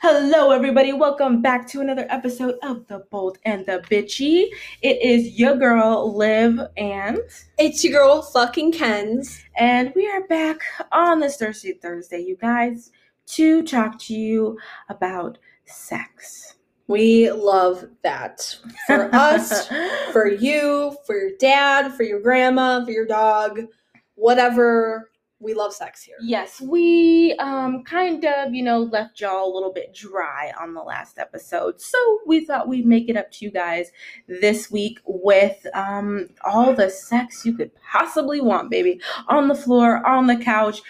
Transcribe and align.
Hello, 0.00 0.52
everybody. 0.52 0.92
Welcome 0.92 1.42
back 1.42 1.66
to 1.68 1.80
another 1.80 2.06
episode 2.08 2.54
of 2.62 2.86
The 2.86 3.00
Bold 3.10 3.38
and 3.44 3.66
the 3.66 3.84
Bitchy. 3.90 4.46
It 4.80 5.02
is 5.02 5.38
your 5.38 5.56
girl, 5.56 6.16
Liv, 6.16 6.60
and 6.76 7.18
It's 7.58 7.82
your 7.82 7.94
girl, 8.00 8.22
fucking 8.22 8.72
Kenz. 8.72 9.40
and 9.56 9.92
we 9.96 10.08
are 10.08 10.24
back 10.28 10.60
on 10.92 11.18
this 11.18 11.36
Thursday, 11.36 11.72
Thursday, 11.72 12.20
you 12.20 12.36
guys, 12.36 12.92
to 13.28 13.62
talk 13.64 13.98
to 14.00 14.14
you 14.14 14.56
about 14.88 15.38
sex. 15.64 16.54
We 16.86 17.30
love 17.32 17.84
that. 18.02 18.56
For 18.86 19.10
us, 19.12 19.68
for 20.12 20.28
you, 20.28 20.96
for 21.06 21.16
your 21.18 21.36
dad, 21.40 21.92
for 21.94 22.04
your 22.04 22.20
grandma, 22.20 22.84
for 22.84 22.92
your 22.92 23.06
dog, 23.06 23.62
whatever. 24.14 25.07
We 25.40 25.54
love 25.54 25.72
sex 25.72 26.02
here. 26.02 26.16
Yes, 26.20 26.60
we 26.60 27.34
um 27.38 27.84
kind 27.84 28.24
of, 28.24 28.52
you 28.52 28.62
know, 28.64 28.80
left 28.80 29.20
y'all 29.20 29.50
a 29.50 29.54
little 29.54 29.72
bit 29.72 29.94
dry 29.94 30.52
on 30.60 30.74
the 30.74 30.80
last 30.82 31.16
episode. 31.18 31.80
So 31.80 31.98
we 32.26 32.44
thought 32.44 32.66
we'd 32.66 32.86
make 32.86 33.08
it 33.08 33.16
up 33.16 33.30
to 33.32 33.44
you 33.44 33.52
guys 33.52 33.90
this 34.26 34.68
week 34.70 34.98
with 35.06 35.64
um 35.74 36.28
all 36.44 36.74
the 36.74 36.90
sex 36.90 37.44
you 37.46 37.56
could 37.56 37.70
possibly 37.76 38.40
want, 38.40 38.68
baby. 38.70 39.00
On 39.28 39.46
the 39.46 39.54
floor, 39.54 40.04
on 40.04 40.26
the 40.26 40.36
couch, 40.36 40.80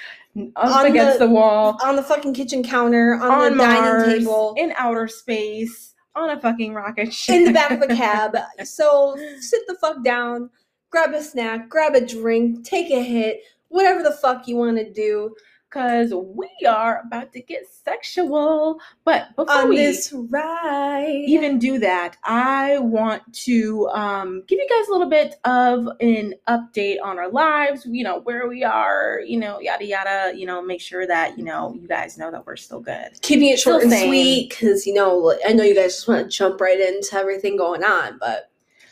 up 0.57 0.77
On 0.81 0.87
against 0.87 1.19
the- 1.19 1.27
the, 1.27 1.31
wall, 1.33 1.77
On 1.83 1.97
the 1.97 2.03
fucking 2.03 2.33
kitchen 2.33 2.63
counter, 2.63 3.15
on, 3.21 3.31
on, 3.31 3.51
the 3.51 3.57
Mars, 3.57 4.03
dining 4.05 4.19
table, 4.21 4.55
in 4.57 4.73
outer 4.79 5.09
space, 5.09 5.95
on 6.15 6.31
a 6.31 6.41
fucking 6.41 6.73
rocket 6.73 7.13
ship. 7.13 7.35
in 7.35 7.45
the 7.45 7.53
back 7.53 7.71
of 7.73 7.83
a 7.83 7.87
cab. 7.95 8.35
So 8.65 9.15
sit 9.41 9.61
the 9.67 9.75
fuck 9.75 10.03
down, 10.03 10.49
grab 10.91 11.13
a 11.13 11.23
snack, 11.23 11.69
grab 11.69 11.95
a 11.95 12.01
drink, 12.05 12.65
take 12.65 12.91
a 12.91 13.03
hit, 13.03 13.41
whatever 13.69 14.03
the 14.03 14.13
fuck 14.13 14.47
you 14.49 14.57
want 14.57 14.77
to 14.77 14.93
do 14.93 15.35
Cause 15.71 16.15
we 16.15 16.49
are 16.67 17.03
about 17.07 17.31
to 17.35 17.43
get 17.43 17.65
sexual. 17.69 18.81
But 19.05 19.37
before 19.37 19.55
on 19.55 19.69
we 19.69 19.77
this 19.77 20.15
ride. 20.15 21.25
even 21.27 21.59
do 21.59 21.79
that, 21.81 22.17
I 22.25 22.79
want 22.79 23.31
to 23.45 23.87
um, 23.91 24.45
give 24.47 24.59
you 24.59 24.67
guys 24.67 24.89
a 24.89 24.93
little 24.93 25.11
bit 25.11 25.35
of 25.45 25.87
an 26.01 26.33
update 26.49 26.97
on 27.05 27.19
our 27.19 27.31
lives, 27.31 27.85
you 27.87 28.03
know, 28.03 28.21
where 28.21 28.49
we 28.49 28.65
are, 28.65 29.21
you 29.27 29.39
know, 29.39 29.61
yada 29.61 29.85
yada, 29.85 30.33
you 30.35 30.47
know, 30.47 30.63
make 30.63 30.81
sure 30.81 31.07
that, 31.07 31.37
you 31.37 31.45
know, 31.45 31.75
you 31.79 31.87
guys 31.87 32.17
know 32.17 32.31
that 32.31 32.47
we're 32.47 32.57
still 32.57 32.81
good. 32.81 33.21
keeping 33.21 33.49
it 33.51 33.59
short 33.59 33.83
Still 33.83 33.91
and 33.91 33.93
same. 33.93 34.09
sweet 34.09 34.49
because 34.49 34.87
you 34.87 34.95
know 34.95 35.37
i 35.47 35.53
know 35.53 35.65
you 35.65 35.75
guys 35.75 35.97
just 35.97 36.09
want 36.09 36.31
to 36.31 36.37
jump 36.37 36.61
right 36.63 36.81
into 36.81 37.15
everything 37.15 37.57
going 37.57 37.85
on 37.85 38.17
but 38.19 38.48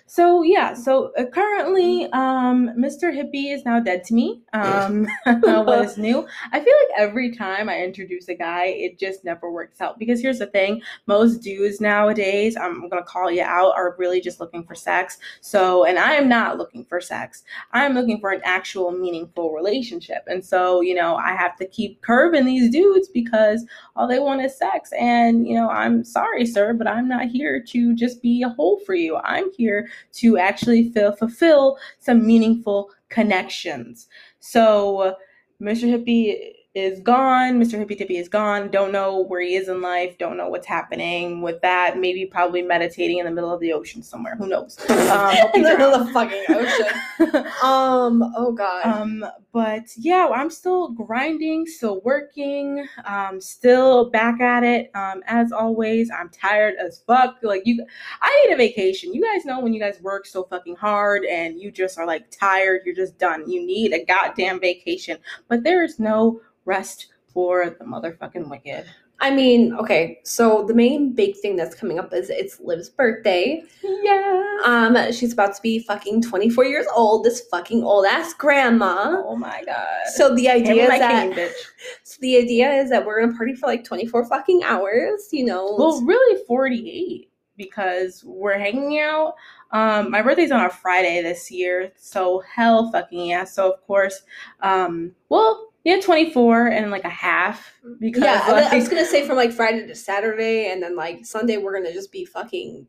So 0.09 0.43
yeah, 0.43 0.73
so 0.73 1.13
uh, 1.19 1.25
currently, 1.25 2.05
um, 2.13 2.71
Mr. 2.79 3.13
Hippie 3.13 3.53
is 3.53 3.65
now 3.65 3.81
dead 3.81 4.05
to 4.05 4.15
me. 4.15 4.41
Um, 4.53 5.09
what 5.25 5.85
is 5.85 5.99
new? 5.99 6.27
I 6.53 6.61
feel 6.61 6.75
like 6.81 6.99
every 6.99 7.35
time 7.35 7.69
I 7.69 7.83
introduce 7.83 8.29
a 8.29 8.35
guy, 8.35 8.67
it 8.67 9.01
just 9.01 9.25
never 9.25 9.51
works 9.51 9.81
out. 9.81 9.99
Because 9.99 10.21
here's 10.23 10.39
the 10.39 10.47
thing: 10.47 10.81
most 11.09 11.39
dudes 11.39 11.81
nowadays, 11.81 12.57
I'm 12.57 12.89
gonna 12.89 13.03
call 13.03 13.33
you 13.33 13.43
out, 13.43 13.75
are 13.75 13.97
really 13.99 14.21
just 14.21 14.39
looking 14.39 14.63
for 14.63 14.77
sex. 14.77 15.19
So, 15.41 15.85
and 15.85 15.99
I 15.99 16.13
am 16.13 16.29
not 16.29 16.57
looking 16.57 16.85
for 16.85 17.01
sex. 17.01 17.43
I'm 17.73 17.95
looking 17.95 18.21
for 18.21 18.31
an 18.31 18.43
actual 18.45 18.93
meaningful 18.93 19.53
relationship. 19.53 20.23
And 20.29 20.45
so, 20.45 20.83
you 20.83 20.95
know, 20.95 21.17
I 21.17 21.35
have 21.35 21.57
to 21.57 21.67
keep 21.67 22.01
curbing 22.03 22.47
these 22.47 22.71
dudes 22.71 23.09
because 23.09 23.67
all 23.97 24.07
they 24.07 24.21
want 24.21 24.41
is 24.41 24.57
sex. 24.57 24.93
And 25.01 25.49
you 25.49 25.55
know, 25.55 25.69
I'm 25.69 26.05
sorry, 26.05 26.47
sir, 26.47 26.75
but 26.75 26.87
I'm 26.87 27.09
not 27.09 27.27
here 27.27 27.61
to 27.61 27.95
just 27.97 28.23
be 28.23 28.43
a 28.43 28.51
hole 28.51 28.81
for 28.87 28.95
you. 28.95 29.17
I'm 29.17 29.53
here 29.53 29.89
to 30.15 30.39
actually 30.39 30.91
fill, 30.91 31.13
fulfill 31.13 31.79
some 31.99 32.27
meaningful 32.27 32.91
connections. 33.09 34.09
So, 34.41 35.17
Mr. 35.61 35.89
Hippie 35.89 36.53
is 36.77 37.01
gone. 37.01 37.59
Mr. 37.59 37.83
Hippie 37.83 37.97
Tippy 37.97 38.19
is 38.19 38.29
gone. 38.29 38.71
Don't 38.71 38.93
know 38.93 39.21
where 39.21 39.41
he 39.41 39.55
is 39.55 39.69
in 39.69 39.81
life. 39.81 40.19
Don't 40.19 40.37
know 40.37 40.51
what's 40.51 40.67
happening 40.67 41.41
with 41.41 41.59
that. 41.63 41.99
Maybe 41.99 42.27
probably 42.27 42.61
meditating 42.61 43.17
in 43.17 43.25
the 43.25 43.31
middle 43.31 43.53
of 43.53 43.61
the 43.61 43.73
ocean 43.73 44.03
somewhere. 44.03 44.37
Who 44.37 44.47
knows? 44.47 44.79
Um, 45.07 45.35
in 45.55 45.63
the 45.63 45.71
middle 45.71 45.95
of 45.95 46.07
the 46.07 46.13
fucking 46.13 46.45
ocean 46.49 47.47
um 47.63 48.23
oh 48.37 48.53
god 48.53 48.85
Um, 48.85 49.25
but 49.57 49.89
yeah, 49.97 50.29
I'm 50.35 50.51
still 50.51 50.91
grinding, 50.91 51.65
still 51.65 52.03
working, 52.03 52.87
um, 53.07 53.41
still 53.41 54.11
back 54.11 54.39
at 54.39 54.63
it. 54.63 54.91
Um, 54.95 55.23
as 55.27 55.51
always, 55.51 56.11
I'm 56.11 56.29
tired 56.29 56.75
as 56.79 56.99
fuck. 57.07 57.39
Like 57.43 57.63
you, 57.65 57.83
I 58.21 58.45
need 58.45 58.53
a 58.53 58.59
vacation. 58.59 59.15
You 59.15 59.23
guys 59.23 59.47
know 59.47 59.61
when 59.61 59.73
you 59.73 59.81
guys 59.81 59.99
work 60.03 60.27
so 60.27 60.45
fucking 60.45 60.77
hard 60.77 61.25
and 61.25 61.59
you 61.59 61.71
just 61.71 61.97
are 61.97 62.07
like 62.07 62.31
tired, 62.31 62.83
you're 62.85 62.95
just 62.95 63.17
done. 63.17 63.51
You 63.51 63.65
need 63.65 63.95
a 63.95 64.05
goddamn 64.05 64.61
vacation. 64.61 65.17
But 65.49 65.65
there 65.65 65.83
is 65.83 65.99
no 65.99 66.43
rest 66.67 67.07
for 67.33 67.71
the 67.79 67.85
motherfucking 67.87 68.51
wicked. 68.51 68.85
I 69.21 69.31
mean 69.31 69.73
okay 69.75 70.19
so 70.25 70.65
the 70.67 70.75
main 70.75 71.13
big 71.13 71.37
thing 71.39 71.57
that's 71.57 71.75
coming 71.75 71.99
up 71.99 72.13
is 72.13 72.29
it's 72.31 72.61
liv's 72.61 72.89
birthday 72.91 73.63
Yeah. 73.83 74.57
um 74.65 75.13
she's 75.13 75.33
about 75.33 75.55
to 75.57 75.63
be 75.63 75.79
fucking 75.81 76.23
24 76.23 76.65
years 76.65 76.87
old 76.95 77.25
this 77.25 77.41
fucking 77.51 77.83
old 77.83 78.07
ass 78.07 78.35
grandma 78.35 79.23
Oh 79.25 79.37
my 79.37 79.63
god. 79.65 79.87
so 80.15 80.35
the 80.35 80.49
idea 80.49 80.83
is 80.85 80.89
that 80.99 81.35
cane, 81.35 81.49
so 82.03 82.17
the 82.21 82.37
idea 82.37 82.71
is 82.73 82.91
that 82.91 83.05
we're 83.07 83.21
gonna 83.21 83.37
party 83.37 83.55
for 83.55 83.67
like 83.67 83.85
24 83.85 84.27
fucking 84.27 84.63
hours 84.65 85.29
you 85.33 85.45
know 85.45 85.75
Well, 85.79 86.03
really 86.03 86.43
48 86.47 87.31
because 87.57 88.23
we're 88.27 88.59
hanging 88.59 89.01
out. 89.01 89.33
Um, 89.71 90.11
my 90.11 90.21
birthday's 90.21 90.53
on 90.53 90.67
a 90.67 90.69
Friday 90.69 91.23
this 91.23 91.51
year, 91.51 91.91
so 91.97 92.43
hell 92.55 92.93
fucking 92.93 93.27
yeah. 93.29 93.45
So 93.45 93.73
of 93.73 93.81
course, 93.87 94.21
um, 94.61 95.13
well, 95.31 95.73
yeah, 95.87 96.01
24 96.01 96.67
and 96.69 96.91
like 96.91 97.05
a 97.05 97.09
half 97.09 97.73
because 98.01 98.23
yeah 98.23 98.43
I- 98.45 98.53
like, 98.53 98.73
i 98.73 98.77
was 98.77 98.89
gonna 98.89 99.07
say 99.07 99.27
from 99.27 99.37
like 99.37 99.53
friday 99.53 99.87
to 99.87 99.95
saturday 99.95 100.71
and 100.71 100.83
then 100.83 100.97
like 100.97 101.25
sunday 101.25 101.57
we're 101.57 101.75
gonna 101.75 101.93
just 101.93 102.11
be 102.13 102.25
fucking 102.25 102.87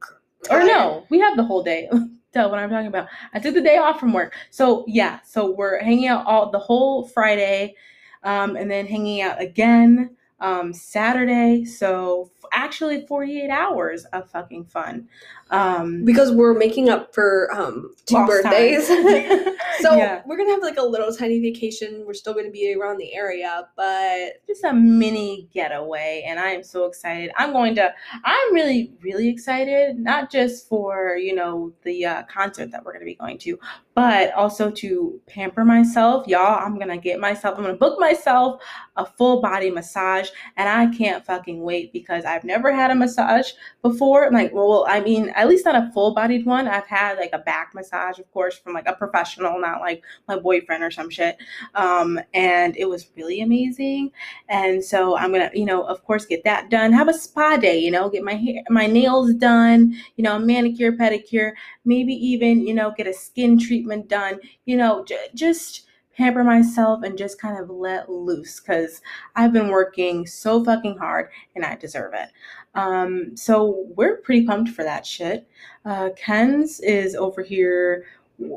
or 0.49 0.63
no, 0.63 1.05
we 1.09 1.19
have 1.19 1.37
the 1.37 1.43
whole 1.43 1.63
day. 1.63 1.89
Tell 2.33 2.49
what 2.49 2.59
I'm 2.59 2.69
talking 2.69 2.87
about. 2.87 3.07
I 3.33 3.39
took 3.39 3.53
the 3.53 3.61
day 3.61 3.77
off 3.77 3.99
from 3.99 4.13
work, 4.13 4.35
so 4.49 4.83
yeah. 4.87 5.19
So 5.25 5.51
we're 5.51 5.81
hanging 5.81 6.07
out 6.07 6.25
all 6.25 6.51
the 6.51 6.59
whole 6.59 7.07
Friday, 7.07 7.75
um, 8.23 8.55
and 8.55 8.69
then 8.69 8.85
hanging 8.85 9.21
out 9.21 9.41
again 9.41 10.15
um, 10.39 10.73
Saturday. 10.73 11.65
So 11.65 12.29
actually, 12.53 13.05
48 13.05 13.49
hours 13.49 14.05
of 14.05 14.29
fucking 14.29 14.65
fun. 14.65 15.07
Um, 15.49 16.03
because 16.03 16.33
we're 16.33 16.53
making 16.53 16.89
up 16.89 17.13
for 17.13 17.49
um 17.53 17.93
two 18.05 18.25
birthdays. 18.25 18.87
so 19.79 19.95
yeah, 19.95 20.21
we're 20.25 20.35
gonna 20.35 20.51
have 20.51 20.61
like 20.61 20.77
a 20.77 20.83
little 20.83 21.13
tiny 21.13 21.39
vacation. 21.39 22.03
We're 22.05 22.13
still 22.13 22.33
gonna 22.33 22.49
be 22.49 22.73
around 22.73 22.97
the 22.97 23.13
area, 23.15 23.67
but 23.77 24.45
just 24.45 24.65
a 24.65 24.73
mini 24.73 25.47
getaway, 25.53 26.25
and 26.27 26.37
I 26.39 26.49
am 26.49 26.63
so 26.63 26.85
excited. 26.85 27.31
I'm 27.37 27.53
going 27.53 27.75
to. 27.75 27.93
I'm 28.25 28.53
really, 28.53 28.91
really 29.01 29.29
excited. 29.29 29.97
Not 29.99 30.29
just 30.29 30.67
for 30.67 31.15
you 31.15 31.33
know 31.33 31.71
the 31.83 32.05
uh, 32.05 32.23
concert 32.23 32.71
that 32.71 32.83
we're 32.83 32.91
going 32.91 33.05
to 33.05 33.05
be 33.05 33.15
going 33.15 33.37
to, 33.39 33.57
but 33.95 34.33
also 34.33 34.69
to 34.69 35.19
pamper 35.27 35.63
myself, 35.63 36.27
y'all. 36.27 36.59
I'm 36.59 36.77
gonna 36.77 36.97
get 36.97 37.19
myself. 37.19 37.57
I'm 37.57 37.63
gonna 37.63 37.77
book 37.77 37.99
myself 37.99 38.61
a 38.97 39.05
full 39.05 39.41
body 39.41 39.71
massage, 39.71 40.29
and 40.57 40.67
I 40.67 40.93
can't 40.95 41.25
fucking 41.25 41.61
wait 41.61 41.93
because 41.93 42.25
I've 42.37 42.43
never 42.43 42.71
had 42.71 42.91
a 42.91 42.95
massage 42.95 43.51
before. 43.81 44.29
Like, 44.31 44.53
well, 44.53 44.85
I 44.87 44.99
mean, 44.99 45.29
at 45.29 45.47
least 45.47 45.65
not 45.65 45.75
a 45.75 45.91
full 45.91 46.13
bodied 46.13 46.45
one. 46.45 46.67
I've 46.67 46.85
had 46.85 47.17
like 47.17 47.31
a 47.33 47.39
back 47.39 47.71
massage, 47.73 48.19
of 48.19 48.31
course, 48.31 48.59
from 48.59 48.73
like 48.73 48.87
a 48.87 48.93
professional, 48.93 49.59
not 49.59 49.81
like 49.81 50.03
my 50.27 50.37
boyfriend 50.37 50.83
or 50.83 50.91
some 50.91 51.09
shit. 51.09 51.37
Um, 51.73 52.19
and 52.35 52.77
it 52.77 52.85
was 52.85 53.09
really 53.15 53.41
amazing. 53.41 54.11
And 54.49 54.83
so 54.83 55.17
I'm 55.17 55.31
gonna, 55.31 55.49
you 55.51 55.65
know, 55.65 55.83
of 55.83 56.03
course, 56.03 56.25
get 56.25 56.43
that 56.43 56.69
done. 56.69 56.93
Have 56.93 57.07
a 57.07 57.13
spa 57.13 57.57
day, 57.57 57.79
you 57.79 57.89
know, 57.89 58.07
get 58.07 58.23
my 58.23 58.35
hair, 58.35 58.61
my 58.69 58.85
nails 58.85 59.33
done, 59.33 59.95
you 60.15 60.23
know, 60.23 60.37
manicure, 60.37 60.91
pedicure, 60.91 61.53
maybe 61.85 62.13
even, 62.13 62.65
you 62.67 62.73
know, 62.75 62.93
get 62.95 63.07
a 63.07 63.13
skin 63.13 63.57
treatment 63.57 64.07
done. 64.07 64.39
You 64.65 64.77
know, 64.77 65.03
j- 65.05 65.29
just 65.33 65.86
pamper 66.17 66.43
myself 66.43 67.03
and 67.03 67.17
just 67.17 67.39
kind 67.39 67.57
of 67.59 67.69
let 67.69 68.09
loose 68.09 68.59
because 68.59 69.01
I've 69.35 69.53
been 69.53 69.67
working 69.69 70.25
so 70.25 70.63
fucking 70.63 70.97
hard 70.97 71.29
and 71.55 71.63
I 71.63 71.75
deserve 71.75 72.13
it. 72.15 72.29
Um, 72.73 73.37
so 73.37 73.85
we're 73.95 74.17
pretty 74.17 74.45
pumped 74.45 74.71
for 74.71 74.83
that 74.83 75.05
shit. 75.05 75.47
Uh, 75.85 76.09
Kenz 76.21 76.79
is 76.81 77.15
over 77.15 77.43
here 77.43 78.05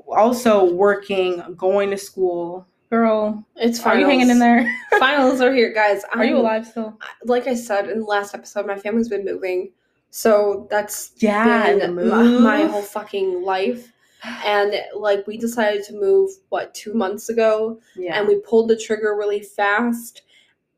also 0.08 0.72
working, 0.72 1.42
going 1.56 1.90
to 1.90 1.98
school. 1.98 2.66
Girl, 2.90 3.44
it's 3.56 3.78
are 3.86 3.96
you 3.98 4.06
hanging 4.06 4.30
in 4.30 4.40
there? 4.40 4.68
finals 4.98 5.40
are 5.40 5.52
here, 5.52 5.72
guys. 5.72 6.02
Are 6.12 6.24
you 6.24 6.36
I'm- 6.36 6.40
alive 6.44 6.66
still? 6.66 6.98
Like 7.24 7.46
I 7.46 7.54
said 7.54 7.88
in 7.88 8.00
the 8.00 8.04
last 8.06 8.34
episode, 8.34 8.66
my 8.66 8.76
family's 8.76 9.08
been 9.08 9.24
moving, 9.24 9.70
so 10.10 10.66
that's 10.70 11.12
Yeah, 11.18 11.76
my, 11.88 12.22
my 12.24 12.64
whole 12.64 12.82
fucking 12.82 13.42
life. 13.44 13.92
And 14.24 14.74
like 14.96 15.26
we 15.26 15.36
decided 15.38 15.84
to 15.84 15.94
move 15.94 16.30
what 16.50 16.74
two 16.74 16.94
months 16.94 17.28
ago, 17.28 17.80
Yeah. 17.96 18.18
and 18.18 18.28
we 18.28 18.36
pulled 18.40 18.68
the 18.68 18.76
trigger 18.76 19.16
really 19.16 19.40
fast. 19.42 20.22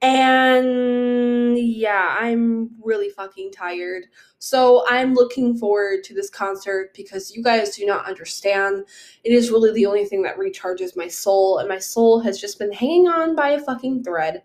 And 0.01 1.57
yeah, 1.59 2.17
I'm 2.19 2.71
really 2.83 3.09
fucking 3.11 3.53
tired. 3.53 4.05
So 4.39 4.85
I'm 4.89 5.15
looking 5.15 5.57
forward 5.57 6.03
to 6.05 6.15
this 6.15 6.29
concert 6.29 6.93
because 6.95 7.35
you 7.35 7.43
guys 7.43 7.77
do 7.77 7.87
not 7.87 8.07
understand. 8.07 8.85
It 9.23 9.33
is 9.33 9.51
really 9.53 9.73
the 9.73 9.87
only 9.87 10.05
thing 10.05 10.23
that 10.23 10.39
recharges 10.39 10.97
my 10.97 11.07
soul, 11.07 11.59
and 11.59 11.69
my 11.69 11.79
soul 11.79 12.19
has 12.21 12.41
just 12.41 12.59
been 12.59 12.73
hanging 12.73 13.07
on 13.07 13.37
by 13.37 13.51
a 13.51 13.61
fucking 13.61 14.03
thread. 14.03 14.43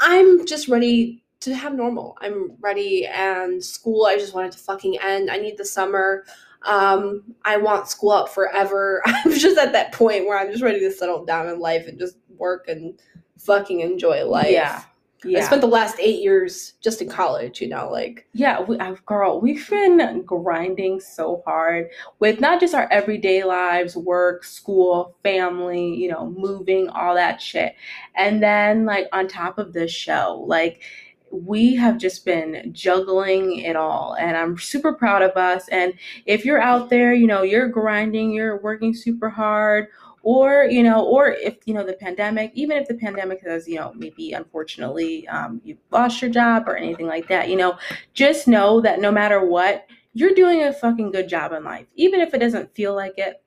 I'm 0.00 0.44
just 0.44 0.68
ready 0.68 1.24
to 1.40 1.54
have 1.54 1.74
normal. 1.74 2.16
I'm 2.20 2.52
ready 2.60 3.06
and 3.06 3.62
school 3.64 4.04
I 4.04 4.16
just 4.16 4.34
want 4.34 4.46
it 4.48 4.52
to 4.52 4.58
fucking 4.58 4.98
end. 5.02 5.30
I 5.30 5.38
need 5.38 5.56
the 5.56 5.64
summer. 5.64 6.24
Um, 6.66 7.34
I 7.44 7.56
want 7.56 7.88
school 7.88 8.10
up 8.10 8.28
forever. 8.28 9.02
I'm 9.06 9.32
just 9.32 9.58
at 9.58 9.72
that 9.72 9.92
point 9.92 10.26
where 10.26 10.38
I'm 10.38 10.50
just 10.50 10.62
ready 10.62 10.80
to 10.80 10.90
settle 10.90 11.24
down 11.24 11.48
in 11.48 11.60
life 11.60 11.86
and 11.86 11.98
just 11.98 12.16
work 12.36 12.68
and 12.68 12.98
fucking 13.38 13.80
enjoy 13.80 14.26
life. 14.26 14.50
Yeah. 14.50 14.82
Yeah. 15.24 15.40
I 15.40 15.42
spent 15.42 15.62
the 15.62 15.66
last 15.66 15.96
eight 15.98 16.22
years 16.22 16.74
just 16.82 17.00
in 17.00 17.08
college, 17.08 17.60
you 17.60 17.68
know, 17.68 17.90
like 17.90 18.28
Yeah, 18.32 18.60
we, 18.60 18.78
uh, 18.78 18.94
girl, 19.06 19.40
we've 19.40 19.68
been 19.68 20.22
grinding 20.22 21.00
so 21.00 21.42
hard 21.44 21.88
with 22.20 22.40
not 22.40 22.60
just 22.60 22.74
our 22.74 22.86
everyday 22.92 23.42
lives, 23.42 23.96
work, 23.96 24.44
school, 24.44 25.16
family, 25.22 25.94
you 25.94 26.10
know, 26.10 26.30
moving, 26.30 26.88
all 26.90 27.14
that 27.14 27.40
shit. 27.40 27.74
And 28.14 28.42
then, 28.42 28.84
like, 28.84 29.08
on 29.12 29.26
top 29.26 29.58
of 29.58 29.72
this 29.72 29.90
show, 29.90 30.44
like, 30.46 30.82
we 31.30 31.74
have 31.74 31.98
just 31.98 32.24
been 32.24 32.70
juggling 32.72 33.58
it 33.58 33.76
all. 33.76 34.16
And 34.18 34.36
I'm 34.36 34.58
super 34.58 34.92
proud 34.92 35.22
of 35.22 35.36
us. 35.36 35.68
And 35.68 35.94
if 36.24 36.44
you're 36.44 36.60
out 36.60 36.88
there, 36.90 37.14
you 37.14 37.26
know, 37.26 37.42
you're 37.42 37.68
grinding, 37.68 38.32
you're 38.32 38.60
working 38.60 38.94
super 38.94 39.28
hard, 39.28 39.88
or 40.26 40.64
you 40.64 40.82
know 40.82 41.06
or 41.06 41.28
if 41.28 41.56
you 41.66 41.72
know 41.72 41.86
the 41.86 41.92
pandemic 41.92 42.50
even 42.54 42.76
if 42.76 42.88
the 42.88 42.94
pandemic 42.94 43.40
has 43.46 43.68
you 43.68 43.76
know 43.76 43.92
maybe 43.94 44.32
unfortunately 44.32 45.26
um, 45.28 45.60
you've 45.64 45.78
lost 45.92 46.20
your 46.20 46.28
job 46.28 46.64
or 46.66 46.76
anything 46.76 47.06
like 47.06 47.28
that 47.28 47.48
you 47.48 47.54
know 47.54 47.78
just 48.12 48.48
know 48.48 48.80
that 48.80 49.00
no 49.00 49.12
matter 49.12 49.46
what 49.46 49.86
you're 50.14 50.34
doing 50.34 50.64
a 50.64 50.72
fucking 50.72 51.12
good 51.12 51.28
job 51.28 51.52
in 51.52 51.62
life 51.62 51.86
even 51.94 52.20
if 52.20 52.34
it 52.34 52.38
doesn't 52.38 52.74
feel 52.74 52.92
like 52.92 53.14
it 53.18 53.40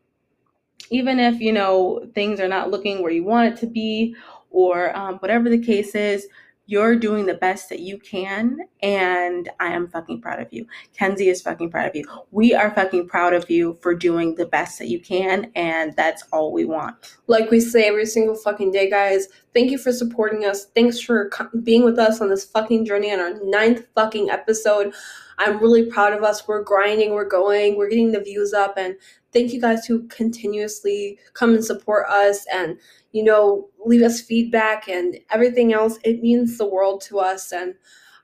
even 0.89 1.19
if 1.19 1.41
you 1.41 1.51
know 1.51 2.09
things 2.15 2.39
are 2.39 2.47
not 2.47 2.71
looking 2.71 3.03
where 3.03 3.11
you 3.11 3.25
want 3.25 3.53
it 3.53 3.59
to 3.59 3.67
be 3.67 4.15
or 4.49 4.95
um, 4.95 5.15
whatever 5.15 5.49
the 5.49 5.61
case 5.61 5.93
is 5.95 6.27
you're 6.69 6.95
doing 6.95 7.25
the 7.25 7.33
best 7.33 7.67
that 7.69 7.79
you 7.79 7.97
can, 7.97 8.59
and 8.83 9.49
I 9.59 9.73
am 9.73 9.87
fucking 9.87 10.21
proud 10.21 10.39
of 10.39 10.53
you. 10.53 10.67
Kenzie 10.95 11.29
is 11.29 11.41
fucking 11.41 11.71
proud 11.71 11.89
of 11.89 11.95
you. 11.95 12.05
We 12.29 12.53
are 12.53 12.69
fucking 12.69 13.07
proud 13.07 13.33
of 13.33 13.49
you 13.49 13.79
for 13.81 13.95
doing 13.95 14.35
the 14.35 14.45
best 14.45 14.77
that 14.77 14.87
you 14.87 14.99
can, 14.99 15.51
and 15.55 15.95
that's 15.95 16.23
all 16.31 16.53
we 16.53 16.65
want. 16.65 17.17
Like 17.25 17.49
we 17.49 17.59
say 17.59 17.87
every 17.87 18.05
single 18.05 18.35
fucking 18.35 18.71
day, 18.71 18.87
guys, 18.87 19.29
thank 19.55 19.71
you 19.71 19.79
for 19.79 19.91
supporting 19.91 20.45
us. 20.45 20.65
Thanks 20.75 20.99
for 20.99 21.31
being 21.63 21.83
with 21.83 21.97
us 21.97 22.21
on 22.21 22.29
this 22.29 22.45
fucking 22.45 22.85
journey 22.85 23.11
on 23.11 23.19
our 23.19 23.43
ninth 23.43 23.87
fucking 23.95 24.29
episode. 24.29 24.93
I'm 25.39 25.57
really 25.59 25.85
proud 25.85 26.13
of 26.13 26.23
us. 26.23 26.47
We're 26.47 26.63
grinding, 26.63 27.11
we're 27.11 27.27
going, 27.27 27.77
we're 27.77 27.89
getting 27.89 28.11
the 28.11 28.21
views 28.21 28.53
up, 28.53 28.75
and 28.77 28.95
thank 29.33 29.53
you 29.53 29.61
guys 29.61 29.85
who 29.85 30.07
continuously 30.07 31.17
come 31.33 31.53
and 31.53 31.65
support 31.65 32.07
us 32.09 32.45
and 32.53 32.77
you 33.11 33.23
know, 33.23 33.69
leave 33.85 34.01
us 34.01 34.21
feedback 34.21 34.87
and 34.87 35.17
everything 35.31 35.73
else. 35.73 35.97
It 36.03 36.21
means 36.21 36.57
the 36.57 36.67
world 36.67 37.01
to 37.01 37.19
us. 37.19 37.51
And 37.51 37.75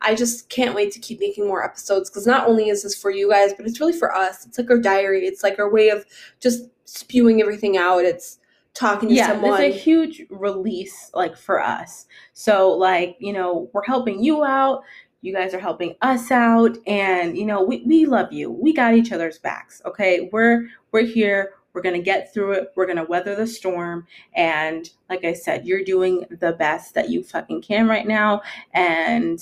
I 0.02 0.16
just 0.16 0.50
can't 0.50 0.76
wait 0.76 0.92
to 0.94 1.00
keep 1.00 1.20
making 1.20 1.48
more 1.48 1.64
episodes 1.64 2.10
because 2.10 2.28
not 2.28 2.48
only 2.48 2.70
is 2.70 2.84
this 2.84 2.96
for 2.96 3.10
you 3.10 3.30
guys, 3.30 3.54
but 3.54 3.66
it's 3.66 3.80
really 3.80 3.98
for 3.98 4.14
us. 4.14 4.46
It's 4.46 4.58
like 4.58 4.70
our 4.70 4.80
diary, 4.80 5.26
it's 5.26 5.44
like 5.44 5.58
our 5.60 5.72
way 5.72 5.90
of 5.90 6.06
just 6.40 6.70
spewing 6.86 7.42
everything 7.42 7.78
out. 7.78 8.04
It's 8.04 8.40
talking 8.76 9.10
to 9.10 9.16
yeah, 9.16 9.30
someone. 9.30 9.62
it's 9.62 9.76
a 9.76 9.80
huge 9.80 10.24
release, 10.30 11.10
like 11.14 11.36
for 11.36 11.62
us. 11.62 12.06
So, 12.34 12.70
like, 12.72 13.16
you 13.20 13.34
know, 13.34 13.70
we're 13.74 13.86
helping 13.86 14.22
you 14.22 14.44
out. 14.44 14.84
You 15.22 15.34
guys 15.34 15.54
are 15.54 15.60
helping 15.60 15.96
us 16.02 16.30
out, 16.30 16.78
and 16.86 17.38
you 17.38 17.46
know 17.46 17.64
we, 17.64 17.84
we 17.86 18.06
love 18.06 18.32
you. 18.32 18.52
We 18.52 18.74
got 18.74 18.94
each 18.94 19.12
other's 19.12 19.40
backs. 19.40 19.82
Okay, 19.86 20.30
we're 20.32 20.68
we're 20.92 21.06
here 21.06 21.54
we're 21.76 21.82
going 21.82 21.96
to 21.96 22.02
get 22.02 22.34
through 22.34 22.54
it. 22.54 22.72
We're 22.76 22.86
going 22.86 22.98
to 22.98 23.04
weather 23.04 23.36
the 23.36 23.46
storm. 23.46 24.08
And 24.34 24.90
like 25.10 25.26
I 25.26 25.34
said, 25.34 25.68
you're 25.68 25.84
doing 25.84 26.26
the 26.40 26.54
best 26.54 26.96
that 26.96 27.10
you 27.10 27.22
fucking 27.22 27.62
can 27.62 27.88
right 27.88 28.08
now. 28.08 28.42
And 28.74 29.40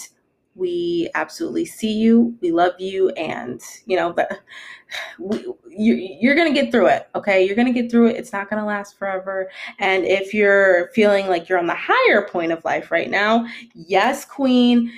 we 0.55 1.09
absolutely 1.13 1.65
see 1.65 1.93
you. 1.93 2.35
We 2.41 2.51
love 2.51 2.73
you. 2.79 3.09
And, 3.11 3.61
you 3.85 3.95
know, 3.95 4.11
but 4.11 4.41
we, 5.19 5.45
you, 5.69 5.93
you're 6.19 6.35
going 6.35 6.51
to 6.51 6.59
get 6.59 6.71
through 6.71 6.87
it. 6.87 7.07
Okay. 7.13 7.45
You're 7.45 7.55
going 7.55 7.71
to 7.71 7.81
get 7.81 7.91
through 7.91 8.07
it. 8.07 8.17
It's 8.17 8.33
not 8.33 8.49
going 8.49 8.59
to 8.59 8.65
last 8.65 8.97
forever. 8.97 9.51
And 9.77 10.03
if 10.03 10.33
you're 10.33 10.89
feeling 10.95 11.27
like 11.27 11.47
you're 11.47 11.59
on 11.59 11.67
the 11.67 11.77
higher 11.77 12.27
point 12.27 12.51
of 12.51 12.65
life 12.65 12.89
right 12.89 13.11
now, 13.11 13.45
yes, 13.75 14.25
queen. 14.25 14.91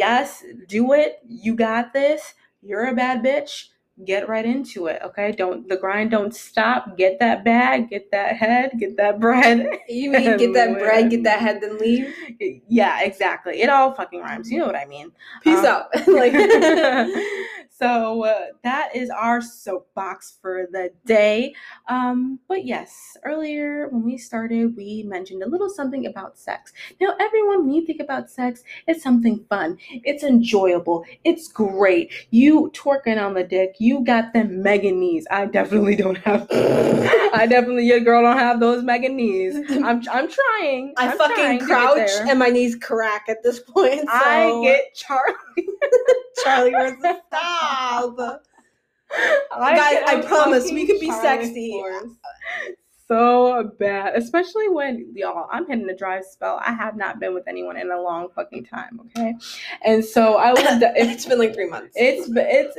Yes, 0.00 0.42
do 0.66 0.94
it. 0.94 1.18
You 1.28 1.54
got 1.54 1.92
this. 1.92 2.32
You're 2.62 2.86
a 2.86 2.94
bad 2.94 3.22
bitch. 3.22 3.66
Get 4.06 4.30
right 4.30 4.46
into 4.46 4.86
it 4.86 5.02
okay? 5.04 5.30
Don't 5.30 5.68
the 5.68 5.76
grind 5.76 6.10
don't 6.10 6.34
stop. 6.34 6.96
Get 6.96 7.18
that 7.18 7.44
bag 7.44 7.90
get 7.90 8.10
that 8.12 8.34
head 8.34 8.72
get 8.78 8.96
that 8.96 9.20
bread. 9.24 9.78
You 9.90 10.10
mean 10.10 10.38
get 10.38 10.54
that 10.54 10.78
bread 10.78 11.10
get 11.10 11.22
that 11.24 11.40
head 11.40 11.60
then 11.60 11.76
leave? 11.76 12.14
Yeah 12.66 13.02
exactly. 13.02 13.60
It 13.60 13.68
all 13.68 13.92
fucking 13.92 14.22
rhymes 14.22 14.50
you 14.50 14.58
know 14.58 14.64
what 14.64 14.74
i 14.74 14.86
mean? 14.86 15.12
Peace 15.42 15.58
um, 15.58 15.66
out. 15.66 15.88
Like 16.06 16.32
so 17.80 18.24
uh, 18.24 18.46
that 18.62 18.94
is 18.94 19.10
our 19.10 19.40
soapbox 19.40 20.38
for 20.40 20.66
the 20.70 20.90
day 21.04 21.54
um, 21.88 22.38
but 22.48 22.64
yes 22.64 23.16
earlier 23.24 23.88
when 23.88 24.04
we 24.04 24.16
started 24.16 24.76
we 24.76 25.02
mentioned 25.04 25.42
a 25.42 25.48
little 25.48 25.68
something 25.68 26.06
about 26.06 26.38
sex 26.38 26.72
now 27.00 27.14
everyone 27.18 27.64
when 27.64 27.74
you 27.74 27.84
think 27.84 28.00
about 28.00 28.30
sex 28.30 28.62
it's 28.86 29.02
something 29.02 29.44
fun 29.48 29.76
it's 29.90 30.22
enjoyable 30.22 31.04
it's 31.24 31.48
great 31.48 32.12
you 32.30 32.70
twerking 32.74 33.20
on 33.20 33.34
the 33.34 33.42
dick 33.42 33.74
you 33.78 34.04
got 34.04 34.32
them 34.32 34.62
mega 34.62 34.90
knees. 34.92 35.26
I 35.30 35.46
definitely 35.46 35.96
don't 35.96 36.18
have. 36.18 36.46
I 36.52 37.46
definitely 37.48 37.86
your 37.86 38.00
girl 38.00 38.22
don't 38.22 38.38
have 38.38 38.60
those 38.60 38.82
mega 38.82 39.08
knees. 39.08 39.56
I'm 39.70 40.02
I'm 40.10 40.28
trying. 40.28 40.94
I 40.96 41.08
I'm 41.08 41.18
fucking 41.18 41.36
trying 41.36 41.60
crouch 41.60 42.10
and 42.28 42.38
my 42.38 42.48
knees 42.48 42.76
crack 42.76 43.26
at 43.28 43.42
this 43.42 43.60
point. 43.60 44.00
So. 44.00 44.08
I 44.08 44.60
get 44.62 44.94
Charlie. 44.94 45.68
Charlie 46.44 46.70
versus 46.72 46.98
stop. 47.26 47.69
I 49.52 49.74
Guys, 49.74 50.02
I 50.06 50.22
promise 50.26 50.70
we 50.70 50.86
could 50.86 51.00
be 51.00 51.10
sexy. 51.10 51.70
Force 51.70 52.16
so 53.10 53.72
bad, 53.80 54.14
especially 54.14 54.68
when 54.68 55.12
y'all. 55.16 55.48
I'm 55.50 55.66
hitting 55.66 55.90
a 55.90 55.96
dry 55.96 56.20
spell. 56.20 56.60
I 56.64 56.72
have 56.72 56.96
not 56.96 57.18
been 57.18 57.34
with 57.34 57.48
anyone 57.48 57.76
in 57.76 57.90
a 57.90 58.00
long 58.00 58.28
fucking 58.36 58.66
time. 58.66 59.00
Okay, 59.06 59.34
and 59.84 60.04
so 60.04 60.36
I 60.36 60.52
was. 60.52 60.62
it's 60.96 61.26
been 61.26 61.40
like 61.40 61.52
three 61.52 61.68
months. 61.68 61.90
It's 61.96 62.30
it's 62.32 62.76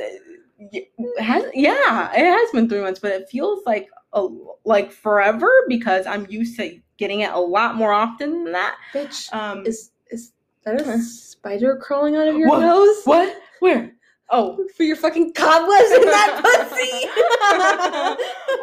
has 1.18 1.44
yeah, 1.52 2.10
it 2.14 2.24
has 2.24 2.50
been 2.52 2.66
three 2.66 2.80
months, 2.80 2.98
but 2.98 3.12
it 3.12 3.28
feels 3.28 3.60
like 3.66 3.90
a, 4.14 4.26
like 4.64 4.90
forever 4.90 5.50
because 5.68 6.06
I'm 6.06 6.26
used 6.30 6.56
to 6.56 6.80
getting 6.96 7.20
it 7.20 7.30
a 7.30 7.38
lot 7.38 7.76
more 7.76 7.92
often 7.92 8.44
than 8.44 8.52
that. 8.54 8.78
Bitch, 8.94 9.30
um, 9.34 9.66
is 9.66 9.90
is 10.10 10.32
that 10.64 10.80
a 10.80 10.98
spider 10.98 11.76
crawling 11.76 12.16
out 12.16 12.28
of 12.28 12.36
your 12.36 12.48
what? 12.48 12.60
nose? 12.60 13.02
What? 13.04 13.36
Where? 13.60 13.92
Oh, 14.34 14.66
for 14.74 14.82
your 14.82 14.96
fucking 14.96 15.34
cobwebs 15.34 15.90
in 15.90 16.04
that 16.06 16.40
pussy. 16.70 17.06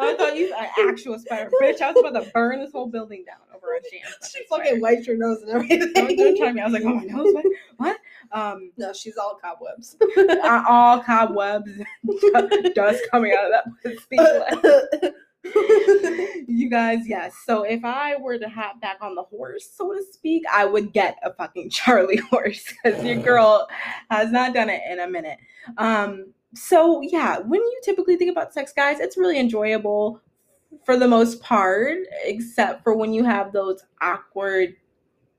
I 0.01 0.15
thought 0.17 0.35
you 0.35 0.49
were 0.49 0.55
an 0.55 0.89
actual 0.89 1.19
spider. 1.19 1.51
Bitch, 1.61 1.79
I 1.79 1.91
was 1.91 2.03
about 2.03 2.23
to 2.23 2.31
burn 2.31 2.59
this 2.59 2.71
whole 2.71 2.87
building 2.87 3.23
down 3.23 3.37
over 3.55 3.75
a 3.75 3.81
jam. 3.81 4.11
She 4.27 4.43
fucking 4.49 4.81
wiped 4.81 5.05
your 5.05 5.17
nose 5.17 5.43
and 5.43 5.51
everything. 5.51 5.93
Don't, 5.93 6.17
don't 6.17 6.37
try 6.37 6.51
me. 6.51 6.61
I 6.61 6.65
was 6.65 6.73
like, 6.73 6.83
oh 6.85 6.95
my 6.95 7.03
nose, 7.03 7.33
what? 7.33 7.45
what? 7.77 7.97
Um, 8.31 8.71
no, 8.77 8.93
she's 8.93 9.17
all 9.17 9.37
cobwebs. 9.39 9.95
all 10.67 11.03
cobwebs, 11.03 11.69
dust 12.75 13.03
coming 13.11 13.33
out 13.33 13.45
of 13.45 13.51
that 13.51 14.83
pussy. 15.03 15.13
you 15.43 16.69
guys, 16.69 17.07
yes. 17.07 17.33
So 17.45 17.63
if 17.63 17.85
I 17.85 18.17
were 18.17 18.37
to 18.37 18.49
hop 18.49 18.81
back 18.81 18.97
on 19.01 19.15
the 19.15 19.23
horse, 19.23 19.69
so 19.71 19.93
to 19.93 20.03
speak, 20.11 20.43
I 20.51 20.65
would 20.65 20.91
get 20.91 21.17
a 21.23 21.33
fucking 21.33 21.69
Charlie 21.71 22.17
horse 22.17 22.63
because 22.83 23.03
your 23.03 23.15
girl 23.23 23.67
has 24.09 24.31
not 24.31 24.53
done 24.53 24.69
it 24.69 24.81
in 24.89 24.99
a 24.99 25.07
minute. 25.07 25.39
Um, 25.77 26.33
so 26.55 27.01
yeah, 27.01 27.39
when 27.39 27.61
you 27.61 27.79
typically 27.83 28.17
think 28.17 28.31
about 28.31 28.53
sex, 28.53 28.73
guys, 28.73 28.99
it's 28.99 29.17
really 29.17 29.39
enjoyable 29.39 30.21
for 30.83 30.97
the 30.97 31.07
most 31.07 31.41
part, 31.41 31.99
except 32.23 32.83
for 32.83 32.95
when 32.95 33.13
you 33.13 33.23
have 33.23 33.53
those 33.53 33.83
awkward 34.01 34.75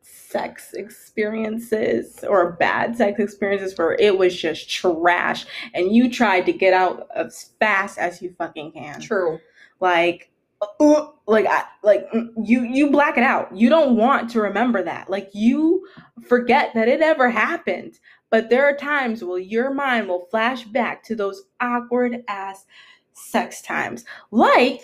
sex 0.03 0.73
experiences 0.75 2.25
or 2.25 2.53
bad 2.53 2.97
sex 2.97 3.21
experiences 3.21 3.77
where 3.77 3.93
it 3.95 4.17
was 4.17 4.37
just 4.37 4.71
trash 4.71 5.45
and 5.75 5.95
you 5.95 6.11
tried 6.11 6.47
to 6.47 6.53
get 6.53 6.73
out 6.73 7.09
as 7.15 7.51
fast 7.59 7.99
as 7.99 8.23
you 8.23 8.35
fucking 8.39 8.73
can. 8.73 9.01
True. 9.01 9.39
Like 9.81 10.31
uh, 10.61 11.07
like 11.27 11.47
like 11.83 12.11
mm, 12.13 12.29
you 12.45 12.65
you 12.65 12.91
black 12.91 13.17
it 13.17 13.25
out. 13.25 13.55
You 13.57 13.69
don't 13.69 13.97
want 13.97 14.31
to 14.31 14.41
remember 14.41 14.83
that. 14.83 15.11
Like 15.11 15.31
you 15.33 15.87
forget 16.27 16.73
that 16.75 16.89
it 16.89 17.01
ever 17.01 17.31
happened. 17.31 17.99
But 18.31 18.49
there 18.49 18.65
are 18.65 18.77
times 18.77 19.25
where 19.25 19.39
your 19.39 19.75
mind 19.75 20.09
will 20.09 20.27
flash 20.31 20.65
back 20.65 21.03
to 21.05 21.17
those 21.17 21.43
awkward 21.61 22.23
ass 22.29 22.65
sex 23.13 23.61
times. 23.61 24.05
Like 24.31 24.83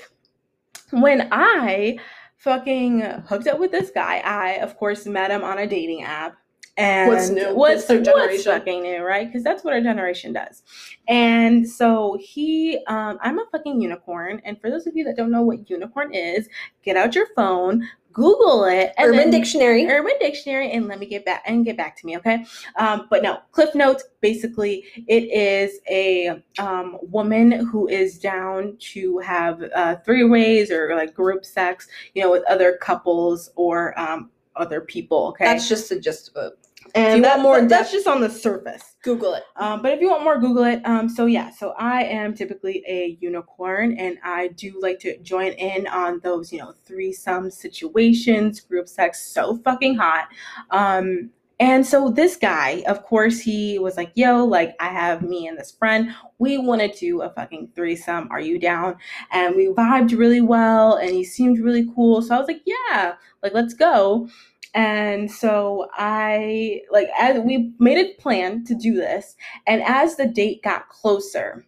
when 0.90 1.28
I 1.30 1.98
fucking 2.46 3.00
hooked 3.26 3.48
up 3.48 3.58
with 3.58 3.72
this 3.72 3.90
guy. 3.90 4.18
I, 4.18 4.52
of 4.58 4.76
course, 4.76 5.04
met 5.04 5.32
him 5.32 5.42
on 5.42 5.58
a 5.58 5.66
dating 5.66 6.04
app. 6.04 6.36
And 6.76 7.08
What's 7.08 7.30
new? 7.30 7.54
What's, 7.54 7.88
What's 7.88 8.08
what's 8.08 8.44
fucking 8.44 8.82
new, 8.82 9.02
right? 9.02 9.26
Because 9.26 9.42
that's 9.42 9.64
what 9.64 9.72
our 9.72 9.80
generation 9.80 10.32
does. 10.34 10.62
And 11.08 11.66
so 11.66 12.18
he, 12.20 12.78
um, 12.86 13.18
I'm 13.22 13.38
a 13.38 13.46
fucking 13.50 13.80
unicorn. 13.80 14.42
And 14.44 14.60
for 14.60 14.68
those 14.68 14.86
of 14.86 14.94
you 14.94 15.04
that 15.04 15.16
don't 15.16 15.30
know 15.30 15.42
what 15.42 15.70
unicorn 15.70 16.12
is, 16.12 16.48
get 16.82 16.96
out 16.98 17.14
your 17.14 17.28
phone, 17.34 17.88
Google 18.12 18.64
it, 18.64 18.92
Urban 18.98 19.16
then- 19.16 19.30
Dictionary. 19.30 19.86
Urban 19.86 20.14
Dictionary, 20.20 20.70
and 20.72 20.86
let 20.86 20.98
me 20.98 21.06
get 21.06 21.24
back 21.24 21.42
and 21.46 21.64
get 21.64 21.76
back 21.76 21.96
to 21.98 22.06
me, 22.06 22.16
okay? 22.18 22.44
Um, 22.76 23.06
but 23.10 23.22
no, 23.22 23.40
Cliff 23.52 23.74
Notes. 23.74 24.04
Basically, 24.20 24.84
it 25.06 25.24
is 25.24 25.78
a 25.88 26.42
um, 26.58 26.98
woman 27.02 27.52
who 27.66 27.88
is 27.88 28.18
down 28.18 28.76
to 28.80 29.18
have 29.18 29.62
uh, 29.74 29.96
three 29.96 30.24
ways 30.24 30.70
or 30.70 30.94
like 30.96 31.14
group 31.14 31.44
sex, 31.44 31.88
you 32.14 32.22
know, 32.22 32.30
with 32.30 32.42
other 32.48 32.78
couples 32.82 33.50
or 33.54 33.98
um, 34.00 34.30
other 34.56 34.80
people. 34.80 35.28
Okay, 35.28 35.44
That's 35.44 35.68
just 35.68 35.88
the 35.90 36.00
gist 36.00 36.34
of 36.36 36.52
it. 36.52 36.58
And 36.94 37.24
that- 37.24 37.40
more 37.40 37.60
that- 37.60 37.68
that's 37.68 37.92
just 37.92 38.06
on 38.06 38.20
the 38.20 38.30
surface. 38.30 38.96
Google 39.02 39.34
it. 39.34 39.44
Um, 39.56 39.82
but 39.82 39.92
if 39.92 40.00
you 40.00 40.08
want 40.10 40.24
more, 40.24 40.38
Google 40.38 40.64
it. 40.64 40.80
Um, 40.84 41.08
so 41.08 41.26
yeah, 41.26 41.50
so 41.50 41.74
I 41.78 42.02
am 42.04 42.34
typically 42.34 42.82
a 42.88 43.16
unicorn, 43.20 43.96
and 43.98 44.18
I 44.24 44.48
do 44.48 44.78
like 44.80 44.98
to 45.00 45.16
join 45.18 45.52
in 45.52 45.86
on 45.86 46.20
those, 46.24 46.52
you 46.52 46.58
know, 46.58 46.74
threesome 46.84 47.50
situations, 47.50 48.60
group 48.60 48.88
sex, 48.88 49.22
so 49.22 49.58
fucking 49.58 49.96
hot. 49.96 50.28
Um, 50.70 51.30
and 51.58 51.86
so 51.86 52.10
this 52.10 52.36
guy, 52.36 52.82
of 52.86 53.02
course, 53.04 53.38
he 53.40 53.78
was 53.78 53.96
like, 53.96 54.10
"Yo, 54.14 54.44
like 54.44 54.74
I 54.78 54.88
have 54.88 55.22
me 55.22 55.46
and 55.46 55.56
this 55.56 55.70
friend. 55.70 56.10
We 56.38 56.58
want 56.58 56.82
to 56.82 56.88
do 56.88 57.22
a 57.22 57.30
fucking 57.30 57.70
threesome. 57.74 58.28
Are 58.30 58.40
you 58.40 58.58
down?" 58.58 58.96
And 59.32 59.56
we 59.56 59.68
vibed 59.68 60.18
really 60.18 60.42
well, 60.42 60.96
and 60.96 61.10
he 61.12 61.24
seemed 61.24 61.58
really 61.60 61.86
cool. 61.94 62.20
So 62.20 62.34
I 62.34 62.38
was 62.38 62.48
like, 62.48 62.60
"Yeah, 62.66 63.14
like 63.42 63.54
let's 63.54 63.72
go." 63.72 64.28
And 64.76 65.32
so 65.32 65.88
I 65.94 66.82
like 66.92 67.08
as 67.18 67.40
we 67.40 67.72
made 67.78 67.96
a 67.96 68.12
plan 68.20 68.62
to 68.64 68.74
do 68.74 68.94
this, 68.94 69.34
and 69.66 69.82
as 69.82 70.16
the 70.16 70.26
date 70.26 70.62
got 70.62 70.90
closer, 70.90 71.66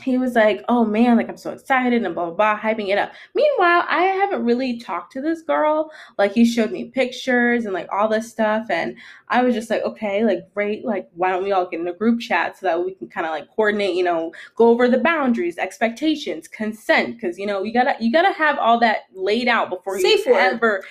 he 0.00 0.18
was 0.18 0.34
like, 0.34 0.64
"Oh 0.68 0.84
man, 0.84 1.16
like 1.16 1.28
I'm 1.28 1.36
so 1.36 1.50
excited 1.50 2.04
and 2.04 2.14
blah 2.14 2.26
blah 2.26 2.34
blah, 2.34 2.58
hyping 2.58 2.88
it 2.88 2.98
up." 2.98 3.12
Meanwhile, 3.34 3.84
I 3.88 4.02
haven't 4.02 4.44
really 4.44 4.78
talked 4.78 5.12
to 5.12 5.20
this 5.20 5.42
girl. 5.42 5.90
Like 6.18 6.32
he 6.32 6.44
showed 6.44 6.72
me 6.72 6.86
pictures 6.86 7.64
and 7.64 7.74
like 7.74 7.88
all 7.92 8.08
this 8.08 8.30
stuff, 8.30 8.66
and 8.70 8.96
I 9.28 9.42
was 9.42 9.54
just 9.54 9.70
like, 9.70 9.82
"Okay, 9.82 10.24
like 10.24 10.52
great. 10.54 10.84
Like 10.84 11.08
why 11.14 11.30
don't 11.30 11.44
we 11.44 11.52
all 11.52 11.68
get 11.68 11.80
in 11.80 11.88
a 11.88 11.92
group 11.92 12.20
chat 12.20 12.58
so 12.58 12.66
that 12.66 12.84
we 12.84 12.94
can 12.94 13.08
kind 13.08 13.26
of 13.26 13.32
like 13.32 13.48
coordinate, 13.54 13.94
you 13.94 14.04
know, 14.04 14.32
go 14.56 14.68
over 14.68 14.88
the 14.88 14.98
boundaries, 14.98 15.58
expectations, 15.58 16.48
consent, 16.48 17.14
because 17.14 17.38
you 17.38 17.46
know 17.46 17.62
you 17.62 17.72
gotta 17.72 17.94
you 18.00 18.10
gotta 18.10 18.32
have 18.32 18.58
all 18.58 18.78
that 18.80 19.02
laid 19.14 19.48
out 19.48 19.70
before 19.70 19.98
Safe 19.98 20.26
you 20.26 20.32
word. 20.32 20.40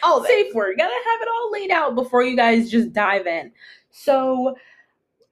All 0.03 0.23
safe 0.23 0.53
word. 0.53 0.77
Gotta 0.77 0.93
have 0.93 1.21
it 1.21 1.27
all 1.27 1.51
laid 1.51 1.71
out 1.71 1.95
before 1.95 2.23
you 2.23 2.35
guys 2.35 2.69
just 2.69 2.93
dive 2.93 3.27
in. 3.27 3.51
So 3.91 4.55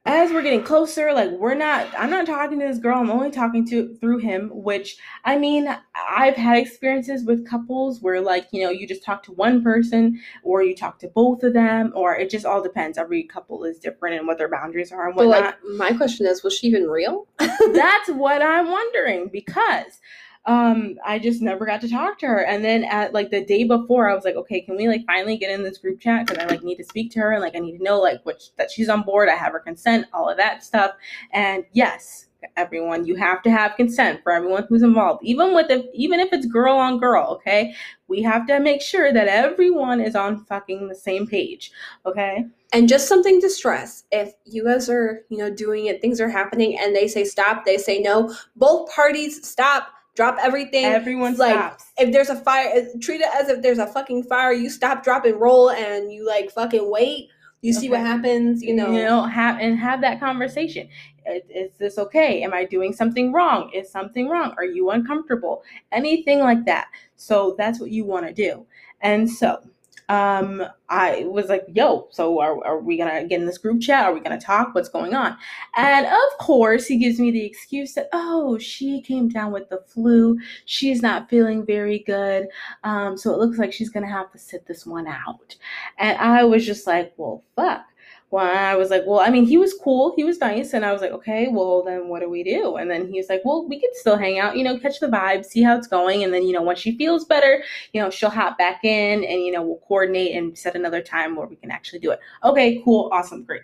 as 0.06 0.32
we're 0.32 0.42
getting 0.42 0.64
closer, 0.64 1.14
like 1.14 1.30
we're 1.32 1.56
not 1.56 1.88
I'm 1.98 2.10
not 2.10 2.26
talking 2.26 2.60
to 2.60 2.68
this 2.68 2.80
girl, 2.80 3.00
I'm 3.00 3.12
only 3.12 3.32
talking 3.32 3.66
to 3.68 3.94
through 3.96 4.20
him, 4.20 4.50
which 4.54 4.98
I 5.26 5.38
mean, 5.38 5.68
I've 5.94 6.36
had 6.36 6.58
experiences 6.58 7.26
with 7.26 7.48
couples 7.48 8.02
where 8.02 8.22
like, 8.22 8.48
you 8.52 8.64
know, 8.64 8.70
you 8.70 8.88
just 8.88 9.04
talk 9.04 9.24
to 9.24 9.34
one 9.34 9.62
person 9.62 10.20
or 10.44 10.64
you 10.64 10.76
talk 10.76 11.00
to 11.00 11.08
both 11.10 11.44
of 11.44 11.54
them, 11.54 11.92
or 11.96 12.16
it 12.16 12.30
just 12.30 12.46
all 12.46 12.64
depends. 12.64 12.98
Every 12.98 13.24
couple 13.24 13.64
is 13.66 13.78
different 13.78 14.18
and 14.18 14.26
what 14.26 14.38
their 14.38 14.50
boundaries 14.50 14.92
are 14.92 15.08
and 15.08 15.16
whatnot. 15.16 15.58
But 15.62 15.70
like, 15.70 15.78
my 15.78 15.98
question 15.98 16.26
is, 16.26 16.44
was 16.44 16.58
she 16.58 16.68
even 16.68 16.88
real? 16.88 17.28
That's 17.38 18.10
what 18.10 18.42
I'm 18.42 18.72
wondering 18.72 19.30
because 19.32 20.00
um 20.46 20.96
I 21.06 21.20
just 21.20 21.42
never 21.42 21.66
got 21.66 21.82
to 21.82 21.90
talk 21.90 22.20
to 22.20 22.28
her. 22.28 22.46
And 22.46 22.64
then 22.64 22.84
at 22.86 23.14
like 23.14 23.30
the 23.30 23.44
day 23.46 23.64
before, 23.64 24.10
I 24.10 24.16
was 24.16 24.26
like, 24.26 24.36
okay, 24.36 24.62
can 24.62 24.76
we 24.76 24.88
like 24.88 25.06
finally 25.06 25.38
get 25.38 25.52
in 25.52 25.64
this 25.64 25.78
group 25.78 26.00
chat 26.00 26.28
because 26.28 26.44
I 26.44 26.48
like 26.48 26.64
need 26.64 26.78
to 26.78 26.84
speak 26.84 27.12
to 27.12 27.20
her 27.20 27.34
and 27.34 27.42
like 27.42 27.56
I 27.56 27.60
need 27.60 27.78
to 27.78 27.84
know 27.84 28.00
like 28.00 28.26
which 28.26 28.56
that 28.58 28.72
she's 28.72 28.90
on 28.90 29.04
board. 29.04 29.30
I 29.30 29.36
have 29.36 29.54
her 29.54 29.60
consent, 29.60 30.08
all 30.14 30.30
of 30.30 30.38
that 30.38 30.64
stuff. 30.64 30.92
And 31.34 31.66
yes, 31.74 32.28
everyone, 32.56 33.06
you 33.06 33.16
have 33.16 33.42
to 33.44 33.52
have 33.52 33.76
consent 33.76 34.22
for 34.24 34.32
everyone 34.32 34.66
who's 34.70 34.84
involved, 34.84 35.24
even 35.24 35.54
with 35.54 35.70
if 35.70 35.86
even 35.94 36.20
if 36.20 36.32
it's 36.32 36.46
girl 36.46 36.76
on 36.76 37.00
girl. 37.00 37.28
Okay, 37.36 37.74
we 38.08 38.22
have 38.22 38.48
to 38.48 38.60
make 38.60 38.82
sure 38.82 39.12
that 39.14 39.28
everyone 39.28 40.02
is 40.02 40.16
on 40.16 40.46
fucking 40.46 40.88
the 40.88 40.96
same 40.96 41.28
page. 41.28 41.72
Okay. 42.06 42.46
And 42.72 42.88
just 42.88 43.08
something 43.08 43.42
to 43.42 43.50
stress: 43.50 44.04
if 44.12 44.34
you 44.46 44.64
guys 44.64 44.90
are, 44.90 45.22
you 45.30 45.38
know, 45.38 45.50
doing 45.50 45.88
it, 45.88 46.02
things 46.02 46.22
are 46.22 46.30
happening, 46.30 46.78
and 46.80 46.96
they 46.96 47.08
say 47.08 47.24
stop, 47.24 47.66
they 47.66 47.78
say 47.78 48.00
no. 48.00 48.34
Both 48.56 48.92
parties 48.92 49.48
stop, 49.48 49.88
drop 50.16 50.38
everything. 50.42 50.86
Everyone 50.86 51.36
like, 51.38 51.54
stops. 51.54 51.86
if 51.98 52.12
there's 52.12 52.30
a 52.30 52.36
fire, 52.36 52.88
treat 53.02 53.22
it 53.22 53.30
as 53.36 53.50
if 53.50 53.62
there's 53.62 53.80
a 53.80 53.88
fucking 53.88 54.24
fire. 54.24 54.52
You 54.52 54.70
stop, 54.70 55.04
drop, 55.04 55.26
and 55.26 55.40
roll, 55.40 55.72
and 55.72 56.12
you 56.12 56.26
like 56.26 56.52
fucking 56.52 56.90
wait. 56.90 57.30
You 57.62 57.74
see 57.74 57.90
what 57.90 58.00
happens. 58.00 58.64
You 58.64 58.74
know. 58.74 58.92
you 58.92 59.04
know 59.04 59.24
have 59.24 59.60
and 59.60 59.78
have 59.78 60.00
that 60.02 60.20
conversation 60.20 60.88
is, 61.30 61.44
is 61.50 61.72
this 61.78 61.98
okay 61.98 62.44
am 62.44 62.54
i 62.54 62.66
doing 62.66 62.94
something 62.94 63.32
wrong 63.32 63.70
is 63.74 63.90
something 63.90 64.30
wrong 64.30 64.54
are 64.58 64.66
you 64.66 64.90
uncomfortable 64.92 65.64
anything 65.92 66.40
like 66.40 66.66
that 66.66 66.88
so 67.16 67.56
that's 67.58 67.80
what 67.80 67.92
you 67.92 68.06
want 68.06 68.26
to 68.26 68.34
do 68.34 68.66
and 69.02 69.30
so 69.30 69.62
um 70.10 70.64
i 70.90 71.24
was 71.28 71.48
like 71.50 71.66
yo 71.74 72.08
so 72.12 72.40
are, 72.40 72.66
are 72.66 72.80
we 72.80 72.98
gonna 72.98 73.26
get 73.26 73.40
in 73.40 73.46
this 73.46 73.58
group 73.58 73.82
chat? 73.82 74.06
Are 74.06 74.14
we 74.14 74.20
gonna 74.20 74.40
talk? 74.40 74.74
What's 74.74 74.90
going 74.90 75.14
on? 75.14 75.38
And 75.76 76.06
of 76.06 76.38
course 76.40 76.88
he 76.88 76.98
gives 76.98 77.20
me 77.20 77.32
the 77.32 77.46
excuse 77.46 77.94
that 77.94 78.10
oh 78.14 78.58
she 78.58 79.02
came 79.02 79.30
down 79.30 79.52
with 79.52 79.70
the 79.70 79.82
flu. 79.88 80.38
She's 80.66 81.02
not 81.02 81.30
feeling 81.30 81.66
very 81.66 82.00
good. 82.00 82.48
Um 82.84 83.18
so 83.18 83.32
it 83.34 83.40
looks 83.40 83.58
like 83.58 83.72
she's 83.74 83.90
gonna 83.90 84.10
have 84.10 84.32
to 84.32 84.40
sit 84.40 84.66
this 84.68 84.86
one 84.86 85.08
out. 85.08 85.56
And 85.98 86.18
I 86.18 86.44
was 86.44 86.66
just 86.66 86.88
like, 86.88 87.14
well, 87.18 87.44
fuck. 87.56 87.86
Well, 88.32 88.46
I 88.46 88.76
was 88.76 88.92
like, 88.92 89.04
well, 89.08 89.20
I 89.20 89.30
mean, 89.32 89.46
he 89.46 89.58
was 89.58 89.74
cool, 89.74 90.14
he 90.16 90.24
was 90.24 90.40
nice, 90.40 90.74
and 90.74 90.86
I 90.86 90.92
was 90.94 91.02
like, 91.02 91.12
okay, 91.12 91.48
well, 91.50 91.84
then 91.84 92.10
what 92.10 92.20
do 92.20 92.30
we 92.30 92.44
do? 92.44 92.76
And 92.76 92.90
then 92.90 93.08
he 93.08 93.18
was 93.18 93.28
like, 93.28 93.42
well, 93.44 93.68
we 93.68 93.80
could 93.80 93.96
still 93.96 94.18
hang 94.18 94.38
out, 94.38 94.56
you 94.56 94.64
know, 94.64 94.78
catch 94.78 95.00
the 95.00 95.08
vibe, 95.08 95.44
see 95.44 95.64
how 95.64 95.76
it's 95.76 95.88
going, 95.88 96.24
and 96.24 96.32
then 96.32 96.44
you 96.44 96.54
know, 96.54 96.62
once 96.62 96.78
she 96.80 96.96
feels 96.96 97.26
better, 97.26 97.64
you 97.92 98.02
know, 98.02 98.12
she'll 98.12 98.30
hop 98.30 98.58
back 98.58 98.84
in, 98.84 99.24
and 99.24 99.42
you 99.42 99.52
know, 99.52 99.64
we'll 99.64 99.82
coordinate 99.88 100.36
and 100.36 100.56
set 100.56 100.76
another 100.76 101.02
time 101.02 101.36
where 101.36 101.48
we 101.48 101.56
can 101.56 101.72
actually 101.72 102.00
do 102.00 102.12
it. 102.12 102.20
Okay, 102.44 102.82
cool, 102.86 103.10
awesome, 103.12 103.44
great. 103.44 103.62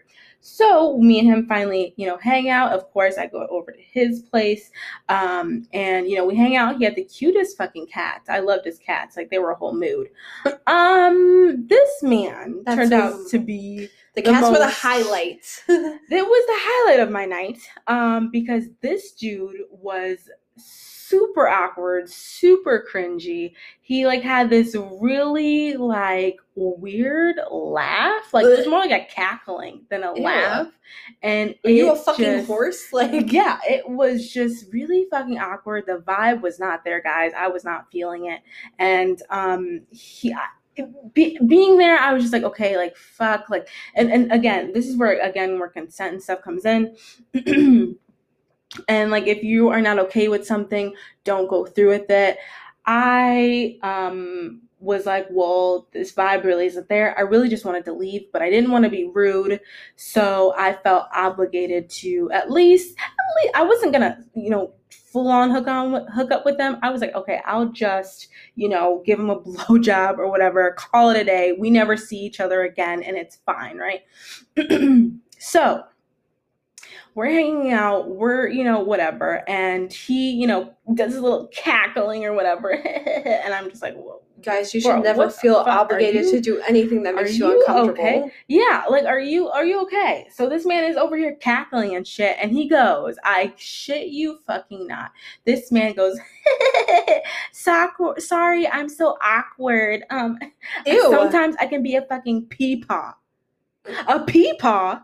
So 0.47 0.99
me 0.99 1.17
and 1.19 1.27
him 1.27 1.47
finally, 1.47 1.95
you 1.97 2.05
know, 2.05 2.17
hang 2.17 2.49
out. 2.49 2.71
Of 2.71 2.91
course, 2.91 3.17
I 3.17 3.25
go 3.25 3.47
over 3.49 3.71
to 3.71 3.81
his 3.81 4.21
place, 4.21 4.71
um, 5.09 5.67
and 5.73 6.07
you 6.07 6.15
know, 6.15 6.25
we 6.25 6.35
hang 6.35 6.55
out. 6.55 6.77
He 6.77 6.85
had 6.85 6.95
the 6.95 7.03
cutest 7.03 7.57
fucking 7.57 7.87
cats. 7.87 8.29
I 8.29 8.39
loved 8.39 8.65
his 8.65 8.79
cats; 8.79 9.17
like 9.17 9.29
they 9.29 9.39
were 9.39 9.51
a 9.51 9.55
whole 9.55 9.75
mood. 9.75 10.09
Um, 10.67 11.65
this 11.67 12.03
man 12.03 12.61
That's 12.63 12.77
turned 12.77 12.93
out 12.93 13.27
to 13.29 13.39
be 13.39 13.89
the 14.15 14.21
the 14.21 14.31
cats 14.31 14.47
were 14.47 14.53
the 14.57 14.65
most- 14.65 14.79
highlights. 14.79 15.61
it 15.67 15.99
was 16.09 16.45
the 16.47 16.53
highlight 16.57 16.99
of 16.99 17.11
my 17.11 17.25
night 17.25 17.59
um 17.87 18.29
because 18.31 18.65
this 18.81 19.11
dude 19.11 19.61
was 19.69 20.29
super 20.57 21.47
awkward 21.47 22.09
super 22.09 22.83
cringy 22.91 23.53
he 23.81 24.07
like 24.07 24.21
had 24.23 24.49
this 24.49 24.75
really 24.99 25.75
like 25.75 26.37
weird 26.55 27.35
laugh 27.51 28.33
like 28.33 28.45
it 28.45 28.57
was 28.57 28.67
more 28.67 28.79
like 28.79 28.91
a 28.91 29.05
cackling 29.13 29.81
than 29.89 30.03
a 30.03 30.11
laugh 30.13 30.67
and 31.21 31.53
Are 31.65 31.69
you 31.69 31.91
a 31.91 31.95
fucking 31.95 32.25
just- 32.25 32.47
horse? 32.47 32.85
Like, 32.93 33.31
yeah, 33.31 33.59
it 33.67 33.87
was 33.89 34.31
just 34.31 34.71
really 34.71 35.05
fucking 35.09 35.37
awkward. 35.39 35.85
The 35.87 35.97
vibe 35.97 36.41
was 36.41 36.59
not 36.59 36.83
there, 36.85 37.01
guys. 37.01 37.31
I 37.37 37.47
was 37.47 37.63
not 37.65 37.91
feeling 37.91 38.27
it, 38.27 38.41
and 38.79 39.21
um, 39.29 39.81
he. 39.91 40.33
Be, 41.13 41.37
being 41.45 41.77
there, 41.77 41.97
I 41.97 42.13
was 42.13 42.23
just 42.23 42.33
like, 42.33 42.43
okay, 42.43 42.77
like 42.77 42.95
fuck, 42.97 43.49
like, 43.49 43.67
and 43.95 44.11
and 44.11 44.31
again, 44.31 44.71
this 44.73 44.87
is 44.87 44.97
where 44.97 45.19
again 45.21 45.59
where 45.59 45.69
consent 45.69 46.13
and 46.13 46.23
stuff 46.23 46.41
comes 46.41 46.65
in, 46.65 46.95
and 48.87 49.11
like 49.11 49.27
if 49.27 49.43
you 49.43 49.69
are 49.69 49.81
not 49.81 49.99
okay 49.99 50.27
with 50.27 50.45
something, 50.45 50.93
don't 51.23 51.49
go 51.49 51.65
through 51.65 51.89
with 51.89 52.09
it. 52.09 52.37
I 52.85 53.77
um 53.81 54.61
was 54.79 55.05
like, 55.05 55.27
well, 55.31 55.87
this 55.93 56.13
vibe 56.13 56.43
really 56.43 56.67
isn't 56.67 56.87
there. 56.89 57.17
I 57.17 57.21
really 57.21 57.49
just 57.49 57.65
wanted 57.65 57.85
to 57.85 57.93
leave, 57.93 58.31
but 58.31 58.41
I 58.41 58.49
didn't 58.49 58.71
want 58.71 58.83
to 58.83 58.89
be 58.89 59.09
rude, 59.13 59.59
so 59.95 60.53
I 60.57 60.73
felt 60.73 61.07
obligated 61.13 61.89
to 62.01 62.29
at 62.31 62.51
least, 62.51 62.95
at 62.97 63.43
least 63.43 63.55
I 63.55 63.63
wasn't 63.63 63.93
gonna, 63.93 64.23
you 64.35 64.49
know, 64.49 64.73
full 65.15 65.29
on 65.29 65.49
hook 65.49 65.65
on 65.65 66.05
hook 66.07 66.29
up 66.31 66.43
with 66.43 66.57
them. 66.57 66.77
I 66.83 66.89
was 66.89 66.99
like, 66.99 67.15
okay, 67.15 67.39
I'll 67.45 67.67
just, 67.69 68.27
you 68.55 68.67
know, 68.67 69.01
give 69.05 69.17
them 69.17 69.29
a 69.29 69.39
blowjob 69.39 70.17
or 70.17 70.29
whatever, 70.29 70.75
call 70.77 71.09
it 71.09 71.21
a 71.21 71.23
day. 71.23 71.55
We 71.57 71.69
never 71.69 71.95
see 71.95 72.17
each 72.17 72.41
other 72.41 72.63
again, 72.63 73.01
and 73.01 73.15
it's 73.15 73.37
fine, 73.45 73.77
right? 73.77 74.01
so 75.39 75.83
we're 77.13 77.29
hanging 77.29 77.71
out, 77.71 78.09
we're, 78.09 78.49
you 78.49 78.65
know, 78.65 78.81
whatever. 78.81 79.49
And 79.49 79.93
he, 79.93 80.31
you 80.31 80.47
know, 80.47 80.73
does 80.93 81.15
a 81.15 81.21
little 81.21 81.47
cackling 81.47 82.25
or 82.25 82.33
whatever. 82.33 82.71
and 82.85 83.53
I'm 83.53 83.69
just 83.69 83.81
like, 83.81 83.95
whoa. 83.95 84.21
Guys, 84.45 84.73
you 84.73 84.79
should 84.79 84.91
Bro, 84.91 85.01
never 85.01 85.29
feel 85.29 85.55
obligated 85.55 86.25
you- 86.25 86.31
to 86.31 86.39
do 86.41 86.61
anything 86.67 87.03
that 87.03 87.15
makes 87.15 87.37
you, 87.37 87.47
you 87.47 87.59
uncomfortable. 87.59 87.99
okay? 88.01 88.31
Yeah, 88.47 88.83
like, 88.89 89.05
are 89.05 89.19
you, 89.19 89.49
are 89.49 89.65
you 89.65 89.81
okay? 89.81 90.27
So 90.31 90.47
this 90.47 90.65
man 90.65 90.83
is 90.85 90.95
over 90.95 91.17
here 91.17 91.33
cackling 91.35 91.95
and 91.95 92.07
shit. 92.07 92.37
And 92.39 92.51
he 92.51 92.69
goes, 92.69 93.15
I 93.23 93.53
shit 93.57 94.07
you 94.07 94.37
fucking 94.47 94.87
not. 94.87 95.11
This 95.45 95.71
man 95.71 95.93
goes, 95.93 96.17
"Sock- 97.51 98.19
sorry, 98.19 98.67
I'm 98.67 98.89
so 98.89 99.17
awkward. 99.21 100.03
Um, 100.09 100.37
Ew. 100.85 101.01
sometimes 101.09 101.55
I 101.59 101.65
can 101.67 101.83
be 101.83 101.95
a 101.95 102.01
fucking 102.03 102.45
peepaw. 102.47 103.13
A 104.07 104.19
peepaw? 104.19 105.01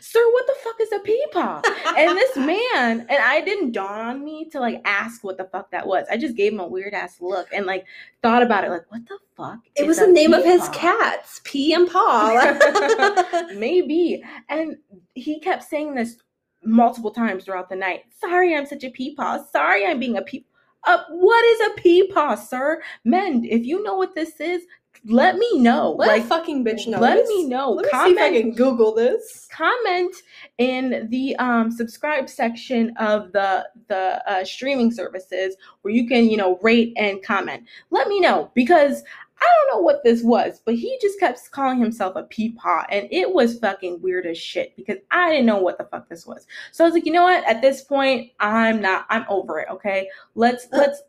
Sir, 0.00 0.20
what 0.32 0.46
the 0.46 0.54
fuck 0.62 0.80
is 0.80 0.92
a 0.92 0.98
peepaw? 1.00 1.62
and 1.98 2.16
this 2.16 2.36
man, 2.36 3.06
and 3.08 3.22
I 3.22 3.40
didn't 3.42 3.72
dawn 3.72 4.00
on 4.00 4.24
me 4.24 4.48
to 4.50 4.60
like 4.60 4.80
ask 4.84 5.22
what 5.22 5.36
the 5.36 5.44
fuck 5.44 5.70
that 5.70 5.86
was. 5.86 6.06
I 6.10 6.16
just 6.16 6.36
gave 6.36 6.52
him 6.52 6.60
a 6.60 6.66
weird 6.66 6.94
ass 6.94 7.20
look 7.20 7.48
and 7.52 7.66
like 7.66 7.84
thought 8.22 8.42
about 8.42 8.64
it, 8.64 8.70
like, 8.70 8.90
what 8.90 9.06
the 9.06 9.18
fuck? 9.36 9.58
It 9.76 9.86
was 9.86 9.98
the 9.98 10.06
name 10.06 10.32
of 10.32 10.44
his 10.44 10.68
cats, 10.70 11.40
P 11.44 11.74
and 11.74 11.88
Paw. 11.90 13.44
Maybe. 13.56 14.22
And 14.48 14.76
he 15.14 15.40
kept 15.40 15.64
saying 15.64 15.94
this 15.94 16.16
multiple 16.64 17.10
times 17.10 17.44
throughout 17.44 17.68
the 17.68 17.76
night. 17.76 18.04
Sorry, 18.18 18.56
I'm 18.56 18.66
such 18.66 18.84
a 18.84 18.90
peepaw. 18.90 19.50
Sorry, 19.50 19.86
I'm 19.86 19.98
being 19.98 20.16
a 20.16 20.22
peep. 20.22 20.46
Uh, 20.86 21.02
what 21.10 21.44
is 21.44 21.60
a 21.60 21.80
peepaw, 21.80 22.38
sir? 22.38 22.82
Men, 23.04 23.44
if 23.44 23.64
you 23.64 23.82
know 23.82 23.96
what 23.96 24.14
this 24.14 24.38
is, 24.40 24.62
let 25.06 25.36
me 25.36 25.58
know. 25.58 25.92
Let 25.98 26.08
like, 26.08 26.24
fucking 26.24 26.64
bitch 26.64 26.86
know. 26.86 26.98
let 26.98 27.16
this. 27.16 27.28
me 27.28 27.44
know. 27.46 27.70
Let 27.72 27.84
me 27.84 27.88
see 27.88 27.90
Comment 27.90 28.18
if 28.18 28.22
I 28.22 28.40
can 28.42 28.54
Google 28.54 28.94
this. 28.94 29.48
comment 29.50 30.14
in 30.58 31.06
the 31.10 31.36
um, 31.36 31.70
subscribe 31.70 32.28
section 32.28 32.94
of 32.98 33.32
the 33.32 33.66
the 33.88 34.22
uh, 34.30 34.44
streaming 34.44 34.90
services 34.90 35.56
where 35.82 35.92
you 35.92 36.06
can 36.08 36.28
you 36.30 36.36
know 36.36 36.58
rate 36.62 36.92
and 36.96 37.22
comment 37.22 37.62
let 37.90 38.08
me 38.08 38.20
know 38.20 38.50
because 38.54 39.02
i 39.40 39.44
don't 39.68 39.76
know 39.76 39.82
what 39.82 40.02
this 40.04 40.22
was 40.22 40.60
but 40.64 40.74
he 40.74 40.96
just 41.02 41.18
kept 41.20 41.50
calling 41.50 41.78
himself 41.78 42.14
a 42.16 42.22
peepaw 42.24 42.84
and 42.90 43.08
it 43.10 43.30
was 43.30 43.58
fucking 43.58 44.00
weird 44.00 44.26
as 44.26 44.38
shit 44.38 44.74
because 44.76 44.96
i 45.10 45.28
didn't 45.30 45.46
know 45.46 45.58
what 45.58 45.76
the 45.76 45.84
fuck 45.84 46.08
this 46.08 46.26
was 46.26 46.46
so 46.72 46.84
i 46.84 46.86
was 46.86 46.94
like 46.94 47.04
you 47.04 47.12
know 47.12 47.24
what 47.24 47.44
at 47.44 47.60
this 47.60 47.82
point 47.82 48.30
i'm 48.40 48.80
not 48.80 49.06
i'm 49.10 49.24
over 49.28 49.58
it 49.58 49.68
okay 49.70 50.08
let's 50.34 50.66
let's 50.72 51.00
Ken- 51.00 51.08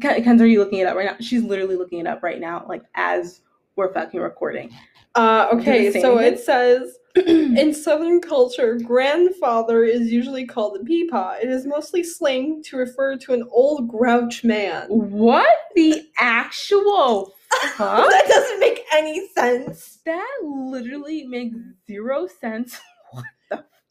Kenz 0.00 0.40
are 0.40 0.46
you 0.46 0.58
looking 0.58 0.78
it 0.78 0.86
up 0.86 0.96
right 0.96 1.06
now 1.06 1.16
she's 1.20 1.42
literally 1.42 1.76
looking 1.76 2.00
it 2.00 2.06
up 2.06 2.22
right 2.22 2.40
now 2.40 2.64
like 2.68 2.82
as 2.94 3.40
we're 3.76 3.92
fucking 3.92 4.20
recording 4.20 4.70
Uh, 5.16 5.48
okay, 5.52 5.90
so 6.00 6.18
it 6.18 6.38
says 6.38 6.96
in 7.26 7.74
Southern 7.74 8.20
culture, 8.20 8.76
grandfather 8.76 9.82
is 9.82 10.12
usually 10.12 10.46
called 10.46 10.78
a 10.80 10.84
peepaw. 10.84 11.42
It 11.42 11.48
is 11.50 11.66
mostly 11.66 12.04
slang 12.04 12.62
to 12.64 12.76
refer 12.76 13.16
to 13.16 13.32
an 13.32 13.48
old 13.50 13.88
grouch 13.88 14.44
man. 14.44 14.86
what 14.88 15.48
the 15.74 16.06
actual 16.18 17.32
fuck 17.76 18.08
that 18.08 18.28
doesn't 18.28 18.60
make 18.60 18.84
any 18.92 19.26
sense. 19.34 19.98
That 20.06 20.38
literally 20.44 21.26
makes 21.26 21.56
zero 21.88 22.28
sense. 22.40 22.80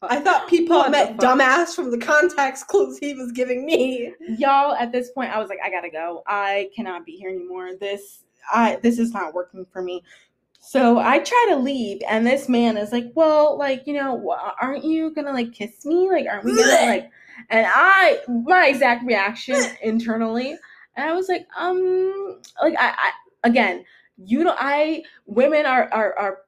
What 0.00 0.08
the 0.08 0.14
fuck? 0.14 0.20
I 0.20 0.24
thought 0.24 0.48
people 0.48 0.82
the 0.82 1.14
dumbass 1.18 1.74
from 1.74 1.90
the 1.90 1.98
context 1.98 2.66
clues 2.66 2.98
he 2.98 3.14
was 3.14 3.32
giving 3.32 3.64
me. 3.66 4.12
Y'all, 4.38 4.74
at 4.74 4.92
this 4.92 5.10
point, 5.10 5.30
I 5.30 5.38
was 5.38 5.48
like, 5.48 5.58
I 5.64 5.70
gotta 5.70 5.90
go. 5.90 6.22
I 6.26 6.70
cannot 6.74 7.04
be 7.04 7.12
here 7.12 7.30
anymore. 7.30 7.70
This, 7.78 8.24
I, 8.52 8.78
this 8.82 8.98
is 8.98 9.12
not 9.12 9.34
working 9.34 9.66
for 9.70 9.82
me. 9.82 10.02
So 10.62 10.98
I 10.98 11.18
try 11.18 11.46
to 11.50 11.56
leave, 11.56 12.02
and 12.08 12.26
this 12.26 12.48
man 12.48 12.76
is 12.76 12.92
like, 12.92 13.06
"Well, 13.14 13.58
like, 13.58 13.86
you 13.86 13.94
know, 13.94 14.36
aren't 14.60 14.84
you 14.84 15.10
gonna 15.10 15.32
like 15.32 15.52
kiss 15.52 15.86
me? 15.86 16.08
Like, 16.10 16.26
aren't 16.26 16.44
we 16.44 16.54
gonna 16.56 16.86
like?" 16.86 17.10
And 17.48 17.66
I, 17.66 18.18
my 18.28 18.66
exact 18.66 19.06
reaction 19.06 19.56
internally, 19.82 20.58
and 20.96 21.08
I 21.08 21.14
was 21.14 21.26
like, 21.30 21.46
um, 21.56 22.38
like 22.62 22.74
I, 22.78 22.90
I 22.90 23.12
again, 23.44 23.84
you 24.18 24.44
know, 24.44 24.54
I 24.58 25.02
women 25.24 25.64
are 25.64 25.88
are 25.90 26.18
are 26.18 26.38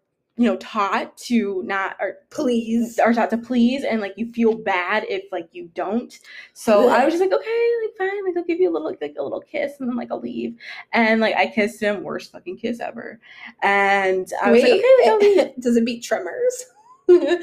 you 0.43 0.49
know 0.51 0.57
taught 0.57 1.17
to 1.17 1.63
not 1.65 1.97
or 2.01 2.17
Please. 2.31 2.99
are 2.99 3.13
taught 3.13 3.31
to 3.31 3.39
please 3.39 3.85
and 3.85 4.01
like 4.01 4.15
you 4.17 4.33
feel 4.33 4.55
bad 4.57 5.05
if 5.09 5.23
like 5.31 5.49
you 5.53 5.71
don't. 5.75 6.19
So 6.53 6.89
i 6.89 7.05
was 7.05 7.15
just 7.15 7.21
like 7.21 7.33
okay 7.33 7.71
like 7.85 7.97
fine 7.97 8.25
like 8.27 8.37
i'll 8.37 8.45
give 8.45 8.59
you 8.59 8.69
a 8.69 8.73
little 8.73 8.89
like 9.01 9.15
a 9.19 9.23
little 9.23 9.41
kiss 9.41 9.75
and 9.79 9.89
then 9.89 9.97
like 9.97 10.11
i'll 10.11 10.21
leave. 10.21 10.57
And 10.93 11.21
like 11.21 11.37
i 11.37 11.47
kissed 11.47 11.81
him 11.81 12.03
worst 12.03 12.33
fucking 12.33 12.59
kiss 12.59 12.81
ever. 12.81 13.21
And 13.63 14.27
i 14.43 14.51
was 14.51 14.63
like 14.63 14.73
okay 14.73 15.37
like, 15.37 15.55
does 15.61 15.77
it 15.77 15.85
beat 15.85 16.03
Tremors? 16.03 16.65
it, 17.09 17.39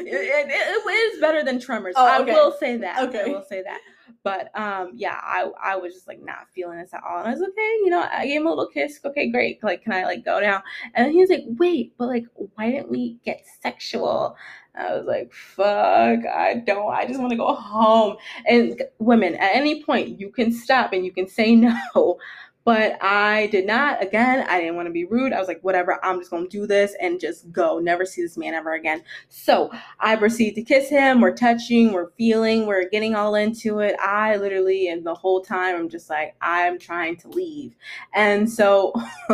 it- 0.00 0.50
it 0.50 1.14
is 1.14 1.20
better 1.20 1.44
than 1.44 1.60
tremors. 1.60 1.94
Oh, 1.96 2.04
i 2.04 2.20
will 2.20 2.52
say 2.58 2.76
that. 2.78 2.98
Okay. 3.08 3.24
i 3.26 3.28
will 3.28 3.44
say 3.48 3.62
that 3.62 3.80
but 4.24 4.50
um 4.58 4.90
yeah 4.94 5.18
i 5.22 5.48
i 5.62 5.76
was 5.76 5.94
just 5.94 6.08
like 6.08 6.22
not 6.22 6.48
feeling 6.54 6.78
this 6.78 6.92
at 6.92 7.02
all 7.08 7.18
and 7.18 7.28
i 7.28 7.30
was 7.30 7.40
like, 7.40 7.50
okay 7.50 7.76
you 7.84 7.90
know 7.90 8.06
i 8.12 8.26
gave 8.26 8.40
him 8.40 8.46
a 8.46 8.50
little 8.50 8.68
kiss 8.68 9.00
okay 9.04 9.30
great 9.30 9.62
like 9.62 9.82
can 9.82 9.92
i 9.92 10.04
like 10.04 10.24
go 10.24 10.40
now 10.40 10.62
and 10.94 11.12
he 11.12 11.18
was 11.18 11.30
like 11.30 11.44
wait 11.58 11.92
but 11.98 12.08
like 12.08 12.24
why 12.54 12.70
didn't 12.70 12.90
we 12.90 13.18
get 13.24 13.44
sexual 13.62 14.36
I 14.78 14.96
was 14.96 15.06
like, 15.06 15.32
fuck, 15.32 16.20
I 16.26 16.62
don't, 16.64 16.92
I 16.92 17.04
just 17.04 17.18
want 17.18 17.30
to 17.30 17.36
go 17.36 17.52
home. 17.52 18.16
And 18.46 18.80
women, 18.98 19.34
at 19.34 19.56
any 19.56 19.82
point, 19.82 20.20
you 20.20 20.30
can 20.30 20.52
stop 20.52 20.92
and 20.92 21.04
you 21.04 21.10
can 21.12 21.26
say 21.26 21.56
no. 21.56 22.18
But 22.68 23.02
I 23.02 23.46
did 23.46 23.66
not. 23.66 24.02
Again, 24.02 24.46
I 24.46 24.60
didn't 24.60 24.76
want 24.76 24.88
to 24.88 24.92
be 24.92 25.06
rude. 25.06 25.32
I 25.32 25.38
was 25.38 25.48
like, 25.48 25.62
whatever, 25.62 25.98
I'm 26.04 26.18
just 26.18 26.30
going 26.30 26.42
to 26.42 26.50
do 26.50 26.66
this 26.66 26.94
and 27.00 27.18
just 27.18 27.50
go. 27.50 27.78
Never 27.78 28.04
see 28.04 28.20
this 28.20 28.36
man 28.36 28.52
ever 28.52 28.74
again. 28.74 29.02
So 29.30 29.70
I 30.00 30.16
proceed 30.16 30.54
to 30.56 30.62
kiss 30.62 30.90
him. 30.90 31.22
We're 31.22 31.34
touching, 31.34 31.94
we're 31.94 32.10
feeling, 32.18 32.66
we're 32.66 32.86
getting 32.90 33.14
all 33.14 33.36
into 33.36 33.78
it. 33.78 33.96
I 33.98 34.36
literally, 34.36 34.88
and 34.88 35.02
the 35.02 35.14
whole 35.14 35.40
time, 35.40 35.76
I'm 35.76 35.88
just 35.88 36.10
like, 36.10 36.36
I'm 36.42 36.78
trying 36.78 37.16
to 37.20 37.28
leave. 37.28 37.74
And 38.12 38.50
so 38.52 38.92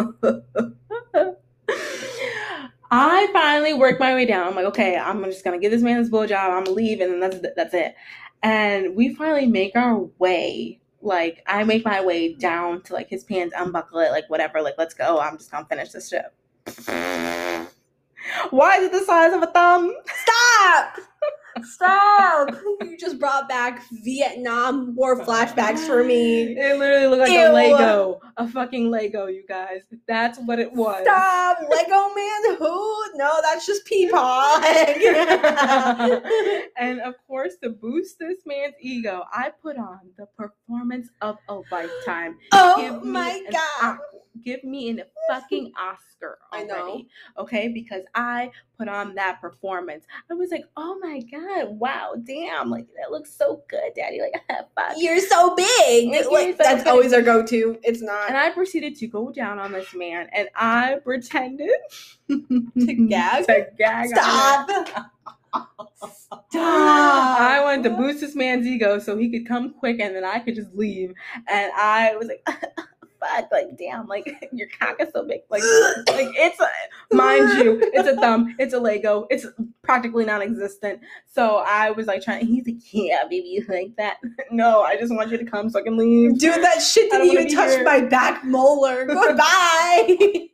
I 2.93 3.29
finally 3.33 3.75
worked 3.75 3.99
my 3.99 4.15
way 4.15 4.27
down. 4.27 4.47
I'm 4.47 4.55
like, 4.55 4.67
okay, 4.67 4.97
I'm 4.97 5.25
just 5.25 5.43
gonna 5.43 5.59
give 5.59 5.73
this 5.73 5.83
man 5.83 6.01
this 6.01 6.09
blowjob. 6.09 6.39
I'm 6.39 6.63
gonna 6.63 6.77
leave, 6.77 7.01
and 7.01 7.15
then 7.15 7.19
that's 7.19 7.45
that's 7.57 7.75
it. 7.75 7.97
And 8.45 8.95
we 8.95 9.13
finally 9.13 9.49
make 9.49 9.75
our 9.75 10.05
way. 10.21 10.79
Like 11.05 11.43
I 11.47 11.65
make 11.65 11.85
my 11.85 12.03
way 12.03 12.35
down 12.35 12.81
to 12.83 12.95
like 12.95 13.09
his 13.09 13.25
pants, 13.25 13.55
unbuckle 13.57 13.99
it, 14.01 14.11
like 14.11 14.29
whatever. 14.31 14.63
Like 14.63 14.75
let's 14.79 14.95
go. 14.95 15.21
I'm 15.21 15.37
just 15.37 15.51
gonna 15.51 15.67
finish 15.67 15.91
this 15.91 16.09
shit. 16.09 16.25
Why 18.51 18.79
is 18.79 18.85
it 18.85 18.93
the 18.93 19.05
size 19.05 19.35
of 19.35 19.43
a 19.43 19.47
thumb? 19.47 19.95
Stop! 20.07 20.99
Stop! 21.63 22.51
you 22.83 22.97
just 22.99 23.19
brought 23.19 23.49
back 23.49 23.83
Vietnam 23.91 24.95
War 24.95 25.21
flashbacks 25.25 25.81
for 25.81 26.05
me. 26.05 26.57
It 26.57 26.79
literally 26.79 27.07
looked 27.07 27.21
like 27.21 27.31
Ew. 27.31 27.49
a 27.49 27.53
Lego, 27.53 28.21
a 28.37 28.49
fucking 28.49 28.91
Lego, 28.91 29.27
you 29.27 29.45
guys. 29.49 29.83
That's 30.09 30.39
what 30.41 30.59
it 30.59 30.73
was. 30.73 31.03
Stop! 31.03 31.59
Lego 31.71 32.15
Man 32.15 32.57
who? 32.59 33.05
No, 33.15 33.33
that's 33.43 33.67
just 33.67 33.87
Peepaw. 33.87 34.63
and 36.79 37.01
of 37.01 37.15
course, 37.27 37.57
to 37.63 37.71
boost 37.71 38.19
this 38.19 38.39
man's 38.47 38.75
ego, 38.81 39.25
I 39.33 39.51
put 39.63 39.77
on 39.79 40.01
the 40.17 40.27
performance 40.37 41.09
of 41.21 41.37
a 41.49 41.61
lifetime. 41.71 42.39
oh 42.53 43.01
my 43.05 43.43
god. 43.51 43.99
Give 44.43 44.65
me 44.65 44.89
an 44.91 45.03
fucking 45.29 45.73
Oscar 45.79 46.39
I 46.53 46.63
already. 46.63 46.69
know. 46.69 47.05
Okay, 47.39 47.69
because 47.69 48.03
I 48.15 48.51
put 48.79 48.89
on 48.89 49.15
that 49.15 49.41
performance. 49.41 50.05
I 50.31 50.35
was 50.35 50.51
like, 50.51 50.65
oh 50.77 50.99
my 51.01 51.21
god, 51.31 51.79
wow, 51.79 52.15
damn, 52.25 52.71
like 52.71 52.87
that 52.97 53.11
looks 53.11 53.33
so 53.35 53.63
good, 53.69 53.93
daddy. 53.95 54.21
Like, 54.21 54.43
fuck. 54.75 54.95
You're 54.97 55.21
so 55.21 55.55
big. 55.55 56.27
Like, 56.31 56.59
that's 56.59 56.87
always 56.87 57.13
our 57.13 57.23
go-to. 57.23 57.79
It's 57.83 58.03
not. 58.03 58.29
And 58.29 58.37
I 58.37 58.51
proceeded 58.51 58.97
to 58.97 59.07
go 59.07 59.31
down 59.31 59.59
on 59.59 59.73
this 59.73 59.95
man, 59.95 60.29
and 60.33 60.49
I 60.57 60.97
pretended 61.05 61.71
To 62.29 63.07
gag? 63.09 63.47
To 63.47 63.67
gag. 63.79 64.07
on. 64.19 64.67
Stop. 66.13 66.55
I 66.55 67.61
wanted 67.63 67.85
to 67.85 67.91
boost 67.91 68.21
this 68.21 68.35
man's 68.35 68.67
ego 68.67 68.99
so 68.99 69.17
he 69.17 69.31
could 69.31 69.47
come 69.47 69.73
quick 69.75 70.01
and 70.01 70.15
then 70.15 70.25
I 70.25 70.39
could 70.41 70.55
just 70.57 70.75
leave. 70.75 71.13
And 71.49 71.71
I 71.77 72.17
was 72.17 72.29
like, 72.29 72.47
fuck, 73.25 73.51
like, 73.51 73.77
damn, 73.79 74.07
like, 74.07 74.49
your 74.53 74.69
cock 74.79 74.97
is 75.01 75.09
so 75.13 75.27
big. 75.27 75.41
Like, 75.51 75.63
like 76.09 76.29
it's, 76.37 76.61
a, 76.61 77.15
mind 77.15 77.65
you, 77.65 77.81
it's 77.93 78.09
a 78.09 78.17
thumb, 78.17 78.55
it's 78.59 78.75
a 78.75 78.79
Lego, 78.79 79.27
it's 79.31 79.47
practically 79.83 80.25
non 80.25 80.43
existent. 80.43 81.01
So 81.31 81.63
I 81.67 81.91
was 81.91 82.07
like 82.07 82.23
trying, 82.23 82.47
he's 82.47 82.67
like, 82.67 82.93
yeah, 82.93 83.25
baby, 83.29 83.49
you 83.49 83.65
like 83.69 83.97
that? 83.97 84.19
no, 84.51 84.83
I 84.83 84.97
just 84.97 85.15
want 85.15 85.31
you 85.31 85.39
to 85.39 85.45
come 85.45 85.71
so 85.71 85.81
I 85.81 85.83
can 85.83 85.97
leave. 85.97 86.39
Dude, 86.39 86.63
that 86.63 86.81
shit 86.81 87.11
didn't 87.11 87.29
even 87.29 87.49
touch 87.49 87.71
here. 87.71 87.85
my 87.85 88.01
back 88.01 88.45
molar. 88.45 89.07
Goodbye. 89.07 90.49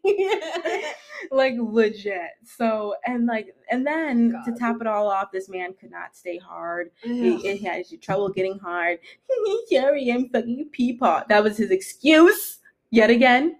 like 1.30 1.54
legit. 1.58 2.30
So 2.44 2.94
and 3.06 3.26
like 3.26 3.54
and 3.70 3.86
then 3.86 4.34
to 4.44 4.52
top 4.52 4.80
it 4.80 4.86
all 4.86 5.08
off, 5.08 5.30
this 5.32 5.48
man 5.48 5.74
could 5.78 5.90
not 5.90 6.16
stay 6.16 6.38
hard. 6.38 6.90
He, 7.02 7.36
he 7.36 7.58
had 7.58 7.84
trouble 8.00 8.28
getting 8.30 8.58
hard. 8.58 8.98
Sorry, 9.68 10.10
I'm 10.10 10.28
fucking 10.28 10.68
a 10.68 10.76
peepaw. 10.76 11.28
That 11.28 11.44
was 11.44 11.56
his 11.56 11.70
excuse 11.70 12.59
yet 12.90 13.10
again. 13.10 13.56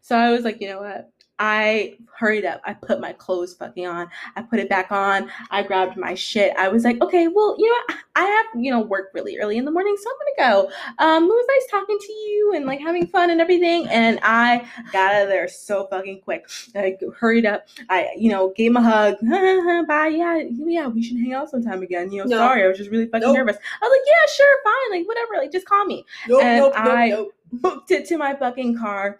So 0.00 0.16
I 0.16 0.30
was 0.30 0.44
like, 0.44 0.60
you 0.60 0.68
know 0.68 0.80
what? 0.80 1.10
I 1.40 1.96
hurried 2.16 2.44
up. 2.44 2.60
I 2.64 2.74
put 2.74 3.00
my 3.00 3.12
clothes 3.12 3.54
fucking 3.54 3.84
on. 3.88 4.06
I 4.36 4.42
put 4.42 4.60
it 4.60 4.68
back 4.68 4.92
on. 4.92 5.28
I 5.50 5.64
grabbed 5.64 5.96
my 5.96 6.14
shit. 6.14 6.54
I 6.56 6.68
was 6.68 6.84
like, 6.84 7.02
okay, 7.02 7.26
well, 7.26 7.56
you 7.58 7.66
know 7.66 7.74
what? 7.88 7.98
I 8.14 8.22
have, 8.22 8.62
you 8.62 8.70
know, 8.70 8.80
work 8.80 9.10
really 9.14 9.36
early 9.38 9.56
in 9.58 9.64
the 9.64 9.72
morning, 9.72 9.96
so 10.00 10.08
I'm 10.10 10.46
gonna 10.46 10.52
go. 10.52 10.72
Um, 11.04 11.24
it 11.24 11.26
was 11.26 11.46
nice 11.48 11.70
talking 11.72 11.98
to 12.00 12.12
you 12.12 12.52
and 12.54 12.66
like 12.66 12.78
having 12.78 13.08
fun 13.08 13.30
and 13.30 13.40
everything. 13.40 13.88
And 13.88 14.20
I 14.22 14.64
got 14.92 15.12
out 15.12 15.22
of 15.22 15.28
there 15.28 15.48
so 15.48 15.88
fucking 15.88 16.20
quick. 16.20 16.46
I 16.76 16.96
hurried 17.18 17.46
up. 17.46 17.66
I, 17.90 18.10
you 18.16 18.30
know, 18.30 18.52
gave 18.56 18.70
him 18.70 18.76
a 18.76 18.82
hug. 18.82 19.16
Bye. 19.88 20.14
Yeah, 20.14 20.40
yeah, 20.48 20.86
we 20.86 21.02
should 21.02 21.16
hang 21.18 21.34
out 21.34 21.50
sometime 21.50 21.82
again. 21.82 22.12
You 22.12 22.18
know, 22.20 22.26
No. 22.30 22.36
sorry, 22.36 22.62
I 22.62 22.68
was 22.68 22.78
just 22.78 22.90
really 22.92 23.06
fucking 23.06 23.26
Nope. 23.26 23.36
nervous. 23.36 23.56
I 23.56 23.84
was 23.84 23.90
like, 23.90 24.06
yeah, 24.06 24.32
sure, 24.36 24.56
fine, 24.62 24.98
like 25.00 25.08
whatever, 25.08 25.34
like 25.38 25.50
just 25.50 25.66
call 25.66 25.84
me 25.84 26.06
Nope, 26.28 26.42
And 26.44 26.58
nope, 26.60 26.72
I- 26.76 27.08
nope, 27.08 27.32
booked 27.60 27.90
it 27.90 28.06
to 28.06 28.18
my 28.18 28.34
fucking 28.34 28.78
car. 28.78 29.18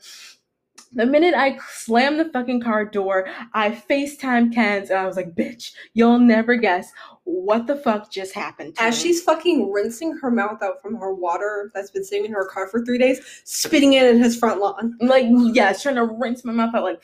The 0.92 1.06
minute 1.06 1.34
I 1.34 1.58
slammed 1.70 2.20
the 2.20 2.26
fucking 2.26 2.60
car 2.60 2.84
door, 2.84 3.26
I 3.52 3.70
FaceTime 3.70 4.54
Kenz 4.54 4.90
and 4.90 4.98
I 4.98 5.06
was 5.06 5.16
like, 5.16 5.34
bitch, 5.34 5.72
you'll 5.92 6.20
never 6.20 6.56
guess 6.56 6.92
what 7.24 7.66
the 7.66 7.76
fuck 7.76 8.10
just 8.10 8.34
happened 8.34 8.74
As 8.78 8.98
she's 8.98 9.22
fucking 9.22 9.72
rinsing 9.72 10.18
her 10.18 10.30
mouth 10.30 10.62
out 10.62 10.82
from 10.82 10.94
her 10.96 11.12
water 11.12 11.70
that's 11.74 11.90
been 11.90 12.04
sitting 12.04 12.26
in 12.26 12.32
her 12.32 12.44
car 12.44 12.68
for 12.68 12.84
three 12.84 12.98
days, 12.98 13.42
spitting 13.44 13.94
it 13.94 14.04
in 14.06 14.22
his 14.22 14.36
front 14.36 14.60
lawn. 14.60 14.96
like 15.00 15.26
yes, 15.52 15.82
trying 15.82 15.94
to 15.94 16.04
rinse 16.04 16.44
my 16.44 16.52
mouth 16.52 16.74
out 16.74 16.84
like 16.84 17.00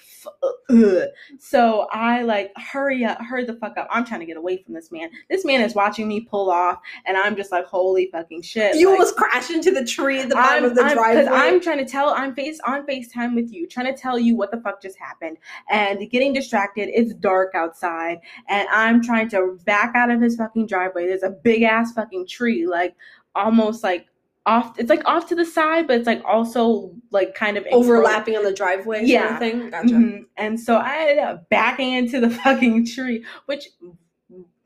ugh. 0.68 1.08
so 1.38 1.88
I 1.90 2.22
like 2.22 2.52
hurry 2.56 3.04
up, 3.04 3.18
hurry 3.22 3.44
the 3.44 3.54
fuck 3.54 3.78
up. 3.78 3.88
I'm 3.90 4.04
trying 4.04 4.20
to 4.20 4.26
get 4.26 4.36
away 4.36 4.58
from 4.58 4.74
this 4.74 4.92
man. 4.92 5.10
This 5.30 5.44
man 5.44 5.62
is 5.62 5.74
watching 5.74 6.06
me 6.06 6.20
pull 6.20 6.50
off, 6.50 6.78
and 7.06 7.16
I'm 7.16 7.34
just 7.34 7.50
like, 7.50 7.64
holy 7.64 8.10
fucking 8.12 8.42
shit. 8.42 8.76
You 8.76 8.90
like, 8.90 8.98
almost 8.98 9.16
crashed 9.16 9.50
into 9.50 9.70
the 9.70 9.84
tree 9.84 10.20
at 10.20 10.28
the 10.28 10.34
bottom 10.34 10.64
I'm, 10.64 10.70
of 10.70 10.76
the 10.76 10.82
I'm, 10.82 10.96
driveway. 10.96 11.32
I'm 11.32 11.60
trying 11.60 11.78
to 11.78 11.86
tell, 11.86 12.10
I'm 12.10 12.34
face 12.34 12.60
on 12.66 12.86
FaceTime 12.86 13.34
with 13.34 13.50
you, 13.52 13.66
trying 13.66 13.86
to 13.86 13.98
tell 13.98 14.18
you 14.18 14.36
what 14.36 14.50
the 14.50 14.60
fuck 14.60 14.82
just 14.82 14.98
happened, 14.98 15.38
and 15.70 16.10
getting 16.10 16.32
distracted. 16.32 16.90
It's 16.92 17.14
dark 17.14 17.54
outside, 17.54 18.20
and 18.48 18.68
I'm 18.70 19.02
trying 19.02 19.28
to 19.30 19.58
back 19.64 19.94
out 19.94 20.09
of 20.12 20.20
his 20.20 20.36
fucking 20.36 20.66
driveway. 20.66 21.06
There's 21.06 21.22
a 21.22 21.30
big 21.30 21.62
ass 21.62 21.92
fucking 21.92 22.26
tree, 22.26 22.66
like 22.66 22.94
almost 23.34 23.82
like 23.84 24.06
off. 24.46 24.78
It's 24.78 24.90
like 24.90 25.04
off 25.06 25.28
to 25.28 25.34
the 25.34 25.44
side, 25.44 25.86
but 25.86 25.98
it's 25.98 26.06
like 26.06 26.22
also 26.24 26.94
like 27.10 27.34
kind 27.34 27.56
of 27.56 27.66
Overlapping 27.70 28.36
on 28.36 28.44
the 28.44 28.52
driveway 28.52 29.04
Yeah. 29.04 29.20
sort 29.22 29.32
of 29.32 29.38
thing. 29.38 29.70
Gotcha. 29.70 29.94
Mhm. 29.94 30.24
And 30.36 30.58
so 30.58 30.76
I 30.76 30.96
ended 31.08 31.18
up 31.18 31.48
backing 31.50 31.92
into 31.92 32.20
the 32.20 32.30
fucking 32.44 32.86
tree, 32.86 33.24
which 33.46 33.68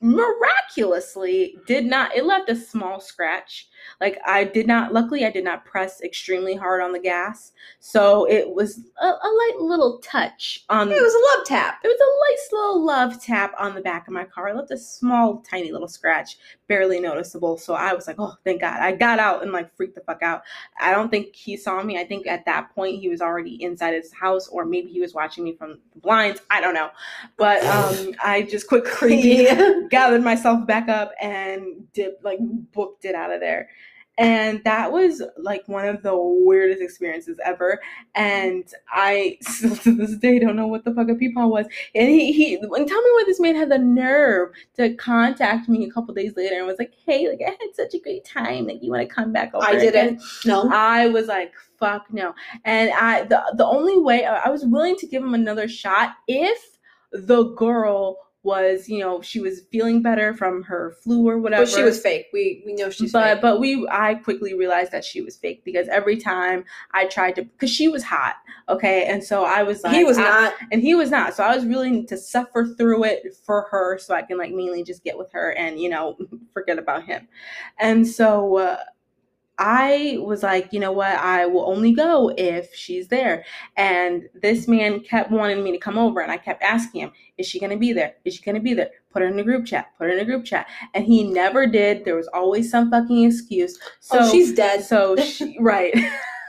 miraculously 0.05 1.57
did 1.67 1.87
not 1.87 2.15
it 2.15 2.25
left 2.25 2.51
a 2.51 2.55
small 2.55 3.01
scratch 3.01 3.69
like 4.01 4.19
i 4.27 4.45
did 4.45 4.67
not 4.67 4.93
luckily 4.93 5.25
i 5.25 5.31
did 5.31 5.45
not 5.45 5.65
press 5.65 6.01
extremely 6.03 6.55
hard 6.55 6.83
on 6.83 6.93
the 6.93 6.99
gas 6.99 7.53
so 7.81 8.25
it 8.29 8.49
was 8.55 8.81
a, 9.01 9.07
a 9.07 9.09
light 9.09 9.57
little 9.61 9.99
touch 10.01 10.65
on 10.69 10.91
It 10.91 11.01
was 11.01 11.15
a 11.15 11.39
love 11.39 11.47
tap. 11.47 11.79
it 11.83 11.89
was 11.89 11.97
a 12.01 12.31
nice 12.31 12.53
little 12.53 12.85
love 12.85 13.23
tap 13.23 13.55
on 13.59 13.75
the 13.75 13.81
back 13.81 14.07
of 14.07 14.15
my 14.15 14.25
car. 14.25 14.49
It 14.49 14.57
left 14.57 14.71
a 14.71 14.79
small, 14.79 15.43
tiny 15.49 15.71
little 15.73 15.89
scratch, 15.89 16.37
barely 16.67 17.01
noticeable. 17.01 17.59
So 17.59 17.75
I 17.75 17.93
was 17.95 18.07
like, 18.07 18.17
oh, 18.19 18.35
thank 18.45 18.61
God. 18.61 18.81
I 18.81 18.93
got 18.93 19.19
out 19.19 19.43
and 19.43 19.53
like 19.53 19.75
freaked 19.77 19.95
the 19.95 20.01
fuck 20.01 20.23
out. 20.23 20.43
I 20.81 20.91
don't 20.91 21.11
think 21.11 21.35
he 21.35 21.57
saw 21.57 21.83
me. 21.83 21.99
I 21.99 22.05
think 22.05 22.27
at 22.27 22.45
that 22.47 22.75
point 22.75 23.01
he 23.01 23.09
was 23.09 23.21
already 23.21 23.63
inside 23.63 23.95
his 23.95 24.13
house, 24.13 24.49
or 24.49 24.65
maybe 24.65 24.91
he 24.91 25.01
was 25.01 25.15
watching 25.15 25.45
me 25.45 25.55
from 25.55 25.79
the 25.93 26.01
blinds. 26.01 26.41
I 26.51 26.61
don't 26.61 26.75
know. 26.75 26.91
But 27.37 27.65
um, 27.65 28.15
I 28.25 28.43
just 28.43 28.69
quickly 28.69 29.47
gathered 29.91 30.23
myself 30.23 30.67
back 30.67 30.89
up 30.89 31.13
and 31.21 31.93
did 31.93 32.15
like 32.23 32.39
booked 32.73 33.05
it 33.05 33.15
out 33.15 33.33
of 33.33 33.41
there. 33.41 33.69
And 34.17 34.63
that 34.65 34.93
was 34.93 35.23
like 35.37 35.67
one 35.67 35.89
of 35.89 36.03
the 36.03 36.17
weirdest 36.17 36.81
experiences 36.81 37.39
ever. 37.45 37.81
And 38.15 38.65
I 38.89 39.39
still 39.43 39.77
to 39.77 39.95
this 39.95 40.17
day 40.17 40.39
don't 40.39 40.57
know 40.57 40.67
what 40.67 40.85
the 40.85 40.95
fuck 40.95 41.09
a 41.09 41.15
peepaw 41.15 41.49
was. 41.49 41.67
And 41.95 42.09
he 42.09 42.33
he 42.33 42.55
and 42.55 42.89
tell 42.89 43.03
me 43.03 43.11
why 43.13 43.25
this 43.27 43.41
man 43.41 43.57
had 43.57 43.71
the 43.71 43.79
nerve 43.79 44.51
to 44.77 44.95
contact 44.95 45.69
me 45.69 45.85
a 45.85 45.91
couple 45.91 46.15
days 46.15 46.35
later 46.37 46.57
and 46.57 46.67
was 46.67 46.79
like, 46.79 46.95
Hey, 47.07 47.29
like 47.29 47.41
I 47.47 47.51
had 47.51 47.75
such 47.75 47.95
a 47.95 47.99
great 47.99 48.25
time. 48.25 48.67
Like 48.67 48.83
you 48.83 48.91
want 48.91 49.09
to 49.09 49.15
come 49.15 49.33
back 49.33 49.55
over? 49.55 49.67
I 49.67 49.79
didn't. 49.79 50.23
No. 50.45 50.69
I 50.73 51.09
was 51.09 51.27
like, 51.27 51.53
fuck 51.79 52.07
no. 52.13 52.35
And 52.65 52.91
I 52.93 53.25
the 53.25 53.43
the 53.57 53.67
only 53.67 53.99
way 53.99 54.25
I 54.25 54.49
was 54.49 54.65
willing 54.65 54.97
to 54.97 55.07
give 55.07 55.23
him 55.23 55.35
another 55.35 55.69
shot 55.69 56.15
if 56.29 56.79
the 57.13 57.45
girl 57.55 58.19
was, 58.45 58.89
you 58.89 59.01
know, 59.01 59.23
she 59.23 59.41
was 59.41 59.63
feeling 59.73 60.03
better 60.03 60.35
from 60.35 60.63
her 60.65 60.95
flu 61.03 61.27
or 61.27 61.39
whatever. 61.39 61.63
But 61.65 61.71
she 61.71 61.83
was 61.83 62.01
fake. 62.01 62.27
We 62.33 62.63
we 62.65 62.75
know 62.75 62.91
she's 62.91 63.11
but 63.11 63.35
fake. 63.35 63.43
but 63.43 63.59
we 63.59 63.89
I 63.91 64.15
quickly 64.15 64.55
realized 64.55 64.93
that 64.93 65.05
she 65.05 65.23
was 65.23 65.37
fake 65.37 65.65
because 65.65 65.89
every 65.89 66.19
time 66.19 66.65
I 66.93 67.07
tried 67.07 67.37
to 67.37 67.43
because 67.45 67.71
she 67.71 67.89
was 67.89 68.05
hot, 68.05 68.35
okay, 68.69 69.07
and 69.07 69.25
so 69.25 69.45
I 69.45 69.63
was 69.63 69.83
like 69.83 69.95
he 69.95 70.05
was 70.05 70.19
I- 70.19 70.23
not. 70.23 70.55
and 70.71 70.83
he 70.83 70.95
was 70.95 71.11
not. 71.11 71.35
So 71.35 71.43
I 71.43 71.57
was 71.57 71.65
willing 71.65 72.07
to 72.09 72.17
suffer 72.17 72.67
through 72.79 73.05
it 73.05 73.35
for 73.45 73.67
her 73.71 73.99
so 73.99 74.15
I 74.15 74.23
can 74.23 74.39
like 74.39 74.53
mainly 74.53 74.85
just 74.85 75.03
get 75.03 75.17
with 75.19 75.33
her 75.33 75.51
and 75.53 75.81
you 75.81 75.89
know 75.89 76.17
forget 76.53 76.79
about 76.79 77.05
him. 77.05 77.27
And 77.81 78.07
so 78.07 78.59
uh, 78.59 78.77
I 79.59 80.19
was 80.21 80.43
like, 80.43 80.73
you 80.73 80.81
know 80.81 80.93
what? 80.93 81.17
I 81.17 81.47
will 81.47 81.69
only 81.69 81.93
go 81.93 82.33
if 82.37 82.75
she's 82.75 83.09
there. 83.09 83.45
And 83.77 84.29
this 84.35 84.67
man 84.67 85.01
kept 85.01 85.31
wanting 85.31 85.63
me 85.63 85.71
to 85.73 85.79
come 85.79 85.97
over 85.97 86.21
and 86.21 86.33
I 86.33 86.37
kept 86.37 86.63
asking 86.63 87.03
him, 87.03 87.13
is 87.39 87.47
she 87.47 87.61
going 87.61 87.71
to 87.71 87.77
be 87.77 87.93
there? 87.93 88.15
Is 88.25 88.35
she 88.35 88.43
going 88.43 88.57
to 88.57 88.61
be 88.61 88.75
there? 88.75 88.91
Put 89.13 89.23
her 89.23 89.29
in 89.29 89.39
a 89.39 89.45
group 89.45 89.67
chat. 89.67 89.91
Put 89.97 90.09
her 90.09 90.13
in 90.13 90.19
a 90.19 90.25
group 90.25 90.45
chat. 90.45 90.67
And 90.95 91.05
he 91.05 91.25
never 91.25 91.67
did. 91.67 92.05
There 92.05 92.17
was 92.17 92.29
always 92.35 92.71
some 92.71 92.91
fucking 92.91 93.25
excuse. 93.25 93.79
Oh, 93.81 93.89
so 94.01 94.19
oh, 94.21 94.31
she's 94.31 94.53
dead. 94.53 94.85
so 94.85 95.17
she 95.25 95.57
right. 95.61 95.95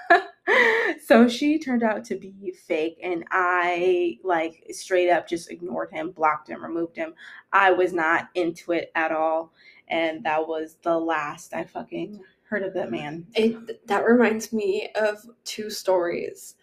so 1.06 1.28
she 1.28 1.60
turned 1.60 1.84
out 1.84 2.04
to 2.06 2.16
be 2.16 2.54
fake 2.68 3.00
and 3.04 3.24
I 3.32 4.18
like 4.24 4.64
straight 4.72 5.10
up 5.10 5.28
just 5.28 5.52
ignored 5.52 5.92
him, 5.92 6.12
blocked 6.12 6.50
him, 6.50 6.64
removed 6.64 6.96
him. 6.96 7.14
I 7.54 7.72
was 7.72 7.94
not 7.94 8.30
into 8.34 8.72
it 8.72 8.92
at 8.96 9.12
all 9.12 9.54
and 9.88 10.24
that 10.24 10.48
was 10.48 10.78
the 10.82 10.98
last 10.98 11.54
I 11.54 11.64
fucking 11.64 12.18
mm. 12.18 12.20
Heard 12.50 12.64
of 12.64 12.74
that 12.74 12.92
man. 12.92 13.26
It, 13.36 13.88
that 13.88 14.06
reminds 14.06 14.54
me 14.54 14.90
of 14.96 15.26
two 15.44 15.70
stories 15.70 16.56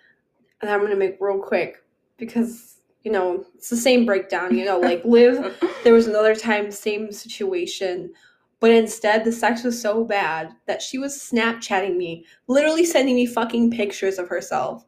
that 0.61 0.73
I'm 0.73 0.81
gonna 0.81 0.97
make 0.97 1.17
real 1.21 1.39
quick 1.39 1.85
because 2.17 2.77
you 3.03 3.11
know 3.11 3.45
it's 3.55 3.71
the 3.71 3.77
same 3.77 4.07
breakdown. 4.07 4.57
You 4.57 4.65
know, 4.65 4.79
like 4.79 5.05
live, 5.05 5.57
there 5.85 5.95
was 5.95 6.07
another 6.07 6.35
time, 6.35 6.71
same 6.71 7.13
situation, 7.13 8.13
but 8.61 8.71
instead 8.71 9.25
the 9.25 9.33
sex 9.33 9.65
was 9.65 9.81
so 9.81 10.05
bad 10.05 10.53
that 10.67 10.83
she 10.83 10.99
was 10.99 11.19
Snapchatting 11.19 11.97
me, 11.97 12.25
literally 12.47 12.85
sending 12.85 13.17
me 13.17 13.27
fucking 13.27 13.73
pictures 13.73 14.19
of 14.19 14.29
herself, 14.29 14.87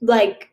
like 0.00 0.50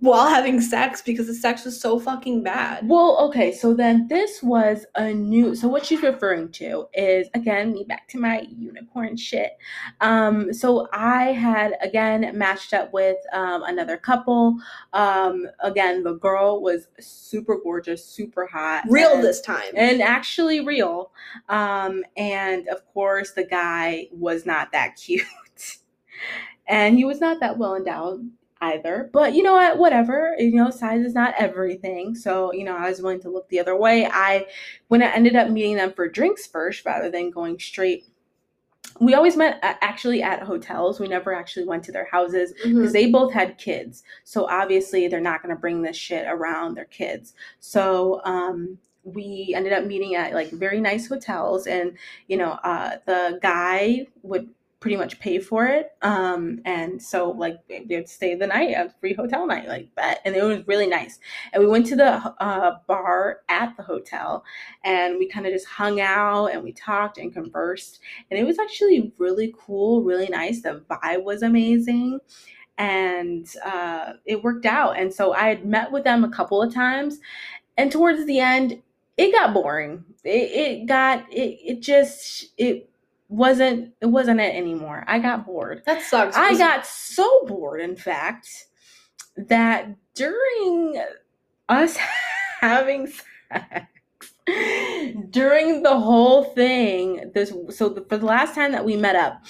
while 0.00 0.28
having 0.28 0.60
sex 0.60 1.00
because 1.00 1.26
the 1.26 1.34
sex 1.34 1.64
was 1.64 1.80
so 1.80 1.98
fucking 2.00 2.42
bad. 2.42 2.88
Well, 2.88 3.16
okay, 3.28 3.52
so 3.52 3.72
then 3.72 4.08
this 4.08 4.42
was 4.42 4.84
a 4.96 5.12
new. 5.14 5.54
So 5.54 5.68
what 5.68 5.86
she's 5.86 6.02
referring 6.02 6.50
to 6.52 6.86
is 6.92 7.28
again 7.34 7.72
me 7.72 7.84
back 7.84 8.08
to 8.08 8.18
my 8.18 8.46
unicorn 8.56 9.16
shit. 9.16 9.52
Um, 10.00 10.52
so 10.52 10.88
I 10.92 11.26
had 11.32 11.74
again 11.82 12.30
matched 12.36 12.74
up 12.74 12.92
with 12.92 13.16
um, 13.32 13.62
another 13.62 13.96
couple. 13.96 14.56
Um, 14.92 15.46
again, 15.60 16.02
the 16.02 16.14
girl 16.14 16.60
was 16.62 16.88
super 16.98 17.56
gorgeous, 17.62 18.04
super 18.04 18.46
hot, 18.46 18.84
Real 18.88 19.14
and- 19.14 19.24
this 19.24 19.40
time. 19.40 19.72
and 19.76 20.02
actually 20.02 20.60
real. 20.60 21.12
Um, 21.48 22.04
and 22.16 22.66
of 22.68 22.84
course, 22.92 23.32
the 23.32 23.44
guy 23.44 24.08
was 24.12 24.44
not 24.46 24.72
that 24.72 24.96
cute, 25.00 25.22
and 26.66 26.96
he 26.96 27.04
was 27.04 27.20
not 27.20 27.40
that 27.40 27.56
well 27.58 27.76
endowed 27.76 28.28
either. 28.60 29.10
But 29.12 29.34
you 29.34 29.42
know 29.42 29.54
what? 29.54 29.78
Whatever. 29.78 30.34
You 30.38 30.52
know, 30.52 30.70
size 30.70 31.04
is 31.04 31.14
not 31.14 31.34
everything. 31.38 32.14
So 32.14 32.52
you 32.52 32.64
know, 32.64 32.76
I 32.76 32.88
was 32.88 33.00
willing 33.00 33.20
to 33.20 33.30
look 33.30 33.48
the 33.48 33.60
other 33.60 33.76
way. 33.76 34.06
I 34.06 34.46
when 34.88 35.02
I 35.02 35.12
ended 35.12 35.36
up 35.36 35.50
meeting 35.50 35.76
them 35.76 35.92
for 35.92 36.08
drinks 36.08 36.46
first 36.46 36.84
rather 36.84 37.10
than 37.10 37.30
going 37.30 37.58
straight. 37.58 38.04
We 39.00 39.14
always 39.14 39.36
met 39.36 39.60
uh, 39.62 39.74
actually 39.80 40.22
at 40.22 40.42
hotels. 40.42 41.00
We 41.00 41.08
never 41.08 41.32
actually 41.32 41.64
went 41.64 41.84
to 41.84 41.92
their 41.92 42.08
houses 42.10 42.52
because 42.62 42.92
they 42.92 43.10
both 43.10 43.32
had 43.32 43.56
kids. 43.56 44.02
So 44.24 44.46
obviously 44.46 45.06
they're 45.08 45.20
not 45.20 45.42
going 45.42 45.54
to 45.54 45.60
bring 45.60 45.80
this 45.80 45.96
shit 45.96 46.26
around 46.26 46.74
their 46.74 46.86
kids. 46.86 47.34
So 47.60 48.20
um, 48.24 48.78
we 49.04 49.52
ended 49.56 49.72
up 49.72 49.84
meeting 49.84 50.16
at 50.16 50.34
like 50.34 50.50
very 50.50 50.80
nice 50.80 51.08
hotels, 51.08 51.66
and 51.66 51.96
you 52.26 52.36
know 52.36 52.52
uh, 52.64 52.96
the 53.06 53.38
guy 53.42 54.06
would 54.22 54.48
pretty 54.80 54.96
much 54.96 55.20
pay 55.20 55.38
for 55.38 55.66
it. 55.66 55.90
Um, 56.02 56.60
and 56.64 57.00
so 57.00 57.30
like 57.30 57.58
they'd 57.68 58.08
stay 58.08 58.34
the 58.34 58.46
night, 58.46 58.70
a 58.70 58.92
free 59.00 59.14
hotel 59.14 59.46
night, 59.46 59.68
like 59.68 59.94
that, 59.96 60.20
and 60.24 60.34
it 60.34 60.42
was 60.42 60.66
really 60.66 60.86
nice. 60.86 61.18
And 61.52 61.62
we 61.62 61.68
went 61.68 61.86
to 61.86 61.96
the 61.96 62.34
uh, 62.40 62.78
bar 62.88 63.40
at 63.48 63.76
the 63.76 63.82
hotel, 63.82 64.44
and 64.82 65.18
we 65.18 65.28
kind 65.28 65.46
of 65.46 65.52
just 65.52 65.66
hung 65.66 66.00
out 66.00 66.46
and 66.46 66.62
we 66.62 66.72
talked 66.72 67.18
and 67.18 67.32
conversed, 67.32 68.00
and 68.30 68.40
it 68.40 68.44
was 68.44 68.58
actually 68.58 69.12
really 69.18 69.54
cool, 69.58 70.02
really 70.02 70.28
nice. 70.28 70.62
The 70.62 70.82
vibe 70.90 71.24
was 71.24 71.42
amazing 71.42 72.20
and 72.78 73.46
uh, 73.62 74.14
it 74.24 74.42
worked 74.42 74.64
out. 74.64 74.98
And 74.98 75.12
so 75.12 75.34
I 75.34 75.48
had 75.48 75.66
met 75.66 75.92
with 75.92 76.02
them 76.02 76.24
a 76.24 76.30
couple 76.30 76.62
of 76.62 76.72
times, 76.72 77.18
and 77.76 77.92
towards 77.92 78.24
the 78.26 78.40
end, 78.40 78.80
it 79.18 79.32
got 79.32 79.52
boring. 79.52 80.04
It, 80.24 80.50
it 80.50 80.86
got 80.86 81.30
it. 81.30 81.58
It 81.62 81.80
just 81.80 82.46
it 82.56 82.89
wasn't 83.30 83.94
it 84.00 84.06
wasn't 84.06 84.40
it 84.40 84.54
anymore. 84.54 85.04
I 85.06 85.20
got 85.20 85.46
bored. 85.46 85.82
That 85.86 86.02
sucks. 86.02 86.36
I 86.36 86.58
got 86.58 86.84
so 86.84 87.46
bored, 87.46 87.80
in 87.80 87.96
fact, 87.96 88.66
that 89.36 89.94
during 90.14 91.02
us 91.68 91.96
having 92.60 93.06
sex, 93.06 93.86
during 95.30 95.82
the 95.82 95.98
whole 95.98 96.44
thing, 96.44 97.30
this 97.32 97.52
so 97.70 97.88
the, 97.88 98.04
for 98.08 98.18
the 98.18 98.26
last 98.26 98.54
time 98.54 98.72
that 98.72 98.84
we 98.84 98.96
met 98.96 99.14
up, 99.14 99.44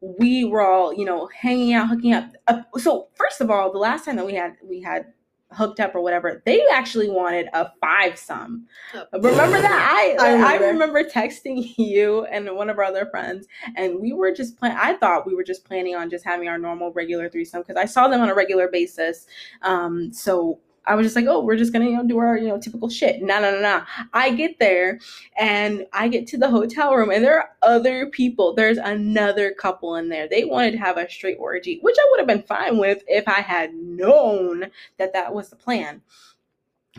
we 0.00 0.44
were 0.44 0.60
all 0.60 0.92
you 0.92 1.06
know 1.06 1.30
hanging 1.34 1.72
out, 1.72 1.88
hooking 1.88 2.12
up. 2.12 2.30
Uh, 2.46 2.60
so 2.76 3.08
first 3.14 3.40
of 3.40 3.50
all, 3.50 3.72
the 3.72 3.78
last 3.78 4.04
time 4.04 4.16
that 4.16 4.26
we 4.26 4.34
had 4.34 4.56
we 4.62 4.82
had 4.82 5.06
hooked 5.52 5.80
up 5.80 5.94
or 5.94 6.00
whatever, 6.02 6.42
they 6.44 6.62
actually 6.72 7.08
wanted 7.08 7.48
a 7.54 7.70
five 7.80 8.18
sum. 8.18 8.66
Oh. 8.94 9.04
Remember 9.12 9.60
that? 9.60 9.88
I 9.92 10.16
I 10.20 10.54
I 10.54 10.56
remember. 10.56 10.94
remember. 10.94 11.04
texting 11.04 11.74
you 11.78 12.24
and 12.26 12.48
one 12.54 12.70
of 12.70 12.78
our 12.78 12.84
other 12.84 13.06
friends, 13.06 13.46
and 13.76 14.00
we 14.00 14.12
were 14.12 14.32
just 14.32 14.58
plan. 14.58 14.76
I 14.80 14.94
thought 14.94 15.26
we 15.26 15.34
were 15.34 15.44
just 15.44 15.64
planning 15.64 15.94
on 15.96 16.10
just 16.10 16.24
having 16.24 16.48
our 16.48 16.58
normal 16.58 16.92
regular 16.92 17.28
threesome 17.28 17.62
because 17.62 17.76
I 17.76 17.86
saw 17.86 18.08
them 18.08 18.20
on 18.20 18.28
a 18.28 18.34
regular 18.34 18.68
basis. 18.68 19.26
Um, 19.62 20.12
so 20.12 20.60
I 20.88 20.94
was 20.94 21.04
just 21.06 21.16
like, 21.16 21.26
oh, 21.26 21.40
we're 21.40 21.56
just 21.56 21.72
gonna 21.72 21.84
you 21.84 21.96
know 21.96 22.06
do 22.06 22.18
our 22.18 22.36
you 22.36 22.48
know 22.48 22.58
typical 22.58 22.88
shit. 22.88 23.22
No, 23.22 23.40
no, 23.40 23.52
no, 23.52 23.60
no. 23.60 23.82
I 24.14 24.30
get 24.30 24.58
there 24.58 24.98
and 25.38 25.86
I 25.92 26.08
get 26.08 26.26
to 26.28 26.38
the 26.38 26.50
hotel 26.50 26.94
room, 26.94 27.10
and 27.10 27.22
there 27.24 27.38
are 27.38 27.50
other 27.62 28.06
people. 28.06 28.54
There's 28.54 28.78
another 28.78 29.52
couple 29.52 29.96
in 29.96 30.08
there. 30.08 30.28
They 30.28 30.44
wanted 30.44 30.72
to 30.72 30.78
have 30.78 30.96
a 30.96 31.08
straight 31.10 31.36
orgy, 31.38 31.78
which 31.82 31.96
I 32.00 32.06
would 32.10 32.20
have 32.20 32.26
been 32.26 32.42
fine 32.42 32.78
with 32.78 33.02
if 33.06 33.28
I 33.28 33.40
had 33.40 33.74
known 33.74 34.64
that 34.98 35.12
that 35.12 35.34
was 35.34 35.50
the 35.50 35.56
plan. 35.56 36.02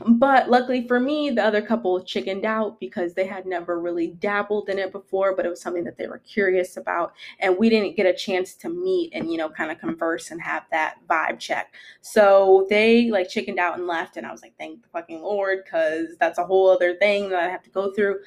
But 0.06 0.50
luckily 0.50 0.88
for 0.88 1.00
me, 1.00 1.30
the 1.30 1.44
other 1.44 1.62
couple 1.62 2.02
chickened 2.04 2.46
out 2.46 2.80
because 2.80 3.14
they 3.14 3.26
had 3.26 3.46
never 3.46 3.80
really 3.80 4.08
dabbled 4.08 4.70
in 4.70 4.80
it 4.80 4.92
before, 4.92 5.36
but 5.36 5.46
it 5.46 5.50
was 5.50 5.62
something 5.62 5.84
that 5.84 5.98
they 5.98 6.08
were 6.08 6.20
curious 6.20 6.78
about. 6.78 7.14
And 7.40 7.58
we 7.58 7.70
didn't 7.70 7.96
get 7.96 8.06
a 8.06 8.14
chance 8.14 8.54
to 8.56 8.70
meet 8.70 9.12
and, 9.14 9.32
you 9.32 9.38
know, 9.38 9.50
kind 9.50 9.72
of 9.72 9.80
converse 9.80 10.32
and 10.32 10.42
have 10.42 10.64
that 10.72 10.98
vibe 11.10 11.40
check. 11.40 11.74
So 12.02 12.68
they 12.70 13.10
like 13.10 13.30
chickened 13.30 13.60
out 13.60 13.78
and 13.78 13.88
left. 13.88 14.18
And 14.18 14.26
I 14.26 14.32
was 14.32 14.42
like, 14.42 14.54
thank 14.58 14.82
the 14.82 14.90
fucking 14.90 15.22
Lord, 15.22 15.60
because 15.64 16.18
that's 16.20 16.40
a 16.40 16.46
whole 16.46 16.70
other 16.70 16.96
thing 16.96 17.30
that 17.30 17.44
I 17.44 17.50
have 17.50 17.64
to 17.64 17.70
go 17.70 17.92
through. 17.92 18.20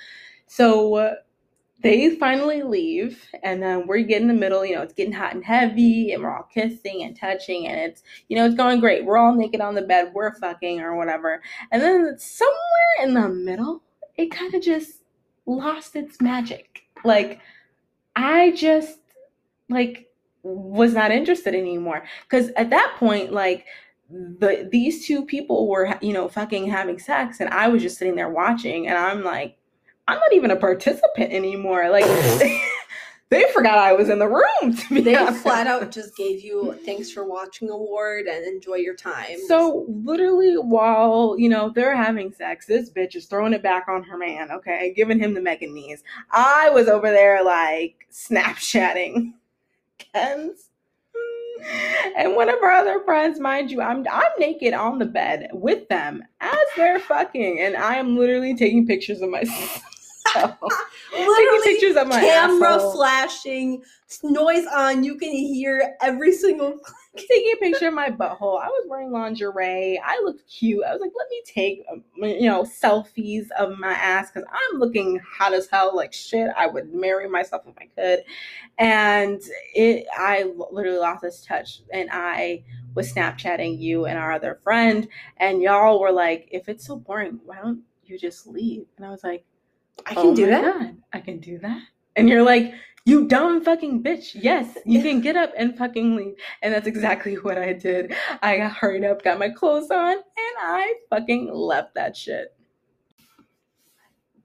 So 0.46 1.16
they 1.82 2.16
finally 2.16 2.62
leave, 2.62 3.24
and 3.42 3.62
uh, 3.62 3.66
then 3.66 3.86
we 3.86 4.04
get 4.04 4.22
in 4.22 4.28
the 4.28 4.34
middle. 4.34 4.64
You 4.64 4.76
know, 4.76 4.82
it's 4.82 4.94
getting 4.94 5.12
hot 5.12 5.34
and 5.34 5.44
heavy, 5.44 6.12
and 6.12 6.22
we're 6.22 6.34
all 6.34 6.48
kissing 6.52 7.02
and 7.02 7.18
touching, 7.18 7.66
and 7.66 7.78
it's 7.80 8.02
you 8.28 8.36
know 8.36 8.46
it's 8.46 8.54
going 8.54 8.80
great. 8.80 9.04
We're 9.04 9.18
all 9.18 9.34
naked 9.34 9.60
on 9.60 9.74
the 9.74 9.82
bed, 9.82 10.12
we're 10.14 10.34
fucking 10.38 10.80
or 10.80 10.96
whatever, 10.96 11.42
and 11.70 11.82
then 11.82 12.16
somewhere 12.18 13.02
in 13.02 13.14
the 13.14 13.28
middle, 13.28 13.82
it 14.16 14.30
kind 14.30 14.54
of 14.54 14.62
just 14.62 15.02
lost 15.46 15.96
its 15.96 16.20
magic. 16.20 16.82
Like 17.04 17.40
I 18.14 18.52
just 18.52 18.98
like 19.68 20.08
was 20.42 20.94
not 20.94 21.10
interested 21.10 21.54
anymore 21.54 22.04
because 22.28 22.50
at 22.56 22.70
that 22.70 22.96
point, 22.98 23.32
like 23.32 23.66
the 24.10 24.68
these 24.70 25.06
two 25.06 25.24
people 25.24 25.68
were 25.68 25.98
you 26.00 26.12
know 26.12 26.28
fucking 26.28 26.68
having 26.68 26.98
sex, 26.98 27.40
and 27.40 27.50
I 27.50 27.68
was 27.68 27.82
just 27.82 27.98
sitting 27.98 28.16
there 28.16 28.30
watching, 28.30 28.88
and 28.88 28.96
I'm 28.96 29.24
like. 29.24 29.56
I'm 30.08 30.18
not 30.18 30.32
even 30.32 30.50
a 30.50 30.56
participant 30.56 31.32
anymore. 31.32 31.88
Like 31.90 32.04
they 33.30 33.44
forgot 33.52 33.78
I 33.78 33.92
was 33.92 34.08
in 34.08 34.18
the 34.18 34.28
room. 34.28 34.74
To 34.76 34.94
be 34.94 35.00
They 35.00 35.14
honest. 35.16 35.42
flat 35.42 35.66
out 35.66 35.90
just 35.90 36.16
gave 36.16 36.42
you 36.42 36.78
thanks 36.84 37.10
for 37.10 37.24
watching 37.24 37.70
award 37.70 38.26
and 38.26 38.44
enjoy 38.44 38.74
your 38.76 38.94
time. 38.96 39.38
So 39.46 39.86
literally, 39.88 40.54
while 40.56 41.36
you 41.38 41.48
know 41.48 41.70
they're 41.74 41.96
having 41.96 42.32
sex, 42.32 42.66
this 42.66 42.90
bitch 42.90 43.14
is 43.16 43.26
throwing 43.26 43.52
it 43.52 43.62
back 43.62 43.86
on 43.88 44.02
her 44.02 44.18
man. 44.18 44.50
Okay, 44.50 44.86
and 44.88 44.96
giving 44.96 45.18
him 45.18 45.34
the 45.34 45.40
mega 45.40 45.66
knees. 45.66 46.02
I 46.30 46.68
was 46.70 46.88
over 46.88 47.10
there 47.10 47.42
like 47.44 48.06
Snapchatting 48.12 49.32
Kenz. 49.98 50.68
And 52.16 52.34
one 52.34 52.48
of 52.48 52.56
our 52.60 52.72
other 52.72 53.00
friends, 53.04 53.38
mind 53.38 53.70
you, 53.70 53.80
I'm 53.80 54.04
I'm 54.10 54.32
naked 54.38 54.74
on 54.74 54.98
the 54.98 55.04
bed 55.06 55.48
with 55.52 55.86
them 55.88 56.24
as 56.40 56.58
they're 56.76 56.98
fucking, 56.98 57.60
and 57.60 57.76
I 57.76 57.94
am 57.96 58.16
literally 58.18 58.56
taking 58.56 58.84
pictures 58.84 59.20
of 59.22 59.30
myself. 59.30 59.80
Taking 60.32 61.26
literally 61.26 61.60
pictures 61.64 61.96
of 61.96 62.08
my 62.08 62.20
camera 62.20 62.74
asshole. 62.74 62.92
flashing, 62.92 63.82
noise 64.22 64.66
on, 64.66 65.04
you 65.04 65.16
can 65.16 65.30
hear 65.30 65.94
every 66.00 66.32
single 66.32 66.78
taking 67.16 67.52
a 67.54 67.56
picture 67.56 67.88
of 67.88 67.94
my 67.94 68.10
butthole. 68.10 68.60
I 68.62 68.68
was 68.68 68.86
wearing 68.88 69.10
lingerie. 69.10 70.00
I 70.04 70.20
looked 70.24 70.48
cute. 70.48 70.84
I 70.84 70.92
was 70.92 71.00
like, 71.00 71.12
let 71.16 71.28
me 71.28 71.42
take, 71.46 71.84
um, 71.90 72.02
you 72.22 72.48
know, 72.48 72.62
selfies 72.62 73.50
of 73.58 73.78
my 73.78 73.92
ass 73.92 74.30
because 74.30 74.48
I'm 74.50 74.78
looking 74.78 75.20
hot 75.20 75.52
as 75.52 75.68
hell. 75.68 75.94
Like 75.94 76.12
shit, 76.12 76.50
I 76.56 76.66
would 76.66 76.94
marry 76.94 77.28
myself 77.28 77.62
if 77.66 77.74
I 77.78 77.88
could. 77.94 78.24
And 78.78 79.40
it, 79.74 80.06
I 80.16 80.50
literally 80.70 80.98
lost 80.98 81.22
this 81.22 81.44
touch, 81.44 81.82
and 81.92 82.08
I 82.10 82.64
was 82.94 83.12
Snapchatting 83.12 83.78
you 83.78 84.06
and 84.06 84.18
our 84.18 84.32
other 84.32 84.58
friend, 84.62 85.08
and 85.38 85.62
y'all 85.62 86.00
were 86.00 86.12
like, 86.12 86.48
if 86.50 86.68
it's 86.68 86.86
so 86.86 86.96
boring, 86.96 87.40
why 87.44 87.58
don't 87.62 87.82
you 88.04 88.18
just 88.18 88.46
leave? 88.46 88.86
And 88.96 89.06
I 89.06 89.10
was 89.10 89.24
like, 89.24 89.44
I 90.06 90.14
"Oh 90.16 90.22
can 90.22 90.34
do 90.34 90.44
my 90.44 90.50
that. 90.50 90.78
God, 90.78 90.96
I 91.12 91.20
can 91.20 91.38
do 91.38 91.58
that. 91.58 91.82
And 92.16 92.28
you're 92.28 92.42
like, 92.42 92.74
you 93.04 93.26
dumb 93.26 93.64
fucking 93.64 94.02
bitch. 94.02 94.30
Yes, 94.34 94.78
you 94.86 95.02
can 95.02 95.20
get 95.20 95.36
up 95.36 95.52
and 95.56 95.76
fucking 95.76 96.14
leave. 96.14 96.34
And 96.62 96.72
that's 96.72 96.86
exactly 96.86 97.34
what 97.34 97.58
I 97.58 97.72
did. 97.72 98.14
I 98.42 98.58
got 98.58 98.72
hurried 98.72 99.04
up, 99.04 99.22
got 99.22 99.38
my 99.38 99.48
clothes 99.48 99.90
on, 99.90 100.12
and 100.12 100.56
I 100.60 100.94
fucking 101.10 101.52
left 101.52 101.94
that 101.94 102.16
shit. 102.16 102.54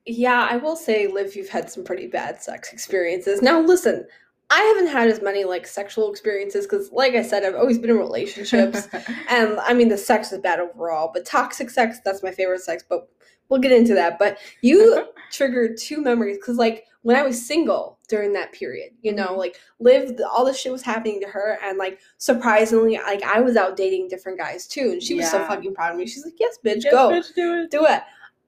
Yeah, 0.05 0.47
I 0.49 0.57
will 0.57 0.75
say, 0.77 1.07
Liv, 1.07 1.35
you've 1.35 1.49
had 1.49 1.69
some 1.69 1.83
pretty 1.83 2.07
bad 2.07 2.41
sex 2.41 2.71
experiences. 2.71 3.41
Now, 3.41 3.59
listen, 3.59 4.07
I 4.49 4.61
haven't 4.61 4.87
had 4.87 5.09
as 5.09 5.21
many 5.21 5.43
like 5.43 5.67
sexual 5.67 6.09
experiences 6.09 6.65
because, 6.65 6.91
like 6.91 7.13
I 7.13 7.21
said, 7.21 7.43
I've 7.43 7.55
always 7.55 7.77
been 7.77 7.89
in 7.89 7.97
relationships, 7.97 8.87
and 9.29 9.59
I 9.59 9.73
mean 9.73 9.89
the 9.89 9.97
sex 9.97 10.31
is 10.31 10.39
bad 10.39 10.59
overall. 10.59 11.11
But 11.13 11.25
toxic 11.25 11.69
sex, 11.69 11.99
that's 12.03 12.23
my 12.23 12.31
favorite 12.31 12.61
sex. 12.61 12.83
But 12.87 13.09
we'll 13.49 13.59
get 13.59 13.71
into 13.71 13.93
that. 13.95 14.17
But 14.19 14.37
you 14.61 15.07
triggered 15.31 15.77
two 15.77 16.01
memories 16.01 16.37
because, 16.37 16.57
like, 16.57 16.85
when 17.03 17.15
I 17.15 17.21
was 17.23 17.45
single 17.45 17.99
during 18.09 18.33
that 18.33 18.51
period, 18.51 18.91
you 19.01 19.13
know, 19.13 19.27
Mhm. 19.27 19.37
like 19.37 19.55
Liv, 19.79 20.19
all 20.29 20.43
this 20.45 20.59
shit 20.59 20.71
was 20.71 20.81
happening 20.81 21.21
to 21.21 21.27
her, 21.27 21.57
and 21.63 21.77
like 21.77 21.99
surprisingly, 22.17 22.97
like 22.97 23.23
I 23.23 23.39
was 23.39 23.55
out 23.55 23.77
dating 23.77 24.09
different 24.09 24.37
guys 24.37 24.67
too, 24.67 24.91
and 24.91 25.01
she 25.03 25.13
was 25.15 25.29
so 25.31 25.39
fucking 25.45 25.73
proud 25.73 25.91
of 25.91 25.97
me. 25.97 26.05
She's 26.07 26.25
like, 26.25 26.39
"Yes, 26.39 26.57
bitch, 26.65 26.83
Yes, 26.83 26.91
go." 26.93 27.09
bitch, 27.09 27.33
do 27.35 27.61
it. 27.61 27.71
do 27.71 27.85
it. 27.85 28.01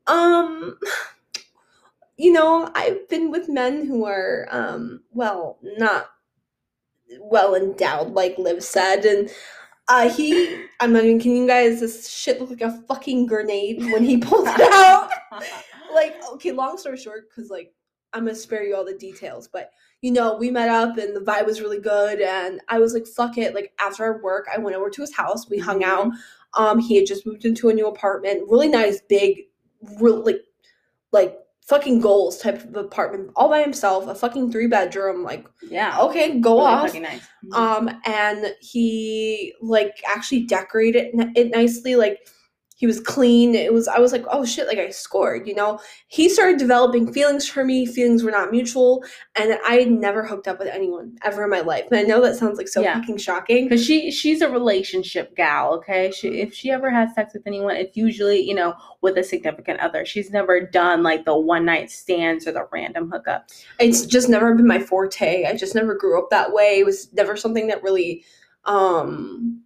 Um, 0.07 0.77
you 2.17 2.33
know, 2.33 2.69
I've 2.75 3.07
been 3.07 3.31
with 3.31 3.47
men 3.47 3.85
who 3.85 4.05
are, 4.05 4.47
um, 4.51 5.03
well, 5.13 5.57
not 5.77 6.09
well 7.21 7.55
endowed, 7.55 8.13
like 8.13 8.37
Liv 8.37 8.63
said, 8.63 9.05
and 9.05 9.29
uh, 9.89 10.07
he, 10.09 10.65
I'm 10.79 10.93
not 10.93 11.03
even 11.03 11.19
kidding 11.19 11.41
you 11.41 11.47
guys, 11.47 11.79
this 11.79 12.09
shit 12.09 12.39
looked 12.39 12.51
like 12.51 12.61
a 12.61 12.81
fucking 12.87 13.25
grenade 13.25 13.81
when 13.91 14.03
he 14.03 14.17
pulled 14.17 14.47
it 14.47 14.61
out. 14.73 15.09
like, 15.93 16.15
okay, 16.33 16.51
long 16.51 16.77
story 16.77 16.97
short, 16.97 17.27
because 17.29 17.49
like 17.49 17.73
I'm 18.13 18.25
gonna 18.25 18.35
spare 18.35 18.63
you 18.63 18.75
all 18.75 18.85
the 18.85 18.93
details, 18.93 19.47
but 19.47 19.71
you 20.01 20.11
know, 20.11 20.37
we 20.37 20.49
met 20.51 20.69
up 20.69 20.97
and 20.97 21.15
the 21.15 21.19
vibe 21.19 21.45
was 21.45 21.59
really 21.59 21.79
good, 21.79 22.21
and 22.21 22.61
I 22.69 22.79
was 22.79 22.93
like, 22.93 23.07
fuck 23.07 23.37
it. 23.37 23.55
Like 23.55 23.73
after 23.79 24.03
our 24.03 24.21
work, 24.21 24.47
I 24.53 24.59
went 24.59 24.75
over 24.75 24.89
to 24.89 25.01
his 25.01 25.15
house, 25.15 25.49
we 25.49 25.57
hung 25.57 25.83
out. 25.83 26.11
Um, 26.53 26.79
he 26.79 26.95
had 26.95 27.05
just 27.05 27.25
moved 27.25 27.45
into 27.45 27.69
a 27.69 27.73
new 27.73 27.87
apartment, 27.87 28.49
really 28.49 28.69
nice, 28.69 29.01
big, 29.01 29.47
real 29.99 30.23
like 30.23 30.43
like 31.11 31.35
fucking 31.69 31.99
goals 32.01 32.39
type 32.39 32.63
of 32.65 32.75
apartment, 32.75 33.29
all 33.35 33.47
by 33.47 33.61
himself, 33.61 34.07
a 34.07 34.15
fucking 34.15 34.51
three 34.51 34.67
bedroom, 34.67 35.23
like 35.23 35.45
Yeah. 35.69 35.97
okay, 36.01 36.39
go 36.39 36.55
Really 36.57 36.65
off. 36.65 36.93
nice. 36.95 37.21
Um, 37.53 38.01
and 38.05 38.55
he 38.59 39.53
like 39.61 40.01
actually 40.07 40.43
decorated 40.47 41.11
it 41.35 41.51
nicely. 41.55 41.95
Like 41.95 42.27
he 42.79 42.87
was 42.87 43.01
clean. 43.01 43.55
It 43.55 43.73
was 43.73 43.89
I 43.89 43.99
was 43.99 44.13
like, 44.13 44.23
oh 44.31 44.45
shit, 44.45 44.65
like 44.65 44.77
I 44.77 44.89
scored. 44.89 45.45
You 45.45 45.53
know, 45.53 45.79
he 46.07 46.29
started 46.29 46.57
developing 46.57 47.11
feelings 47.11 47.45
for 47.45 47.65
me. 47.65 47.85
Feelings 47.85 48.23
were 48.23 48.31
not 48.31 48.51
mutual, 48.51 49.03
and 49.37 49.59
I 49.67 49.73
had 49.75 49.91
never 49.91 50.25
hooked 50.25 50.47
up 50.47 50.59
with 50.59 50.69
anyone 50.69 51.17
ever 51.21 51.43
in 51.43 51.49
my 51.49 51.59
life. 51.59 51.87
And 51.91 51.99
I 51.99 52.03
know 52.03 52.21
that 52.21 52.37
sounds 52.37 52.57
like 52.57 52.69
so 52.69 52.81
Yeah. 52.81 52.97
fucking 52.97 53.17
shocking. 53.17 53.65
Because 53.65 53.85
she 53.85 54.11
she's 54.11 54.41
a 54.41 54.49
relationship 54.49 55.35
gal, 55.35 55.73
okay? 55.73 56.09
She 56.11 56.39
if 56.39 56.53
she 56.53 56.71
ever 56.71 56.89
has 56.89 57.13
sex 57.13 57.33
with 57.33 57.45
anyone, 57.45 57.75
it's 57.75 57.97
usually, 57.97 58.39
you 58.39 58.55
know, 58.55 58.73
with 59.01 59.17
a 59.17 59.23
significant 59.25 59.81
other. 59.81 60.05
She's 60.05 60.31
never 60.31 60.61
done 60.61 61.03
like 61.03 61.25
the 61.25 61.37
one 61.37 61.65
night 61.65 61.91
stands 61.91 62.47
or 62.47 62.53
the 62.53 62.65
random 62.71 63.11
hookups. 63.11 63.65
It's 63.79 64.05
just 64.05 64.29
never 64.29 64.55
been 64.55 64.67
my 64.67 64.79
forte. 64.79 65.43
I 65.43 65.53
just 65.57 65.75
never 65.75 65.95
grew 65.95 66.17
up 66.17 66.29
that 66.29 66.53
way. 66.53 66.79
It 66.79 66.85
was 66.85 67.11
never 67.11 67.35
something 67.35 67.67
that 67.67 67.83
really 67.83 68.23
um 68.63 69.61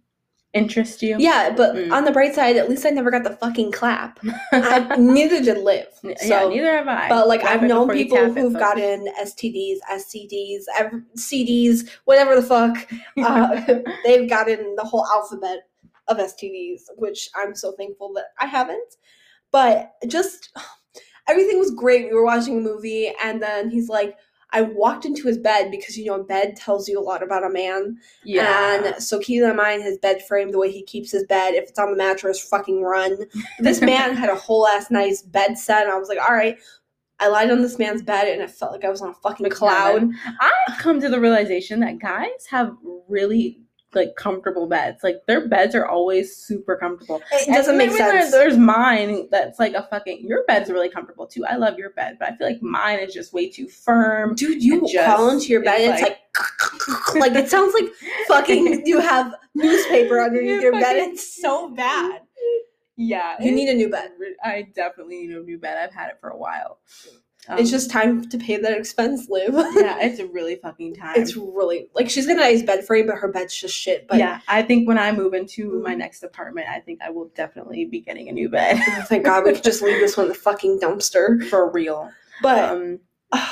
Interest 0.54 1.02
you? 1.02 1.16
yeah, 1.18 1.52
but 1.56 1.74
Mm. 1.74 1.92
on 1.92 2.04
the 2.04 2.12
bright 2.12 2.34
side, 2.34 2.56
at 2.56 2.70
least 2.70 2.86
I 2.86 2.90
never 2.90 3.10
got 3.10 3.24
the 3.24 3.36
fucking 3.36 3.72
clap. 3.72 4.20
I, 4.52 4.96
neither 4.96 5.42
did 5.42 5.58
Liv. 5.58 5.86
yeah, 6.04 6.14
So 6.18 6.48
neither 6.48 6.70
have 6.70 6.86
I. 6.88 7.08
But 7.08 7.26
like 7.26 7.44
I've 7.44 7.62
known 7.62 7.88
people 7.90 8.18
who've 8.32 8.52
folks. 8.52 8.64
gotten 8.64 9.08
STDs, 9.20 9.78
SCDs, 9.92 10.62
ev- 10.78 11.02
CDs, 11.16 11.88
whatever 12.04 12.34
the 12.36 12.42
fuck. 12.42 12.88
Uh, 13.18 13.60
they've 14.04 14.28
gotten 14.28 14.74
the 14.76 14.84
whole 14.84 15.04
alphabet 15.06 15.60
of 16.08 16.18
STDs, 16.18 16.82
which 16.98 17.28
I'm 17.34 17.54
so 17.54 17.72
thankful 17.72 18.12
that 18.14 18.26
I 18.38 18.46
haven't. 18.46 18.94
But 19.50 19.92
just 20.06 20.50
everything 21.28 21.58
was 21.58 21.70
great. 21.72 22.08
We 22.08 22.14
were 22.14 22.24
watching 22.24 22.58
a 22.58 22.60
movie, 22.60 23.12
and 23.24 23.42
then 23.42 23.70
he's 23.70 23.88
like, 23.88 24.16
I 24.54 24.62
walked 24.62 25.04
into 25.04 25.26
his 25.26 25.36
bed 25.36 25.72
because 25.72 25.98
you 25.98 26.06
know 26.06 26.14
a 26.14 26.22
bed 26.22 26.54
tells 26.54 26.88
you 26.88 26.98
a 26.98 27.02
lot 27.02 27.24
about 27.24 27.44
a 27.44 27.50
man. 27.50 27.98
yeah. 28.22 28.84
And 28.86 29.02
so 29.02 29.18
keep 29.18 29.42
in 29.42 29.56
mind 29.56 29.82
his 29.82 29.98
bed 29.98 30.24
frame, 30.26 30.52
the 30.52 30.58
way 30.58 30.70
he 30.70 30.84
keeps 30.84 31.10
his 31.10 31.24
bed. 31.24 31.54
If 31.54 31.68
it's 31.68 31.78
on 31.78 31.90
the 31.90 31.96
mattress, 31.96 32.40
fucking 32.40 32.80
run. 32.80 33.18
This 33.58 33.80
man 33.82 34.14
had 34.14 34.30
a 34.30 34.36
whole 34.36 34.66
ass 34.68 34.92
nice 34.92 35.22
bed 35.22 35.58
set. 35.58 35.82
And 35.82 35.92
I 35.92 35.98
was 35.98 36.08
like, 36.08 36.20
all 36.20 36.34
right. 36.34 36.56
I 37.20 37.28
lied 37.28 37.50
on 37.50 37.62
this 37.62 37.78
man's 37.78 38.02
bed 38.02 38.26
and 38.28 38.42
it 38.42 38.50
felt 38.50 38.72
like 38.72 38.84
I 38.84 38.90
was 38.90 39.00
on 39.00 39.10
a 39.10 39.14
fucking 39.14 39.44
Like 39.44 39.52
cloud. 39.52 40.08
I've 40.40 40.78
come 40.78 41.00
to 41.00 41.08
the 41.08 41.20
realization 41.20 41.80
that 41.80 42.00
guys 42.00 42.46
have 42.50 42.76
really 43.08 43.60
like 43.94 44.16
comfortable 44.16 44.66
beds. 44.66 45.02
Like 45.02 45.26
their 45.26 45.48
beds 45.48 45.74
are 45.74 45.86
always 45.86 46.36
super 46.36 46.76
comfortable. 46.76 47.22
It 47.32 47.46
doesn't 47.52 47.76
make 47.76 47.88
maybe 47.88 47.98
there- 47.98 48.20
sense. 48.22 48.32
there's 48.32 48.56
mine 48.56 49.28
that's 49.30 49.58
like 49.58 49.74
a 49.74 49.86
fucking. 49.90 50.26
Your 50.26 50.44
bed's 50.46 50.70
really 50.70 50.88
comfortable 50.88 51.26
too. 51.26 51.44
I 51.46 51.56
love 51.56 51.78
your 51.78 51.90
bed, 51.90 52.16
but 52.18 52.32
I 52.32 52.36
feel 52.36 52.46
like 52.48 52.62
mine 52.62 52.98
is 53.00 53.12
just 53.14 53.32
way 53.32 53.48
too 53.48 53.68
firm. 53.68 54.34
Dude, 54.34 54.62
you 54.62 54.78
and 54.78 54.88
just- 54.88 55.04
crawl 55.04 55.30
into 55.30 55.46
your 55.46 55.62
bed 55.62 55.80
and 55.80 55.92
it's 55.94 56.02
it's 56.02 57.14
like, 57.14 57.14
like 57.16 57.32
it 57.44 57.48
sounds 57.50 57.74
like 57.74 57.86
fucking 58.28 58.82
you 58.86 59.00
have 59.00 59.34
newspaper 59.54 60.20
underneath 60.20 60.50
You 60.56 60.60
your 60.62 60.72
bed. 60.72 60.96
It's 60.96 61.40
so 61.42 61.70
bad. 61.70 62.22
Yeah, 62.96 63.34
You 63.40 63.50
need 63.50 63.68
a 63.68 63.74
new 63.74 63.90
bed. 63.90 64.12
I 64.44 64.68
definitely 64.72 65.26
need 65.26 65.30
a 65.34 65.42
new 65.42 65.58
bed. 65.58 65.78
I've 65.82 65.92
had 65.92 66.10
it 66.10 66.18
for 66.20 66.28
a 66.30 66.38
while. 66.38 66.78
Um, 67.48 67.58
it's 67.58 67.70
just 67.70 67.90
time 67.90 68.28
to 68.28 68.38
pay 68.38 68.56
that 68.56 68.76
expense, 68.76 69.28
Liv. 69.28 69.52
yeah, 69.54 69.98
it's 70.00 70.18
a 70.18 70.26
really 70.26 70.56
fucking 70.56 70.94
time. 70.94 71.14
it's 71.16 71.36
really 71.36 71.88
like 71.94 72.08
she's 72.08 72.26
got 72.26 72.36
a 72.36 72.40
nice 72.40 72.62
bed 72.62 72.86
frame, 72.86 73.06
but 73.06 73.16
her 73.16 73.28
bed's 73.28 73.58
just 73.58 73.76
shit. 73.76 74.08
But 74.08 74.18
yeah, 74.18 74.40
I 74.48 74.62
think 74.62 74.88
when 74.88 74.98
I 74.98 75.12
move 75.12 75.34
into 75.34 75.80
my 75.82 75.94
next 75.94 76.22
apartment, 76.22 76.68
I 76.68 76.80
think 76.80 77.00
I 77.02 77.10
will 77.10 77.30
definitely 77.34 77.84
be 77.84 78.00
getting 78.00 78.28
a 78.28 78.32
new 78.32 78.48
bed 78.48 78.80
oh, 78.86 79.02
thank 79.02 79.24
God 79.24 79.44
we 79.44 79.52
could 79.52 79.64
just 79.64 79.82
leave 79.82 80.00
this 80.00 80.16
one 80.16 80.26
in 80.26 80.32
the 80.32 80.38
fucking 80.38 80.80
dumpster. 80.80 81.44
for 81.50 81.70
real. 81.70 82.10
But 82.42 82.70
Um, 82.70 83.00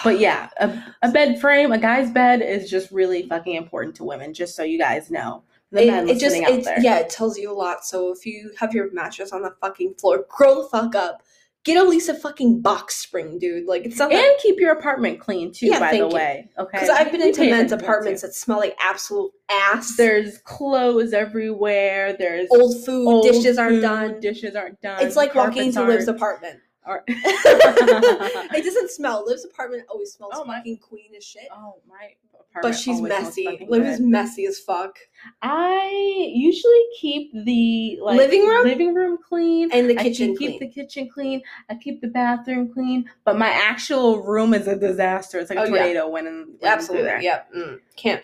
but 0.05 0.19
yeah, 0.19 0.49
a, 0.59 0.73
a 1.03 1.11
bed 1.11 1.41
frame, 1.41 1.73
a 1.73 1.79
guy's 1.79 2.11
bed 2.11 2.41
is 2.41 2.71
just 2.71 2.91
really 2.91 3.27
fucking 3.29 3.55
important 3.55 3.97
to 3.97 4.05
women. 4.05 4.33
Just 4.33 4.55
so 4.55 4.63
you 4.63 4.79
guys 4.79 5.11
know, 5.11 5.43
the 5.71 5.89
it, 5.89 6.09
it 6.09 6.21
just 6.21 6.37
out 6.37 6.51
it, 6.51 6.65
there. 6.65 6.81
yeah, 6.81 6.99
it 6.99 7.11
tells 7.11 7.39
you 7.39 7.51
a 7.51 7.55
lot. 7.55 7.85
So 7.85 8.13
if 8.13 8.25
you 8.25 8.53
have 8.59 8.75
your 8.75 8.93
mattress 8.93 9.33
on 9.33 9.43
the 9.43 9.55
fucking 9.61 9.95
floor, 9.95 10.25
grow 10.29 10.63
the 10.63 10.69
fuck 10.69 10.95
up. 10.95 11.23
Get 11.65 11.77
at 11.77 11.89
least 11.89 12.09
a 12.09 12.15
fucking 12.15 12.61
box 12.61 12.97
spring, 12.97 13.39
dude. 13.39 13.67
Like 13.67 13.85
it's 13.85 13.97
not 13.97 14.13
and 14.13 14.39
keep 14.43 14.59
your 14.59 14.73
apartment 14.73 15.21
clean 15.21 15.53
too. 15.53 15.67
Yeah, 15.67 15.79
by 15.79 15.93
the 15.93 15.99
thank 15.99 16.11
you. 16.11 16.17
way, 16.17 16.51
okay. 16.59 16.71
because 16.73 16.89
I've 16.89 17.13
been 17.13 17.23
into 17.23 17.41
men's 17.43 17.53
attention 17.53 17.69
to 17.69 17.75
it, 17.75 17.83
apartments 17.83 18.21
too. 18.23 18.27
that 18.27 18.35
smell 18.35 18.59
like 18.59 18.77
absolute 18.81 19.31
ass. 19.49 19.97
There's 19.97 20.39
clothes 20.39 21.13
everywhere. 21.13 22.17
There's 22.19 22.49
old 22.51 22.85
food, 22.85 23.07
old 23.07 23.25
dishes 23.25 23.59
aren't 23.59 23.81
done. 23.81 24.19
Dishes 24.19 24.57
aren't 24.57 24.81
done. 24.81 25.05
It's 25.07 25.15
like 25.15 25.35
walking 25.37 25.67
into 25.67 25.85
Liv's 25.85 26.09
apartment. 26.09 26.59
it 27.07 28.65
doesn't 28.65 28.91
smell. 28.91 29.25
Liv's 29.25 29.45
apartment 29.45 29.85
always 29.89 30.13
smells 30.13 30.33
Oh, 30.35 30.45
my- 30.45 30.57
fucking 30.59 30.79
queen 30.79 31.15
as 31.17 31.25
shit. 31.25 31.47
oh 31.55 31.77
my 31.89 32.11
apartment. 32.53 32.75
but 32.75 32.79
she's 32.81 33.01
messy. 33.01 33.45
fucking 33.45 33.69
Liv 33.71 33.85
is 33.85 34.01
messy 34.01 34.47
as 34.47 34.59
fuck. 34.59 34.97
I 35.41 36.31
usually 36.35 36.83
keep 37.01 37.33
the 37.33 37.99
like 38.03 38.17
Living 38.19 38.47
room? 38.47 38.65
living 38.65 38.95
room 38.95 39.19
clean. 39.29 39.71
And 39.73 39.89
the 39.91 39.95
kitchen 39.95 40.37
keep, 40.37 40.39
keep 40.39 40.59
clean. 40.59 40.59
the 40.61 40.69
kitchen 40.69 41.09
clean. 41.13 41.43
I 41.71 41.75
keep 41.77 42.01
the 42.01 42.09
bathroom 42.09 42.73
clean. 42.73 43.05
But 43.25 43.39
my 43.39 43.49
actual 43.49 44.23
room 44.23 44.55
is 44.55 44.67
a 44.67 44.77
disaster. 44.77 45.39
It's 45.39 45.51
like 45.51 45.59
a 45.59 45.63
Oh, 45.63 45.65
yeah. 45.67 45.71
tornado 45.83 46.09
when 46.09 46.27
in, 46.27 46.55
when 46.59 46.73
Absolutely. 46.73 47.25
Yeah. 47.25 47.43
Mm, 47.57 47.81
can't. 47.97 48.23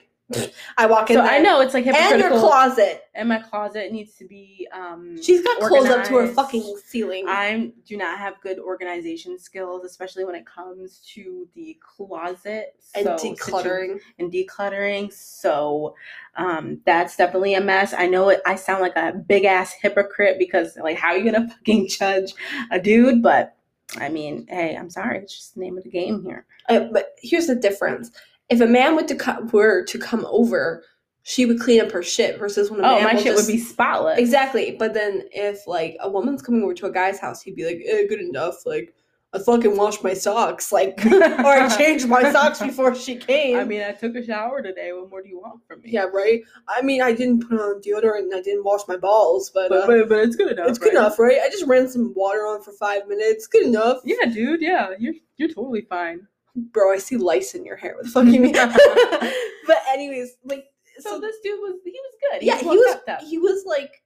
I 0.77 0.87
walk 0.87 1.09
in 1.11 1.17
So 1.17 1.23
there. 1.23 1.33
I 1.33 1.39
know 1.39 1.61
it's 1.61 1.73
like 1.73 1.87
And 1.87 2.21
your 2.21 2.29
closet. 2.31 3.05
and 3.15 3.29
my 3.29 3.39
closet 3.39 3.91
needs 3.93 4.15
to 4.17 4.27
be 4.27 4.69
um 4.73 5.17
She's 5.23 5.43
got 5.43 5.59
clothes 5.61 5.89
up 5.89 6.07
to 6.09 6.17
her 6.17 6.27
fucking 6.29 6.77
ceiling. 6.85 7.25
I 7.27 7.73
do 7.87 7.97
not 7.97 8.19
have 8.19 8.35
good 8.43 8.59
organization 8.59 9.39
skills, 9.39 9.85
especially 9.85 10.25
when 10.27 10.35
it 10.35 10.45
comes 10.45 11.01
to 11.15 11.49
the 11.55 11.79
closet 11.81 12.75
and 12.95 13.05
So, 13.05 13.17
decluttering. 13.17 14.01
and 14.19 14.31
decluttering. 14.31 15.13
So 15.13 15.95
um, 16.37 16.81
that's 16.85 17.17
definitely 17.17 17.55
a 17.55 17.61
mess. 17.63 17.95
I 17.97 18.07
know 18.07 18.29
it. 18.29 18.43
I 18.45 18.57
sound 18.57 18.83
like 18.83 18.97
a 18.97 19.13
big 19.13 19.45
ass 19.45 19.73
hypocrite 19.73 20.39
because 20.39 20.77
like, 20.77 20.99
how 20.99 21.09
are 21.09 21.17
you 21.17 21.31
gonna 21.33 21.49
fucking 21.57 21.89
judge 21.89 22.35
a 22.71 22.79
dude? 22.79 23.23
But 23.23 23.57
I 23.99 24.11
mean, 24.11 24.47
hey, 24.51 24.77
I'm 24.77 24.91
sorry. 24.91 25.21
It's 25.21 25.35
just 25.35 25.55
the 25.55 25.61
name 25.63 25.79
of 25.79 25.85
the 25.85 25.91
game 25.91 26.23
here. 26.23 26.45
Uh, 26.69 26.81
but 26.93 27.15
here's 27.23 27.47
the 27.47 27.55
difference: 27.57 28.11
if 28.51 28.61
a 28.61 28.67
man 28.67 28.97
were 28.97 29.03
to 29.05 29.15
co- 29.15 29.43
were 29.53 29.85
to 29.85 29.99
come 29.99 30.27
over, 30.31 30.83
she 31.23 31.45
would 31.47 31.61
clean 31.61 31.81
up 31.81 31.91
her 31.93 32.03
shit. 32.03 32.39
Versus 32.39 32.71
when 32.71 32.81
a 32.81 32.83
Oh, 32.85 32.95
man 32.97 33.05
my 33.05 33.15
will 33.15 33.21
shit 33.23 33.35
just- 33.37 33.47
would 33.47 33.53
be 33.53 33.59
spotless. 33.59 34.19
exactly. 34.19 34.77
But 34.79 34.95
then 34.95 35.25
if 35.33 35.67
like 35.67 35.97
a 36.01 36.09
woman's 36.11 36.43
coming 36.43 36.63
over 36.63 36.75
to 36.75 36.87
a 36.87 36.93
guy's 36.93 37.19
house, 37.19 37.43
he'd 37.43 37.57
be 37.57 37.67
like, 37.67 37.83
eh, 37.87 38.07
"Good 38.09 38.21
enough." 38.21 38.65
Like 38.65 38.95
I 39.35 39.39
fucking 39.39 39.77
washed 39.77 40.03
my 40.03 40.15
socks, 40.15 40.73
like 40.73 40.99
or 41.05 41.23
I 41.23 41.69
changed 41.77 42.09
my 42.09 42.33
socks 42.33 42.61
before 42.61 42.95
she 42.95 43.15
came. 43.17 43.59
I 43.59 43.65
mean, 43.65 43.83
I 43.83 43.93
took 43.93 44.15
a 44.17 44.25
shower 44.25 44.63
today. 44.63 44.91
What 44.95 45.11
more 45.11 45.21
do 45.23 45.29
you 45.29 45.39
want 45.39 45.61
from 45.67 45.83
me? 45.83 45.91
yeah, 45.91 46.05
right. 46.05 46.41
I 46.67 46.81
mean, 46.81 47.03
I 47.03 47.13
didn't 47.13 47.47
put 47.47 47.61
on 47.61 47.83
deodorant 47.83 48.21
and 48.21 48.35
I 48.35 48.41
didn't 48.41 48.65
wash 48.65 48.81
my 48.89 48.97
balls, 48.97 49.51
but, 49.53 49.69
but 49.69 49.85
uh, 49.85 49.87
but, 49.87 50.09
but 50.09 50.19
it's 50.21 50.35
good 50.35 50.51
enough. 50.53 50.69
it's 50.71 50.79
good 50.79 50.95
right? 50.95 51.01
enough, 51.01 51.19
right? 51.19 51.37
I 51.45 51.51
just 51.51 51.67
ran 51.67 51.91
some 51.91 52.15
water 52.17 52.47
on 52.47 52.63
for 52.63 52.73
five 52.73 53.07
minutes. 53.07 53.47
Good 53.47 53.65
enough. 53.67 53.99
Yeah, 54.03 54.25
dude. 54.33 54.63
Yeah, 54.63 54.93
you're 54.99 55.13
you're 55.37 55.51
totally 55.51 55.83
fine. 55.83 56.27
Bro, 56.73 56.93
I 56.93 56.99
see 56.99 57.17
lice 57.17 57.55
in 57.55 57.65
your 57.65 57.77
hair. 57.77 57.95
What 57.95 58.05
the 58.05 58.11
fuck 58.11 58.27
you 58.27 58.41
mean? 58.41 58.53
but 59.67 59.79
anyways, 59.93 60.37
like 60.45 60.67
So, 60.99 61.11
so, 61.13 61.21
this 61.21 61.37
dude 61.43 61.59
was 61.61 61.75
he 61.85 61.91
was 61.93 62.15
good. 62.33 62.43
yeah, 62.43 62.59
he 62.59 62.67
was 62.67 62.95
kept 62.95 63.09
up. 63.09 63.21
he 63.23 63.39
was 63.39 63.65
like, 63.67 64.03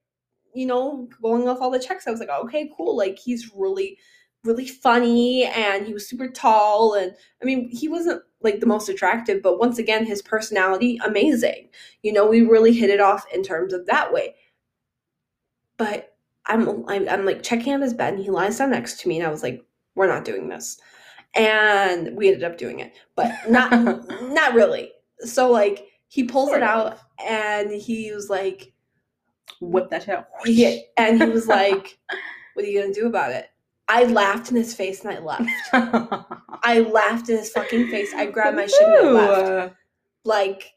you 0.55 0.67
know, 0.67 1.09
going 1.23 1.49
off 1.49 1.61
all 1.61 1.71
the 1.71 1.79
checks. 1.79 2.07
I 2.07 2.11
was 2.11 2.21
like, 2.21 2.29
okay, 2.29 2.71
cool. 2.77 2.97
Like 2.97 3.19
he's 3.19 3.51
really, 3.55 3.99
really 4.45 4.67
funny, 4.69 5.45
and 5.47 5.87
he 5.87 5.95
was 5.95 6.09
super 6.09 6.29
tall, 6.29 6.95
and 6.95 7.13
I 7.41 7.45
mean, 7.45 7.69
he 7.71 7.89
wasn't 7.89 8.23
like 8.43 8.61
the 8.61 8.67
most 8.67 8.89
attractive, 8.89 9.41
but 9.43 9.59
once 9.59 9.79
again, 9.79 10.05
his 10.05 10.21
personality 10.21 10.99
amazing. 11.07 11.69
You 12.03 12.13
know, 12.13 12.27
we 12.27 12.43
really 12.43 12.73
hit 12.73 12.91
it 12.91 13.01
off 13.01 13.25
in 13.33 13.43
terms 13.43 13.73
of 13.73 13.87
that 13.87 14.13
way. 14.13 14.35
But 15.77 16.15
I'm 16.47 16.85
I'm, 16.89 17.09
I'm 17.09 17.25
like 17.25 17.43
checking 17.43 17.73
on 17.73 17.81
his 17.83 17.95
bed, 17.95 18.15
and 18.15 18.23
he 18.23 18.31
lies 18.31 18.59
down 18.59 18.71
next 18.71 19.01
to 19.01 19.09
me, 19.09 19.19
and 19.19 19.27
I 19.27 19.31
was 19.31 19.43
like, 19.43 19.65
we're 19.95 20.07
not 20.09 20.25
doing 20.25 20.49
this, 20.49 20.79
and 21.35 22.15
we 22.17 22.29
ended 22.29 22.45
up 22.45 22.59
doing 22.59 22.81
it, 22.81 22.93
but 23.17 23.33
not 23.49 23.71
not 24.23 24.55
really. 24.55 24.91
So 25.21 25.51
like 25.51 25.87
he 26.09 26.25
pulls 26.25 26.49
Sort 26.51 26.61
it 26.63 26.65
of. 26.65 26.69
out 26.69 26.99
and 27.27 27.71
he 27.71 28.13
was 28.13 28.29
like, 28.29 28.73
whip 29.61 29.89
that 29.91 30.03
shit 30.05 30.15
out. 30.17 30.27
yeah, 30.45 30.77
and 30.97 31.23
he 31.23 31.29
was 31.31 31.47
like, 31.47 31.99
"What 32.55 32.65
are 32.65 32.69
you 32.69 32.81
gonna 32.83 32.93
do 32.95 33.07
about 33.07 33.33
it?" 33.33 33.49
I 33.89 34.05
laughed 34.05 34.51
in 34.51 34.57
his 34.57 34.75
face 34.75 35.05
and 35.05 35.13
I 35.15 35.19
left. 35.21 35.51
I 36.65 36.81
laughed 36.81 37.29
in 37.29 37.39
his 37.39 37.51
fucking 37.51 37.89
face. 37.91 38.13
I 38.15 38.27
grabbed 38.27 38.57
my 38.57 38.67
shit 38.67 38.83
and 38.83 38.95
I 38.95 39.11
left. 39.11 39.75
Like 40.25 40.73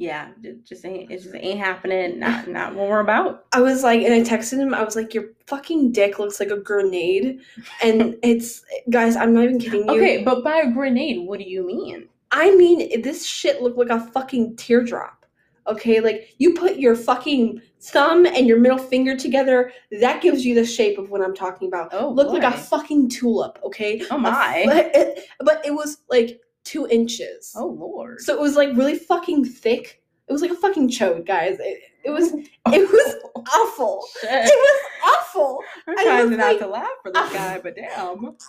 Yeah, 0.00 0.28
it 0.42 0.64
just 0.64 0.86
ain't 0.86 1.10
it 1.10 1.22
just 1.22 1.34
ain't 1.34 1.58
happening. 1.58 2.20
Not 2.20 2.48
not 2.48 2.74
what 2.74 2.88
we're 2.88 3.00
about. 3.00 3.44
I 3.52 3.60
was 3.60 3.82
like, 3.82 4.00
and 4.00 4.14
I 4.14 4.22
texted 4.22 4.56
him. 4.56 4.72
I 4.72 4.82
was 4.82 4.96
like, 4.96 5.12
"Your 5.12 5.26
fucking 5.46 5.92
dick 5.92 6.18
looks 6.18 6.40
like 6.40 6.48
a 6.48 6.56
grenade," 6.56 7.40
and 7.84 8.16
it's 8.22 8.64
guys. 8.88 9.14
I'm 9.14 9.34
not 9.34 9.44
even 9.44 9.58
kidding 9.58 9.86
you. 9.86 9.96
Okay, 9.96 10.24
but 10.24 10.42
by 10.42 10.56
a 10.60 10.72
grenade, 10.72 11.28
what 11.28 11.38
do 11.38 11.44
you 11.44 11.66
mean? 11.66 12.08
I 12.32 12.56
mean, 12.56 13.02
this 13.02 13.26
shit 13.26 13.60
looked 13.60 13.76
like 13.76 13.90
a 13.90 14.00
fucking 14.00 14.56
teardrop. 14.56 15.26
Okay, 15.66 16.00
like 16.00 16.34
you 16.38 16.54
put 16.54 16.78
your 16.78 16.96
fucking 16.96 17.60
thumb 17.80 18.24
and 18.24 18.46
your 18.46 18.58
middle 18.58 18.78
finger 18.78 19.14
together, 19.14 19.70
that 20.00 20.22
gives 20.22 20.46
you 20.46 20.54
the 20.54 20.64
shape 20.64 20.96
of 20.96 21.10
what 21.10 21.20
I'm 21.20 21.34
talking 21.34 21.68
about. 21.68 21.90
Oh, 21.92 22.08
look 22.08 22.28
like 22.28 22.42
a 22.42 22.56
fucking 22.56 23.10
tulip. 23.10 23.58
Okay, 23.64 24.02
Oh 24.10 24.16
my. 24.16 24.62
But 24.64 24.90
it, 24.94 25.26
but 25.40 25.66
it 25.66 25.72
was 25.72 25.98
like 26.08 26.40
two 26.70 26.86
inches. 26.88 27.52
Oh 27.56 27.66
lord. 27.66 28.20
So 28.20 28.34
it 28.34 28.40
was 28.40 28.56
like 28.56 28.76
really 28.76 28.96
fucking 28.98 29.44
thick. 29.44 30.02
It 30.28 30.32
was 30.32 30.42
like 30.42 30.50
a 30.52 30.56
fucking 30.56 30.88
chode, 30.90 31.26
guys. 31.26 31.58
It, 31.58 31.80
it 32.04 32.10
was 32.10 32.32
it 32.32 32.90
was 32.90 33.14
awful. 33.54 34.04
Shit. 34.20 34.30
It 34.30 34.54
was 34.54 34.80
awful. 35.18 35.60
I'm 35.88 35.94
trying 35.96 36.30
not 36.30 36.38
like- 36.38 36.58
to 36.60 36.66
laugh 36.66 36.88
for 37.02 37.10
this 37.12 37.32
guy, 37.32 37.58
but 37.62 37.74
damn. 37.76 38.36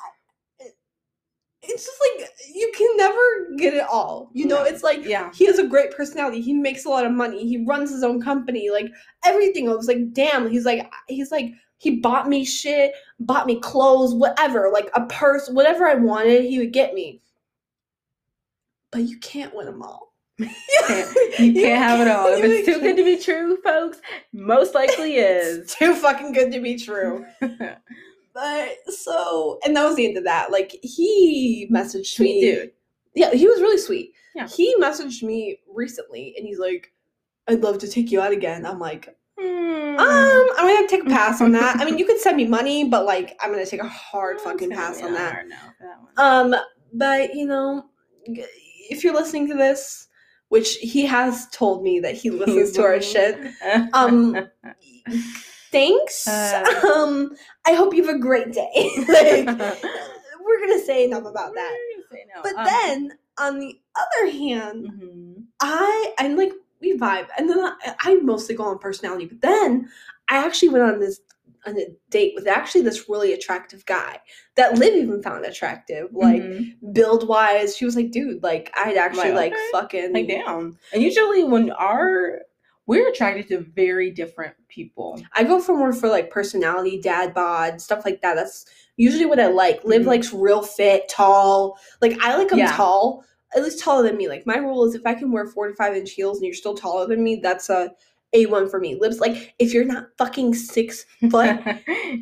It's 1.63 1.85
just 1.85 2.01
like 2.17 2.27
you 2.55 2.71
can 2.75 2.97
never 2.97 3.55
get 3.55 3.75
it 3.75 3.85
all. 3.87 4.31
You 4.33 4.47
know, 4.47 4.63
No. 4.63 4.63
it's 4.63 4.81
like 4.81 5.05
Yeah. 5.05 5.29
he 5.31 5.45
has 5.45 5.59
a 5.59 5.67
great 5.67 5.91
personality. 5.95 6.41
He 6.41 6.53
makes 6.53 6.85
a 6.85 6.89
lot 6.89 7.05
of 7.05 7.11
money. 7.11 7.47
He 7.47 7.63
runs 7.65 7.91
his 7.91 8.03
own 8.03 8.19
company. 8.19 8.71
Like 8.71 8.87
everything. 9.23 9.69
I 9.69 9.73
was 9.75 9.87
like, 9.87 10.11
damn. 10.11 10.49
He's 10.49 10.65
like, 10.65 10.91
he's 11.07 11.29
like, 11.31 11.51
he 11.77 11.97
bought 11.99 12.27
me 12.27 12.45
shit, 12.45 12.93
bought 13.19 13.45
me 13.45 13.59
clothes, 13.59 14.15
whatever, 14.15 14.71
like 14.73 14.89
a 14.95 15.05
purse, 15.05 15.49
whatever 15.49 15.87
I 15.87 15.95
wanted, 15.95 16.45
he 16.45 16.57
would 16.57 16.73
get 16.73 16.95
me. 16.95 17.21
But 18.91 19.03
you 19.03 19.17
can't 19.19 19.55
win 19.55 19.65
them 19.67 19.81
all. 19.81 20.13
you 20.37 20.49
can't- 20.87 21.17
You 21.39 21.53
can't 21.53 21.81
have 21.83 21.99
it 22.01 22.07
all. 22.11 22.27
If 22.27 22.43
it's 22.43 22.65
too 22.65 22.79
good 22.81 22.97
to 22.97 23.03
be 23.03 23.17
true, 23.17 23.57
folks, 23.63 23.99
most 24.33 24.75
likely 24.75 25.15
is. 25.17 25.57
It's 25.59 25.75
too 25.75 25.95
fucking 25.95 26.33
good 26.33 26.51
to 26.51 26.59
be 26.59 26.77
true. 26.77 27.25
But 28.33 28.69
so, 28.87 29.59
and 29.65 29.75
that 29.75 29.83
was 29.85 29.95
the 29.95 30.05
end 30.07 30.17
of 30.17 30.23
that. 30.23 30.51
Like 30.51 30.75
he 30.83 31.67
messaged 31.71 32.05
Sweet 32.07 32.35
me. 32.35 32.41
dude. 32.41 32.71
Yeah, 33.13 33.31
he 33.31 33.45
was 33.47 33.59
really 33.59 33.77
sweet. 33.77 34.13
Yeah. 34.35 34.47
He 34.47 34.73
messaged 34.79 35.21
me 35.23 35.59
recently 35.73 36.33
and 36.37 36.45
he's 36.47 36.59
like, 36.59 36.93
I'd 37.49 37.61
love 37.61 37.77
to 37.79 37.87
take 37.89 38.09
you 38.11 38.21
out 38.21 38.31
again. 38.31 38.65
I'm 38.65 38.79
like, 38.79 39.15
Hmm. 39.39 39.97
um, 39.99 40.49
I'm 40.57 40.75
gonna 40.75 40.87
take 40.87 41.03
a 41.03 41.09
pass 41.09 41.41
on 41.41 41.51
that. 41.53 41.77
I 41.77 41.85
mean, 41.85 41.97
you 41.97 42.05
could 42.05 42.19
send 42.19 42.37
me 42.37 42.45
money, 42.45 42.87
but 42.87 43.05
like, 43.05 43.35
I'm 43.41 43.51
gonna 43.51 43.65
take 43.65 43.81
a 43.81 43.87
hard 43.89 44.39
fucking 44.39 44.69
pass 44.71 45.01
on 45.01 45.13
that. 45.13 45.33
hard 45.33 45.49
no 45.49 45.55
that. 46.15 46.21
Um, 46.23 46.55
but 46.93 47.33
you 47.35 47.47
know, 47.47 47.85
g- 48.33 48.45
if 48.91 49.03
you're 49.03 49.13
listening 49.13 49.47
to 49.47 49.55
this, 49.55 50.07
which 50.49 50.75
he 50.75 51.05
has 51.05 51.47
told 51.49 51.81
me 51.81 51.99
that 52.01 52.15
he 52.15 52.29
listens 52.29 52.71
to 52.73 52.83
our 52.83 53.01
shit, 53.01 53.37
um, 53.93 54.47
thanks. 55.71 56.27
Uh. 56.27 56.63
um, 56.95 57.31
I 57.65 57.73
hope 57.73 57.93
you 57.93 58.05
have 58.05 58.15
a 58.15 58.19
great 58.19 58.51
day. 58.53 58.71
like, 59.07 59.45
we're 60.45 60.59
gonna 60.59 60.83
say 60.85 61.05
enough 61.05 61.25
about 61.25 61.53
that. 61.55 61.77
No. 62.11 62.41
But 62.43 62.55
Um, 62.57 62.65
then, 62.65 63.11
on 63.39 63.59
the 63.59 63.79
other 63.95 64.31
hand, 64.31 64.91
mhm. 64.91 65.43
I 65.61 66.13
I'm 66.19 66.35
like 66.35 66.51
we 66.81 66.97
vibe. 66.97 67.27
And 67.37 67.49
then 67.49 67.59
I, 67.59 67.95
I 67.99 68.15
mostly 68.15 68.55
go 68.55 68.63
on 68.65 68.79
personality. 68.79 69.25
But 69.25 69.41
then 69.41 69.89
I 70.29 70.37
actually 70.37 70.69
went 70.69 70.83
on 70.83 70.99
this 70.99 71.21
on 71.65 71.77
a 71.77 71.85
date 72.09 72.33
with 72.35 72.47
actually 72.47 72.81
this 72.81 73.07
really 73.07 73.33
attractive 73.33 73.85
guy 73.85 74.19
that 74.55 74.77
Liv 74.77 74.93
even 74.95 75.21
found 75.21 75.45
attractive, 75.45 76.09
like 76.11 76.41
Mhm. 76.41 76.93
build 76.93 77.27
wise. 77.27 77.77
She 77.77 77.85
was 77.85 77.95
like, 77.95 78.11
dude, 78.11 78.41
like 78.43 78.71
I'd 78.75 78.97
actually 78.97 79.31
Like, 79.31 79.51
like, 79.51 79.53
okay. 79.53 79.69
fucking 79.71 80.13
like 80.13 80.27
damn. 80.27 80.77
And 80.93 81.03
usually 81.03 81.43
when 81.43 81.71
our 81.71 82.39
we're 82.87 83.07
attracted 83.09 83.47
to 83.47 83.59
very 83.75 84.09
different 84.09 84.53
people. 84.67 85.21
I 85.33 85.43
go 85.43 85.61
for 85.61 85.77
more 85.77 85.93
for 85.93 86.09
like 86.09 86.31
personality, 86.31 86.99
dad 86.99 87.33
bod, 87.33 87.79
stuff 87.79 88.03
like 88.03 88.21
that. 88.21 88.33
That's 88.35 88.65
usually 88.97 89.25
what 89.27 89.39
I 89.39 89.47
like. 89.47 89.83
Liv 89.85 90.01
Mhm. 90.01 90.07
likes 90.07 90.33
real 90.33 90.61
fit, 90.63 91.07
tall. 91.07 91.77
Like 92.01 92.17
I 92.21 92.35
like 92.35 92.49
them 92.49 92.57
Yeah. 92.59 92.75
tall, 92.75 93.23
at 93.55 93.63
least 93.63 93.79
taller 93.79 94.03
than 94.03 94.17
me. 94.17 94.27
Like 94.27 94.45
my 94.47 94.57
rule 94.57 94.83
is 94.83 94.95
if 94.95 95.05
I 95.05 95.13
can 95.13 95.31
wear 95.31 95.45
four 95.45 95.67
to 95.67 95.75
five 95.75 95.95
inch 95.95 96.11
heels 96.11 96.37
and 96.39 96.45
you're 96.45 96.55
still 96.55 96.73
taller 96.75 97.05
than 97.07 97.23
me, 97.23 97.35
that's 97.41 97.69
a 97.69 97.93
a 98.33 98.45
one 98.45 98.69
for 98.69 98.79
me. 98.79 98.95
Lips, 98.95 99.19
like 99.19 99.53
if 99.59 99.73
you're 99.73 99.85
not 99.85 100.07
fucking 100.17 100.53
six 100.53 101.05
foot 101.29 101.49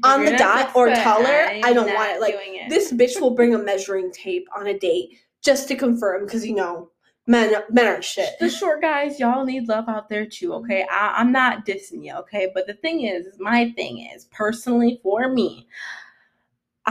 on 0.04 0.26
the 0.26 0.36
dot 0.38 0.76
or 0.76 0.88
foot, 0.88 0.98
taller, 0.98 1.48
I'm 1.64 1.74
don't 1.74 1.94
want 1.94 2.12
it. 2.12 2.22
Like, 2.22 2.36
it. 2.38 2.70
this 2.70 2.92
bitch 2.92 3.20
will 3.20 3.32
bring 3.32 3.54
a 3.54 3.60
measuring 3.60 4.12
tape 4.12 4.48
on 4.56 4.68
a 4.68 4.78
date 4.78 5.20
just 5.44 5.68
to 5.70 5.76
confirm 5.76 6.26
because 6.26 6.46
you 6.46 6.56
know 6.56 6.90
men 7.28 7.54
men 7.70 7.88
aren't 7.88 8.04
shit. 8.04 8.38
the 8.40 8.50
short 8.50 8.82
guys, 8.82 9.20
y'all 9.20 9.46
need 9.46 9.68
love 9.68 9.88
out 9.88 10.10
there 10.10 10.26
too, 10.26 10.54
okay? 10.56 10.86
I, 10.90 11.16
I'm 11.18 11.32
not 11.32 11.66
dissing 11.66 12.04
you, 12.04 12.14
okay? 12.16 12.52
But 12.54 12.68
the 12.68 12.74
thing 12.74 13.02
is, 13.02 13.28
my 13.40 13.72
thing 13.76 14.10
is, 14.14 14.26
personally 14.26 15.00
for 15.04 15.30
me, 15.30 15.68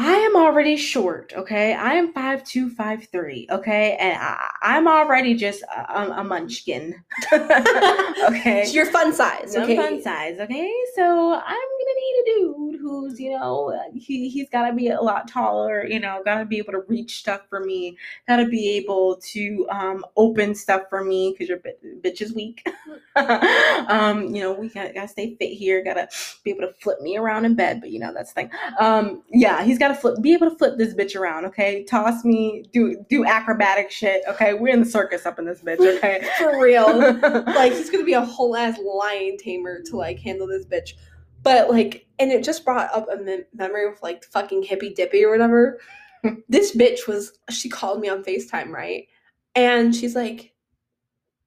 I 0.01 0.13
am 0.13 0.37
already 0.37 0.77
short, 0.77 1.33
okay? 1.37 1.75
I 1.75 1.95
am 1.95 2.13
5'2, 2.13 2.77
5'3, 2.77 3.51
okay? 3.51 3.97
And 3.99 4.17
I, 4.17 4.49
I'm 4.63 4.87
already 4.87 5.35
just 5.35 5.65
a, 5.65 6.13
a, 6.13 6.23
munchkin, 6.23 6.95
okay? 7.33 8.63
It's 8.63 8.73
your 8.73 8.87
fun 8.87 9.13
size, 9.13 9.57
okay? 9.57 9.75
fun 9.75 10.01
size, 10.01 10.39
okay? 10.39 10.73
So 10.95 11.03
I'm 11.35 11.41
gonna 11.43 11.97
need 11.97 12.21
a 12.21 12.25
dude 12.27 12.81
who's, 12.81 13.19
you 13.19 13.37
know, 13.37 13.77
he 13.93 14.29
he's 14.29 14.49
gotta 14.51 14.73
be 14.73 14.91
a 14.91 15.01
lot 15.01 15.27
taller, 15.27 15.85
you 15.85 15.99
know, 15.99 16.23
gotta 16.25 16.45
be 16.45 16.59
able 16.59 16.75
to 16.75 16.83
reach 16.87 17.19
stuff 17.19 17.41
for 17.49 17.59
me, 17.59 17.97
gotta 18.29 18.47
be 18.47 18.77
able 18.77 19.17
to 19.33 19.67
um 19.71 20.05
open 20.17 20.55
stuff 20.55 20.83
for 20.89 21.03
me 21.03 21.33
because 21.33 21.49
your 21.49 21.59
bitch 21.59 22.23
is 22.23 22.33
weak. 22.33 22.65
um, 23.17 24.33
you 24.33 24.43
know, 24.43 24.53
we 24.53 24.69
gotta, 24.69 24.93
gotta 24.93 25.09
stay 25.09 25.35
fit 25.35 25.53
here, 25.53 25.83
gotta 25.83 26.09
be 26.45 26.53
able 26.53 26.61
to 26.61 26.73
flip 26.75 27.01
me 27.01 27.17
around 27.17 27.45
in 27.45 27.57
bed, 27.57 27.81
but 27.81 27.91
you 27.91 27.99
know 27.99 28.13
that's 28.15 28.33
the 28.33 28.43
thing. 28.43 28.51
Um, 28.79 29.25
yeah, 29.33 29.65
he's 29.65 29.79
gotta 29.89 30.01
flip, 30.01 30.21
be 30.21 30.33
able 30.33 30.51
to 30.51 30.57
flip 30.57 30.77
this 30.77 30.95
bitch 30.95 31.19
around, 31.19 31.45
okay? 31.47 31.85
Toss 31.85 32.25
me, 32.25 32.65
do 32.73 33.05
do 33.09 33.25
acrobatic 33.25 33.91
shit, 33.91 34.23
okay? 34.29 34.55
We're 34.55 34.73
in 34.75 34.81
the 34.81 34.87
circus 34.87 35.27
up 35.27 35.39
in 35.39 35.45
this 35.45 35.61
bitch, 35.61 35.81
okay? 35.97 36.29
For 36.39 36.63
real. 36.63 36.99
like 37.47 37.73
he's 37.73 37.91
gonna 37.91 38.05
be 38.05 38.13
a 38.13 38.25
whole 38.25 38.57
ass 38.57 38.79
lion 38.79 39.37
tamer 39.39 39.83
to 39.83 39.97
like 39.97 40.19
handle 40.21 40.47
this 40.47 40.67
bitch. 40.67 40.95
But 41.43 41.71
like, 41.71 42.07
and 42.19 42.31
it 42.31 42.45
just 42.45 42.65
brought 42.65 42.93
up 42.93 43.09
a 43.11 43.17
mem- 43.17 43.47
memory 43.55 43.87
of 43.87 44.01
like 44.03 44.25
fucking 44.25 44.65
hippy 44.65 44.93
dippy 44.93 45.25
or 45.25 45.31
whatever. 45.31 45.79
this 46.49 46.77
bitch 46.77 47.07
was 47.07 47.39
she 47.51 47.69
called 47.69 48.01
me 48.01 48.09
on 48.09 48.25
Facetime 48.25 48.71
right, 48.71 49.07
and 49.55 49.95
she's 49.95 50.15
like, 50.15 50.53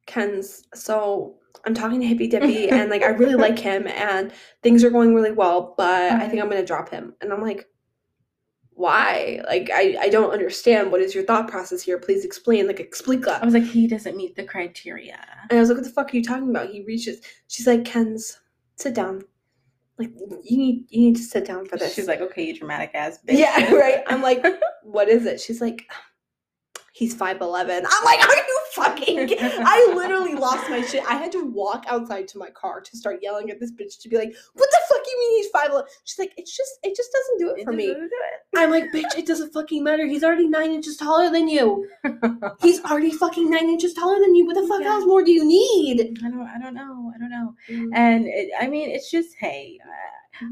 Kenz 0.07 0.63
so 0.73 1.35
I'm 1.65 1.75
talking 1.75 1.99
to 2.01 2.07
hippy 2.07 2.27
dippy 2.27 2.69
and 2.69 2.89
like 2.89 3.03
I 3.03 3.09
really 3.09 3.35
like 3.35 3.59
him 3.59 3.87
and 3.87 4.31
things 4.63 4.83
are 4.83 4.89
going 4.89 5.13
really 5.13 5.31
well, 5.31 5.75
but 5.77 6.13
I 6.13 6.19
think 6.21 6.33
mm-hmm. 6.33 6.41
I'm 6.43 6.49
gonna 6.49 6.65
drop 6.65 6.89
him. 6.89 7.13
And 7.21 7.31
I'm 7.31 7.41
like. 7.41 7.67
Why? 8.81 9.39
Like 9.47 9.69
I, 9.71 9.95
I 10.01 10.09
don't 10.09 10.31
understand. 10.31 10.91
What 10.91 11.01
is 11.01 11.13
your 11.13 11.23
thought 11.23 11.47
process 11.47 11.83
here? 11.83 11.99
Please 11.99 12.25
explain. 12.25 12.65
Like 12.65 12.79
explica. 12.79 13.39
I 13.39 13.45
was 13.45 13.53
like, 13.53 13.63
he 13.63 13.85
doesn't 13.85 14.17
meet 14.17 14.35
the 14.35 14.43
criteria. 14.43 15.23
And 15.51 15.57
I 15.57 15.59
was 15.59 15.69
like, 15.69 15.77
what 15.77 15.83
the 15.83 15.91
fuck 15.91 16.11
are 16.11 16.17
you 16.17 16.23
talking 16.23 16.49
about? 16.49 16.69
He 16.71 16.81
reaches. 16.81 17.21
She's 17.47 17.67
like, 17.67 17.83
Kenz, 17.83 18.37
sit 18.77 18.95
down. 18.95 19.21
Like, 19.99 20.09
you 20.43 20.57
need 20.57 20.85
you 20.89 21.01
need 21.01 21.15
to 21.17 21.21
sit 21.21 21.45
down 21.45 21.67
for 21.67 21.77
this. 21.77 21.93
She's 21.93 22.07
like, 22.07 22.21
okay, 22.21 22.43
you 22.43 22.57
dramatic 22.57 22.89
ass 22.95 23.19
bitch. 23.23 23.37
yeah, 23.37 23.71
right. 23.75 24.01
I'm 24.07 24.23
like, 24.23 24.43
what 24.83 25.09
is 25.09 25.27
it? 25.27 25.39
She's 25.39 25.61
like, 25.61 25.85
he's 26.93 27.13
5'11. 27.13 27.39
I'm 27.39 28.03
like, 28.03 28.19
are 28.27 28.35
you 28.35 28.61
fucking 28.73 29.37
I 29.39 29.93
literally 29.95 30.33
lost 30.33 30.69
my 30.69 30.81
shit. 30.81 31.03
I 31.07 31.15
had 31.15 31.31
to 31.33 31.45
walk 31.45 31.85
outside 31.87 32.27
to 32.29 32.37
my 32.37 32.49
car 32.49 32.81
to 32.81 32.97
start 32.97 33.19
yelling 33.21 33.49
at 33.51 33.59
this 33.59 33.71
bitch 33.71 33.99
to 34.01 34.09
be 34.09 34.17
like, 34.17 34.33
what 34.53 34.69
the 34.71 34.79
fuck 34.89 35.00
mean 35.21 35.37
he's 35.37 35.51
5'11? 35.51 35.83
She's 36.03 36.19
like, 36.19 36.33
it's 36.37 36.55
just 36.55 36.71
it 36.83 36.95
just 36.95 37.09
doesn't 37.11 37.39
do 37.39 37.49
it 37.55 37.61
It 37.61 37.65
for 37.65 37.73
me. 37.73 37.87
do 37.87 38.09
I'm 38.57 38.69
like, 38.71 38.91
bitch, 38.91 39.17
it 39.17 39.25
doesn't 39.25 39.53
fucking 39.53 39.83
matter. 39.83 40.05
He's 40.05 40.23
already 40.23 40.47
nine 40.47 40.71
inches 40.71 40.97
taller 40.97 41.29
than 41.29 41.47
you. 41.47 41.87
He's 42.61 42.83
already 42.83 43.11
fucking 43.11 43.49
nine 43.49 43.69
inches 43.69 43.93
taller 43.93 44.19
than 44.19 44.35
you. 44.35 44.45
What 44.45 44.55
the 44.55 44.67
fuck 44.67 44.81
Yeah. 44.81 44.93
else 44.93 45.05
more 45.05 45.23
do 45.23 45.31
you 45.31 45.45
need? 45.45 46.17
I 46.25 46.29
don't, 46.29 46.41
I 46.47 46.57
don't 46.61 46.73
know, 46.73 47.11
I 47.15 47.17
don't 47.19 47.29
know. 47.29 47.55
Mm. 47.69 47.89
And 47.93 48.25
it, 48.27 48.49
I 48.59 48.67
mean, 48.67 48.89
it's 48.89 49.09
just, 49.09 49.35
hey, 49.39 49.79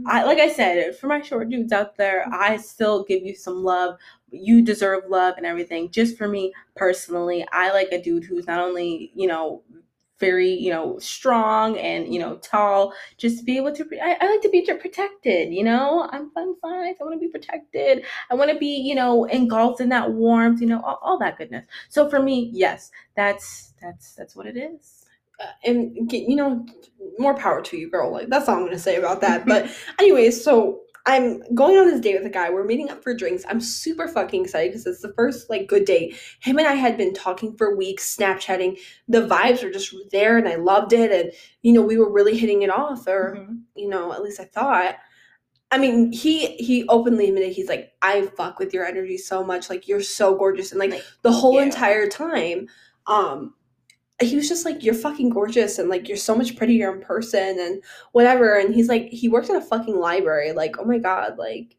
I 0.06 0.24
like 0.24 0.38
I 0.40 0.50
said, 0.52 0.96
for 0.98 1.08
my 1.08 1.22
short 1.22 1.50
dudes 1.50 1.72
out 1.74 1.96
there, 1.98 2.26
I 2.32 2.58
still 2.58 3.04
give 3.04 3.24
you 3.24 3.36
some 3.36 3.64
love. 3.64 3.98
You 4.32 4.62
deserve 4.62 5.04
love 5.10 5.36
and 5.38 5.46
everything. 5.46 5.90
Just 5.92 6.18
for 6.18 6.28
me 6.28 6.54
personally, 6.76 7.46
I 7.52 7.72
like 7.72 7.90
a 7.92 8.02
dude 8.02 8.24
who's 8.24 8.46
not 8.48 8.60
only 8.62 9.12
you 9.16 9.28
know 9.28 9.64
very 10.20 10.50
you 10.50 10.70
know 10.70 11.00
strong 11.00 11.78
and 11.78 12.14
you 12.14 12.20
know 12.20 12.38
tall. 12.38 12.94
Just 13.18 13.40
to 13.40 13.44
be 13.44 13.58
able 13.58 13.74
to. 13.74 13.86
I, 14.02 14.18
I 14.20 14.32
like 14.32 14.42
to 14.42 14.50
be 14.50 14.62
protected. 14.62 15.54
You 15.54 15.64
know, 15.64 16.08
I'm 16.12 16.32
fun 16.32 16.56
size. 16.62 16.96
I 17.00 17.04
want 17.04 17.16
to 17.16 17.20
be 17.20 17.32
protected. 17.32 18.04
I 18.30 18.36
want 18.36 18.52
to 18.52 18.58
be 18.58 18.82
you 18.82 18.96
know 18.96 19.26
engulfed 19.26 19.82
in 19.82 19.90
that 19.90 20.12
warmth. 20.12 20.62
You 20.62 20.68
know, 20.68 20.82
all, 20.82 21.00
all 21.02 21.20
that 21.20 21.38
goodness. 21.38 21.66
So 21.90 22.10
for 22.10 22.22
me, 22.22 22.50
yes, 22.54 22.92
that's 23.16 23.74
that's 23.82 24.14
that's 24.14 24.36
what 24.36 24.46
it 24.46 24.58
is. 24.58 25.06
Uh, 25.40 25.46
and 25.64 26.12
you 26.12 26.36
know 26.36 26.66
more 27.18 27.34
power 27.34 27.62
to 27.62 27.78
you 27.78 27.90
girl 27.90 28.12
like 28.12 28.28
that's 28.28 28.50
all 28.50 28.58
i'm 28.58 28.66
gonna 28.66 28.78
say 28.78 28.98
about 28.98 29.22
that 29.22 29.46
but 29.46 29.70
anyways 29.98 30.44
so 30.44 30.82
i'm 31.10 31.42
going 31.56 31.78
on 31.78 31.88
this 31.88 32.00
date 32.00 32.16
with 32.18 32.26
a 32.26 32.30
guy 32.30 32.50
we're 32.50 32.64
meeting 32.66 32.90
up 32.90 33.04
for 33.04 33.14
drinks 33.14 33.44
i'm 33.50 33.60
super 33.62 34.08
fucking 34.08 34.44
excited 34.44 34.70
because 34.72 34.86
it's 34.86 35.02
the 35.02 35.14
first 35.14 35.50
like 35.50 35.68
good 35.68 35.86
date 35.86 36.16
him 36.40 36.58
and 36.60 36.68
i 36.68 36.74
had 36.74 36.98
been 36.98 37.14
talking 37.14 37.56
for 37.58 37.76
weeks 37.76 38.16
snapchatting 38.16 38.78
the 39.08 39.22
vibes 39.28 39.64
were 39.64 39.72
just 39.72 39.94
there 40.12 40.38
and 40.38 40.48
i 40.48 40.56
loved 40.56 40.94
it 40.94 41.12
and 41.12 41.32
you 41.62 41.74
know 41.74 41.82
we 41.82 41.98
were 41.98 42.12
really 42.12 42.38
hitting 42.38 42.62
it 42.62 42.70
off 42.70 43.08
or 43.08 43.36
Mhm. 43.38 43.62
you 43.76 43.90
know 43.90 44.14
at 44.14 44.22
least 44.24 44.40
i 44.40 44.46
thought 44.46 44.96
I 45.72 45.78
mean, 45.78 46.12
he 46.12 46.56
he 46.56 46.88
openly 46.88 47.28
admitted 47.28 47.52
he's 47.54 47.70
like, 47.70 47.92
I 48.02 48.26
fuck 48.36 48.58
with 48.58 48.74
your 48.74 48.88
energy 48.88 49.20
so 49.20 49.44
much. 49.44 49.70
Like 49.70 49.88
you're 49.88 50.02
so 50.02 50.34
gorgeous, 50.36 50.72
and 50.72 50.80
like 50.80 50.90
Like, 50.90 51.04
the 51.22 51.32
whole 51.32 51.54
you. 51.54 51.60
entire 51.60 52.08
time, 52.08 52.68
um, 53.06 53.54
he 54.22 54.36
was 54.36 54.50
just 54.50 54.66
like, 54.66 54.84
you're 54.84 54.94
fucking 54.94 55.30
gorgeous, 55.30 55.80
and 55.80 55.90
like 55.90 56.08
you're 56.08 56.18
so 56.18 56.36
much 56.36 56.56
prettier 56.56 56.94
in 56.94 57.02
person, 57.02 57.60
and 57.60 57.84
whatever. 58.12 58.58
And 58.58 58.74
he's 58.74 58.90
like, 58.90 59.08
he 59.10 59.30
worked 59.30 59.50
in 59.50 59.56
a 59.56 59.62
fucking 59.62 59.98
library. 59.98 60.52
Like, 60.52 60.78
oh 60.80 60.86
my 60.86 60.98
god, 60.98 61.38
like 61.38 61.76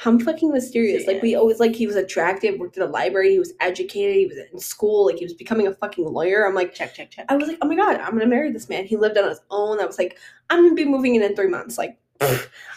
how 0.00 0.18
fucking 0.18 0.50
mysterious. 0.50 1.06
Like 1.06 1.20
we 1.20 1.34
always 1.34 1.60
like 1.60 1.76
he 1.76 1.86
was 1.86 1.96
attractive, 1.96 2.58
worked 2.58 2.78
at 2.78 2.88
a 2.88 2.90
library, 2.90 3.32
he 3.32 3.38
was 3.38 3.52
educated, 3.60 4.16
he 4.16 4.26
was 4.26 4.38
in 4.50 4.58
school, 4.58 5.06
like 5.06 5.18
he 5.18 5.24
was 5.24 5.34
becoming 5.34 5.66
a 5.66 5.74
fucking 5.74 6.06
lawyer. 6.06 6.46
I'm 6.46 6.54
like. 6.54 6.74
Check, 6.74 6.94
check, 6.94 7.10
check. 7.10 7.26
I 7.28 7.36
was 7.36 7.48
like, 7.48 7.58
oh 7.60 7.68
my 7.68 7.76
god, 7.76 7.96
I'm 7.96 8.12
gonna 8.12 8.26
marry 8.26 8.50
this 8.50 8.68
man. 8.68 8.86
He 8.86 8.96
lived 8.96 9.18
on 9.18 9.28
his 9.28 9.40
own. 9.50 9.80
I 9.80 9.84
was 9.84 9.98
like, 9.98 10.18
I'm 10.48 10.64
gonna 10.64 10.74
be 10.74 10.86
moving 10.86 11.16
in 11.16 11.22
in 11.22 11.36
three 11.36 11.48
months. 11.48 11.76
Like, 11.76 11.98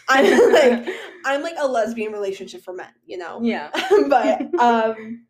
I'm 0.10 0.54
like, 0.54 0.88
I'm 1.26 1.42
like 1.42 1.56
a 1.58 1.68
lesbian 1.68 2.12
relationship 2.12 2.62
for 2.62 2.74
men, 2.74 2.92
you 3.06 3.18
know. 3.18 3.42
yeah, 3.42 3.70
but 4.10 4.42
um, 4.60 5.26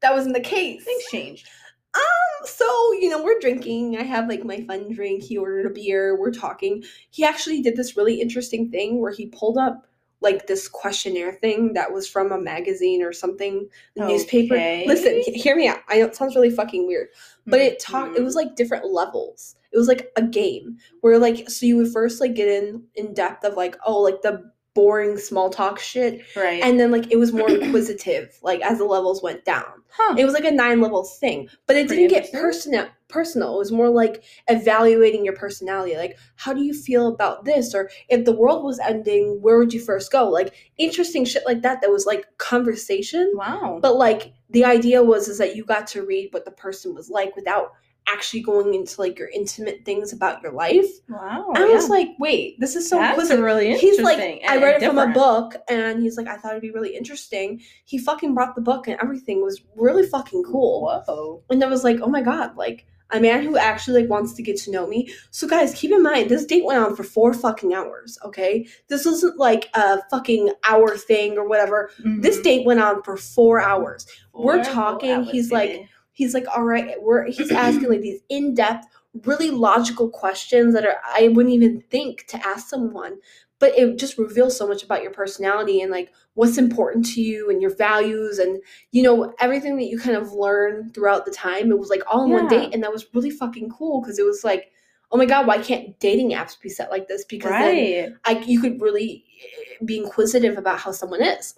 that 0.00 0.12
wasn't 0.12 0.34
the 0.34 0.40
case. 0.40 0.84
things 0.84 1.04
changed. 1.10 1.48
Um, 1.94 2.46
so 2.46 2.64
you 2.94 3.08
know, 3.08 3.22
we're 3.22 3.38
drinking. 3.40 3.96
I 3.96 4.02
have 4.02 4.28
like 4.28 4.44
my 4.44 4.60
fun 4.62 4.92
drink. 4.92 5.22
He 5.22 5.36
ordered 5.36 5.66
a 5.66 5.70
beer. 5.70 6.18
We're 6.18 6.32
talking. 6.32 6.84
He 7.10 7.24
actually 7.24 7.62
did 7.62 7.76
this 7.76 7.96
really 7.96 8.20
interesting 8.20 8.70
thing 8.70 9.00
where 9.00 9.12
he 9.12 9.26
pulled 9.26 9.58
up 9.58 9.86
like 10.22 10.46
this 10.46 10.68
questionnaire 10.68 11.32
thing 11.32 11.72
that 11.72 11.92
was 11.92 12.06
from 12.06 12.30
a 12.30 12.40
magazine 12.40 13.02
or 13.02 13.12
something, 13.12 13.66
a 13.96 14.06
newspaper. 14.06 14.54
Listen, 14.86 15.22
hear 15.34 15.56
me 15.56 15.66
out. 15.66 15.78
I 15.88 15.98
know 15.98 16.06
it 16.06 16.16
sounds 16.16 16.34
really 16.34 16.50
fucking 16.50 16.86
weird, 16.86 17.08
but 17.46 17.60
it 17.60 17.78
talked. 17.80 18.16
It 18.18 18.22
was 18.22 18.34
like 18.34 18.54
different 18.54 18.86
levels. 18.86 19.56
It 19.72 19.78
was 19.78 19.88
like 19.88 20.10
a 20.16 20.22
game 20.22 20.76
where 21.00 21.18
like 21.18 21.48
so 21.48 21.64
you 21.64 21.76
would 21.78 21.92
first 21.92 22.20
like 22.20 22.34
get 22.34 22.48
in 22.48 22.84
in 22.96 23.14
depth 23.14 23.44
of 23.44 23.54
like 23.54 23.76
oh 23.86 24.00
like 24.00 24.20
the 24.22 24.50
boring 24.74 25.18
small 25.18 25.50
talk 25.50 25.78
shit. 25.78 26.22
Right. 26.36 26.62
and 26.62 26.78
then 26.78 26.90
like 26.90 27.10
it 27.10 27.16
was 27.16 27.32
more 27.32 27.50
inquisitive 27.62 28.38
like 28.42 28.60
as 28.60 28.78
the 28.78 28.84
levels 28.84 29.22
went 29.22 29.44
down. 29.44 29.64
Huh. 29.92 30.14
it 30.16 30.24
was 30.24 30.34
like 30.34 30.44
a 30.44 30.52
nine 30.52 30.80
level 30.80 31.02
thing 31.02 31.48
but 31.66 31.74
it 31.74 31.88
Pretty 31.88 32.06
didn't 32.06 32.30
get 32.30 32.32
personal 32.32 32.86
personal. 33.08 33.56
It 33.56 33.58
was 33.58 33.72
more 33.72 33.88
like 33.88 34.22
evaluating 34.48 35.24
your 35.24 35.34
personality 35.34 35.96
like 35.96 36.16
how 36.36 36.52
do 36.52 36.62
you 36.62 36.72
feel 36.72 37.08
about 37.08 37.44
this? 37.44 37.74
Or 37.74 37.90
if 38.08 38.24
the 38.24 38.32
world 38.32 38.64
was 38.64 38.78
ending 38.78 39.40
where 39.42 39.58
would 39.58 39.72
you 39.72 39.80
first 39.80 40.12
go? 40.12 40.28
Like 40.28 40.54
interesting 40.78 41.24
shit 41.24 41.42
like 41.44 41.62
that 41.62 41.80
that 41.80 41.90
was 41.90 42.06
like 42.06 42.26
conversation. 42.38 43.32
Wow. 43.34 43.78
but 43.82 43.96
like 43.96 44.32
the 44.50 44.64
idea 44.64 45.02
was 45.02 45.28
is 45.28 45.38
that 45.38 45.56
you 45.56 45.64
got 45.64 45.86
to 45.88 46.04
read 46.06 46.28
what 46.32 46.44
the 46.44 46.50
person 46.50 46.94
was 46.94 47.10
like 47.10 47.34
without 47.36 47.72
actually 48.12 48.40
going 48.40 48.74
into 48.74 49.00
like 49.00 49.18
your 49.18 49.28
intimate 49.28 49.84
things 49.84 50.12
about 50.12 50.42
your 50.42 50.52
life 50.52 50.86
wow. 51.08 51.52
i 51.54 51.60
yeah. 51.66 51.74
was 51.74 51.88
like 51.88 52.08
wait 52.18 52.58
this 52.60 52.76
is 52.76 52.88
so 52.88 52.96
That's 52.98 53.30
really 53.30 53.66
interesting. 53.66 53.90
he's 53.90 54.00
like 54.00 54.40
i 54.48 54.56
read 54.56 54.82
it 54.82 54.86
from 54.86 54.98
a 54.98 55.08
book 55.12 55.54
and 55.68 56.02
he's 56.02 56.16
like 56.16 56.26
i 56.26 56.36
thought 56.36 56.52
it'd 56.52 56.62
be 56.62 56.70
really 56.70 56.96
interesting 56.96 57.60
he 57.84 57.98
fucking 57.98 58.34
brought 58.34 58.54
the 58.54 58.60
book 58.60 58.88
and 58.88 58.98
everything 59.00 59.42
was 59.42 59.60
really 59.76 60.06
fucking 60.06 60.44
cool 60.44 61.02
Whoa. 61.06 61.42
and 61.50 61.62
i 61.62 61.66
was 61.66 61.84
like 61.84 61.98
oh 62.02 62.08
my 62.08 62.22
god 62.22 62.56
like 62.56 62.86
a 63.12 63.20
man 63.20 63.42
who 63.42 63.56
actually 63.56 64.02
like 64.02 64.10
wants 64.10 64.34
to 64.34 64.42
get 64.42 64.56
to 64.56 64.70
know 64.70 64.86
me. 64.86 65.12
So 65.30 65.48
guys, 65.48 65.74
keep 65.74 65.90
in 65.90 66.02
mind 66.02 66.30
this 66.30 66.44
date 66.44 66.64
went 66.64 66.82
on 66.82 66.94
for 66.94 67.02
four 67.02 67.34
fucking 67.34 67.74
hours. 67.74 68.18
Okay, 68.24 68.66
this 68.88 69.04
wasn't 69.04 69.38
like 69.38 69.68
a 69.74 70.00
fucking 70.10 70.52
hour 70.68 70.96
thing 70.96 71.36
or 71.36 71.48
whatever. 71.48 71.90
This 72.20 72.38
Mhm. 72.38 72.42
date 72.44 72.66
went 72.66 72.80
on 72.80 73.02
for 73.02 73.16
four 73.16 73.60
hours. 73.60 74.06
we're 74.32 74.62
talking, 74.64 75.24
he's 75.24 75.50
like-. 75.52 75.88
He's 76.20 76.34
like, 76.34 76.44
all 76.54 76.64
right, 76.64 77.00
we're 77.00 77.30
he's 77.30 77.50
asking 77.50 77.88
like 77.88 78.02
these 78.02 78.20
in 78.28 78.52
depth, 78.52 78.86
really 79.24 79.50
logical 79.50 80.10
questions 80.10 80.74
that 80.74 80.84
are 80.84 80.96
I 81.02 81.28
wouldn't 81.28 81.54
even 81.54 81.80
think 81.90 82.26
to 82.26 82.46
ask 82.46 82.68
someone. 82.68 83.16
But 83.58 83.78
it 83.78 83.98
just 83.98 84.18
reveals 84.18 84.54
so 84.54 84.68
much 84.68 84.82
about 84.82 85.02
your 85.02 85.12
personality 85.12 85.80
and 85.80 85.90
like 85.90 86.12
what's 86.34 86.58
important 86.58 87.06
to 87.14 87.22
you 87.22 87.48
and 87.48 87.62
your 87.62 87.74
values 87.74 88.38
and 88.38 88.60
you 88.90 89.02
know 89.02 89.32
everything 89.40 89.78
that 89.78 89.86
you 89.86 89.98
kind 89.98 90.18
of 90.18 90.32
learn 90.32 90.90
throughout 90.92 91.24
the 91.24 91.30
time. 91.30 91.72
It 91.72 91.78
was 91.78 91.88
like 91.88 92.02
all 92.06 92.26
in 92.26 92.32
one 92.32 92.48
date, 92.48 92.74
and 92.74 92.82
that 92.82 92.92
was 92.92 93.06
really 93.14 93.30
fucking 93.30 93.70
cool 93.70 94.02
because 94.02 94.18
it 94.18 94.26
was 94.26 94.44
like, 94.44 94.72
oh 95.10 95.16
my 95.16 95.24
god, 95.24 95.46
why 95.46 95.56
can't 95.56 95.98
dating 96.00 96.32
apps 96.32 96.60
be 96.60 96.68
set 96.68 96.90
like 96.90 97.08
this? 97.08 97.24
Because 97.24 97.50
then 97.50 98.10
right. 98.10 98.12
I 98.26 98.44
you 98.44 98.60
could 98.60 98.78
really 98.78 99.24
eh, 99.42 99.84
be 99.86 99.96
inquisitive 99.96 100.58
about 100.58 100.80
how 100.80 100.92
someone 100.92 101.22
is. 101.22 101.54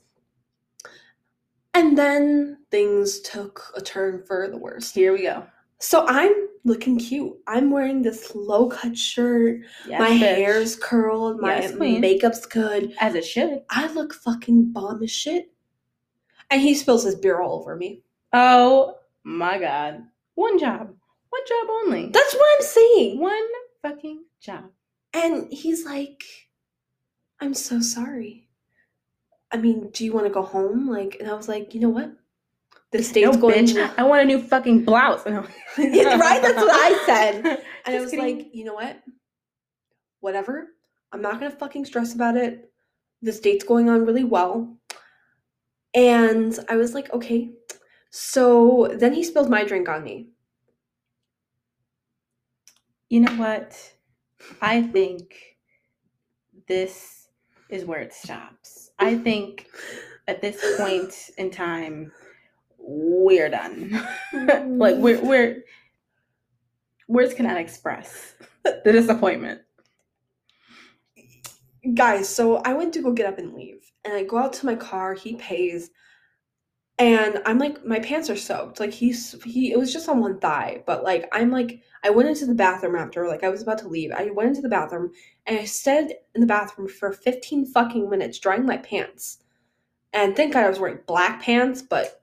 And 1.75 1.97
then 1.97 2.59
things 2.71 3.21
took 3.21 3.73
a 3.77 3.81
turn 3.81 4.23
for 4.27 4.49
the 4.49 4.59
worse. 4.59 4.93
Here 4.93 5.13
we 5.13 5.23
go. 5.23 5.45
So 5.79 6.07
I'm 6.07 6.33
looking 6.65 6.99
cute. 6.99 7.33
I'm 7.47 7.71
wearing 7.71 8.03
this 8.03 8.35
low 8.35 8.69
cut 8.69 8.97
shirt. 8.97 9.61
Yes, 9.89 9.99
my 9.99 10.11
bitch. 10.11 10.19
hair's 10.19 10.77
curled. 10.77 11.41
My 11.41 11.61
Yes, 11.61 11.75
makeup's 11.75 12.47
good. 12.47 12.95
as 13.01 13.15
it 13.15 13.25
should. 13.25 13.63
I 13.71 13.91
look 13.93 14.15
fucking 14.15 14.73
bomb 14.73 15.03
as 15.03 15.11
shit. 15.11 15.51
And 16.51 16.61
he 16.61 16.75
spills 16.75 17.05
his 17.05 17.17
beer 17.17 17.41
all 17.41 17.59
over 17.59 17.75
me. 17.75 18.03
Oh 18.33 18.97
my 19.25 19.59
god. 19.59 20.05
One 20.35 20.59
job. 20.59 20.95
One 21.31 21.43
job 21.49 21.67
only. 21.85 22.11
That's 22.11 22.35
what 22.35 22.47
I'm 22.57 22.63
saying. 22.65 23.19
one 23.19 23.47
fucking 23.83 24.25
job. 24.41 24.65
And 25.15 25.51
he's 25.53 25.85
like, 25.87 26.23
I'm 27.41 27.55
so 27.55 27.81
sorry. 27.81 28.42
I 29.53 29.59
mean, 29.59 29.91
do 29.93 30.05
you 30.05 30.13
want 30.13 30.27
to 30.27 30.33
go 30.33 30.43
home? 30.43 30.89
Like, 30.89 31.17
and 31.21 31.29
I 31.29 31.35
was 31.35 31.49
like, 31.49 31.75
you 31.75 31.81
know 31.81 31.91
what? 31.91 32.13
The 32.91 33.03
state's 33.03 33.37
no, 33.37 33.41
going 33.41 33.67
bitch. 33.67 33.95
I 33.97 34.03
want 34.03 34.23
a 34.23 34.25
new 34.25 34.43
fucking 34.43 34.85
blouse. 34.85 35.25
Right? 35.27 35.47
That's 35.77 36.57
what 36.57 36.71
I 36.71 37.03
said. 37.07 37.45
And 37.85 37.97
I 37.97 38.01
was 38.01 38.13
kidding. 38.13 38.39
like, 38.39 38.55
you 38.55 38.65
know 38.65 38.75
what? 38.75 39.03
Whatever. 40.21 40.69
I'm 41.11 41.21
not 41.21 41.41
gonna 41.41 41.51
fucking 41.51 41.85
stress 41.85 42.15
about 42.15 42.37
it. 42.37 42.71
This 43.23 43.41
date's 43.41 43.65
going 43.65 43.91
on 43.91 44.07
really 44.07 44.23
well. 44.23 44.77
And 45.95 46.57
I 46.69 46.77
was 46.77 46.95
like, 46.95 47.13
okay. 47.13 47.51
So 48.11 48.95
then 48.95 49.13
he 49.13 49.25
spilled 49.25 49.51
my 49.51 49.65
drink 49.65 49.89
on 49.89 50.05
me. 50.05 50.29
you 53.13 53.21
know 53.21 53.35
what? 53.35 53.79
I 54.63 54.81
think 54.81 55.59
this 56.67 57.29
is 57.69 57.85
where 57.85 58.01
it 58.01 58.15
stops. 58.15 58.92
I 58.99 59.17
think 59.17 59.69
at 60.29 60.41
this 60.41 60.77
point 60.77 61.31
in 61.39 61.51
time, 61.51 62.13
we're 62.79 63.49
done. 63.49 63.91
like 64.33 64.97
we're 64.97 65.23
we're 65.23 65.65
words 67.09 67.35
cannot 67.35 67.59
express 67.59 68.35
the 68.65 68.93
disappointment. 68.93 69.61
guys, 71.95 72.29
so 72.29 72.57
I 72.57 72.75
went 72.75 72.95
to 72.95 73.03
go 73.03 73.13
get 73.13 73.27
up 73.27 73.39
and 73.39 73.55
leave. 73.55 73.91
And 74.05 74.15
I 74.15 74.25
go 74.25 74.39
out 74.39 74.53
to 74.55 74.67
my 74.67 74.75
car, 74.75 75.15
he 75.15 75.37
pays. 75.37 75.91
And 77.03 77.43
I'm 77.47 77.59
like, 77.59 77.85
my 77.85 77.99
pants 77.99 78.31
are 78.31 78.37
soaked. 78.37 78.79
Like 78.79 78.93
he's 78.93 79.35
he 79.43 79.73
it 79.73 79.79
was 79.79 79.93
just 79.93 80.09
on 80.09 80.21
one 80.21 80.39
thigh, 80.39 80.85
but 80.87 81.03
like 81.03 81.29
I'm 81.33 81.51
like 81.51 81.83
I 82.05 82.11
went 82.11 82.29
into 82.29 82.47
the 82.47 82.55
bathroom 82.55 82.95
after, 82.95 83.27
like 83.27 83.43
I 83.43 83.49
was 83.49 83.61
about 83.61 83.79
to 83.79 83.89
leave. 83.89 84.13
I 84.13 84.31
went 84.31 84.51
into 84.51 84.61
the 84.61 84.69
bathroom 84.69 85.11
and 85.47 85.59
I 85.59 85.65
stayed 85.65 86.15
in 86.37 86.41
the 86.41 86.47
bathroom 86.47 86.87
for 86.87 87.13
15 87.13 87.67
fucking 87.67 88.09
minutes 88.09 88.39
drying 88.39 88.65
my 88.65 88.77
pants. 88.77 89.39
And 90.13 90.37
thank 90.37 90.53
God 90.53 90.65
I 90.65 90.69
was 90.69 90.79
wearing 90.79 91.01
black 91.09 91.43
pants, 91.43 91.83
but 91.83 92.21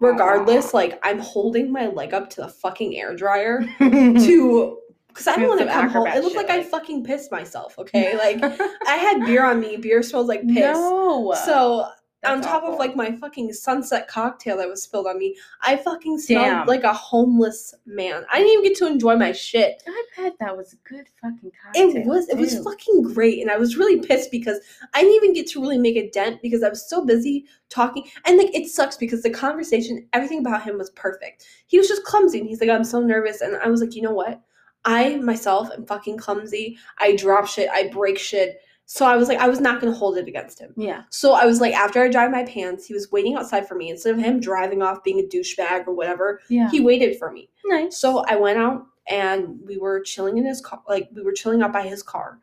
regardless, 0.00 0.72
like 0.74 1.00
I'm 1.02 1.18
holding 1.18 1.72
my 1.72 1.88
leg 1.88 2.14
up 2.14 2.30
to 2.30 2.42
the 2.42 2.48
fucking 2.48 2.96
air 2.96 3.16
dryer 3.16 3.62
to 3.78 4.78
because 5.08 5.26
I 5.26 5.36
don't 5.36 5.48
want 5.48 5.60
to 5.60 5.66
come 5.66 5.88
home. 5.88 6.06
It 6.06 6.22
looked 6.22 6.36
shit, 6.36 6.48
like 6.48 6.50
I 6.50 6.62
fucking 6.62 7.02
pissed 7.02 7.32
myself, 7.32 7.76
okay? 7.80 8.16
Like 8.16 8.44
I 8.86 8.94
had 8.94 9.20
beer 9.26 9.44
on 9.44 9.58
me. 9.58 9.76
Beer 9.76 10.04
smells 10.04 10.28
like 10.28 10.46
piss. 10.46 10.76
No. 10.76 11.34
So 11.44 11.88
on 12.22 12.40
That's 12.40 12.52
top 12.52 12.64
of 12.64 12.78
like 12.78 12.94
my 12.94 13.12
fucking 13.12 13.52
sunset 13.54 14.06
cocktail 14.06 14.58
that 14.58 14.68
was 14.68 14.82
spilled 14.82 15.06
on 15.06 15.18
me, 15.18 15.36
I 15.62 15.76
fucking 15.76 16.18
smelled 16.18 16.44
Damn. 16.44 16.66
like 16.66 16.84
a 16.84 16.92
homeless 16.92 17.74
man. 17.86 18.24
I 18.30 18.38
didn't 18.38 18.52
even 18.52 18.64
get 18.64 18.78
to 18.78 18.86
enjoy 18.86 19.16
my 19.16 19.32
shit. 19.32 19.82
I 19.86 20.04
bet 20.16 20.34
that 20.38 20.54
was 20.54 20.74
a 20.74 20.76
good 20.88 21.06
fucking 21.22 21.50
cocktail. 21.62 21.96
It 21.96 22.06
was 22.06 22.28
it 22.28 22.36
was 22.36 22.58
fucking 22.62 23.02
great, 23.14 23.40
and 23.40 23.50
I 23.50 23.56
was 23.56 23.78
really 23.78 24.00
pissed 24.00 24.30
because 24.30 24.58
I 24.92 25.00
didn't 25.00 25.14
even 25.14 25.32
get 25.32 25.46
to 25.48 25.62
really 25.62 25.78
make 25.78 25.96
a 25.96 26.10
dent 26.10 26.42
because 26.42 26.62
I 26.62 26.68
was 26.68 26.88
so 26.88 27.06
busy 27.06 27.46
talking. 27.70 28.04
And 28.26 28.36
like 28.36 28.54
it 28.54 28.68
sucks 28.68 28.98
because 28.98 29.22
the 29.22 29.30
conversation, 29.30 30.06
everything 30.12 30.40
about 30.40 30.62
him 30.62 30.76
was 30.76 30.90
perfect. 30.90 31.46
He 31.68 31.78
was 31.78 31.88
just 31.88 32.04
clumsy, 32.04 32.40
and 32.40 32.48
he's 32.48 32.60
like, 32.60 32.70
"I'm 32.70 32.84
so 32.84 33.00
nervous," 33.00 33.40
and 33.40 33.56
I 33.56 33.68
was 33.68 33.80
like, 33.80 33.94
"You 33.94 34.02
know 34.02 34.12
what? 34.12 34.42
I 34.84 35.16
myself 35.16 35.70
am 35.72 35.86
fucking 35.86 36.18
clumsy. 36.18 36.76
I 36.98 37.16
drop 37.16 37.46
shit. 37.46 37.70
I 37.72 37.88
break 37.88 38.18
shit." 38.18 38.60
So 38.92 39.06
I 39.06 39.16
was 39.16 39.28
like, 39.28 39.38
I 39.38 39.48
was 39.48 39.60
not 39.60 39.80
gonna 39.80 39.94
hold 39.94 40.18
it 40.18 40.26
against 40.26 40.58
him. 40.58 40.74
Yeah. 40.76 41.02
So 41.10 41.32
I 41.34 41.44
was 41.44 41.60
like, 41.60 41.72
after 41.74 42.02
I 42.02 42.08
dried 42.08 42.32
my 42.32 42.42
pants, 42.42 42.86
he 42.86 42.92
was 42.92 43.12
waiting 43.12 43.36
outside 43.36 43.68
for 43.68 43.76
me 43.76 43.88
instead 43.88 44.14
of 44.14 44.20
him 44.20 44.40
driving 44.40 44.82
off 44.82 45.04
being 45.04 45.20
a 45.20 45.22
douchebag 45.22 45.86
or 45.86 45.94
whatever. 45.94 46.40
Yeah. 46.48 46.68
He 46.70 46.80
waited 46.80 47.16
for 47.16 47.30
me. 47.30 47.50
nice. 47.66 47.96
So 47.98 48.24
I 48.26 48.34
went 48.34 48.58
out 48.58 48.84
and 49.08 49.60
we 49.64 49.78
were 49.78 50.00
chilling 50.00 50.38
in 50.38 50.44
his 50.44 50.60
car, 50.60 50.82
like 50.88 51.08
we 51.14 51.22
were 51.22 51.30
chilling 51.30 51.62
out 51.62 51.72
by 51.72 51.82
his 51.86 52.02
car, 52.02 52.40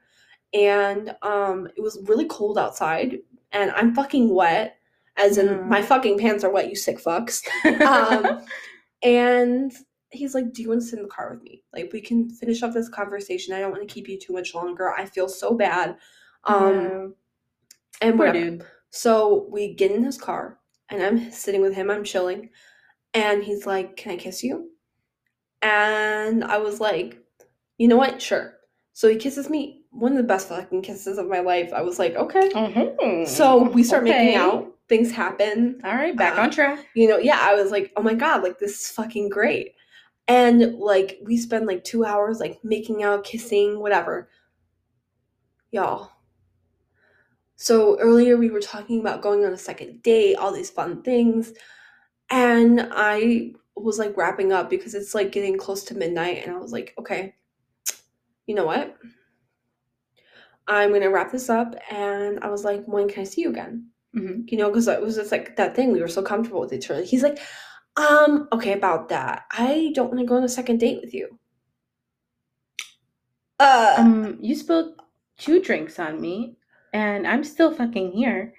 and 0.53 1.13
um, 1.21 1.67
it 1.75 1.81
was 1.81 1.99
really 2.05 2.25
cold 2.27 2.57
outside, 2.57 3.19
and 3.51 3.71
I'm 3.71 3.93
fucking 3.93 4.33
wet, 4.33 4.77
as 5.17 5.37
in 5.37 5.47
Mhm. 5.49 5.67
my 5.67 5.81
fucking 5.81 6.17
pants 6.17 6.45
are 6.45 6.49
wet. 6.49 6.69
You 6.69 6.77
sick 6.77 6.97
fucks. 7.03 7.43
Um, 7.81 8.41
and 9.03 9.73
he's 10.11 10.33
like, 10.33 10.53
"Do 10.53 10.61
you 10.61 10.69
want 10.69 10.79
to 10.81 10.87
sit 10.87 10.99
in 10.99 11.03
the 11.03 11.09
car 11.09 11.31
with 11.33 11.43
me? 11.43 11.63
Like 11.73 11.91
we 11.91 11.99
can 12.01 12.29
finish 12.29 12.63
up 12.63 12.73
this 12.73 12.87
conversation. 12.89 13.53
I 13.53 13.59
don't 13.59 13.71
want 13.71 13.85
to 13.87 13.93
keep 13.93 14.07
you 14.07 14.17
too 14.17 14.31
much 14.33 14.55
longer. 14.55 14.93
I 14.93 15.05
feel 15.05 15.27
so 15.27 15.53
bad." 15.53 15.97
Um, 16.45 17.15
and 18.01 18.15
Poor 18.15 18.27
whatever. 18.27 18.39
dude. 18.51 18.65
So 18.89 19.47
we 19.51 19.73
get 19.73 19.91
in 19.91 20.03
his 20.03 20.17
car, 20.17 20.59
and 20.89 21.01
I'm 21.03 21.31
sitting 21.31 21.61
with 21.61 21.73
him. 21.75 21.89
I'm 21.91 22.03
chilling, 22.03 22.49
and 23.13 23.43
he's 23.43 23.65
like, 23.65 23.97
"Can 23.97 24.13
I 24.13 24.17
kiss 24.17 24.43
you?" 24.43 24.71
And 25.61 26.43
I 26.43 26.57
was 26.57 26.79
like, 26.79 27.19
"You 27.77 27.87
know 27.87 27.97
what? 27.97 28.21
Sure." 28.21 28.53
So 28.93 29.09
he 29.09 29.15
kisses 29.17 29.49
me. 29.49 29.83
One 29.91 30.11
of 30.11 30.17
the 30.17 30.23
best 30.23 30.49
fucking 30.49 30.81
kisses 30.83 31.17
of 31.17 31.27
my 31.27 31.39
life. 31.39 31.71
I 31.73 31.81
was 31.81 31.99
like, 31.99 32.15
"Okay." 32.15 32.49
Mhm. 32.49 33.27
So 33.27 33.63
we 33.69 33.83
start 33.83 34.03
making 34.03 34.35
out. 34.35 34.73
Things 34.89 35.11
happen. 35.11 35.81
All 35.83 35.95
right, 35.95 36.15
back 36.15 36.37
Uh, 36.37 36.43
on 36.43 36.49
track. 36.51 36.85
You 36.95 37.09
know, 37.09 37.17
yeah. 37.17 37.39
I 37.41 37.55
was 37.55 37.71
like, 37.71 37.91
"Oh 37.97 38.01
my 38.01 38.13
god! 38.13 38.41
Like 38.41 38.57
this 38.59 38.71
is 38.79 38.89
fucking 38.91 39.27
great." 39.29 39.73
And 40.29 40.75
like 40.79 41.19
we 41.23 41.35
spend 41.37 41.65
like 41.67 41.83
two 41.83 42.05
hours 42.05 42.39
like 42.39 42.63
making 42.63 43.03
out, 43.03 43.23
kissing, 43.25 43.79
whatever. 43.81 44.29
Y'all. 45.71 46.11
So 47.57 47.99
earlier 47.99 48.37
we 48.37 48.49
were 48.49 48.61
talking 48.61 48.99
about 49.01 49.21
going 49.21 49.43
on 49.45 49.51
a 49.53 49.57
second 49.57 50.01
date, 50.03 50.35
all 50.35 50.53
these 50.53 50.69
fun 50.69 51.01
things. 51.01 51.53
And 52.29 52.87
I 52.91 53.53
was 53.75 53.99
like 53.99 54.15
wrapping 54.17 54.51
up 54.53 54.69
because 54.69 54.93
it's 54.95 55.15
like 55.15 55.31
getting 55.31 55.57
close 55.57 55.83
to 55.85 55.95
midnight. 55.95 56.43
And 56.45 56.55
I 56.55 56.59
was 56.59 56.71
like, 56.71 56.93
okay, 56.99 57.35
you 58.45 58.55
know 58.55 58.65
what? 58.65 58.95
I'm 60.67 60.89
going 60.89 61.01
to 61.01 61.07
wrap 61.09 61.31
this 61.31 61.49
up. 61.49 61.75
And 61.89 62.39
I 62.41 62.49
was 62.49 62.63
like, 62.63 62.85
when 62.85 63.07
can 63.07 63.21
I 63.21 63.25
see 63.25 63.41
you 63.41 63.49
again? 63.49 63.89
hmm 64.13 64.41
You 64.47 64.57
know, 64.57 64.69
because 64.69 64.87
it 64.87 65.01
was 65.01 65.15
just 65.15 65.31
like 65.31 65.55
that 65.55 65.75
thing. 65.75 65.91
We 65.91 66.01
were 66.01 66.07
so 66.07 66.21
comfortable 66.21 66.59
with 66.59 66.73
each 66.73 66.89
other. 66.91 67.03
He's 67.03 67.23
like, 67.23 67.39
um, 67.95 68.47
okay, 68.51 68.73
about 68.73 69.09
that. 69.09 69.45
I 69.51 69.91
don't 69.95 70.09
want 70.09 70.19
to 70.19 70.25
go 70.25 70.37
on 70.37 70.43
a 70.43 70.49
second 70.49 70.79
date 70.79 70.99
with 71.01 71.13
you. 71.13 71.39
Uh, 73.59 73.95
Um, 73.97 74.37
you 74.41 74.55
spilled 74.55 75.01
two 75.37 75.61
drinks 75.61 75.99
on 75.99 76.21
me, 76.21 76.57
and 76.97 77.27
I'm 77.27 77.43
still 77.43 77.73
fucking 77.73 78.11
here. 78.11 78.53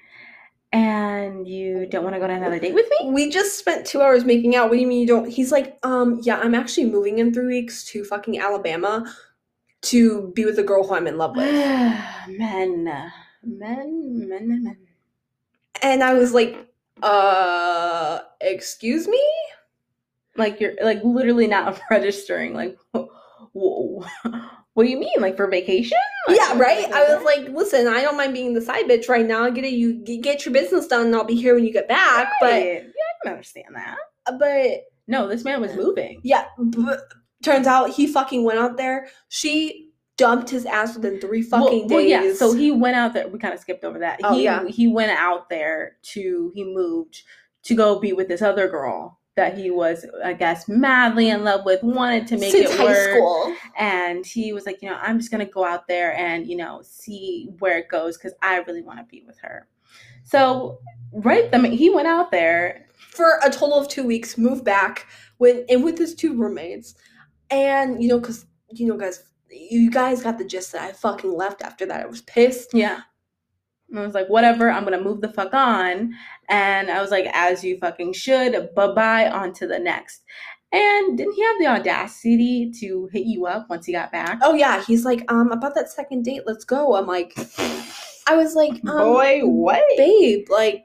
And 0.72 1.48
you 1.48 1.86
don't 1.90 2.04
want 2.04 2.14
to 2.14 2.18
go 2.20 2.24
on 2.24 2.30
another 2.30 2.58
date 2.58 2.74
with 2.74 2.86
me? 3.00 3.10
we 3.10 3.30
just 3.30 3.58
spent 3.58 3.86
two 3.86 4.00
hours 4.02 4.24
making 4.24 4.54
out. 4.54 4.68
What 4.68 4.76
do 4.76 4.80
you 4.80 4.86
mean 4.86 5.00
you 5.00 5.06
don't? 5.06 5.28
He's 5.28 5.50
like, 5.50 5.78
um, 5.82 6.20
yeah, 6.22 6.38
I'm 6.38 6.54
actually 6.54 6.90
moving 6.90 7.18
in 7.18 7.32
three 7.32 7.46
weeks 7.46 7.84
to 7.86 8.04
fucking 8.04 8.38
Alabama 8.38 9.12
to 9.80 10.30
be 10.34 10.44
with 10.44 10.58
a 10.58 10.62
girl 10.62 10.86
who 10.86 10.94
I'm 10.94 11.06
in 11.06 11.16
love 11.18 11.34
with. 11.36 11.46
men, 12.28 12.84
men, 12.84 13.02
men, 13.42 14.28
men, 14.28 14.64
men. 14.64 14.76
And 15.82 16.04
I 16.04 16.14
was 16.14 16.32
like, 16.34 16.68
uh, 17.02 18.20
excuse 18.40 19.08
me? 19.08 19.22
Like 20.36 20.60
you're 20.60 20.74
like 20.82 21.02
literally 21.02 21.46
not 21.48 21.80
registering. 21.90 22.54
Like, 22.54 22.76
whoa, 22.92 24.04
what 24.78 24.84
do 24.84 24.90
you 24.90 25.00
mean? 25.00 25.10
Like 25.18 25.36
for 25.36 25.48
vacation? 25.48 25.98
Like, 26.28 26.36
Yeah, 26.36 26.56
right. 26.56 26.84
I 26.92 27.12
was 27.12 27.24
like, 27.24 27.48
listen, 27.48 27.88
I 27.88 28.00
don't 28.00 28.16
mind 28.16 28.32
being 28.32 28.54
the 28.54 28.60
side 28.60 28.84
bitch 28.84 29.08
right 29.08 29.26
now. 29.26 29.50
Get 29.50 29.64
it, 29.64 29.72
you 29.72 29.94
get 30.04 30.46
your 30.46 30.52
business 30.52 30.86
done, 30.86 31.06
and 31.06 31.16
I'll 31.16 31.24
be 31.24 31.34
here 31.34 31.56
when 31.56 31.64
you 31.64 31.72
get 31.72 31.88
back. 31.88 32.30
Right. 32.40 32.74
yeah, 32.74 32.80
I 32.82 33.24
can 33.24 33.32
understand 33.32 33.74
that. 33.74 33.96
But, 34.24 34.38
but 34.38 34.82
No, 35.08 35.26
this 35.26 35.42
man 35.42 35.60
was 35.60 35.74
moving. 35.74 36.20
yeah, 36.22 36.44
but 36.58 37.00
turns 37.42 37.66
out 37.66 37.90
he 37.90 38.06
fucking 38.06 38.44
went 38.44 38.60
out 38.60 38.76
there. 38.76 39.08
She 39.30 39.90
dumped 40.16 40.48
his 40.48 40.64
ass 40.64 40.94
within 40.94 41.20
three 41.20 41.42
fucking 41.42 41.88
well, 41.88 41.88
days. 41.88 41.90
Well, 41.90 42.00
yeah. 42.00 42.34
So 42.34 42.52
he 42.52 42.70
went 42.70 42.94
out 42.94 43.14
there. 43.14 43.26
We 43.26 43.40
kind 43.40 43.54
of 43.54 43.58
skipped 43.58 43.82
over 43.82 43.98
that. 43.98 44.20
Oh, 44.22 44.36
he 44.36 44.44
yeah. 44.44 44.64
he 44.68 44.86
went 44.86 45.10
out 45.10 45.48
there 45.48 45.96
to 46.12 46.52
he 46.54 46.62
moved 46.62 47.24
to 47.64 47.74
go 47.74 47.98
be 47.98 48.12
with 48.12 48.28
this 48.28 48.42
other 48.42 48.68
girl 48.68 49.17
that 49.38 49.56
he 49.56 49.70
was, 49.70 50.04
I 50.24 50.34
guess, 50.34 50.68
madly 50.68 51.30
in 51.30 51.44
love 51.44 51.64
with, 51.64 51.82
wanted 51.82 52.26
to 52.28 52.36
make 52.36 52.52
Since 52.52 52.70
it 52.70 52.76
high 52.76 52.84
work. 52.84 53.10
school. 53.10 53.54
And 53.78 54.26
he 54.26 54.52
was 54.52 54.66
like, 54.66 54.82
you 54.82 54.90
know, 54.90 54.98
I'm 55.00 55.18
just 55.18 55.30
gonna 55.30 55.46
go 55.46 55.64
out 55.64 55.88
there 55.88 56.14
and 56.16 56.46
you 56.46 56.56
know 56.56 56.82
see 56.82 57.48
where 57.60 57.78
it 57.78 57.88
goes 57.88 58.18
because 58.18 58.34
I 58.42 58.56
really 58.66 58.82
want 58.82 58.98
to 58.98 59.04
be 59.04 59.22
with 59.26 59.38
her. 59.40 59.66
So 60.24 60.78
right, 61.12 61.48
I 61.54 61.58
mean, 61.58 61.72
he 61.72 61.88
went 61.88 62.08
out 62.08 62.30
there. 62.30 62.86
for 63.10 63.38
a 63.42 63.50
total 63.50 63.78
of 63.78 63.88
two 63.88 64.04
weeks, 64.04 64.36
moved 64.36 64.64
back, 64.64 65.06
with, 65.38 65.64
in 65.68 65.82
with 65.82 65.98
his 65.98 66.14
two 66.14 66.36
roommates, 66.36 66.94
and 67.50 68.02
you 68.02 68.08
know, 68.08 68.20
cause 68.20 68.44
you 68.70 68.86
know, 68.86 68.96
guys, 68.96 69.24
you 69.50 69.90
guys 69.90 70.22
got 70.22 70.36
the 70.38 70.44
gist 70.44 70.72
that 70.72 70.82
I 70.82 70.92
fucking 70.92 71.32
left 71.32 71.62
after 71.62 71.86
that. 71.86 72.02
I 72.02 72.06
was 72.06 72.22
pissed. 72.22 72.70
Yeah. 72.74 73.00
And 73.88 73.98
I 73.98 74.02
was 74.02 74.14
like, 74.14 74.28
whatever, 74.28 74.70
I'm 74.70 74.84
gonna 74.84 75.00
move 75.00 75.20
the 75.22 75.32
fuck 75.32 75.54
on. 75.54 76.12
And 76.48 76.90
I 76.90 77.00
was 77.02 77.10
like, 77.10 77.26
as 77.32 77.62
you 77.62 77.78
fucking 77.78 78.12
should, 78.14 78.74
bye 78.74 78.92
bye, 78.92 79.30
on 79.30 79.52
to 79.54 79.66
the 79.66 79.78
next. 79.78 80.22
And 80.72 81.16
didn't 81.16 81.32
he 81.34 81.42
have 81.44 81.58
the 81.58 81.66
audacity 81.66 82.70
to 82.80 83.08
hit 83.12 83.24
you 83.24 83.46
up 83.46 83.68
once 83.70 83.86
he 83.86 83.92
got 83.92 84.12
back? 84.12 84.38
Oh 84.42 84.54
yeah, 84.54 84.82
he's 84.84 85.04
like, 85.04 85.30
um, 85.32 85.50
about 85.52 85.74
that 85.74 85.90
second 85.90 86.24
date, 86.24 86.42
let's 86.46 86.64
go. 86.64 86.94
I'm 86.94 87.06
like, 87.06 87.34
I 88.26 88.36
was 88.36 88.54
like, 88.54 88.72
um, 88.86 88.98
Boy, 88.98 89.40
what? 89.44 89.82
babe, 89.96 90.46
like. 90.50 90.84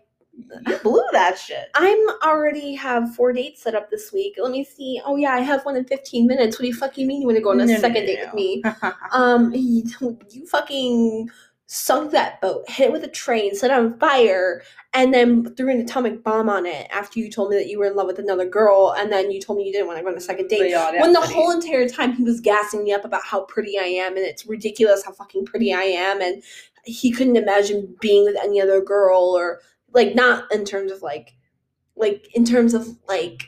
You 0.65 0.77
blew 0.81 1.03
that 1.11 1.37
shit. 1.37 1.67
I'm 1.75 1.99
already 2.23 2.73
have 2.73 3.13
four 3.15 3.33
dates 3.33 3.61
set 3.61 3.75
up 3.75 3.91
this 3.91 4.11
week. 4.11 4.33
Let 4.41 4.51
me 4.51 4.63
see. 4.63 4.99
Oh 5.05 5.15
yeah, 5.15 5.29
I 5.33 5.41
have 5.41 5.63
one 5.63 5.75
in 5.75 5.85
15 5.85 6.25
minutes. 6.25 6.57
What 6.57 6.63
do 6.63 6.67
you 6.69 6.73
fucking 6.73 7.05
mean 7.05 7.21
you 7.21 7.27
want 7.27 7.37
to 7.37 7.43
go 7.43 7.51
on 7.51 7.59
a 7.61 7.65
No, 7.67 7.73
no, 7.73 7.79
second 7.79 8.01
no, 8.01 8.07
date 8.07 8.19
no. 8.19 8.25
with 8.25 8.33
me? 8.33 8.63
Um, 9.11 9.53
you, 9.53 9.83
you 10.31 10.47
fucking 10.47 11.29
sunk 11.65 12.11
that 12.11 12.39
boat, 12.41 12.69
hit 12.69 12.87
it 12.89 12.91
with 12.91 13.03
a 13.03 13.07
train, 13.07 13.55
set 13.55 13.71
it 13.71 13.77
on 13.77 13.97
fire, 13.97 14.61
and 14.93 15.13
then 15.13 15.55
threw 15.55 15.71
an 15.71 15.79
atomic 15.79 16.23
bomb 16.23 16.49
on 16.49 16.65
it 16.65 16.87
after 16.91 17.19
you 17.19 17.31
told 17.31 17.49
me 17.49 17.55
that 17.55 17.67
you 17.67 17.79
were 17.79 17.85
in 17.85 17.95
love 17.95 18.05
with 18.05 18.19
another 18.19 18.45
girl, 18.47 18.93
and 18.97 19.11
then 19.11 19.31
you 19.31 19.41
told 19.41 19.57
me 19.57 19.65
you 19.65 19.71
didn't 19.71 19.87
want 19.87 19.97
to 19.97 20.03
go 20.03 20.09
on 20.09 20.17
a 20.17 20.21
second 20.21 20.49
date. 20.49 20.71
The 20.71 20.99
When 20.99 21.13
the 21.13 21.19
audacity. 21.19 21.33
whole 21.33 21.51
entire 21.51 21.87
time 21.87 22.13
he 22.13 22.23
was 22.23 22.41
gassing 22.41 22.83
me 22.83 22.91
up 22.91 23.05
about 23.05 23.23
how 23.23 23.45
pretty 23.45 23.79
I 23.79 23.85
am, 23.85 24.17
and 24.17 24.25
it's 24.25 24.45
ridiculous 24.45 25.03
how 25.05 25.13
fucking 25.13 25.45
pretty 25.45 25.73
I 25.73 25.83
am, 25.83 26.21
and 26.21 26.43
he 26.83 27.11
couldn't 27.11 27.37
imagine 27.37 27.95
being 28.01 28.25
with 28.25 28.35
any 28.43 28.61
other 28.61 28.81
girl, 28.81 29.21
or 29.21 29.61
like 29.93 30.15
not 30.15 30.51
in 30.51 30.65
terms 30.65 30.91
of 30.91 31.01
like, 31.01 31.33
like 31.95 32.27
in 32.35 32.43
terms 32.43 32.73
of 32.73 32.87
like 33.07 33.45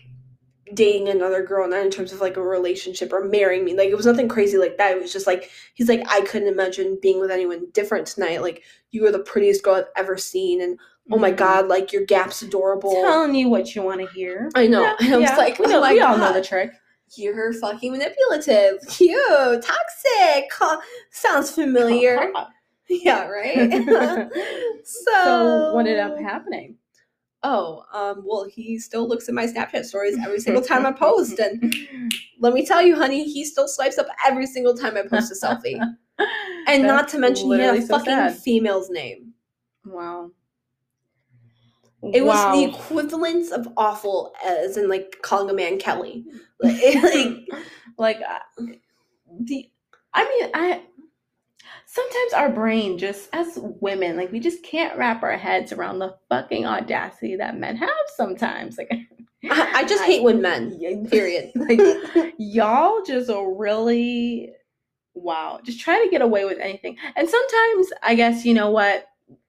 dating 0.74 1.08
another 1.10 1.44
girl, 1.44 1.68
not 1.68 1.86
in 1.86 1.92
terms 1.92 2.12
of 2.12 2.22
like 2.22 2.38
a 2.38 2.42
relationship 2.42 3.14
or 3.14 3.24
marrying 3.26 3.64
me. 3.64 3.76
Like 3.78 3.90
it 3.90 3.96
was 3.96 4.06
nothing 4.06 4.28
crazy 4.28 4.58
like 4.58 4.78
that. 4.78 4.96
It 4.98 5.02
was 5.02 5.14
just 5.14 5.28
like 5.28 5.52
he's 5.76 5.88
like 5.90 6.04
I 6.10 6.22
couldn't 6.22 6.48
imagine 6.48 6.98
being 7.02 7.20
with 7.20 7.32
anyone 7.32 7.68
different 7.74 8.08
tonight. 8.08 8.42
Like 8.42 8.64
you 8.92 9.04
were 9.04 9.12
the 9.12 9.20
prettiest 9.20 9.64
girl 9.64 9.76
I've 9.76 9.86
ever 9.96 10.18
seen, 10.18 10.62
and 10.62 10.80
oh 11.12 11.18
my 11.20 11.32
Mhm. 11.32 11.38
god, 11.38 11.68
like 11.68 11.94
your 11.94 12.04
gap's 12.06 12.42
adorable. 12.42 12.92
Telling 12.94 13.36
you 13.36 13.50
what 13.50 13.76
you 13.76 13.84
want 13.84 14.02
to 14.02 14.08
hear. 14.08 14.50
I 14.56 14.66
know. 14.68 14.82
Yeah, 14.82 14.96
And 15.02 15.14
I 15.14 15.18
was 15.18 15.30
yeah. 15.30 15.38
like, 15.38 15.60
we, 15.60 15.66
oh 15.68 15.70
know, 15.70 15.82
my 15.82 15.94
we 15.94 16.02
all 16.02 16.18
know 16.18 16.34
the 16.34 16.42
trick. 16.42 16.72
You're 17.16 17.54
fucking 17.54 17.92
manipulative. 17.92 18.80
Cute. 18.90 19.22
Toxic. 19.62 20.50
Huh, 20.52 20.82
Sounds 21.12 21.52
familiar. 21.52 22.32
yeah, 22.90 23.28
right? 23.28 23.72
so, 23.72 24.30
so 24.84 25.74
what 25.74 25.86
ended 25.86 26.00
up 26.00 26.18
happening? 26.22 26.78
Oh, 27.48 27.84
um, 27.94 28.24
well, 28.26 28.46
he 28.46 28.80
still 28.80 29.08
looks 29.08 29.30
at 29.30 29.36
my 29.36 29.46
Snapchat 29.46 29.86
stories 29.86 30.18
every 30.26 30.40
single 30.40 30.64
time 30.64 30.84
I 30.84 30.92
post. 30.92 31.40
And 31.40 31.72
let 32.40 32.54
me 32.54 32.66
tell 32.66 32.82
you, 32.82 32.96
honey, 32.96 33.24
he 33.32 33.46
still 33.46 33.68
swipes 33.68 34.00
up 34.00 34.08
every 34.26 34.48
single 34.48 34.76
time 34.76 34.98
I 34.98 35.04
post 35.04 35.32
a 35.32 35.36
selfie. 35.46 35.80
And 36.68 36.84
not 36.84 37.08
to 37.10 37.20
mention, 37.20 37.52
he 37.52 37.60
had 37.60 37.76
a 37.76 37.82
so 37.82 38.00
fucking 38.00 38.06
sad. 38.06 38.38
female's 38.40 38.90
name. 38.90 39.34
Wow. 39.86 40.32
It 42.14 42.26
was 42.26 42.58
the 42.58 42.64
equivalence 42.64 43.52
of 43.52 43.68
awful 43.78 44.34
as 44.44 44.76
in 44.78 44.90
like 44.90 45.18
calling 45.22 45.50
a 45.50 45.54
man 45.54 45.78
Kelly. 45.78 46.26
Like, 46.62 47.04
like 47.04 47.48
like 47.98 48.18
uh, 48.22 48.64
the 49.42 49.70
i 50.14 50.24
mean 50.24 50.50
i 50.54 50.82
sometimes 51.96 52.34
our 52.34 52.50
brain 52.50 52.98
just 52.98 53.30
as 53.32 53.58
women 53.80 54.18
like 54.18 54.32
we 54.32 54.40
just 54.40 54.62
can't 54.64 54.98
wrap 54.98 55.24
our 55.24 55.38
heads 55.38 55.72
around 55.72 56.00
the 56.00 56.14
fucking 56.30 56.66
audacity 56.66 57.38
that 57.38 57.58
men 57.58 57.78
have 57.78 57.90
sometimes 58.18 58.78
like 58.78 58.90
I, 59.50 59.72
I 59.76 59.84
just 59.86 60.04
hate 60.04 60.24
when 60.24 60.42
men. 60.42 60.78
Period. 61.10 61.52
like 61.56 61.80
y'all 62.38 63.02
just 63.04 63.30
are 63.30 63.54
really 63.56 64.52
wow 65.14 65.60
just 65.64 65.80
try 65.80 66.04
to 66.04 66.10
get 66.12 66.22
away 66.22 66.44
with 66.44 66.58
anything 66.60 66.98
and 67.16 67.30
sometimes 67.30 67.88
i 68.04 68.14
guess 68.16 68.44
you 68.44 68.54
know 68.54 68.72
what 68.72 69.06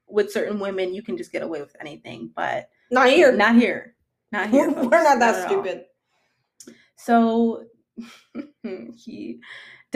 with 0.06 0.30
certain 0.30 0.60
women 0.60 0.94
you 0.94 1.02
can 1.02 1.16
just 1.16 1.32
get 1.32 1.42
away 1.42 1.60
with 1.60 1.74
anything 1.80 2.30
but 2.36 2.68
Not 2.92 3.08
here. 3.08 3.32
not 3.32 3.56
here 3.56 3.96
not 4.30 4.50
here 4.50 4.68
We're, 4.68 4.74
folks. 4.74 4.86
we're 4.92 5.02
not 5.02 5.18
that 5.18 5.34
at 5.34 5.40
all. 5.42 5.48
stupid. 5.64 5.84
So 6.96 7.64
he 8.96 9.40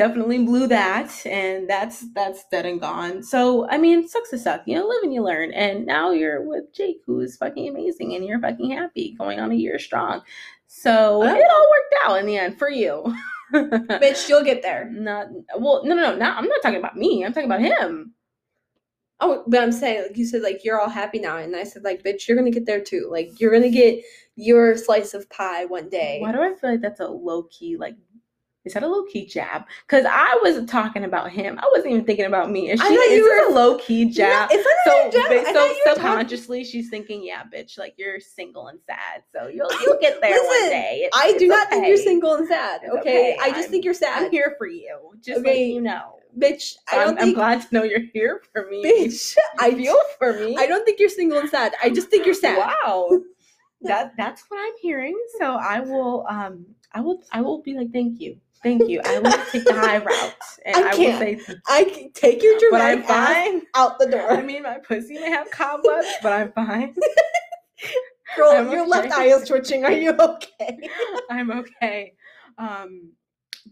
definitely 0.01 0.43
blew 0.45 0.67
that, 0.67 1.13
and 1.27 1.69
that's 1.69 2.07
that's 2.15 2.45
dead 2.51 2.65
and 2.65 2.81
gone. 2.81 3.23
So 3.23 3.69
I 3.69 3.77
mean, 3.77 4.09
sucks 4.09 4.31
to 4.31 4.39
suck. 4.39 4.63
You 4.65 4.77
know, 4.77 4.87
live 4.87 5.03
and 5.03 5.13
you 5.13 5.23
learn. 5.23 5.53
And 5.53 5.85
now 5.85 6.11
you're 6.11 6.43
with 6.43 6.73
Jake, 6.73 7.03
who 7.07 7.21
is 7.21 7.37
fucking 7.37 7.69
amazing, 7.69 8.15
and 8.15 8.25
you're 8.25 8.41
fucking 8.41 8.71
happy, 8.71 9.15
going 9.19 9.39
on 9.41 9.53
a 9.53 9.55
year 9.55 9.79
strong. 9.79 10.23
So 10.67 11.21
Oh. 11.23 11.27
it 11.27 11.51
all 11.51 11.69
worked 11.71 11.95
out 12.05 12.19
in 12.19 12.25
the 12.27 12.39
end 12.39 12.59
for 12.59 12.71
you. 12.71 13.15
Bitch, 13.55 14.27
you'll 14.27 14.43
get 14.45 14.63
there. 14.63 14.89
Not 14.91 15.27
well, 15.59 15.83
no, 15.85 15.95
no, 15.95 16.13
no. 16.13 16.17
Not, 16.17 16.39
I'm 16.39 16.49
not 16.49 16.63
talking 16.63 16.79
about 16.79 16.97
me. 16.97 17.23
I'm 17.23 17.35
talking 17.35 17.51
about 17.51 17.61
him. 17.61 18.15
Oh, 19.23 19.45
but 19.47 19.61
I'm 19.63 19.73
saying, 19.73 20.03
like 20.09 20.17
you 20.17 20.25
said, 20.25 20.41
like 20.41 20.65
you're 20.65 20.81
all 20.81 20.89
happy 20.89 21.19
now, 21.19 21.37
and 21.37 21.55
I 21.55 21.65
said, 21.65 21.85
like, 21.85 22.03
bitch, 22.03 22.27
you're 22.27 22.39
gonna 22.39 22.51
get 22.51 22.65
there 22.65 22.81
too. 22.81 23.09
Like 23.13 23.39
you're 23.39 23.53
gonna 23.53 23.69
get 23.71 24.03
your 24.37 24.79
slice 24.79 25.13
of 25.13 25.29
pie 25.29 25.67
one 25.67 25.91
day. 25.91 26.21
Why 26.23 26.33
do 26.33 26.41
I 26.41 26.55
feel 26.55 26.71
like 26.71 26.81
that's 26.81 27.01
a 27.01 27.07
low 27.09 27.43
key 27.51 27.77
like? 27.77 27.97
Is 28.67 28.75
that 28.75 28.83
a 28.83 28.87
low 28.87 29.05
key 29.05 29.25
jab? 29.25 29.63
Because 29.87 30.05
I 30.07 30.39
was 30.43 30.63
talking 30.67 31.05
about 31.05 31.31
him. 31.31 31.59
I 31.59 31.71
wasn't 31.73 31.93
even 31.93 32.05
thinking 32.05 32.27
about 32.27 32.51
me. 32.51 32.71
Is 32.71 32.79
I 32.81 32.89
she? 32.89 32.95
thought 32.97 33.11
you 33.17 33.23
were- 33.25 33.51
a 33.51 33.55
low 33.55 33.79
key 33.79 34.05
No, 34.05 34.11
jab? 34.11 34.49
it's 34.53 34.69
not 34.87 34.95
so, 34.95 35.09
a 35.09 35.11
jab. 35.13 35.27
so 35.29 35.35
were 35.35 35.53
talking- 35.55 35.83
subconsciously 35.87 36.65
she's 36.65 36.91
thinking, 36.91 37.23
yeah, 37.25 37.43
bitch, 37.45 37.79
like 37.79 37.95
you're 37.97 38.21
single 38.21 38.67
and 38.67 38.79
sad, 38.87 39.23
so 39.33 39.49
you'll 39.49 39.71
you'll 39.81 39.99
get 39.99 40.21
there 40.21 40.33
one 40.43 40.69
day. 40.69 41.05
It's- 41.07 41.11
I 41.15 41.33
do 41.39 41.47
it's 41.47 41.49
not 41.49 41.71
think 41.71 41.87
you're 41.89 41.97
single 41.97 42.35
and 42.35 42.47
sad. 42.49 42.83
Okay, 42.85 42.99
okay. 43.01 43.37
I 43.41 43.49
just 43.49 43.61
I'm- 43.63 43.71
think 43.71 43.85
you're 43.87 43.95
sad. 43.95 44.25
I'm 44.25 44.31
here 44.31 44.55
for 44.59 44.67
you, 44.67 44.99
just 45.23 45.41
Okay, 45.41 45.65
you 45.71 45.81
know. 45.81 46.17
bitch. 46.39 46.77
I 46.93 46.99
I'm, 46.99 47.07
don't 47.09 47.19
I'm 47.19 47.25
think, 47.25 47.37
glad 47.37 47.63
to 47.63 47.75
know 47.75 47.83
you're 47.83 48.01
here 48.13 48.43
for 48.53 48.67
me. 48.69 48.85
bitch. 48.85 49.37
I 49.59 49.69
I 49.69 49.75
feel 49.75 49.97
for 50.19 50.35
me. 50.35 50.57
I 50.59 50.67
don't 50.67 50.85
think 50.85 51.01
you're 51.01 51.09
single 51.09 51.39
and 51.39 51.49
sad. 51.49 51.73
I 51.83 51.89
just 51.89 52.09
think 52.11 52.27
you're 52.27 52.35
sad. 52.35 52.59
Wow, 52.85 53.21
that 53.83 54.13
that's 54.19 54.43
what 54.49 54.59
I'm 54.61 54.75
hearing. 54.83 55.19
So 55.39 55.55
I 55.55 55.81
will, 55.81 56.27
um, 56.29 56.67
I 56.93 57.01
will, 57.01 57.23
I 57.33 57.41
will 57.41 57.63
be 57.63 57.73
like, 57.75 57.91
thank 57.93 58.21
you, 58.21 58.37
thank 58.63 58.89
you. 58.89 59.01
I 59.05 59.19
will 59.19 59.33
take 59.51 59.65
the 59.65 59.75
high 59.75 59.99
route, 59.99 60.35
and 60.65 60.77
I 60.77 60.91
I, 60.91 60.97
will 60.97 61.19
say. 61.19 61.41
I 61.69 61.85
can 61.85 62.13
take 62.13 62.43
your 62.43 62.59
but 62.71 62.81
I'm 62.81 63.03
fine. 63.03 63.63
out 63.75 63.99
the 63.99 64.07
door. 64.07 64.31
I 64.31 64.43
mean, 64.43 64.63
my 64.63 64.79
pussy 64.79 65.15
may 65.15 65.31
have 65.31 65.51
cobwebs, 65.51 66.09
but 66.23 66.33
I'm 66.33 66.53
fine. 66.53 66.95
Girl, 68.37 68.53
I'm 68.53 68.71
your 68.71 68.87
left 68.87 69.13
eye 69.13 69.27
is 69.27 69.49
twitching. 69.49 69.85
Are 69.85 69.93
you 69.93 70.13
okay? 70.13 70.79
I'm 71.31 71.51
okay. 71.51 72.15
Um, 72.59 73.13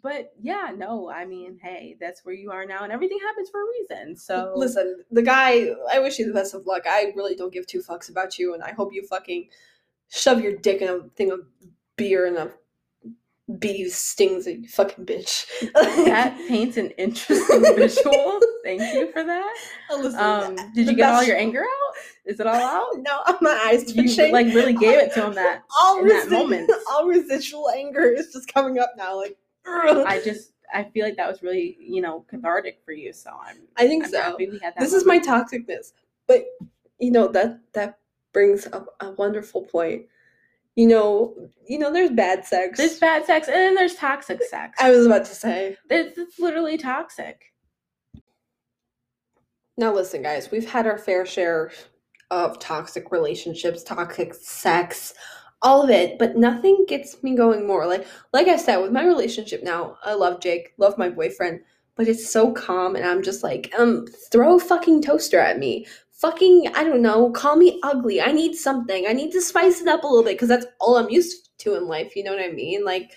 but 0.02 0.32
yeah, 0.40 0.72
no, 0.76 1.10
I 1.10 1.24
mean, 1.24 1.58
hey, 1.62 1.96
that's 2.00 2.24
where 2.24 2.34
you 2.34 2.50
are 2.50 2.66
now, 2.66 2.82
and 2.82 2.92
everything 2.92 3.18
happens 3.22 3.50
for 3.50 3.62
a 3.62 3.66
reason. 3.80 4.16
So 4.16 4.52
Listen, 4.56 5.04
the 5.10 5.22
guy, 5.22 5.68
I 5.92 5.98
wish 5.98 6.18
you 6.18 6.26
the 6.26 6.32
best 6.32 6.54
of 6.54 6.66
luck. 6.66 6.82
I 6.86 7.12
really 7.16 7.34
don't 7.34 7.52
give 7.52 7.66
two 7.66 7.82
fucks 7.82 8.10
about 8.10 8.38
you, 8.38 8.54
and 8.54 8.62
I 8.62 8.72
hope 8.72 8.92
you 8.92 9.06
fucking 9.06 9.48
shove 10.08 10.40
your 10.40 10.56
dick 10.56 10.82
in 10.82 10.88
a 10.88 11.00
thing 11.16 11.30
of 11.30 11.40
beer 11.96 12.26
and 12.26 12.36
a 12.36 12.52
bee 13.58 13.88
stings 13.88 14.46
a 14.46 14.62
fucking 14.66 15.06
bitch. 15.06 15.46
that 15.72 16.36
paints 16.48 16.76
an 16.76 16.90
interesting 16.90 17.62
visual. 17.76 18.40
Thank 18.64 18.82
you 18.94 19.10
for 19.12 19.24
that. 19.24 19.54
Um, 20.18 20.56
did 20.74 20.86
you 20.88 20.94
get 20.94 21.12
all 21.14 21.22
your 21.24 21.36
anger 21.36 21.60
out? 21.62 21.94
Is 22.26 22.40
it 22.40 22.46
all 22.46 22.54
out? 22.54 22.88
No, 22.98 23.22
my 23.40 23.58
eyes 23.66 23.94
You 23.94 24.02
twitching. 24.02 24.32
like 24.32 24.46
really 24.48 24.74
gave 24.74 24.98
it 24.98 25.14
to 25.14 25.26
him 25.26 25.34
that 25.34 25.62
all, 25.80 26.00
in 26.00 26.08
that 26.08 26.28
moment. 26.30 26.70
all 26.90 27.06
residual 27.06 27.70
anger 27.70 28.02
is 28.12 28.32
just 28.32 28.52
coming 28.52 28.78
up 28.78 28.92
now. 28.98 29.16
Like, 29.16 29.36
ugh. 29.66 30.04
I 30.06 30.20
just 30.20 30.52
I 30.74 30.84
feel 30.84 31.06
like 31.06 31.16
that 31.16 31.28
was 31.28 31.42
really 31.42 31.76
you 31.80 32.02
know 32.02 32.26
cathartic 32.28 32.80
for 32.84 32.92
you. 32.92 33.12
So 33.14 33.30
I'm 33.30 33.56
I 33.78 33.86
think 33.86 34.04
I'm 34.04 34.10
so. 34.10 34.20
happy 34.20 34.48
we 34.50 34.58
had 34.58 34.74
that. 34.74 34.80
this 34.80 34.92
is 34.92 35.06
my 35.06 35.18
toxicness 35.18 35.92
but 36.26 36.44
you 36.98 37.10
know 37.10 37.26
that 37.28 37.60
that 37.72 37.98
brings 38.34 38.66
up 38.66 38.88
a 39.00 39.12
wonderful 39.12 39.62
point 39.62 40.02
you 40.78 40.86
know 40.86 41.34
you 41.68 41.76
know 41.76 41.92
there's 41.92 42.10
bad 42.10 42.44
sex 42.44 42.78
There's 42.78 43.00
bad 43.00 43.26
sex 43.26 43.48
and 43.48 43.56
then 43.56 43.74
there's 43.74 43.96
toxic 43.96 44.40
sex. 44.44 44.78
i 44.80 44.90
was 44.92 45.06
about 45.06 45.24
to 45.24 45.34
say 45.34 45.76
It's, 45.90 46.16
it's 46.16 46.38
literally 46.38 46.78
toxic. 46.78 47.52
now 49.76 49.92
listen 49.92 50.22
guys 50.22 50.52
we've 50.52 50.70
had 50.70 50.86
our 50.86 50.96
fair 50.96 51.26
share 51.26 51.72
of 52.30 52.60
toxic 52.60 53.10
relationships 53.10 53.82
toxic 53.82 54.34
sex 54.34 55.14
all 55.60 55.82
of 55.82 55.90
it, 55.90 56.20
but 56.20 56.36
nothing 56.36 56.84
gets 56.86 57.20
me 57.24 57.34
going 57.34 57.66
more. 57.66 57.84
Like 57.84 58.06
like 58.32 58.46
I 58.46 58.54
said, 58.56 58.76
with 58.76 58.92
my 58.92 59.04
relationship 59.04 59.64
now, 59.64 59.98
I 60.04 60.14
love 60.14 60.40
Jake, 60.40 60.72
love 60.78 60.96
my 60.96 61.08
boyfriend, 61.08 61.62
but 61.96 62.06
it's 62.06 62.30
so 62.30 62.52
calm 62.52 62.94
and 62.94 63.04
I'm 63.04 63.24
just 63.24 63.42
like, 63.42 63.74
um, 63.76 64.06
throw 64.30 64.54
a 64.54 64.60
fucking 64.60 65.02
toaster 65.02 65.40
at 65.40 65.58
me. 65.58 65.84
Fucking, 66.20 66.68
I 66.74 66.82
don't 66.84 67.00
know, 67.02 67.30
call 67.30 67.56
me 67.56 67.78
ugly. 67.82 68.20
I 68.20 68.32
need 68.32 68.54
something. 68.56 69.06
I 69.08 69.12
need 69.12 69.30
to 69.32 69.40
spice 69.40 69.80
it 69.80 69.86
up 69.88 70.02
a 70.02 70.06
little 70.06 70.24
bit 70.24 70.34
because 70.34 70.48
that's 70.48 70.66
all 70.80 70.96
I'm 70.96 71.08
used 71.10 71.56
to 71.58 71.76
in 71.76 71.86
life. 71.86 72.16
You 72.16 72.24
know 72.24 72.32
what 72.34 72.42
I 72.44 72.50
mean? 72.50 72.84
Like, 72.84 73.12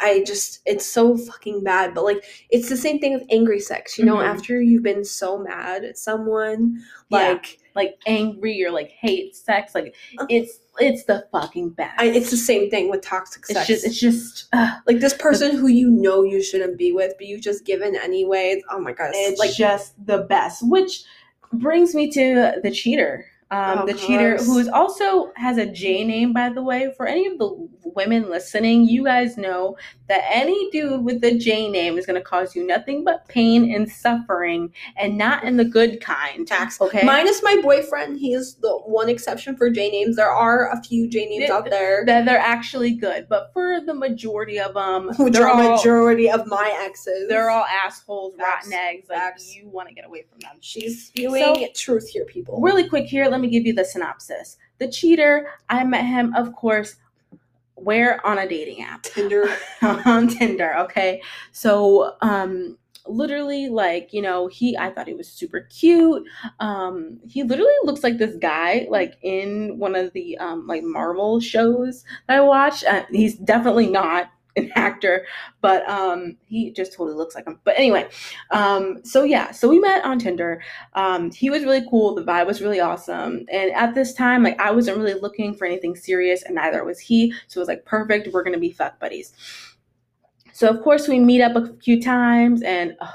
I 0.00 0.22
just, 0.24 0.60
it's 0.64 0.86
so 0.86 1.16
fucking 1.16 1.64
bad. 1.64 1.94
But 1.94 2.04
like, 2.04 2.22
it's 2.50 2.68
the 2.68 2.76
same 2.76 3.00
thing 3.00 3.14
with 3.14 3.24
angry 3.30 3.58
sex. 3.58 3.98
You 3.98 4.04
know, 4.04 4.16
Mhm. 4.18 4.24
after 4.26 4.60
you've 4.60 4.84
been 4.84 5.04
so 5.04 5.38
mad 5.38 5.84
at 5.84 5.98
someone, 5.98 6.80
Yeah. 7.10 7.30
like, 7.30 7.58
like 7.74 7.96
angry 8.06 8.64
or 8.64 8.70
like 8.70 8.90
hate 8.90 9.34
sex. 9.34 9.74
Like 9.74 9.94
Uh. 10.18 10.26
it's 10.28 10.60
it's 10.80 11.04
the 11.04 11.26
fucking 11.32 11.70
best. 11.70 12.00
I, 12.00 12.04
it's 12.06 12.30
the 12.30 12.36
same 12.36 12.70
thing 12.70 12.88
with 12.88 13.00
toxic 13.00 13.42
it's 13.48 13.54
sex. 13.54 13.66
just 13.66 13.84
it's 13.84 13.98
just 13.98 14.46
uh, 14.52 14.76
like 14.86 15.00
this 15.00 15.14
person 15.14 15.56
who 15.56 15.66
you 15.66 15.90
know 15.90 16.22
you 16.22 16.40
shouldn't 16.40 16.78
be 16.78 16.92
with, 16.92 17.14
but 17.18 17.26
you 17.26 17.40
just 17.40 17.64
given 17.64 17.96
anyway. 17.96 18.62
Oh 18.70 18.78
my 18.78 18.92
god, 18.92 19.10
it's 19.14 19.40
like 19.40 19.48
like 19.48 19.56
just 19.56 19.94
the 20.06 20.18
best. 20.18 20.62
Which 20.68 21.02
brings 21.52 21.94
me 21.94 22.10
to 22.12 22.60
the 22.62 22.70
cheater. 22.70 23.24
Um, 23.50 23.78
Oh, 23.78 23.86
the 23.86 23.94
cheater, 23.94 24.36
who 24.36 24.58
is 24.58 24.68
also 24.68 25.32
has 25.36 25.56
a 25.56 25.64
J 25.64 26.04
name, 26.04 26.34
by 26.34 26.50
the 26.50 26.62
way. 26.62 26.92
For 26.96 27.06
any 27.06 27.26
of 27.26 27.38
the 27.38 27.68
women 27.94 28.28
listening, 28.28 28.84
you 28.84 29.04
guys 29.04 29.38
know 29.38 29.76
that 30.08 30.22
any 30.30 30.70
dude 30.70 31.02
with 31.02 31.24
a 31.24 31.36
J 31.38 31.70
name 31.70 31.96
is 31.96 32.04
going 32.04 32.16
to 32.18 32.22
cause 32.22 32.54
you 32.54 32.66
nothing 32.66 33.04
but 33.04 33.26
pain 33.28 33.74
and 33.74 33.90
suffering, 33.90 34.70
and 34.96 35.16
not 35.16 35.44
in 35.44 35.56
the 35.56 35.64
good 35.64 36.00
kind. 36.02 36.46
Facts. 36.46 36.78
Okay. 36.80 37.02
minus 37.04 37.42
my 37.42 37.58
boyfriend, 37.62 38.18
he 38.18 38.34
is 38.34 38.56
the 38.56 38.70
one 38.84 39.08
exception 39.08 39.56
for 39.56 39.70
J 39.70 39.90
names. 39.90 40.16
There 40.16 40.30
are 40.30 40.70
a 40.70 40.82
few 40.82 41.08
J 41.08 41.26
names 41.26 41.44
Yeah, 41.48 41.54
out 41.54 41.70
there. 41.70 42.04
that 42.04 42.26
they're 42.26 42.38
actually 42.38 42.92
good, 42.92 43.28
but 43.30 43.50
for 43.54 43.80
the 43.80 43.94
majority 43.94 44.58
of 44.60 44.74
them, 44.74 45.08
which 45.18 45.32
they're 45.32 45.48
all, 45.48 45.76
majority 45.76 46.30
of 46.30 46.46
my 46.46 46.70
exes. 46.84 47.28
they're 47.28 47.48
all 47.48 47.64
assholes, 47.64 48.34
rotten 48.38 48.74
eggs. 48.74 49.08
Like 49.08 49.34
you 49.54 49.68
want 49.68 49.88
to 49.88 49.94
get 49.94 50.04
away 50.04 50.24
from 50.30 50.40
them. 50.40 50.56
She's 50.60 51.06
spewing 51.06 51.42
So- 51.42 51.66
truth 51.74 52.08
here, 52.10 52.26
people. 52.26 52.60
Really 52.60 52.86
quick 52.88 53.06
here, 53.06 53.28
let 53.38 53.42
me 53.42 53.50
give 53.50 53.66
you 53.66 53.72
the 53.72 53.84
synopsis. 53.84 54.56
The 54.78 54.88
cheater, 54.88 55.48
I 55.68 55.84
met 55.84 56.04
him, 56.04 56.34
of 56.34 56.52
course, 56.54 56.96
where 57.76 58.24
on 58.26 58.38
a 58.38 58.48
dating 58.48 58.82
app 58.82 59.04
Tinder. 59.04 59.48
on 59.82 60.26
Tinder. 60.26 60.76
Okay, 60.78 61.22
so 61.52 62.16
um, 62.20 62.76
literally, 63.06 63.68
like 63.68 64.12
you 64.12 64.20
know, 64.20 64.48
he 64.48 64.76
I 64.76 64.90
thought 64.90 65.06
he 65.06 65.14
was 65.14 65.28
super 65.28 65.60
cute. 65.70 66.24
Um, 66.58 67.20
he 67.28 67.44
literally 67.44 67.70
looks 67.84 68.02
like 68.02 68.18
this 68.18 68.34
guy, 68.36 68.88
like 68.90 69.16
in 69.22 69.78
one 69.78 69.94
of 69.94 70.12
the 70.12 70.36
um 70.38 70.66
like 70.66 70.82
Marvel 70.82 71.38
shows 71.38 72.04
that 72.26 72.38
I 72.38 72.40
watched 72.40 72.84
Uh, 72.84 73.04
he's 73.12 73.36
definitely 73.36 73.86
not 73.86 74.30
an 74.58 74.70
actor, 74.74 75.26
but 75.60 75.88
um, 75.88 76.36
he 76.46 76.70
just 76.72 76.92
totally 76.92 77.16
looks 77.16 77.34
like 77.34 77.46
him. 77.46 77.58
But 77.64 77.78
anyway, 77.78 78.08
um, 78.50 79.04
so 79.04 79.24
yeah, 79.24 79.50
so 79.50 79.68
we 79.68 79.78
met 79.78 80.04
on 80.04 80.18
Tinder. 80.18 80.62
Um, 80.94 81.30
he 81.30 81.50
was 81.50 81.64
really 81.64 81.86
cool. 81.88 82.14
The 82.14 82.24
vibe 82.24 82.46
was 82.46 82.60
really 82.60 82.80
awesome. 82.80 83.46
And 83.50 83.72
at 83.72 83.94
this 83.94 84.12
time, 84.12 84.42
like 84.42 84.58
I 84.60 84.70
wasn't 84.70 84.98
really 84.98 85.14
looking 85.14 85.54
for 85.54 85.64
anything 85.66 85.96
serious, 85.96 86.42
and 86.42 86.54
neither 86.54 86.84
was 86.84 86.98
he. 86.98 87.32
So 87.46 87.58
it 87.58 87.62
was 87.62 87.68
like 87.68 87.84
perfect. 87.84 88.28
We're 88.32 88.44
gonna 88.44 88.58
be 88.58 88.72
fuck 88.72 89.00
buddies. 89.00 89.32
So 90.52 90.68
of 90.68 90.82
course 90.82 91.08
we 91.08 91.18
meet 91.18 91.42
up 91.42 91.56
a 91.56 91.72
few 91.76 92.02
times, 92.02 92.62
and 92.62 92.96
oh, 93.00 93.14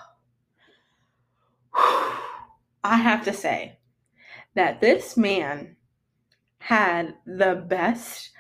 I 2.84 2.98
have 2.98 3.24
to 3.26 3.34
say 3.34 3.80
that 4.56 4.82
this 4.82 5.18
man 5.18 5.76
had 6.60 7.16
the 7.26 7.66
best 7.68 8.32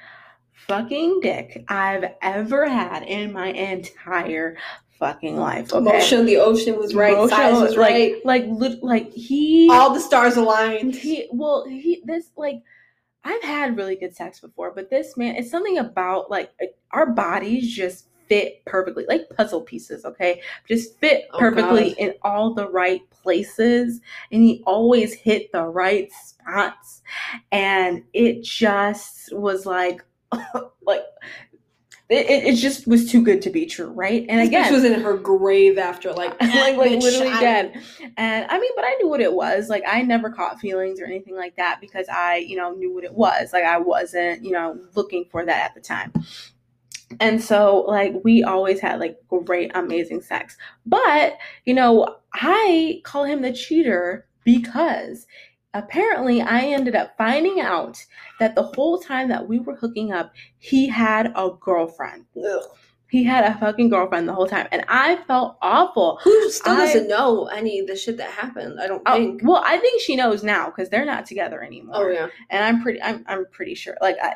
fucking 0.68 1.20
dick 1.22 1.66
I've 1.68 2.06
ever 2.22 2.68
had 2.68 3.04
in 3.04 3.32
my 3.34 3.48
entire 3.48 4.58
fucking 5.00 5.38
life. 5.38 5.74
Okay. 5.74 5.84
Motion, 5.84 6.26
the 6.26 6.38
ocean 6.38 6.78
was 6.78 6.96
right. 6.96 7.14
Motion 7.14 7.38
Size 7.38 7.62
was 7.62 7.76
like, 7.78 7.78
right. 7.78 8.16
Like, 8.26 8.46
lit- 8.48 8.84
like 8.84 9.12
he. 9.12 9.70
All 9.72 9.94
the 9.94 10.00
stars 10.00 10.38
aligned. 10.38 10.96
he 10.96 11.28
well 11.32 11.66
he 11.68 12.02
this 12.06 12.32
like 12.38 12.62
I've 13.26 13.44
had 13.44 13.78
really 13.78 13.96
good 13.96 14.16
sex 14.16 14.40
before, 14.42 14.72
but 14.74 14.90
this 14.90 15.16
man, 15.18 15.36
it's 15.36 15.50
something 15.52 15.78
about 15.78 16.30
like 16.30 16.52
our 16.92 17.12
bodies 17.12 17.74
just 17.74 18.08
fit 18.28 18.64
perfectly, 18.66 19.06
like 19.08 19.30
puzzle 19.36 19.62
pieces, 19.62 20.06
okay? 20.06 20.42
Just 20.68 20.98
fit 21.00 21.26
Oh, 21.34 21.40
perfectly 21.40 21.90
God. 21.90 21.98
in 22.00 22.14
all 22.22 22.54
the 22.54 22.70
right 22.70 23.02
places. 23.12 24.02
And 24.32 24.42
he 24.44 24.64
always 24.66 25.14
hit 25.14 25.52
the 25.52 25.64
right 25.64 26.10
spots. 26.12 27.02
And 27.52 28.04
it 28.14 28.44
just 28.44 29.34
was 29.34 29.66
like, 29.66 30.04
like, 30.86 31.04
it, 32.10 32.30
it 32.30 32.54
it 32.54 32.56
just 32.58 32.86
was 32.86 33.10
too 33.10 33.24
good 33.24 33.42
to 33.42 33.50
be 33.50 33.66
true, 33.66 33.88
right? 33.88 34.26
And 34.30 34.42
again, 34.42 34.66
bitch 34.66 34.72
was 34.72 34.84
in 34.84 35.00
her 35.02 35.18
grave 35.18 35.78
after 35.78 36.12
like 36.14 36.40
like, 36.42 36.78
like 36.78 37.02
literally 37.02 37.32
I- 37.32 37.40
dead. 37.40 37.82
And 38.18 38.46
I 38.50 38.60
mean, 38.60 38.72
but 38.76 38.86
I 38.86 38.96
knew 39.00 39.10
what 39.10 39.22
it 39.22 39.34
was. 39.34 39.70
Like 39.70 39.84
I 39.88 40.02
never 40.02 40.30
caught 40.30 40.60
feelings 40.60 41.00
or 41.00 41.06
anything 41.06 41.36
like 41.36 41.56
that 41.56 41.80
because 41.82 42.08
I, 42.10 42.38
you 42.38 42.56
know, 42.56 42.72
knew 42.72 42.94
what 42.94 43.04
it 43.04 43.14
was. 43.14 43.54
Like 43.54 43.64
I 43.64 43.78
wasn't, 43.78 44.44
you 44.44 44.52
know, 44.52 44.80
looking 44.96 45.26
for 45.32 45.46
that 45.46 45.66
at 45.66 45.76
the 45.76 45.82
time. 45.82 46.14
And 47.20 47.42
so 47.42 47.86
like 47.88 48.14
we 48.24 48.44
always 48.44 48.80
had 48.80 49.00
like 49.00 49.18
great, 49.46 49.72
amazing 49.74 50.22
sex. 50.22 50.58
But, 50.86 51.38
you 51.66 51.74
know, 51.74 52.18
I 52.34 53.02
call 53.04 53.24
him 53.24 53.42
the 53.42 53.54
cheater 53.54 54.28
because 54.44 55.26
apparently 55.74 56.42
I 56.42 56.62
ended 56.62 56.96
up 56.96 57.16
finding 57.18 57.60
out 57.60 58.04
that 58.40 58.56
the 58.56 58.64
whole 58.64 59.00
time 59.00 59.30
that 59.30 59.48
we 59.48 59.60
were 59.60 59.76
hooking 59.76 60.12
up, 60.12 60.34
he 60.60 60.88
had 60.88 61.32
a 61.36 61.50
girlfriend. 61.60 62.26
Ugh. 62.38 62.64
He 63.10 63.24
had 63.24 63.44
a 63.46 63.56
fucking 63.60 63.90
girlfriend 63.90 64.28
the 64.28 64.34
whole 64.34 64.48
time. 64.48 64.68
And 64.72 64.84
I 64.88 65.18
felt 65.28 65.58
awful. 65.62 66.20
Who 66.24 66.50
still 66.50 66.74
I- 66.74 66.78
doesn't 66.88 67.08
know 67.08 67.46
any 67.46 67.80
of 67.80 67.86
the 67.88 67.96
shit 67.96 68.18
that 68.18 68.32
happened? 68.32 68.80
I 68.82 68.88
don't 68.88 69.04
Oh, 69.06 69.14
think. 69.16 69.42
well, 69.44 69.62
I 69.64 69.78
think 69.78 70.02
she 70.02 70.16
knows 70.16 70.44
now 70.44 70.66
because 70.66 70.90
they're 70.90 71.06
not 71.06 71.26
together 71.28 71.62
anymore. 71.64 71.96
Oh 71.96 72.10
yeah. 72.10 72.28
and 72.50 72.64
I'm 72.66 72.82
pretty, 72.82 73.00
I'm, 73.04 73.24
I'm 73.28 73.46
pretty 73.52 73.76
sure. 73.76 73.96
Like, 74.02 74.18
I, 74.22 74.34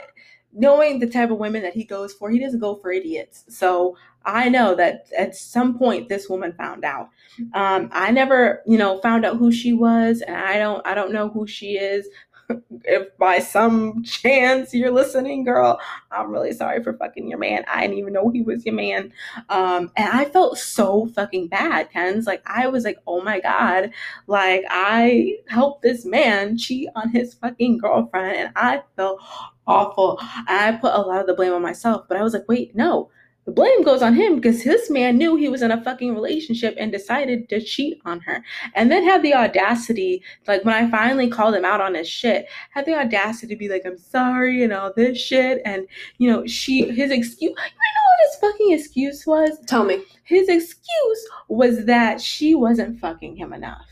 knowing 0.58 1.00
the 1.00 1.08
type 1.08 1.30
of 1.30 1.38
women 1.38 1.62
that 1.62 1.74
he 1.74 1.84
goes 1.84 2.14
for, 2.14 2.30
he 2.30 2.40
doesn't 2.40 2.60
go 2.60 2.76
for 2.76 2.92
idiots. 2.92 3.46
So 3.48 3.96
I 4.26 4.50
know 4.50 4.76
that 4.76 5.08
at 5.18 5.36
some 5.36 5.78
point 5.78 6.10
this 6.10 6.28
woman 6.30 6.54
found 6.54 6.84
out. 6.84 7.10
Um, 7.54 7.90
I 7.94 8.12
never, 8.12 8.64
you 8.66 8.78
know, 8.78 9.00
found 9.00 9.24
out 9.24 9.38
who 9.38 9.52
she 9.52 9.72
was, 9.72 10.22
and 10.22 10.36
I 10.36 10.58
don't, 10.58 10.86
I 10.86 10.96
don't 10.96 11.14
know 11.14 11.30
who 11.30 11.46
she 11.48 11.78
is. 11.78 12.08
if 12.86 13.18
by 13.18 13.40
some 13.40 14.04
chance 14.04 14.74
you're 14.74 14.92
listening, 14.92 15.44
girl, 15.44 15.80
I'm 16.12 16.32
really 16.32 16.54
sorry 16.54 16.82
for 16.84 16.94
fucking 16.94 17.30
your 17.30 17.40
man. 17.40 17.64
I 17.68 17.82
didn't 17.82 18.00
even 18.00 18.14
know 18.14 18.30
he 18.30 18.42
was 18.42 18.66
your 18.66 18.76
man. 18.76 19.14
Um, 19.50 19.92
and 19.96 20.10
I 20.10 20.26
felt 20.26 20.58
so 20.58 21.08
fucking 21.08 21.48
bad, 21.48 21.92
Kenz. 21.92 22.26
Like 22.26 22.42
I 22.46 22.68
was 22.68 22.84
like, 22.84 22.98
oh 23.06 23.22
my 23.22 23.40
god, 23.40 23.92
like 24.28 24.64
I 24.70 25.38
helped 25.48 25.82
this 25.82 26.06
man 26.06 26.58
cheat 26.58 26.90
on 26.96 27.10
his 27.10 27.34
fucking 27.34 27.80
girlfriend, 27.80 28.38
and 28.38 28.52
I 28.56 28.84
felt 28.96 29.22
awful. 29.68 30.18
I 30.22 30.78
put 30.80 30.94
a 30.94 31.02
lot 31.02 31.22
of 31.22 31.28
the 31.28 31.34
blame 31.34 31.54
on 31.54 31.62
myself, 31.62 32.06
but 32.08 32.18
I 32.18 32.24
was 32.24 32.34
like, 32.34 32.48
wait, 32.48 32.76
no. 32.76 33.10
The 33.46 33.54
blame 33.54 33.82
goes 33.82 34.02
on 34.02 34.14
him 34.14 34.36
because 34.36 34.66
this 34.66 34.90
man 34.90 35.18
knew 35.18 35.38
he 35.38 35.48
was 35.48 35.62
in 35.62 35.72
a 35.72 35.82
fucking 35.82 36.14
relationship 36.14 36.76
and 36.78 36.92
decided 36.92 37.48
to 37.48 37.62
cheat 37.62 38.02
on 38.04 38.20
her. 38.20 38.44
And 38.76 38.92
then 38.92 39.06
had 39.06 39.24
the 39.24 39.36
audacity, 39.36 40.22
like 40.48 40.66
when 40.66 40.76
I 40.76 40.92
finally 40.92 41.30
called 41.30 41.56
him 41.56 41.64
out 41.64 41.80
on 41.80 41.96
his 41.96 42.10
shit, 42.10 42.48
had 42.72 42.86
the 42.86 43.00
audacity 43.00 43.56
to 43.56 43.58
be 43.58 43.70
like, 43.70 43.84
I'm 43.86 43.98
sorry 43.98 44.64
and 44.66 44.74
all 44.74 44.92
this 44.94 45.18
shit. 45.18 45.62
And, 45.64 45.88
you 46.18 46.30
know, 46.30 46.46
she, 46.46 46.92
his 46.92 47.10
excuse, 47.10 47.40
you 47.42 47.56
know 47.56 47.56
what 47.56 48.26
his 48.26 48.36
fucking 48.42 48.74
excuse 48.74 49.26
was? 49.26 49.58
Tell 49.66 49.86
me. 49.86 50.04
His 50.26 50.50
excuse 50.50 51.28
was 51.48 51.86
that 51.86 52.20
she 52.20 52.54
wasn't 52.54 53.00
fucking 53.00 53.38
him 53.38 53.54
enough. 53.54 53.86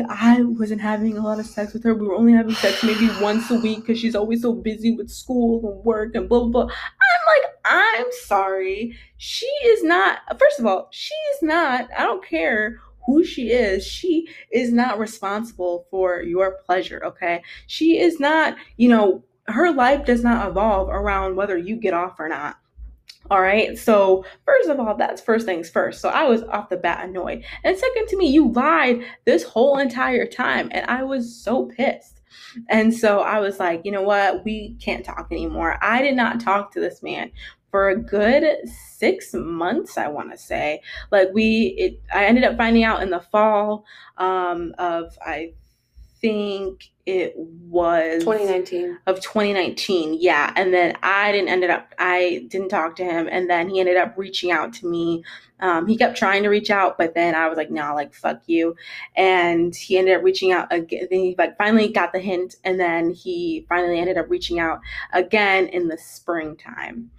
I 0.00 0.42
wasn't 0.42 0.80
having 0.80 1.16
a 1.16 1.22
lot 1.22 1.38
of 1.38 1.46
sex 1.46 1.72
with 1.72 1.84
her. 1.84 1.94
We 1.94 2.06
were 2.06 2.14
only 2.14 2.32
having 2.32 2.54
sex 2.54 2.82
maybe 2.82 3.08
once 3.20 3.50
a 3.50 3.58
week 3.58 3.80
because 3.80 3.98
she's 3.98 4.14
always 4.14 4.42
so 4.42 4.52
busy 4.52 4.92
with 4.92 5.10
school 5.10 5.72
and 5.72 5.84
work 5.84 6.14
and 6.14 6.28
blah, 6.28 6.40
blah, 6.40 6.48
blah. 6.48 6.62
I'm 6.62 7.42
like, 7.42 7.50
I'm 7.64 8.06
sorry. 8.26 8.96
She 9.16 9.46
is 9.46 9.82
not, 9.82 10.20
first 10.38 10.60
of 10.60 10.66
all, 10.66 10.88
she 10.90 11.14
is 11.34 11.42
not, 11.42 11.88
I 11.96 12.02
don't 12.02 12.24
care 12.24 12.80
who 13.06 13.24
she 13.24 13.50
is. 13.50 13.86
She 13.86 14.28
is 14.50 14.72
not 14.72 14.98
responsible 14.98 15.86
for 15.90 16.22
your 16.22 16.58
pleasure, 16.64 17.02
okay? 17.04 17.42
She 17.66 17.98
is 17.98 18.18
not, 18.18 18.56
you 18.76 18.88
know, 18.88 19.22
her 19.46 19.72
life 19.72 20.06
does 20.06 20.22
not 20.22 20.48
evolve 20.48 20.88
around 20.88 21.36
whether 21.36 21.56
you 21.56 21.76
get 21.76 21.92
off 21.92 22.18
or 22.18 22.28
not. 22.28 22.56
All 23.30 23.40
right. 23.40 23.78
So, 23.78 24.24
first 24.44 24.68
of 24.68 24.78
all, 24.78 24.96
that's 24.96 25.22
first 25.22 25.46
things 25.46 25.70
first. 25.70 26.00
So, 26.00 26.10
I 26.10 26.24
was 26.24 26.42
off 26.44 26.68
the 26.68 26.76
bat 26.76 27.08
annoyed. 27.08 27.44
And 27.64 27.76
second 27.76 28.06
to 28.08 28.16
me, 28.16 28.26
you 28.28 28.52
lied 28.52 29.04
this 29.24 29.42
whole 29.42 29.78
entire 29.78 30.26
time. 30.26 30.68
And 30.72 30.86
I 30.86 31.02
was 31.02 31.34
so 31.34 31.66
pissed. 31.66 32.20
And 32.68 32.94
so 32.94 33.20
I 33.20 33.40
was 33.40 33.58
like, 33.58 33.82
you 33.84 33.92
know 33.92 34.02
what? 34.02 34.44
We 34.44 34.76
can't 34.80 35.04
talk 35.04 35.28
anymore. 35.30 35.78
I 35.82 36.02
did 36.02 36.16
not 36.16 36.40
talk 36.40 36.72
to 36.72 36.80
this 36.80 37.02
man 37.02 37.30
for 37.70 37.88
a 37.88 37.96
good 37.96 38.44
six 38.68 39.34
months, 39.34 39.98
I 39.98 40.08
want 40.08 40.30
to 40.30 40.38
say. 40.38 40.80
Like, 41.10 41.28
we, 41.32 41.74
it, 41.78 42.02
I 42.14 42.26
ended 42.26 42.44
up 42.44 42.56
finding 42.56 42.84
out 42.84 43.02
in 43.02 43.10
the 43.10 43.20
fall 43.20 43.84
um, 44.18 44.74
of, 44.78 45.16
I 45.24 45.54
think 46.24 46.90
it 47.04 47.34
was 47.36 48.24
2019. 48.24 48.98
of 49.06 49.20
2019 49.20 50.16
yeah. 50.18 50.54
And 50.56 50.72
then 50.72 50.96
i 51.02 51.30
didn't 51.32 51.50
ended 51.50 51.68
up 51.68 51.92
i 51.98 52.46
didn't 52.48 52.70
talk 52.70 52.96
to 52.96 53.04
him 53.04 53.28
and 53.30 53.50
then 53.50 53.68
he 53.68 53.78
ended 53.78 53.98
up 53.98 54.14
reaching 54.16 54.50
out 54.50 54.72
to 54.74 54.88
me. 54.88 55.22
Um, 55.60 55.86
he 55.86 55.98
kept 55.98 56.16
trying 56.16 56.42
to 56.44 56.48
reach 56.48 56.70
out 56.70 56.96
but 56.96 57.14
then 57.14 57.34
i 57.34 57.46
was 57.46 57.58
like 57.58 57.70
no 57.70 57.94
like 57.94 58.14
fuck 58.14 58.40
you. 58.46 58.74
And 59.14 59.76
he 59.76 59.98
ended 59.98 60.16
up 60.16 60.24
reaching 60.24 60.50
out 60.50 60.72
again 60.72 61.08
then 61.10 61.20
he 61.20 61.34
like 61.36 61.58
finally 61.58 61.88
got 61.88 62.14
the 62.14 62.20
hint 62.20 62.54
and 62.64 62.80
then 62.80 63.10
he 63.10 63.66
finally 63.68 63.98
ended 63.98 64.16
up 64.16 64.30
reaching 64.30 64.58
out 64.58 64.80
again 65.12 65.66
in 65.66 65.88
the 65.88 65.98
springtime. 65.98 67.10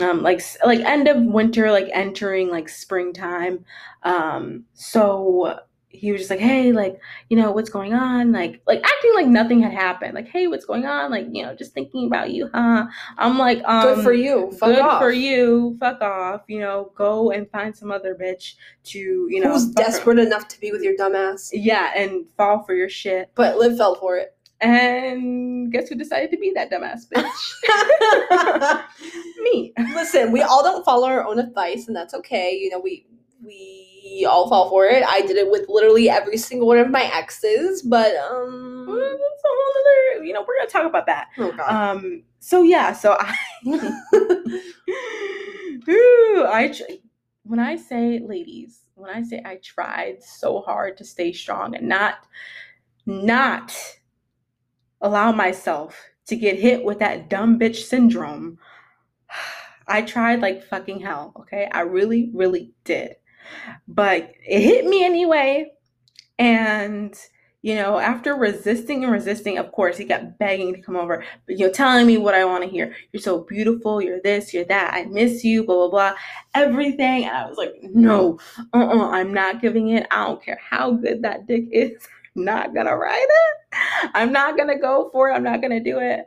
Um, 0.00 0.22
like 0.22 0.40
like 0.64 0.80
end 0.80 1.06
of 1.06 1.22
winter 1.22 1.70
like 1.70 1.90
entering 1.92 2.48
like 2.48 2.70
springtime. 2.70 3.66
Um, 4.04 4.64
so 4.72 5.60
he 5.94 6.12
was 6.12 6.20
just 6.20 6.30
like, 6.30 6.40
hey, 6.40 6.72
like, 6.72 7.00
you 7.28 7.36
know, 7.36 7.52
what's 7.52 7.70
going 7.70 7.94
on? 7.94 8.32
Like, 8.32 8.60
like 8.66 8.82
acting 8.84 9.14
like 9.14 9.26
nothing 9.26 9.62
had 9.62 9.72
happened. 9.72 10.14
Like, 10.14 10.28
hey, 10.28 10.46
what's 10.46 10.64
going 10.64 10.84
on? 10.86 11.10
Like, 11.10 11.26
you 11.30 11.42
know, 11.42 11.54
just 11.54 11.72
thinking 11.72 12.06
about 12.06 12.30
you, 12.30 12.50
huh? 12.52 12.86
I'm 13.18 13.38
like, 13.38 13.62
um, 13.64 13.94
good 13.94 14.04
for 14.04 14.12
you. 14.12 14.50
Fuck 14.52 14.68
good 14.70 14.78
off. 14.80 15.00
for 15.00 15.12
you. 15.12 15.76
Fuck 15.80 16.00
off. 16.02 16.42
You 16.48 16.60
know, 16.60 16.92
go 16.94 17.30
and 17.30 17.50
find 17.50 17.74
some 17.76 17.90
other 17.90 18.14
bitch 18.14 18.54
to, 18.84 18.98
you 18.98 19.40
know, 19.40 19.52
Who's 19.52 19.72
fuck 19.72 19.78
her. 19.84 19.90
desperate 19.90 20.18
enough 20.18 20.48
to 20.48 20.60
be 20.60 20.72
with 20.72 20.82
your 20.82 20.96
dumbass? 20.96 21.50
Yeah, 21.52 21.92
and 21.96 22.26
fall 22.36 22.62
for 22.64 22.74
your 22.74 22.88
shit. 22.88 23.30
But 23.34 23.56
Liv 23.56 23.76
fell 23.76 23.94
for 23.94 24.16
it. 24.18 24.36
And 24.60 25.70
guess 25.72 25.88
who 25.88 25.94
decided 25.94 26.30
to 26.30 26.38
be 26.38 26.52
that 26.54 26.70
dumbass 26.70 27.06
bitch? 27.12 28.84
Me. 29.42 29.72
Listen, 29.94 30.32
we 30.32 30.42
all 30.42 30.62
don't 30.62 30.84
follow 30.84 31.06
our 31.08 31.24
own 31.26 31.38
advice, 31.38 31.86
and 31.86 31.94
that's 31.96 32.14
okay. 32.14 32.52
You 32.54 32.70
know, 32.70 32.78
we 32.80 33.06
we 33.44 33.83
all 34.24 34.48
fall 34.48 34.68
for 34.70 34.86
it. 34.86 35.02
I 35.06 35.20
did 35.22 35.36
it 35.36 35.50
with 35.50 35.66
literally 35.68 36.08
every 36.08 36.36
single 36.36 36.68
one 36.68 36.78
of 36.78 36.90
my 36.90 37.04
exes, 37.14 37.82
but 37.82 38.14
um, 38.16 38.84
Well, 38.88 38.96
That's 38.96 39.44
a 39.44 39.48
whole 39.48 39.72
other, 40.18 40.24
you 40.24 40.32
know, 40.32 40.44
we're 40.46 40.56
gonna 40.58 40.70
talk 40.70 40.86
about 40.86 41.06
that. 41.06 41.28
oh 41.38 41.52
god. 41.52 41.70
Um. 41.96 42.22
So 42.40 42.62
yeah. 42.62 42.92
So 42.92 43.16
I. 43.18 43.34
Ooh, 45.88 46.44
I 46.48 46.72
when 47.42 47.58
I 47.58 47.76
say 47.76 48.20
ladies, 48.24 48.82
when 48.94 49.10
I 49.10 49.22
say 49.22 49.42
I 49.44 49.56
tried 49.56 50.22
so 50.22 50.60
hard 50.62 50.96
to 50.98 51.04
stay 51.04 51.32
strong 51.32 51.74
and 51.74 51.88
not 51.88 52.26
not 53.06 53.74
allow 55.00 55.30
myself 55.32 56.00
to 56.26 56.36
get 56.36 56.58
hit 56.58 56.82
with 56.84 56.98
that 57.00 57.28
dumb 57.28 57.58
bitch 57.58 57.84
syndrome. 57.84 58.58
I 59.86 60.00
tried 60.00 60.40
like 60.40 60.64
fucking 60.64 61.00
hell, 61.00 61.34
okay? 61.40 61.68
I 61.70 61.80
really 61.82 62.30
really 62.32 62.72
did. 62.84 63.16
But 63.88 64.32
it 64.46 64.60
hit 64.60 64.86
me 64.86 65.04
anyway. 65.04 65.72
And 66.38 67.16
you 67.64 67.76
know, 67.76 67.98
after 67.98 68.34
resisting 68.34 69.04
and 69.04 69.12
resisting, 69.12 69.56
of 69.56 69.72
course, 69.72 69.96
he 69.96 70.04
kept 70.04 70.38
begging 70.38 70.74
to 70.74 70.82
come 70.82 70.96
over, 70.96 71.24
but 71.46 71.58
you're 71.58 71.70
telling 71.70 72.06
me 72.06 72.18
what 72.18 72.34
I 72.34 72.44
want 72.44 72.62
to 72.62 72.68
hear. 72.68 72.94
You're 73.10 73.22
so 73.22 73.38
beautiful. 73.44 74.02
You're 74.02 74.20
this, 74.20 74.52
you're 74.52 74.66
that. 74.66 74.92
I 74.92 75.06
miss 75.06 75.42
you, 75.42 75.64
blah, 75.64 75.76
blah, 75.76 75.88
blah. 75.88 76.12
Everything. 76.54 77.24
And 77.24 77.34
I 77.34 77.46
was 77.48 77.56
like, 77.56 77.72
no, 77.80 78.38
uh 78.74 78.80
uh-uh, 78.80 78.98
uh, 78.98 79.08
i 79.12 79.20
am 79.20 79.32
not 79.32 79.62
giving 79.62 79.88
it. 79.88 80.06
I 80.10 80.26
don't 80.26 80.44
care 80.44 80.60
how 80.62 80.90
good 80.90 81.22
that 81.22 81.46
dick 81.46 81.64
is. 81.72 82.06
I'm 82.36 82.44
not 82.44 82.74
going 82.74 82.84
to 82.84 82.96
ride 82.96 83.26
it. 83.26 84.10
I'm 84.12 84.30
not 84.30 84.58
going 84.58 84.68
to 84.68 84.78
go 84.78 85.08
for 85.10 85.30
it. 85.30 85.32
I'm 85.32 85.42
not 85.42 85.62
going 85.62 85.70
to 85.70 85.80
do 85.80 86.00
it. 86.00 86.26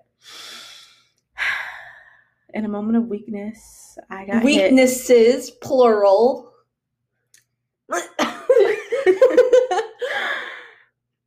In 2.55 2.65
a 2.65 2.70
moment 2.70 2.97
of 2.97 3.09
weakness, 3.09 3.99
I 4.09 4.26
got 4.26 4.41
hit. 4.41 4.43
Weaknesses, 4.43 5.51
plural. 5.51 6.51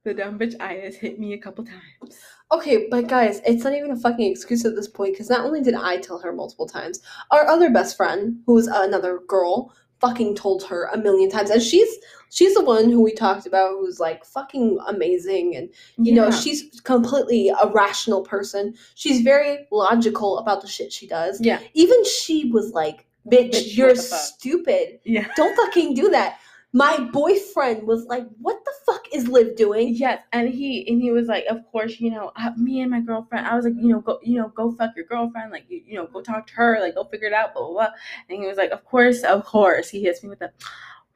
The 0.05 0.14
dumb 0.14 0.38
bitch 0.38 0.55
itis 0.61 0.96
hit 0.96 1.18
me 1.18 1.34
a 1.34 1.38
couple 1.38 1.64
times. 1.64 2.18
Okay, 2.53 2.88
but 2.90 3.07
guys, 3.07 3.40
it's 3.46 3.64
not 3.64 3.74
even 3.74 3.90
a 3.90 3.96
fucking 3.96 4.30
excuse 4.30 4.64
at 4.64 4.74
this 4.74 4.88
point 4.88 5.12
because 5.12 5.30
not 5.30 5.44
only 5.44 5.61
did 5.61 5.74
I 5.74 5.98
tell 5.98 6.18
her 6.18 6.32
multiple 6.32 6.66
times, 6.66 7.01
our 7.30 7.46
other 7.46 7.70
best 7.70 7.96
friend, 7.96 8.40
who 8.46 8.55
was 8.55 8.66
another 8.66 9.20
girl, 9.28 9.72
fucking 10.01 10.34
told 10.34 10.64
her 10.64 10.86
a 10.86 10.98
million 10.98 11.30
times, 11.30 11.51
and 11.51 11.62
she's 11.62 11.88
she's 12.30 12.55
the 12.55 12.64
one 12.64 12.90
who 12.90 13.03
we 13.03 13.12
talked 13.12 13.46
about 13.46 13.72
who's 13.72 14.01
like 14.01 14.24
fucking 14.24 14.78
amazing, 14.88 15.55
and 15.55 15.68
you 15.98 16.14
know 16.14 16.30
she's 16.30 16.80
completely 16.84 17.51
a 17.51 17.68
rational 17.68 18.22
person. 18.22 18.74
She's 18.94 19.20
very 19.20 19.66
logical 19.70 20.38
about 20.38 20.62
the 20.62 20.68
shit 20.68 20.92
she 20.92 21.07
does. 21.07 21.38
yeah, 21.42 21.61
Even 21.74 22.03
she 22.07 22.51
was 22.51 22.72
like, 22.72 23.07
"Bitch, 23.30 23.51
Bitch, 23.53 23.76
you're 23.76 23.88
what 23.88 23.96
the 23.98 24.03
fuck?" 24.03 24.18
stupid. 24.20 24.98
yeah. 25.05 25.28
Don't 25.36 25.55
fucking 25.57 25.92
do 25.94 26.09
that." 26.09 26.38
My 26.72 26.98
boyfriend 26.98 27.86
was 27.86 28.04
like, 28.06 28.26
"What 28.40 28.64
the 28.64 28.72
fuck 28.86 29.04
is 29.12 29.26
Liv 29.26 29.56
doing?" 29.56 29.94
Yes, 29.94 30.22
and 30.32 30.48
he 30.48 30.86
and 30.88 31.02
he 31.02 31.10
was 31.10 31.26
like, 31.26 31.44
of 31.50 31.58
course, 31.72 31.98
you 31.98 32.10
know, 32.10 32.30
uh, 32.36 32.50
me 32.56 32.80
and 32.80 32.90
my 32.90 33.00
girlfriend. 33.00 33.46
I 33.46 33.56
was 33.56 33.64
like, 33.64 33.74
you 33.76 33.88
know, 33.88 34.00
go, 34.00 34.20
you 34.22 34.38
know, 34.38 34.48
go 34.48 34.70
fuck 34.72 34.92
your 34.94 35.06
girlfriend, 35.06 35.50
like, 35.50 35.64
you, 35.68 35.82
you 35.84 35.94
know, 35.96 36.06
go 36.06 36.20
talk 36.20 36.46
to 36.48 36.54
her, 36.54 36.78
like, 36.80 36.94
go 36.94 37.04
figure 37.04 37.26
it 37.26 37.32
out, 37.32 37.54
blah 37.54 37.64
blah 37.66 37.72
blah. 37.72 37.88
And 38.28 38.40
he 38.40 38.46
was 38.46 38.56
like, 38.56 38.70
of 38.70 38.84
course, 38.84 39.22
of 39.24 39.44
course. 39.44 39.88
He 39.90 40.02
hits 40.02 40.22
me 40.22 40.28
with 40.28 40.38
the, 40.38 40.52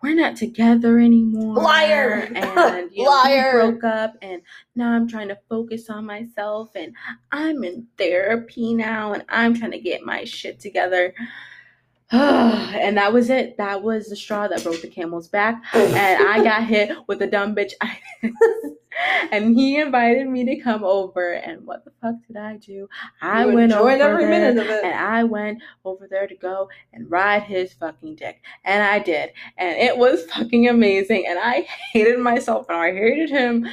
we're 0.02 0.14
not 0.14 0.36
together 0.36 0.98
anymore, 0.98 1.54
Liar. 1.54 2.28
and 2.34 2.90
you 2.92 3.04
know, 3.04 3.10
Liar. 3.10 3.64
we 3.64 3.70
broke 3.70 3.84
up, 3.84 4.14
and 4.22 4.42
now 4.74 4.90
I'm 4.92 5.08
trying 5.08 5.28
to 5.28 5.38
focus 5.48 5.88
on 5.88 6.04
myself, 6.04 6.70
and 6.74 6.92
I'm 7.32 7.64
in 7.64 7.86
therapy 7.96 8.74
now, 8.74 9.12
and 9.12 9.24
I'm 9.28 9.54
trying 9.56 9.70
to 9.70 9.80
get 9.80 10.02
my 10.04 10.24
shit 10.24 10.60
together. 10.60 11.14
and 12.80 12.96
that 12.96 13.12
was 13.12 13.30
it. 13.30 13.56
That 13.56 13.82
was 13.82 14.08
the 14.08 14.16
straw 14.16 14.48
that 14.48 14.62
broke 14.62 14.80
the 14.82 14.88
camel's 14.88 15.28
back 15.28 15.62
and 15.74 16.28
I 16.28 16.42
got 16.42 16.64
hit 16.66 16.96
with 17.08 17.22
a 17.22 17.26
dumb 17.26 17.54
bitch 17.54 17.72
and 19.32 19.56
he 19.56 19.80
invited 19.80 20.28
me 20.28 20.44
to 20.44 20.56
come 20.62 20.84
over, 20.84 21.32
and 21.32 21.66
what 21.66 21.84
the 21.84 21.92
fuck 22.00 22.14
did 22.26 22.36
I 22.36 22.56
do? 22.56 22.88
I 23.20 23.46
You 23.46 23.54
went 23.54 23.72
over 23.72 23.90
every 24.00 24.26
there, 24.26 24.30
minute 24.30 24.58
of 24.58 24.70
it. 24.70 24.84
and 24.84 24.94
I 24.94 25.24
went 25.24 25.62
over 25.84 26.06
there 26.08 26.26
to 26.26 26.36
go 26.36 26.68
and 26.92 27.10
ride 27.10 27.42
his 27.42 27.72
fucking 27.74 28.16
dick, 28.16 28.42
and 28.64 28.82
I 28.82 28.98
did, 29.00 29.30
and 29.58 29.76
it 29.76 29.96
was 29.96 30.24
fucking 30.26 30.68
amazing, 30.68 31.26
and 31.28 31.38
I 31.38 31.66
hated 31.92 32.18
myself, 32.20 32.66
and 32.68 32.78
I 32.78 32.92
hated 32.92 33.30
him 33.30 33.66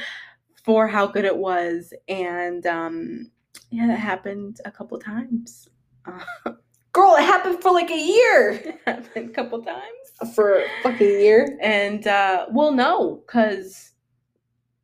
for 0.64 0.88
how 0.88 1.06
good 1.06 1.24
it 1.24 1.36
was, 1.36 1.92
and 2.08 2.66
um, 2.66 3.30
yeah, 3.70 3.86
that 3.86 3.98
happened 3.98 4.60
a 4.64 4.70
couple 4.72 4.98
times. 4.98 5.68
Girl, 6.92 7.16
it 7.16 7.22
happened 7.22 7.62
for 7.62 7.72
like 7.72 7.90
a 7.90 7.98
year. 7.98 8.50
it 8.64 8.80
happened 8.86 9.30
a 9.30 9.32
couple 9.32 9.62
times. 9.62 10.34
For 10.34 10.58
a 10.60 10.66
fucking 10.82 11.08
year. 11.20 11.58
And 11.62 12.06
uh 12.06 12.46
well 12.50 12.72
no, 12.72 13.22
cause 13.26 13.92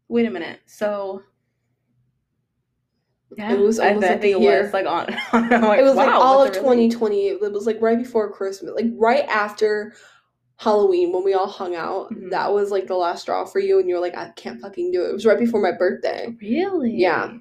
wait 0.08 0.26
a 0.26 0.30
minute. 0.30 0.60
So 0.66 1.22
yeah, 3.36 3.52
It 3.52 3.58
was 3.58 3.78
I, 3.78 3.88
almost 3.88 4.06
I 4.06 4.10
like 4.12 4.20
think 4.22 4.36
a 4.36 4.38
it 4.38 4.42
year. 4.42 4.62
was 4.62 4.72
like 4.72 4.86
on. 4.86 5.06
Like, 5.32 5.78
it 5.80 5.82
was 5.84 5.94
like 5.96 6.08
all 6.10 6.42
of 6.42 6.48
really- 6.50 6.88
2020. 6.88 7.28
It 7.28 7.40
was 7.52 7.66
like 7.66 7.80
right 7.80 7.98
before 7.98 8.32
Christmas, 8.32 8.72
like 8.74 8.86
right 8.94 9.28
after 9.28 9.92
Halloween 10.56 11.12
when 11.12 11.22
we 11.24 11.34
all 11.34 11.46
hung 11.46 11.76
out. 11.76 12.10
Mhm. 12.12 12.30
That 12.30 12.52
was 12.52 12.70
like 12.70 12.86
the 12.86 12.96
last 12.96 13.22
straw 13.22 13.44
for 13.44 13.60
you, 13.60 13.78
and 13.78 13.88
you 13.88 13.94
were 13.94 14.00
like, 14.00 14.16
I 14.16 14.30
can't 14.30 14.60
fucking 14.60 14.90
do 14.92 15.04
it. 15.04 15.10
It 15.10 15.12
was 15.12 15.26
right 15.26 15.38
before 15.38 15.60
my 15.60 15.72
birthday. 15.72 16.34
Really? 16.40 16.90
Yeah. 16.96 17.34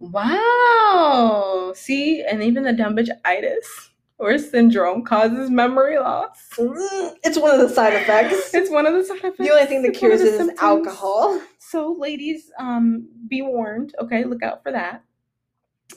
Wow. 0.00 1.72
See, 1.74 2.22
and 2.22 2.42
even 2.42 2.64
the 2.64 2.72
dumb 2.72 2.96
bitch 2.96 3.08
itis 3.24 3.90
or 4.22 4.38
syndrome 4.38 5.04
causes 5.04 5.50
memory 5.50 5.98
loss. 5.98 6.38
Mm, 6.56 7.16
It's 7.24 7.38
one 7.38 7.54
of 7.54 7.60
the 7.60 7.74
side 7.74 7.94
effects. 7.94 8.54
It's 8.54 8.70
one 8.70 8.86
of 8.86 8.94
the 8.94 9.04
side 9.04 9.18
effects. 9.18 9.38
The 9.38 9.50
only 9.50 9.66
thing 9.66 9.82
that 9.82 9.88
It's 9.88 9.98
cures 9.98 10.20
it 10.20 10.34
is 10.34 10.50
alcohol. 10.60 11.40
So, 11.58 11.96
ladies, 11.98 12.50
um, 12.58 13.08
be 13.28 13.42
warned. 13.42 13.94
Okay, 14.00 14.24
look 14.24 14.42
out 14.42 14.62
for 14.62 14.70
that. 14.72 15.02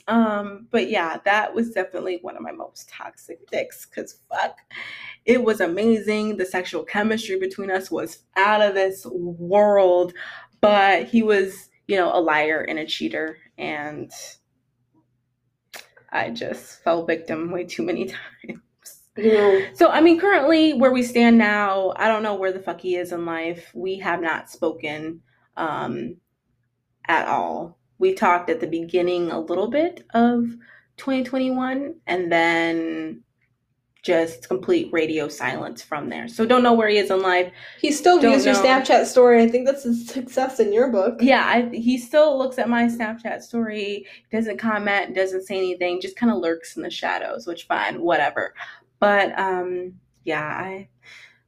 Um, 0.07 0.67
but 0.71 0.89
yeah, 0.89 1.17
that 1.25 1.53
was 1.53 1.71
definitely 1.71 2.19
one 2.21 2.35
of 2.35 2.41
my 2.41 2.51
most 2.51 2.89
toxic 2.89 3.47
dicks. 3.49 3.85
Cause 3.85 4.19
fuck, 4.29 4.57
it 5.25 5.43
was 5.43 5.61
amazing. 5.61 6.37
The 6.37 6.45
sexual 6.45 6.83
chemistry 6.83 7.39
between 7.39 7.71
us 7.71 7.89
was 7.91 8.23
out 8.35 8.61
of 8.61 8.73
this 8.73 9.05
world. 9.05 10.13
But 10.61 11.05
he 11.05 11.21
was, 11.23 11.69
you 11.87 11.95
know, 11.95 12.11
a 12.13 12.19
liar 12.19 12.61
and 12.67 12.79
a 12.79 12.85
cheater, 12.85 13.37
and 13.57 14.11
I 16.15 16.29
just 16.31 16.83
fell 16.83 17.05
victim 17.05 17.51
way 17.51 17.65
too 17.65 17.83
many 17.83 18.05
times. 18.47 18.59
You 19.17 19.33
know, 19.33 19.65
So, 19.73 19.89
I 19.89 20.01
mean, 20.01 20.19
currently 20.19 20.73
where 20.73 20.91
we 20.91 21.03
stand 21.03 21.37
now, 21.37 21.93
I 21.95 22.07
don't 22.07 22.23
know 22.23 22.35
where 22.35 22.51
the 22.51 22.59
fuck 22.59 22.81
he 22.81 22.95
is 22.95 23.11
in 23.11 23.25
life. 23.25 23.71
We 23.73 23.99
have 23.99 24.21
not 24.21 24.49
spoken 24.49 25.21
um, 25.55 26.17
at 27.07 27.27
all. 27.27 27.77
We 27.97 28.13
talked 28.13 28.49
at 28.49 28.59
the 28.59 28.67
beginning 28.67 29.31
a 29.31 29.39
little 29.39 29.69
bit 29.69 30.05
of 30.13 30.43
2021 30.97 31.95
and 32.07 32.31
then 32.31 33.23
just 34.05 34.47
complete 34.47 34.87
radio 34.93 35.27
silence 35.27 35.81
from 35.81 36.09
there. 36.09 36.27
So, 36.27 36.45
don't 36.45 36.61
know 36.61 36.73
where 36.73 36.87
he 36.87 36.97
is 36.97 37.09
in 37.09 37.23
life. 37.23 37.51
he 37.81 37.91
still 37.91 38.21
Don't 38.21 38.31
views 38.31 38.45
your. 38.45 38.53
Snapchat 38.53 39.05
story. 39.05 39.41
I 39.41 39.49
think 39.49 39.65
that's 39.65 39.83
a 39.83 39.95
success 39.95 40.59
in 40.59 40.71
your 40.71 40.91
book. 40.91 41.17
Yeah, 41.21 41.43
I, 41.43 41.75
he 41.75 41.97
still 41.97 42.37
looks 42.37 42.59
at 42.59 42.69
my 42.69 42.83
Snapchat 42.83 43.41
story, 43.41 44.05
doesn't 44.31 44.57
comment, 44.57 45.15
doesn't 45.15 45.47
say 45.47 45.57
anything, 45.57 45.99
just 45.99 46.15
kind 46.15 46.31
of 46.31 46.37
lurks 46.37 46.77
in 46.77 46.83
the 46.83 46.89
shadows, 46.91 47.47
which 47.47 47.63
fine, 47.63 47.99
whatever. 47.99 48.53
But 48.99 49.37
um, 49.39 49.95
yeah, 50.23 50.43
I 50.45 50.87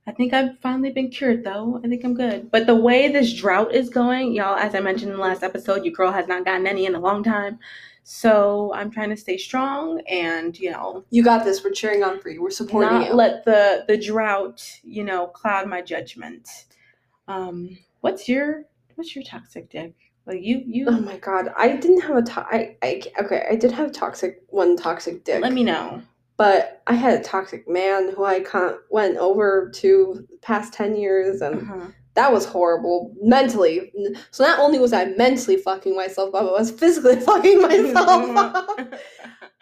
I 0.07 0.13
think 0.13 0.33
I've 0.33 0.57
finally 0.59 0.91
been 0.91 1.09
cured 1.09 1.43
though. 1.43 1.81
I 1.83 1.87
think 1.89 2.03
I'm 2.05 2.13
good. 2.13 2.49
But 2.49 2.65
the 2.65 2.75
way 2.75 3.11
this 3.11 3.33
drought 3.33 3.73
is 3.73 3.89
going, 3.89 4.33
y'all, 4.33 4.55
as 4.55 4.73
I 4.73 4.79
mentioned 4.79 5.11
in 5.11 5.17
the 5.17 5.23
last 5.23 5.43
episode, 5.43 5.83
your 5.83 5.93
girl 5.93 6.11
has 6.11 6.27
not 6.27 6.45
gotten 6.45 6.65
any 6.65 6.85
in 6.85 6.95
a 6.95 6.99
long 6.99 7.23
time. 7.23 7.59
So 8.03 8.71
I'm 8.73 8.89
trying 8.89 9.09
to 9.09 9.17
stay 9.17 9.37
strong 9.37 9.99
and, 10.09 10.57
you 10.57 10.71
know, 10.71 11.03
You 11.09 11.25
got 11.25 11.43
this. 11.43 11.61
We're 11.61 11.71
cheering 11.71 12.03
on 12.03 12.21
for 12.21 12.29
you. 12.29 12.41
We're 12.41 12.51
supporting 12.51 12.93
not 12.99 13.07
you. 13.09 13.13
let 13.13 13.43
the 13.43 13.83
the 13.85 13.97
drought, 13.97 14.63
you 14.81 15.03
know, 15.03 15.27
cloud 15.27 15.67
my 15.67 15.81
judgment. 15.81 16.47
Um, 17.27 17.77
what's 17.99 18.29
your 18.29 18.63
what's 18.95 19.13
your 19.13 19.25
toxic 19.25 19.69
dick? 19.69 19.93
Like 20.25 20.41
you 20.41 20.63
you 20.65 20.85
oh 20.87 20.99
my 20.99 21.17
god, 21.17 21.53
I 21.57 21.75
didn't 21.75 22.01
have 22.01 22.15
a 22.15 22.21
to- 22.21 22.47
I, 22.47 22.77
I 22.81 23.01
okay, 23.21 23.45
I 23.51 23.55
did 23.57 23.73
have 23.73 23.91
toxic 23.91 24.41
one 24.47 24.77
toxic 24.77 25.25
dick. 25.25 25.41
let 25.41 25.51
me 25.51 25.63
know. 25.65 26.01
But 26.37 26.81
I 26.87 26.93
had 26.93 27.19
a 27.19 27.23
toxic 27.23 27.67
man 27.67 28.13
who 28.15 28.23
I 28.23 28.39
con- 28.41 28.77
went 28.91 29.17
over 29.17 29.71
to 29.75 30.25
the 30.29 30.37
past 30.37 30.73
10 30.73 30.95
years 30.95 31.41
and 31.41 31.61
Uh-huh. 31.61 31.87
that 32.13 32.31
was 32.31 32.45
horrible 32.45 33.13
mentally. 33.21 33.91
So 34.31 34.43
not 34.43 34.59
only 34.59 34.79
was 34.79 34.93
I 34.93 35.05
mentally 35.05 35.57
fucking 35.57 35.95
myself 35.95 36.33
up, 36.35 36.41
I 36.43 36.51
was 36.51 36.71
physically 36.71 37.19
fucking 37.29 37.61
myself 37.61 38.37
up. 38.37 38.93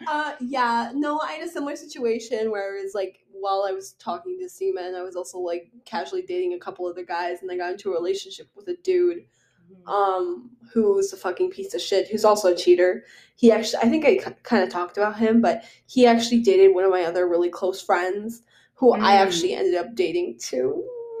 Uh, 0.06 0.32
yeah, 0.40 0.92
no, 0.94 1.18
I 1.18 1.32
had 1.32 1.48
a 1.48 1.50
similar 1.50 1.74
situation 1.76 2.50
where 2.50 2.76
it 2.78 2.82
was 2.84 2.94
like 2.94 3.18
while 3.32 3.64
I 3.68 3.72
was 3.72 3.92
talking 3.94 4.38
to 4.40 4.48
Seaman, 4.48 4.94
I 4.94 5.02
was 5.02 5.16
also 5.16 5.38
like 5.38 5.70
casually 5.84 6.22
dating 6.22 6.52
a 6.54 6.58
couple 6.58 6.86
other 6.86 7.04
guys, 7.04 7.42
and 7.42 7.50
I 7.50 7.56
got 7.56 7.72
into 7.72 7.90
a 7.90 7.94
relationship 7.94 8.48
with 8.54 8.68
a 8.68 8.76
dude, 8.82 9.24
um, 9.86 10.50
who's 10.72 11.12
a 11.12 11.16
fucking 11.16 11.50
piece 11.50 11.74
of 11.74 11.80
shit, 11.80 12.08
who's 12.08 12.24
also 12.24 12.52
a 12.52 12.56
cheater. 12.56 13.04
He 13.36 13.52
actually, 13.52 13.82
I 13.82 13.88
think 13.88 14.04
I 14.04 14.16
kind 14.42 14.62
of 14.62 14.70
talked 14.70 14.96
about 14.96 15.18
him, 15.18 15.40
but 15.40 15.64
he 15.86 16.06
actually 16.06 16.40
dated 16.40 16.74
one 16.74 16.84
of 16.84 16.90
my 16.90 17.02
other 17.04 17.28
really 17.28 17.50
close 17.50 17.80
friends, 17.80 18.42
who 18.74 18.92
I 18.92 19.12
Mm. 19.12 19.26
actually 19.26 19.54
ended 19.54 19.74
up 19.74 19.94
dating 19.94 20.38
too. 20.38 20.84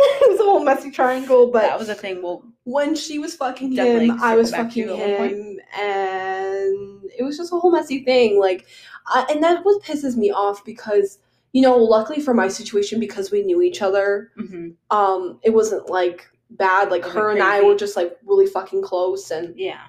it 0.00 0.30
was 0.30 0.40
a 0.40 0.44
whole 0.44 0.64
messy 0.64 0.90
triangle, 0.90 1.50
but 1.50 1.62
that 1.62 1.78
was 1.78 1.88
a 1.88 1.94
thing. 1.94 2.22
Well, 2.22 2.44
when 2.64 2.94
she 2.94 3.18
was 3.18 3.34
fucking 3.34 3.72
him, 3.72 4.20
I 4.20 4.36
was 4.36 4.50
circle 4.50 4.64
back 4.64 4.72
to 4.74 4.80
fucking 4.80 4.96
you 4.96 5.02
at 5.02 5.18
one 5.18 5.28
him, 5.28 5.60
and 5.78 7.10
it 7.18 7.22
was 7.22 7.36
just 7.36 7.52
a 7.52 7.56
whole 7.56 7.72
messy 7.72 8.04
thing. 8.04 8.38
Like, 8.38 8.66
I, 9.06 9.26
and 9.30 9.42
that 9.42 9.64
what 9.64 9.82
pisses 9.82 10.16
me 10.16 10.30
off 10.30 10.64
because 10.64 11.18
you 11.52 11.62
know, 11.62 11.76
luckily 11.76 12.20
for 12.20 12.34
my 12.34 12.48
situation, 12.48 13.00
because 13.00 13.30
we 13.30 13.42
knew 13.42 13.62
each 13.62 13.80
other, 13.80 14.30
mhm. 14.38 14.74
um, 14.90 15.40
it 15.42 15.54
wasn't 15.54 15.88
like 15.88 16.30
bad. 16.50 16.90
Like 16.90 17.04
her 17.04 17.30
and 17.30 17.42
I 17.42 17.62
were 17.62 17.76
just 17.76 17.96
like 17.96 18.16
really 18.24 18.46
fucking 18.46 18.82
close, 18.82 19.30
and 19.30 19.58
yeah. 19.58 19.84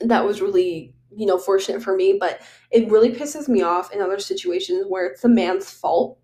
that 0.00 0.24
was 0.24 0.40
really 0.40 0.94
you 1.16 1.26
know 1.26 1.38
fortunate 1.38 1.82
for 1.82 1.94
me. 1.94 2.16
But 2.18 2.40
it 2.70 2.90
really 2.90 3.12
pisses 3.12 3.48
me 3.48 3.62
off 3.62 3.92
in 3.92 4.00
other 4.00 4.18
situations 4.18 4.86
where 4.88 5.06
it's 5.06 5.22
the 5.22 5.28
man's 5.28 5.70
fault, 5.70 6.18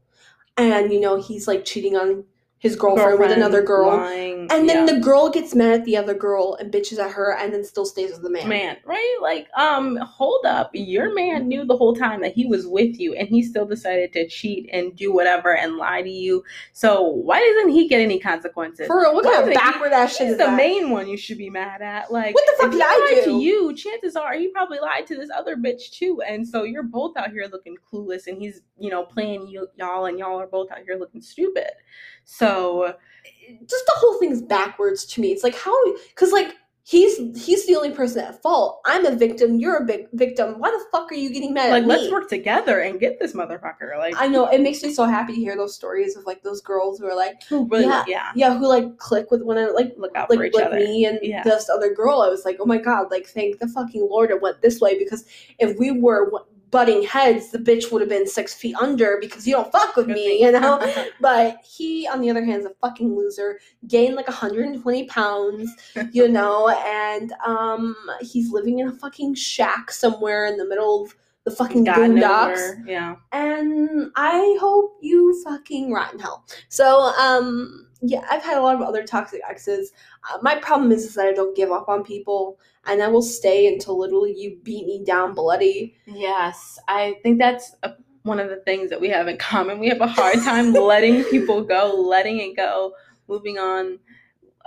and 0.57 0.93
you 0.93 1.01
know 1.01 1.21
he's 1.21 1.49
like 1.49 1.65
cheating 1.65 1.97
on 1.97 2.25
his 2.59 2.75
girlfriend, 2.75 3.19
with 3.21 3.31
another 3.33 3.63
girl. 3.63 3.89
lying, 3.99 4.49
And 4.51 4.69
then 4.69 4.87
yeah. 4.89 4.95
the 4.95 5.01
girl 5.01 5.29
gets 5.29 5.55
mad 5.55 5.81
at 5.81 5.85
the 5.85 5.97
other 5.97 6.15
girl 6.15 6.57
and 6.59 6.73
bitches 6.73 6.99
at 6.99 7.11
her 7.13 7.35
and 7.37 7.53
then 7.53 7.63
still 7.65 7.85
stays 7.85 8.13
with 8.13 8.23
the 8.23 8.31
man. 8.31 8.49
man, 8.49 8.77
right? 8.85 9.17
Like, 9.21 9.47
um, 9.57 9.97
hold 9.97 10.47
up. 10.47 10.71
Your 10.73 11.15
man 11.15 11.49
knew 11.49 11.67
the 11.67 11.77
whole 11.77 11.95
time 11.95 12.23
that 12.23 12.33
he 12.33 12.47
was 12.47 12.67
with 12.67 12.99
you 12.99 13.15
and 13.15 13.29
he 13.29 13.43
still 13.43 13.67
decided 13.67 14.13
to 14.15 14.27
cheat 14.27 14.71
and 14.73 14.97
do 14.97 15.13
whatever 15.13 15.55
and 15.55 15.77
lie 15.77 16.01
to 16.01 16.09
you. 16.11 16.43
So 16.73 17.03
why 17.03 17.41
doesn't 17.41 17.73
he 17.73 17.89
get 17.89 18.01
any 18.01 18.19
consequences? 18.19 18.87
For 18.87 19.01
real, 19.03 19.15
what 19.15 19.25
kind 19.25 19.47
of 19.49 19.55
backward 19.55 19.93
ass 19.93 20.17
shit 20.17 20.29
is 20.29 20.39
the 20.39 20.45
that? 20.47 20.57
main 20.57 20.91
one 20.91 21.09
you 21.09 21.19
should 21.19 21.39
be 21.39 21.51
mad 21.51 21.83
at. 21.83 22.11
Like, 22.11 22.35
What 22.35 22.45
the 22.47 22.53
fuck 22.57 22.67
if 22.69 22.73
he 22.73 22.79
did 22.79 22.87
I 22.89 23.15
lied 23.17 23.25
do? 23.27 23.33
to 23.33 23.39
you, 23.39 23.75
chances 23.77 24.17
are 24.17 24.33
he 24.35 24.49
probably 24.49 24.79
lied 24.81 25.07
to 25.09 25.17
this 25.17 25.31
other 25.37 25.57
bitch 25.57 25.91
too. 25.91 26.23
And 26.27 26.49
so 26.49 26.63
you're 26.65 26.83
both 26.83 27.19
out 27.19 27.31
here 27.33 27.47
looking 27.53 27.77
clueless, 27.93 28.27
and 28.27 28.41
he's 28.41 28.63
you 28.79 28.91
know 28.91 29.05
playing 29.05 29.47
you 29.47 29.69
y'all, 29.77 30.07
and 30.07 30.19
y'all 30.19 30.41
are 30.41 30.47
both 30.47 30.71
out 30.71 30.79
here 30.87 30.97
looking 30.99 31.21
stupid. 31.21 31.69
So 32.27 32.95
Just 33.67 33.87
the 33.87 33.93
whole 33.97 34.19
thing's 34.19 34.43
backwards 34.43 35.07
to 35.07 35.21
me. 35.21 35.31
It's 35.33 35.43
like 35.45 35.55
how 35.55 35.75
cuz 36.17 36.33
like 36.33 36.55
he's 36.83 37.17
he's 37.45 37.67
the 37.67 37.75
only 37.77 37.91
person 37.91 38.25
at 38.25 38.41
fault. 38.43 38.81
I'm 38.87 39.07
a 39.07 39.15
victim, 39.15 39.59
you're 39.59 39.77
a 39.77 39.85
big 39.85 40.09
victim. 40.13 40.59
Why 40.59 40.71
the 40.71 40.85
fuck 40.93 41.11
are 41.11 41.15
you 41.15 41.31
getting 41.33 41.53
mad 41.55 41.71
like, 41.71 41.83
at 41.83 41.89
let's 41.89 42.11
work 42.13 42.29
together 42.29 42.81
and 42.81 43.01
get 43.01 43.19
this 43.19 43.33
motherfucker. 43.33 43.97
Like, 43.99 44.15
I 44.17 44.27
know 44.27 44.47
it 44.47 44.61
makes 44.61 44.83
me 44.83 44.93
so 44.93 45.05
happy 45.05 45.35
to 45.35 45.41
hear 45.41 45.57
those 45.57 45.75
stories 45.75 46.17
of 46.17 46.25
like 46.27 46.43
those 46.43 46.61
girls 46.61 46.99
who 46.99 47.07
are 47.07 47.17
like 47.17 47.43
who 47.45 47.67
really, 47.69 47.85
Yeah. 47.87 48.05
yeah, 48.07 48.33
yeah, 48.35 48.59
who 48.59 48.67
like 48.69 48.99
click 48.99 49.31
with 49.31 49.43
one 49.43 49.59
another 49.59 49.75
like 49.75 49.95
look 49.97 50.15
out 50.17 50.29
like, 50.29 50.39
for 50.39 50.45
each 50.45 50.55
like 50.55 50.67
other. 50.67 50.77
me 50.77 51.05
and 51.07 51.19
Yeah. 51.23 51.43
this 51.45 51.69
other 51.71 51.95
girl, 51.95 52.23
I 52.23 52.29
was 52.29 52.45
like, 52.45 52.59
oh 52.61 52.67
my 52.67 52.79
god, 52.79 53.11
like 53.11 53.27
thank 53.27 53.59
the 53.59 53.69
fucking 53.69 54.07
lord 54.09 54.31
it 54.31 54.41
went 54.43 54.63
this 54.63 54.81
way 54.81 54.99
because 54.99 55.25
if 55.59 55.79
we 55.79 55.91
were 55.93 56.31
butting 56.77 57.03
heads, 57.03 57.49
the 57.49 57.59
bitch 57.59 57.91
would 57.91 58.03
have 58.03 58.11
been 58.11 58.27
six 58.27 58.53
feet 58.53 58.77
under 58.77 59.17
because 59.19 59.47
you 59.47 59.55
don't 59.55 59.73
fuck 59.73 59.97
with 59.97 60.09
me, 60.09 60.43
you 60.43 60.53
know. 60.53 60.79
but 61.23 61.57
he, 61.65 62.07
on 62.07 62.21
the 62.21 62.29
other 62.29 62.45
hand, 62.45 62.61
is 62.61 62.67
a 62.67 62.75
fucking 62.83 63.17
loser. 63.17 63.59
Gained 63.89 64.15
like 64.15 64.29
120 64.29 65.05
pounds, 65.07 65.71
you 66.13 66.29
know, 66.37 66.69
and 66.69 67.33
um, 67.47 67.97
he's 68.21 68.53
living 68.53 68.81
in 68.81 68.89
a 68.89 68.93
fucking 68.93 69.37
shack 69.37 69.91
somewhere 69.91 70.45
in 70.45 70.59
the 70.59 70.67
middle 70.67 71.05
of 71.05 71.17
the 71.45 71.51
fucking 71.51 71.85
God 71.85 71.97
boondocks. 71.97 72.87
Yeah. 72.87 73.17
and 73.33 74.11
I 74.15 74.59
hope 74.61 74.99
you 75.01 75.43
fucking 75.45 75.91
rot 75.91 76.13
in 76.13 76.19
hell. 76.19 76.45
So, 76.69 77.05
um, 77.19 77.86
yeah, 78.03 78.25
I've 78.31 78.43
had 78.43 78.59
a 78.59 78.63
lot 78.63 78.75
of 78.75 78.83
other 78.83 79.05
toxic 79.05 79.41
exes. 79.49 79.93
Uh, 80.31 80.39
my 80.43 80.57
problem 80.57 80.93
is, 80.93 81.05
is 81.05 81.15
that 81.15 81.27
I 81.27 81.33
don't 81.33 81.57
give 81.57 81.71
up 81.71 81.89
on 81.89 82.05
people, 82.05 82.59
and 82.87 83.03
I 83.03 83.09
will 83.09 83.23
stay 83.23 83.73
until 83.73 83.99
literally 83.99 84.35
you 84.37 84.59
beat 84.63 84.87
me 84.87 85.03
down 85.05 85.35
bloody. 85.35 85.97
Yes, 86.07 86.79
I 86.89 87.17
think 87.23 87.39
that's 87.39 87.75
a, 87.83 87.93
one 88.23 88.39
of 88.39 88.51
the 88.51 88.57
things 88.57 88.91
that 88.91 89.01
we 89.01 89.09
have 89.09 89.29
in 89.29 89.39
common. 89.39 89.79
We 89.79 89.89
have 89.89 90.01
a 90.01 90.07
hard 90.07 90.43
time 90.43 90.73
letting 90.73 91.25
people 91.25 91.63
go, 91.63 91.95
letting 91.95 92.39
it 92.39 92.57
go, 92.57 92.93
moving 93.29 93.59
on. 93.59 93.99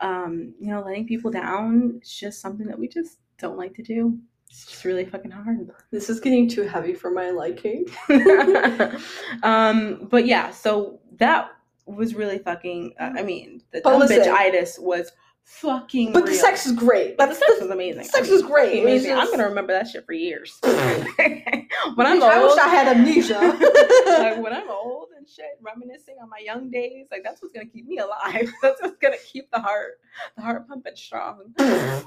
Um, 0.02 0.54
you 0.60 0.72
know, 0.72 0.82
letting 0.82 1.06
people 1.06 1.30
down. 1.30 1.96
It's 1.98 2.18
just 2.18 2.42
something 2.42 2.66
that 2.68 2.80
we 2.80 2.88
just 2.88 3.20
don't 3.38 3.58
like 3.58 3.76
to 3.76 3.84
do. 3.84 4.18
It's 4.50 4.66
just 4.66 4.86
really 4.86 5.06
fucking 5.06 5.30
hard. 5.30 5.70
This 5.92 6.10
is 6.10 6.20
getting 6.20 6.48
too 6.48 6.64
heavy 6.64 6.94
for 6.94 7.12
my 7.12 7.30
liking. 7.30 7.86
um, 9.44 10.08
but 10.10 10.26
yeah, 10.26 10.50
so 10.50 11.00
that 11.18 11.52
was 11.96 12.16
really 12.16 12.40
fucking. 12.40 12.94
Uh, 13.00 13.12
I 13.18 13.24
mean, 13.24 13.62
the 13.72 13.82
But 13.84 13.92
dumb 13.92 14.00
listen. 14.00 14.20
bitch 14.22 14.28
itis 14.34 14.80
was 14.80 15.12
fucking. 15.44 16.14
But 16.14 16.26
the 16.26 16.34
sex 16.34 16.66
is 16.66 16.74
great. 16.74 17.18
But 17.18 17.30
the 17.30 17.36
sex 17.36 17.52
the. 17.58 17.64
was 17.64 17.72
amazing. 17.72 18.04
sex 18.04 18.30
I 18.30 18.32
was 18.32 18.42
great. 18.42 18.68
fucking 18.68 18.82
It 18.82 18.84
was 18.86 19.04
Amazing. 19.04 19.18
I'm 19.18 19.32
gonna 19.32 19.50
remember 19.50 19.74
that 19.74 19.88
shit 19.88 20.06
for 20.06 20.14
years. 20.14 20.58
when 20.64 22.08
I'm 22.08 22.22
I 22.24 22.42
wish 22.42 22.52
old, 22.52 22.60
I 22.60 22.68
had 22.68 22.88
amnesia. 22.96 23.40
like 24.08 24.42
when 24.42 24.54
I'm 24.54 24.70
old 24.70 25.09
shit, 25.30 25.60
reminiscing 25.62 26.16
on 26.22 26.30
my 26.30 26.40
young 26.44 26.70
days, 26.70 27.08
like 27.12 27.22
that's 27.24 27.42
what's 27.42 27.54
gonna 27.54 27.66
keep 27.66 27.88
me 27.88 27.98
alive. 27.98 28.52
That's 28.62 28.82
what's 28.82 28.98
gonna 28.98 29.18
keep 29.26 29.50
the 29.52 29.60
heart, 29.60 30.00
the 30.36 30.42
heart 30.42 30.68
pumping 30.68 30.96
strong. 30.96 31.54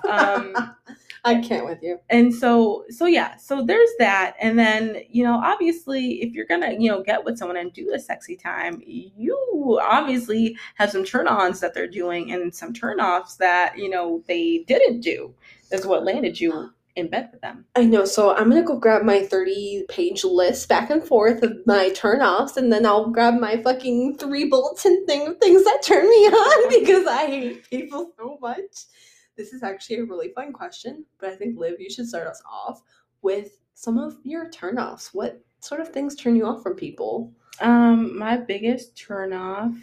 Um, 0.08 0.74
I 1.24 1.40
can't 1.40 1.64
with 1.64 1.82
you. 1.82 1.98
and 2.10 2.34
so, 2.34 2.84
so 2.90 3.06
yeah, 3.06 3.36
so 3.36 3.64
there's 3.64 3.90
that, 3.98 4.34
and 4.40 4.58
then 4.58 5.02
you 5.08 5.24
know, 5.24 5.40
obviously, 5.42 6.22
if 6.22 6.32
you're 6.32 6.46
gonna, 6.46 6.72
you 6.78 6.90
know, 6.90 7.02
get 7.02 7.24
with 7.24 7.38
someone 7.38 7.56
and 7.56 7.72
do 7.72 7.92
a 7.94 7.98
sexy 7.98 8.36
time, 8.36 8.82
you 8.84 9.80
obviously 9.82 10.56
have 10.74 10.90
some 10.90 11.04
turn-ons 11.04 11.60
that 11.60 11.74
they're 11.74 11.86
doing 11.86 12.32
and 12.32 12.54
some 12.54 12.72
turn-offs 12.72 13.36
that 13.36 13.78
you 13.78 13.88
know 13.88 14.22
they 14.26 14.64
didn't 14.66 15.00
do. 15.00 15.34
Is 15.70 15.86
what 15.86 16.04
landed 16.04 16.38
you 16.38 16.70
in 16.96 17.08
bed 17.08 17.30
with 17.32 17.40
them. 17.40 17.64
I 17.74 17.84
know, 17.84 18.04
so 18.04 18.34
I'm 18.34 18.48
gonna 18.48 18.62
go 18.62 18.78
grab 18.78 19.02
my 19.02 19.22
30 19.22 19.86
page 19.88 20.24
list 20.24 20.68
back 20.68 20.90
and 20.90 21.02
forth 21.02 21.42
of 21.42 21.56
my 21.66 21.90
turn 21.90 22.20
offs, 22.20 22.56
and 22.56 22.72
then 22.72 22.86
I'll 22.86 23.10
grab 23.10 23.34
my 23.34 23.56
fucking 23.62 24.18
three 24.18 24.44
bulletin 24.46 25.04
thing 25.06 25.26
of 25.26 25.38
things 25.38 25.64
that 25.64 25.82
turn 25.82 26.08
me 26.08 26.26
on 26.28 26.68
because 26.80 27.06
I 27.06 27.26
hate 27.26 27.70
people 27.70 28.12
so 28.18 28.38
much. 28.40 28.86
This 29.36 29.52
is 29.52 29.62
actually 29.62 29.96
a 29.96 30.04
really 30.04 30.32
fun 30.34 30.52
question, 30.52 31.06
but 31.18 31.30
I 31.30 31.36
think 31.36 31.58
Liv, 31.58 31.80
you 31.80 31.90
should 31.90 32.08
start 32.08 32.26
us 32.26 32.42
off 32.50 32.82
with 33.22 33.58
some 33.74 33.98
of 33.98 34.18
your 34.24 34.50
turn 34.50 34.78
offs. 34.78 35.14
What 35.14 35.42
sort 35.60 35.80
of 35.80 35.88
things 35.88 36.14
turn 36.14 36.36
you 36.36 36.46
off 36.46 36.62
from 36.62 36.74
people? 36.76 37.32
Um, 37.60 38.18
my 38.18 38.36
biggest 38.36 38.96
turn-off 38.96 39.74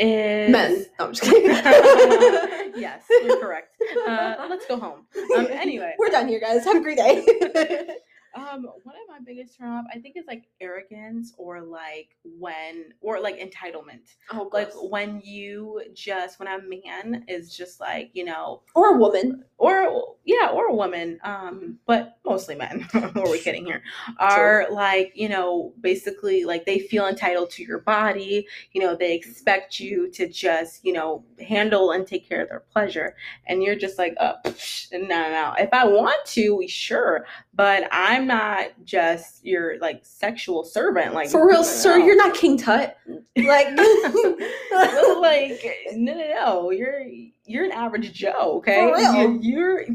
is 0.00 0.50
Men. 0.50 0.86
No, 0.98 1.06
I'm 1.06 1.12
just 1.12 1.22
kidding. 1.22 1.50
yes, 2.80 3.04
you're 3.10 3.40
correct. 3.40 3.68
Uh, 4.06 4.46
let's 4.48 4.66
go 4.66 4.78
home. 4.78 5.06
Um, 5.36 5.46
anyway, 5.50 5.94
We're 5.98 6.10
done 6.10 6.28
here, 6.28 6.40
guys. 6.40 6.64
Have 6.64 6.76
a 6.76 6.80
great 6.80 6.96
day. 6.96 7.24
um, 8.34 8.64
one 8.84 8.94
of 8.94 9.08
my 9.08 9.18
biggest 9.24 9.58
turn 9.58 9.84
I 9.92 9.98
think, 9.98 10.16
is 10.16 10.24
like 10.26 10.44
arrogance 10.60 11.34
or 11.38 11.60
like 11.62 12.16
when 12.24 12.92
or 13.00 13.20
like 13.20 13.38
entitlement. 13.38 14.14
oh, 14.32 14.48
Like 14.52 14.72
gross. 14.72 14.90
when 14.90 15.20
you 15.24 15.82
just 15.94 16.38
when 16.38 16.48
a 16.48 16.58
man 16.60 17.24
is 17.28 17.54
just 17.56 17.80
like 17.80 18.10
you 18.12 18.24
know, 18.24 18.62
or 18.74 18.94
a 18.94 18.98
woman. 18.98 19.44
or 19.58 20.16
yeah, 20.24 20.48
or 20.52 20.66
a 20.66 20.74
woman, 20.74 21.18
um, 21.24 21.78
but 21.86 22.18
mostly 22.24 22.54
men. 22.54 22.80
Who 22.92 22.98
are 23.22 23.30
we 23.30 23.38
kidding 23.40 23.64
here? 23.66 23.82
Are 24.18 24.66
like 24.70 25.12
you 25.14 25.28
know, 25.28 25.72
basically 25.80 26.44
like 26.44 26.64
they 26.66 26.78
feel 26.78 27.06
entitled 27.08 27.50
to 27.50 27.62
your 27.64 27.80
body. 27.80 28.46
You 28.72 28.80
know, 28.82 28.94
they 28.94 29.14
expect 29.14 29.80
you 29.80 30.10
to 30.12 30.28
just 30.28 30.84
you 30.84 30.92
know 30.92 31.24
handle 31.40 31.90
and 31.92 32.06
take 32.06 32.28
care 32.28 32.42
of 32.42 32.48
their 32.48 32.60
pleasure, 32.72 33.16
and 33.46 33.62
you're 33.62 33.76
just 33.76 33.98
like, 33.98 34.14
oh, 34.20 34.34
psh, 34.44 34.92
no, 34.92 34.98
no, 35.00 35.30
no. 35.30 35.54
If 35.58 35.70
I 35.72 35.84
want 35.84 36.24
to, 36.26 36.50
we 36.56 36.68
sure, 36.68 37.26
but 37.54 37.88
I'm 37.90 38.19
not 38.26 38.50
not 38.50 38.84
just 38.84 39.44
your 39.44 39.78
like 39.78 40.00
sexual 40.04 40.64
servant. 40.64 41.14
Like 41.14 41.30
For 41.30 41.46
real, 41.46 41.64
sir, 41.64 41.98
you're 41.98 42.16
not 42.16 42.34
King 42.34 42.56
Tut. 42.56 42.96
Like, 43.36 43.68
No, 43.72 45.18
like 45.20 45.64
no, 45.92 46.14
no, 46.14 46.28
no. 46.28 46.70
You're 46.70 47.02
you're 47.44 47.64
an 47.64 47.72
average 47.72 48.12
Joe. 48.12 48.56
Okay, 48.58 48.80
For 48.80 48.96
real. 48.96 49.14
You, 49.14 49.38
you're 49.42 49.86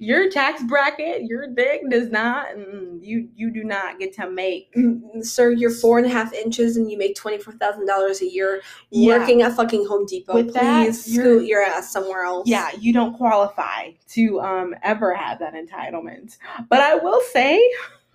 your 0.00 0.30
tax 0.30 0.62
bracket, 0.62 1.24
your 1.24 1.48
dick 1.48 1.82
does 1.90 2.08
not. 2.10 2.46
mm, 2.56 2.98
You 3.02 3.28
you 3.34 3.50
do 3.50 3.64
not 3.64 3.98
get 3.98 4.12
to 4.14 4.30
make. 4.30 4.72
Mm, 4.74 5.24
sir, 5.24 5.50
you're 5.50 5.70
four 5.72 5.98
and 5.98 6.06
a 6.06 6.10
half 6.10 6.32
inches 6.32 6.76
and 6.76 6.90
you 6.90 6.96
make 6.96 7.16
twenty 7.16 7.38
four 7.38 7.54
thousand 7.54 7.86
dollars 7.86 8.20
a 8.22 8.26
year 8.30 8.62
Yeah. 8.90 9.18
working 9.18 9.42
at 9.42 9.54
fucking 9.54 9.86
Home 9.86 10.06
Depot. 10.06 10.34
With 10.34 10.54
that, 10.54 10.84
Please 10.86 11.12
you're- 11.12 11.24
scoot 11.38 11.46
your 11.48 11.62
ass 11.62 11.90
somewhere 11.92 12.22
else. 12.24 12.48
Yeah, 12.48 12.70
you 12.78 12.92
don't 12.92 13.16
qualify 13.16 13.90
to 14.10 14.40
um 14.40 14.74
ever 14.82 15.14
have 15.14 15.38
that 15.40 15.54
entitlement. 15.54 16.38
But 16.68 16.80
I 16.80 16.94
will 16.94 17.20
say, 17.32 17.60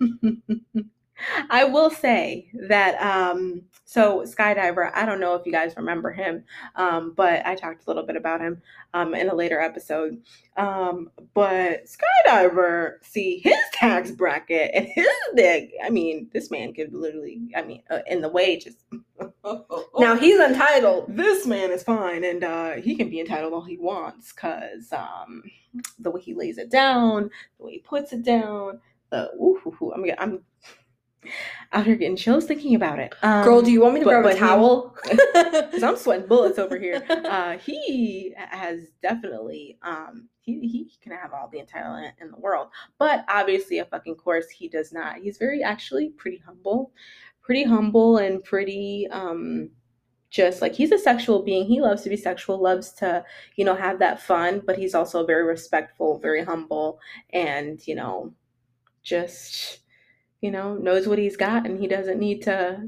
I 1.50 1.64
will 1.64 1.90
say 1.90 2.50
that 2.68 3.00
um 3.00 3.62
so 3.84 4.22
skydiver. 4.22 4.90
I 4.94 5.06
don't 5.06 5.20
know 5.20 5.34
if 5.34 5.46
you 5.46 5.52
guys 5.52 5.74
remember 5.76 6.10
him, 6.10 6.44
um, 6.76 7.12
but 7.16 7.44
I 7.46 7.54
talked 7.54 7.84
a 7.86 7.90
little 7.90 8.04
bit 8.04 8.16
about 8.16 8.40
him 8.40 8.60
um 8.94 9.14
in 9.14 9.28
a 9.28 9.34
later 9.34 9.60
episode. 9.60 10.22
Um, 10.56 11.10
but 11.34 11.84
skydiver, 11.86 12.94
see 13.02 13.38
his 13.38 13.56
tax 13.72 14.10
bracket 14.10 14.70
and 14.74 14.86
his 14.86 15.06
dick. 15.36 15.72
I 15.84 15.90
mean, 15.90 16.28
this 16.32 16.50
man 16.50 16.72
could 16.72 16.92
literally. 16.92 17.48
I 17.56 17.62
mean, 17.62 17.82
uh, 17.90 18.00
in 18.06 18.20
the 18.20 18.28
wages. 18.28 18.76
Now 19.98 20.16
he's 20.16 20.40
entitled. 20.40 21.06
this 21.08 21.46
man 21.46 21.70
is 21.70 21.82
fine 21.82 22.24
and 22.24 22.42
uh 22.42 22.72
he 22.72 22.96
can 22.96 23.10
be 23.10 23.20
entitled 23.20 23.52
all 23.52 23.62
he 23.62 23.76
wants 23.76 24.32
because 24.32 24.92
um 24.92 25.42
the 25.98 26.10
way 26.10 26.20
he 26.20 26.34
lays 26.34 26.58
it 26.58 26.70
down 26.70 27.30
the 27.58 27.64
way 27.64 27.72
he 27.72 27.78
puts 27.78 28.12
it 28.12 28.22
down 28.24 28.80
the 29.10 29.30
ooh, 29.34 29.60
ooh, 29.66 29.76
ooh, 29.82 29.92
i'm 29.92 30.04
i'm 30.18 30.40
out 31.72 31.86
here 31.86 31.96
getting 31.96 32.16
chills 32.16 32.46
thinking 32.46 32.74
about 32.74 32.98
it. 32.98 33.14
Um, 33.22 33.44
Girl, 33.44 33.62
do 33.62 33.70
you 33.70 33.80
want 33.80 33.94
me 33.94 34.00
to 34.00 34.06
but- 34.06 34.10
grab 34.10 34.24
a 34.24 34.28
but 34.30 34.38
towel? 34.38 34.96
because 35.08 35.82
i'm 35.82 35.96
sweating 35.96 36.26
bullets 36.26 36.58
over 36.58 36.78
here. 36.78 37.04
Uh 37.08 37.58
he 37.58 38.34
has 38.36 38.88
definitely 39.02 39.78
um 39.82 40.28
he, 40.40 40.60
he 40.68 40.90
can 41.02 41.12
have 41.12 41.32
all 41.32 41.48
the 41.48 41.58
entitlement 41.58 42.12
in 42.20 42.30
the 42.30 42.38
world. 42.38 42.68
But 42.98 43.24
obviously 43.28 43.78
a 43.78 43.84
fucking 43.86 44.16
course 44.16 44.48
he 44.50 44.68
does 44.68 44.92
not. 44.92 45.16
He's 45.16 45.38
very 45.38 45.62
actually 45.62 46.10
pretty 46.10 46.42
humble. 46.44 46.92
Pretty 47.42 47.64
humble 47.64 48.18
and 48.18 48.42
pretty 48.44 49.08
um 49.10 49.70
just 50.30 50.60
like 50.60 50.74
he's 50.74 50.90
a 50.90 50.98
sexual 50.98 51.42
being. 51.42 51.64
He 51.64 51.80
loves 51.80 52.02
to 52.02 52.08
be 52.08 52.16
sexual 52.16 52.60
loves 52.60 52.92
to 52.94 53.24
you 53.56 53.64
know 53.64 53.74
have 53.74 53.98
that 54.00 54.20
fun 54.20 54.62
but 54.66 54.76
he's 54.76 54.94
also 54.94 55.24
very 55.24 55.44
respectful 55.44 56.18
very 56.18 56.42
humble 56.44 56.98
and 57.32 57.86
you 57.86 57.94
know 57.94 58.32
just 59.02 59.80
you 60.44 60.50
know 60.50 60.74
knows 60.74 61.08
what 61.08 61.18
he's 61.18 61.38
got 61.38 61.64
and 61.66 61.80
he 61.80 61.86
doesn't 61.86 62.18
need 62.18 62.42
to 62.42 62.86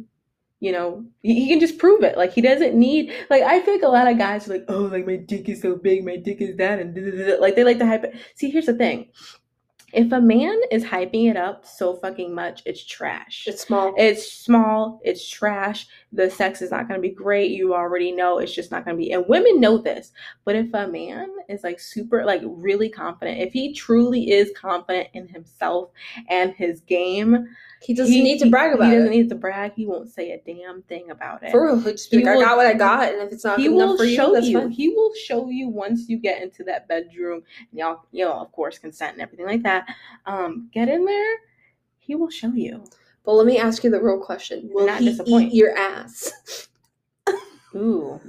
you 0.60 0.70
know 0.70 1.06
he, 1.22 1.32
he 1.40 1.48
can 1.48 1.58
just 1.58 1.78
prove 1.78 2.02
it 2.02 2.18
like 2.18 2.30
he 2.30 2.42
doesn't 2.42 2.74
need 2.74 3.10
like 3.30 3.42
i 3.42 3.62
feel 3.62 3.72
like 3.72 3.82
a 3.82 3.88
lot 3.88 4.06
of 4.06 4.18
guys 4.18 4.46
are 4.46 4.52
like 4.52 4.66
oh 4.68 4.82
like 4.82 5.06
my 5.06 5.16
dick 5.16 5.48
is 5.48 5.62
so 5.62 5.74
big 5.74 6.04
my 6.04 6.16
dick 6.16 6.42
is 6.42 6.54
that 6.56 6.78
and 6.78 6.94
da, 6.94 7.00
da, 7.00 7.10
da, 7.10 7.26
da." 7.30 7.40
like 7.40 7.54
they 7.56 7.64
like 7.64 7.78
to 7.78 7.86
hype 7.86 8.04
it 8.04 8.14
see 8.34 8.50
here's 8.50 8.66
the 8.66 8.74
thing 8.74 9.08
if 9.94 10.12
a 10.12 10.20
man 10.20 10.60
is 10.70 10.84
hyping 10.84 11.30
it 11.30 11.36
up 11.38 11.64
so 11.64 11.96
fucking 11.96 12.34
much 12.34 12.62
it's 12.66 12.84
trash 12.84 13.44
It's 13.46 13.62
small. 13.62 13.94
it's 13.96 14.30
small, 14.30 15.00
it's 15.02 15.26
trash. 15.26 15.86
The 16.12 16.30
sex 16.30 16.62
is 16.62 16.70
not 16.70 16.88
going 16.88 16.96
to 17.02 17.06
be 17.06 17.12
great. 17.14 17.50
You 17.50 17.74
already 17.74 18.12
know 18.12 18.38
it's 18.38 18.54
just 18.54 18.70
not 18.70 18.84
going 18.84 18.96
to 18.96 19.02
be. 19.02 19.12
And 19.12 19.24
women 19.28 19.60
know 19.60 19.76
this. 19.76 20.12
But 20.44 20.54
if 20.56 20.72
a 20.72 20.86
man 20.86 21.28
is 21.48 21.64
like 21.64 21.80
super, 21.80 22.24
like 22.24 22.40
really 22.44 22.88
confident, 22.88 23.40
if 23.40 23.52
he 23.52 23.74
truly 23.74 24.30
is 24.30 24.50
confident 24.56 25.08
in 25.14 25.26
himself 25.28 25.90
and 26.30 26.52
his 26.54 26.80
game, 26.82 27.48
He 27.82 27.92
doesn't 27.92 28.12
he- 28.14 28.22
need 28.22 28.38
to 28.38 28.48
brag 28.50 28.72
about 28.72 28.86
it. 28.86 28.90
he 28.92 28.96
doesn't 28.96 29.10
need 29.10 29.28
to 29.30 29.34
brag. 29.34 29.72
He 29.74 29.84
won't 29.84 30.08
say 30.08 30.30
a 30.30 30.38
damn 30.46 30.82
thing 30.82 31.10
about 31.10 31.42
it. 31.42 31.50
For 31.50 31.66
real, 31.66 31.80
he'll 31.80 31.92
just 31.92 32.10
be 32.10 32.18
He 32.18 32.24
like, 32.24 32.36
will- 32.36 32.42
I 32.42 32.46
got 32.46 32.56
what 32.56 32.66
I 32.66 32.72
got, 32.74 33.12
and 33.12 33.22
if 33.22 33.32
it's 33.32 33.44
not 33.44 33.58
he 33.58 33.68
will 33.68 33.82
enough 33.82 33.98
for 33.98 34.04
you, 34.04 34.14
show 34.16 34.32
that's 34.32 34.46
you. 34.46 34.60
fine. 34.60 34.70
He 34.70 34.88
will 34.90 35.12
show 35.26 35.50
you 35.50 35.68
once 35.68 36.08
you 36.08 36.18
get 36.18 36.40
into 36.40 36.62
that 36.64 36.86
bedroom. 36.88 37.42
Y'all, 37.72 38.02
you 38.12 38.24
know, 38.24 38.34
of 38.34 38.52
course, 38.52 38.78
consent 38.78 39.14
and 39.14 39.22
everything 39.22 39.46
like 39.46 39.64
that. 39.64 39.86
Um, 40.24 40.70
get 40.72 40.88
in 40.88 41.04
there. 41.04 41.36
He 41.98 42.14
will 42.14 42.30
show 42.30 42.52
you. 42.52 42.84
But 43.26 43.32
let 43.34 43.46
me 43.46 43.58
ask 43.58 43.84
you 43.84 43.90
the 43.90 44.00
real 44.00 44.20
question: 44.20 44.70
Will 44.72 44.86
Not 44.86 45.00
he 45.00 45.06
disappoint. 45.10 45.48
eat 45.52 45.54
your 45.54 45.76
ass? 45.76 46.68
Ooh. 47.74 48.20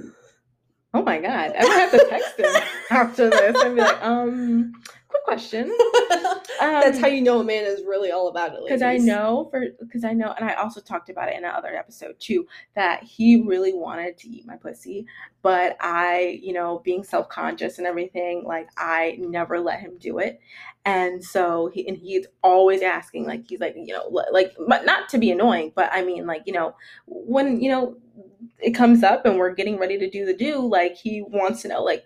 Oh 0.92 1.02
my 1.02 1.18
god. 1.20 1.52
I'm 1.56 1.62
gonna 1.66 1.78
have 1.80 1.90
to 1.92 2.06
text 2.08 2.38
him 2.38 2.62
after 2.90 3.30
this 3.30 3.62
and 3.62 3.76
be 3.76 3.80
like, 3.80 4.02
um, 4.02 4.72
quick 5.08 5.24
question. 5.24 5.74
That's 6.60 6.98
how 6.98 7.06
you 7.06 7.22
know 7.22 7.40
a 7.40 7.44
man 7.44 7.64
is 7.64 7.82
really 7.86 8.10
all 8.10 8.28
about 8.28 8.52
it. 8.52 8.60
because 8.64 8.82
Um, 8.82 8.88
I 8.88 8.96
know 8.98 9.48
for 9.50 9.64
because 9.80 10.04
I 10.04 10.12
know 10.12 10.34
and 10.36 10.48
I 10.48 10.54
also 10.54 10.80
talked 10.80 11.08
about 11.08 11.28
it 11.28 11.36
in 11.36 11.44
another 11.44 11.74
episode 11.74 12.16
too 12.18 12.46
that 12.74 13.02
he 13.02 13.42
really 13.42 13.72
wanted 13.72 14.16
to 14.18 14.28
eat 14.28 14.46
my 14.46 14.56
pussy 14.56 15.06
but 15.42 15.76
I 15.80 16.40
you 16.42 16.52
know 16.52 16.80
being 16.84 17.04
self-conscious 17.04 17.78
and 17.78 17.86
everything 17.86 18.44
like 18.44 18.68
I 18.76 19.16
never 19.20 19.60
let 19.60 19.80
him 19.80 19.98
do 19.98 20.18
it 20.18 20.40
and 20.84 21.22
so 21.22 21.70
he 21.72 21.86
and 21.88 21.96
he's 21.96 22.26
always 22.42 22.82
asking 22.82 23.26
like 23.26 23.44
he's 23.48 23.60
like 23.60 23.74
you 23.76 23.94
know 23.94 24.08
like 24.32 24.56
but 24.66 24.84
not 24.84 25.08
to 25.10 25.18
be 25.18 25.30
annoying 25.30 25.72
but 25.74 25.90
I 25.92 26.04
mean 26.04 26.26
like 26.26 26.42
you 26.46 26.52
know 26.52 26.74
when 27.06 27.60
you 27.60 27.70
know 27.70 27.96
it 28.58 28.72
comes 28.72 29.02
up 29.02 29.24
and 29.24 29.38
we're 29.38 29.54
getting 29.54 29.78
ready 29.78 29.98
to 29.98 30.10
do 30.10 30.26
the 30.26 30.34
do 30.34 30.58
like 30.66 30.96
he 30.96 31.22
wants 31.22 31.62
to 31.62 31.68
know 31.68 31.82
like 31.82 32.04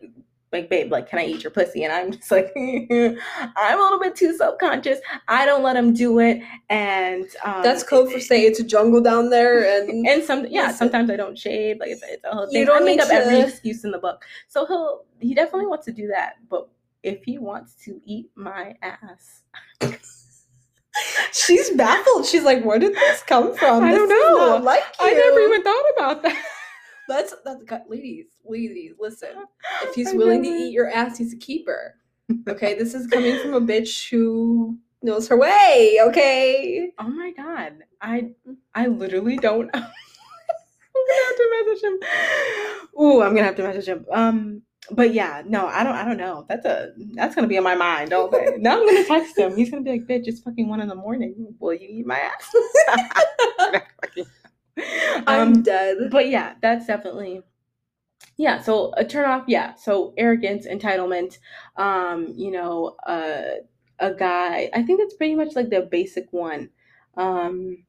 like 0.52 0.68
babe 0.68 0.92
like 0.92 1.08
can 1.08 1.18
i 1.18 1.24
eat 1.24 1.42
your 1.42 1.50
pussy 1.50 1.84
and 1.84 1.92
i'm 1.92 2.12
just 2.12 2.30
like 2.30 2.52
i'm 2.56 3.78
a 3.78 3.82
little 3.82 3.98
bit 3.98 4.14
too 4.14 4.36
self-conscious 4.36 4.98
i 5.28 5.46
don't 5.46 5.62
let 5.62 5.76
him 5.76 5.92
do 5.92 6.18
it 6.18 6.40
and 6.68 7.26
um, 7.44 7.62
That's 7.62 7.82
code 7.82 8.12
for 8.12 8.20
saying 8.20 8.46
it's 8.50 8.60
a 8.60 8.64
jungle 8.64 9.00
down 9.00 9.30
there, 9.30 9.64
and 9.64 10.06
and 10.08 10.22
some 10.22 10.46
yeah 10.46 10.70
sometimes 10.72 11.10
i 11.10 11.16
don't 11.16 11.38
shave 11.38 11.78
like 11.80 11.90
it's, 11.90 12.02
it's 12.04 12.24
a 12.24 12.30
whole 12.30 12.48
You 12.52 12.64
don't 12.66 12.82
i 12.82 12.84
make 12.84 13.00
up 13.00 13.10
every 13.10 13.40
excuse 13.40 13.84
in 13.84 13.90
the 13.90 13.98
book 13.98 14.24
so 14.48 14.66
he'll 14.66 15.04
he 15.20 15.34
definitely 15.34 15.66
wants 15.66 15.86
to 15.86 15.92
do 15.92 16.08
that 16.08 16.34
but 16.48 16.68
if 17.02 17.24
he 17.24 17.38
wants 17.38 17.74
to 17.84 18.00
eat 18.04 18.30
my 18.34 18.76
ass 18.82 19.42
she's 21.32 21.70
baffled. 21.70 22.26
She's 22.26 22.44
like, 22.44 22.62
"Where 22.64 22.78
did 22.78 22.94
this 22.94 23.22
come 23.22 23.54
from? 23.56 23.82
I 23.82 23.92
This 23.92 23.98
don't 23.98 24.08
know. 24.10 24.60
like 24.62 24.82
you." 25.00 25.06
i 25.06 25.12
never 25.14 25.40
even 25.40 25.62
thought 25.62 25.84
about 25.96 26.22
that 26.22 26.44
That's 27.08 27.34
that's 27.44 27.64
got 27.64 27.88
ladies, 27.88 28.26
ladies. 28.44 28.92
Listen, 28.98 29.30
if 29.82 29.94
he's 29.94 30.12
I 30.12 30.16
willing 30.16 30.42
to 30.42 30.48
eat 30.48 30.72
your 30.72 30.88
ass, 30.88 31.18
he's 31.18 31.32
a 31.32 31.38
keeper. 31.38 31.96
Okay, 32.48 32.74
this 32.78 32.94
is 32.94 33.06
coming 33.08 33.38
from 33.40 33.52
a 33.52 33.60
bitch 33.60 34.08
who 34.08 34.78
knows 35.02 35.28
her 35.28 35.36
way. 35.36 35.98
Okay. 36.00 36.90
Oh 36.98 37.08
my 37.08 37.32
god. 37.36 37.74
I 38.00 38.30
I 38.74 38.86
literally 38.86 39.36
don't 39.36 39.68
I'm 39.74 39.82
gonna 41.08 41.26
have 41.26 41.36
to 41.36 41.64
message 41.66 41.82
him. 41.84 41.98
Ooh, 43.00 43.22
I'm 43.22 43.34
gonna 43.34 43.46
have 43.46 43.56
to 43.56 43.62
message 43.64 43.86
him. 43.86 44.06
Um 44.12 44.62
but 44.90 45.12
yeah, 45.12 45.42
no, 45.46 45.66
I 45.66 45.84
don't 45.84 45.94
I 45.94 46.04
don't 46.04 46.16
know. 46.16 46.46
That's 46.48 46.64
a 46.64 46.92
that's 47.14 47.34
gonna 47.34 47.48
be 47.48 47.56
in 47.56 47.64
my 47.64 47.74
mind 47.74 48.12
all 48.12 48.30
day. 48.30 48.54
now 48.58 48.80
I'm 48.80 48.86
gonna 48.86 49.04
text 49.04 49.38
him. 49.38 49.56
He's 49.56 49.70
gonna 49.70 49.82
be 49.82 49.90
like, 49.90 50.06
bitch, 50.06 50.26
it's 50.26 50.40
fucking 50.40 50.68
one 50.68 50.80
in 50.80 50.88
the 50.88 50.94
morning. 50.94 51.54
Will 51.58 51.74
you 51.74 51.88
eat 51.88 52.06
my 52.06 52.18
ass? 52.18 52.50
I'm 55.26 55.54
um 55.54 55.62
dead. 55.62 55.96
but 56.10 56.28
yeah, 56.28 56.54
that's 56.62 56.86
definitely 56.86 57.42
yeah. 58.36 58.60
So 58.62 58.92
a 58.96 59.04
turn 59.04 59.26
off, 59.28 59.44
yeah. 59.48 59.74
So 59.74 60.14
arrogance, 60.16 60.66
entitlement, 60.66 61.38
um, 61.76 62.32
you 62.36 62.50
know, 62.50 62.96
uh, 63.06 63.42
a 63.98 64.14
guy. 64.14 64.70
I 64.74 64.82
think 64.82 65.00
that's 65.00 65.14
pretty 65.14 65.34
much 65.34 65.54
like 65.54 65.70
the 65.70 65.82
basic 65.82 66.32
one. 66.32 66.70
Um, 67.16 67.84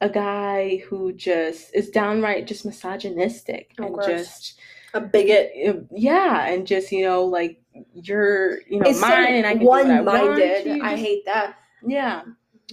a 0.00 0.08
guy 0.08 0.78
who 0.88 1.12
just 1.12 1.74
is 1.74 1.90
downright 1.90 2.46
just 2.46 2.64
misogynistic 2.64 3.74
Oh, 3.78 3.86
and 3.86 3.94
gross. 3.94 4.06
just 4.06 4.60
A 4.94 5.00
bigot. 5.00 5.52
yeah, 5.92 6.46
and 6.48 6.66
just 6.66 6.92
you 6.92 7.04
know 7.04 7.24
like 7.24 7.60
you're 7.94 8.62
you 8.62 8.80
know 8.80 8.86
It's 8.86 9.00
so 9.00 9.06
and 9.06 9.46
I 9.46 9.54
can 9.54 9.58
do 9.58 9.66
what 9.66 9.90
I 9.90 10.00
want. 10.00 10.38
one-minded. 10.38 10.80
I 10.80 10.96
hate 10.96 11.24
that. 11.26 11.56
yeah. 11.86 12.22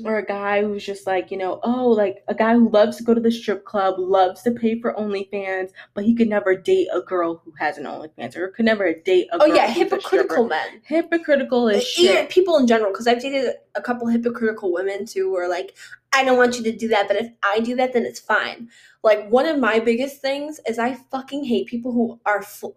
Or 0.04 0.18
a 0.18 0.26
guy 0.26 0.62
who's 0.62 0.86
just 0.86 1.08
like, 1.08 1.32
you 1.32 1.38
know, 1.38 1.62
oh, 1.64 1.88
like 1.88 2.22
a 2.28 2.36
guy 2.36 2.54
who 2.54 2.70
loves 2.70 2.98
to 2.98 3.04
go 3.04 3.14
to 3.14 3.22
the 3.22 3.32
strip 3.32 3.64
club, 3.64 3.96
loves 3.98 4.42
to 4.42 4.52
pay 4.52 4.80
for 4.82 4.94
OnlyFans, 4.94 5.70
but 5.94 6.04
he 6.04 6.14
could 6.14 6.28
never 6.28 6.54
date 6.54 6.90
a 6.94 7.00
girl 7.00 7.42
who 7.46 7.54
has 7.60 7.78
an 7.78 7.86
OnlyFans 7.86 8.36
or 8.36 8.50
could 8.50 8.66
never 8.66 8.94
date 8.94 9.30
a 9.32 9.38
Oh 9.42 9.46
yeah, 9.46 9.68
hypocritical 9.68 10.48
men. 10.48 10.82
Hypocritical 10.84 11.70
as 11.70 11.98
Even 11.98 12.16
shit. 12.16 12.30
people 12.30 12.58
in 12.58 12.68
general, 12.68 12.92
because 12.92 13.08
I've 13.08 13.22
dated 13.22 13.54
a 13.76 13.82
couple 13.82 14.08
hypocritical 14.08 14.74
women 14.74 15.06
too, 15.06 15.30
who 15.30 15.38
are 15.38 15.48
like, 15.48 15.74
I 16.16 16.24
don't 16.24 16.38
want 16.38 16.58
you 16.58 16.64
to 16.64 16.72
do 16.72 16.88
that, 16.88 17.08
but 17.10 17.18
if 17.18 17.30
I 17.44 17.60
do 17.60 17.76
that, 17.76 17.94
then 17.94 18.06
it's 18.06 18.20
fine. 18.20 18.70
Like 19.04 19.28
one 19.30 19.46
of 19.46 19.60
my 19.60 19.80
biggest 19.80 20.22
things 20.22 20.60
is 20.68 20.80
I 20.80 20.96
fucking 20.96 21.44
hate 21.44 21.68
people 21.68 21.92
who 21.92 22.20
are 22.26 22.42
fl- 22.42 22.70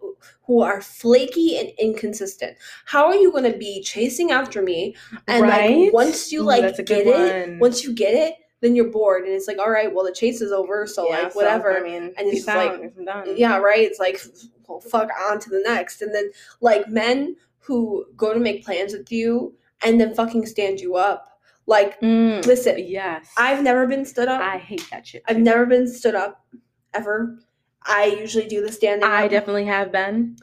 who 0.43 0.61
are 0.61 0.81
flaky 0.81 1.57
and 1.57 1.69
inconsistent. 1.79 2.57
How 2.85 3.05
are 3.07 3.15
you 3.15 3.31
going 3.31 3.51
to 3.51 3.57
be 3.57 3.81
chasing 3.81 4.31
after 4.31 4.61
me 4.61 4.95
and 5.27 5.43
Right? 5.43 5.71
like 5.85 5.93
once 5.93 6.31
you 6.31 6.43
like 6.43 6.77
a 6.77 6.83
get 6.83 7.07
it, 7.07 7.49
one. 7.49 7.59
once 7.59 7.83
you 7.83 7.93
get 7.93 8.13
it, 8.13 8.35
then 8.61 8.75
you're 8.75 8.91
bored 8.91 9.23
and 9.23 9.31
it's 9.33 9.47
like, 9.47 9.57
all 9.57 9.71
right, 9.71 9.93
well 9.93 10.03
the 10.05 10.11
chase 10.11 10.41
is 10.41 10.51
over, 10.51 10.85
so 10.85 11.07
Yeah, 11.09 11.23
like 11.23 11.35
whatever. 11.35 11.77
I 11.77 11.81
mean, 11.81 12.13
and 12.17 12.27
it's 12.27 12.45
like, 12.45 12.93
yeah, 13.37 13.57
right. 13.57 13.79
It's 13.79 13.99
like, 13.99 14.21
well, 14.67 14.81
fuck 14.81 15.09
on 15.29 15.39
to 15.39 15.49
the 15.49 15.63
next. 15.65 16.01
And 16.01 16.13
then 16.13 16.29
like 16.61 16.89
men 16.89 17.37
who 17.59 18.05
go 18.17 18.33
to 18.33 18.39
make 18.39 18.65
plans 18.65 18.93
with 18.93 19.11
you 19.11 19.55
and 19.83 19.99
then 19.99 20.13
fucking 20.13 20.45
stand 20.45 20.79
you 20.81 20.95
up. 20.95 21.28
Like, 21.69 22.01
Mm, 22.01 22.43
listen, 22.47 22.75
yes. 22.79 23.31
I've 23.37 23.61
never 23.61 23.85
been 23.85 24.03
stood 24.03 24.27
up. 24.27 24.41
I 24.41 24.57
hate 24.57 24.85
that 24.89 25.05
shit. 25.05 25.21
I've 25.27 25.37
never 25.37 25.67
been 25.67 25.87
stood 25.87 26.15
up 26.15 26.43
ever. 26.95 27.37
I 27.83 28.05
usually 28.05 28.47
do 28.47 28.65
the 28.65 28.71
standing 28.71 29.07
I 29.07 29.25
up. 29.25 29.31
definitely 29.31 29.65
have 29.65 29.91
been. 29.91 30.35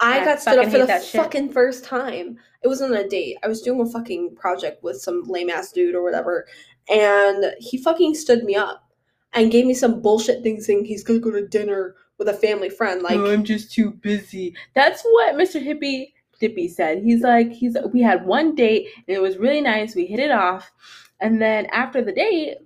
I 0.00 0.18
I 0.20 0.24
got 0.24 0.40
stood 0.42 0.58
up 0.58 0.70
for 0.72 0.78
the 0.78 1.00
shit. 1.00 1.20
fucking 1.22 1.52
first 1.52 1.84
time. 1.84 2.38
It 2.64 2.68
was 2.68 2.82
on 2.82 2.92
a 2.92 3.08
date. 3.08 3.36
I 3.44 3.46
was 3.48 3.62
doing 3.62 3.80
a 3.80 3.86
fucking 3.86 4.34
project 4.34 4.82
with 4.82 5.00
some 5.00 5.22
lame 5.24 5.48
ass 5.48 5.70
dude 5.70 5.94
or 5.94 6.02
whatever, 6.02 6.44
and 6.90 7.54
he 7.60 7.78
fucking 7.78 8.14
stood 8.16 8.42
me 8.42 8.56
up 8.56 8.90
and 9.32 9.52
gave 9.52 9.66
me 9.66 9.74
some 9.74 10.02
bullshit 10.02 10.42
thing 10.42 10.60
saying 10.60 10.86
he's 10.86 11.04
gonna 11.04 11.20
go 11.20 11.30
to 11.30 11.46
dinner 11.46 11.94
with 12.18 12.28
a 12.28 12.34
family 12.34 12.68
friend. 12.68 13.00
Like, 13.02 13.16
"Oh, 13.16 13.30
I'm 13.30 13.44
just 13.44 13.72
too 13.72 13.92
busy. 13.92 14.54
That's 14.74 15.02
what 15.02 15.36
Mr. 15.36 15.64
Hippie 15.64 16.13
Dippy 16.48 16.68
said. 16.68 17.02
He's 17.02 17.22
like, 17.22 17.50
he's 17.50 17.76
we 17.92 18.02
had 18.02 18.26
one 18.26 18.54
date 18.54 18.88
and 19.08 19.16
it 19.16 19.20
was 19.20 19.38
really 19.38 19.62
nice. 19.62 19.94
We 19.94 20.06
hit 20.06 20.20
it 20.20 20.30
off, 20.30 20.70
and 21.20 21.40
then 21.40 21.66
after 21.66 22.02
the 22.02 22.12
date, 22.12 22.58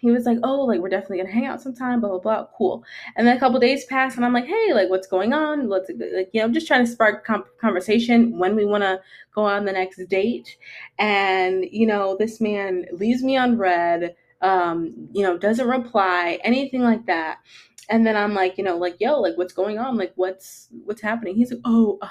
he 0.00 0.10
was 0.10 0.24
like, 0.24 0.38
oh, 0.42 0.64
like 0.64 0.80
we're 0.80 0.88
definitely 0.88 1.18
gonna 1.18 1.32
hang 1.32 1.46
out 1.46 1.60
sometime. 1.60 2.00
Blah 2.00 2.10
blah 2.10 2.18
blah. 2.20 2.46
Cool. 2.56 2.84
And 3.16 3.26
then 3.26 3.36
a 3.36 3.40
couple 3.40 3.60
days 3.60 3.84
passed, 3.84 4.16
and 4.16 4.24
I'm 4.24 4.32
like, 4.32 4.46
hey, 4.46 4.72
like 4.72 4.88
what's 4.88 5.06
going 5.06 5.32
on? 5.32 5.68
Let's 5.68 5.90
like 5.90 6.30
you 6.32 6.40
know, 6.40 6.44
I'm 6.44 6.54
just 6.54 6.66
trying 6.66 6.86
to 6.86 6.90
spark 6.90 7.26
conversation 7.60 8.38
when 8.38 8.56
we 8.56 8.64
want 8.64 8.82
to 8.84 9.00
go 9.34 9.44
on 9.44 9.64
the 9.64 9.72
next 9.72 10.02
date. 10.08 10.56
And 10.98 11.66
you 11.70 11.86
know, 11.86 12.16
this 12.16 12.40
man 12.40 12.86
leaves 12.92 13.22
me 13.22 13.36
on 13.36 13.58
read. 13.58 14.14
Um, 14.42 15.08
you 15.12 15.22
know, 15.22 15.38
doesn't 15.38 15.66
reply 15.66 16.38
anything 16.44 16.82
like 16.82 17.06
that. 17.06 17.38
And 17.88 18.06
then 18.06 18.16
I'm 18.16 18.34
like, 18.34 18.58
you 18.58 18.64
know, 18.64 18.76
like, 18.76 18.96
yo, 18.98 19.20
like, 19.20 19.36
what's 19.36 19.52
going 19.52 19.78
on? 19.78 19.96
Like, 19.96 20.12
what's 20.16 20.68
what's 20.84 21.02
happening? 21.02 21.36
He's 21.36 21.50
like, 21.50 21.60
oh, 21.64 21.98
uh, 22.02 22.08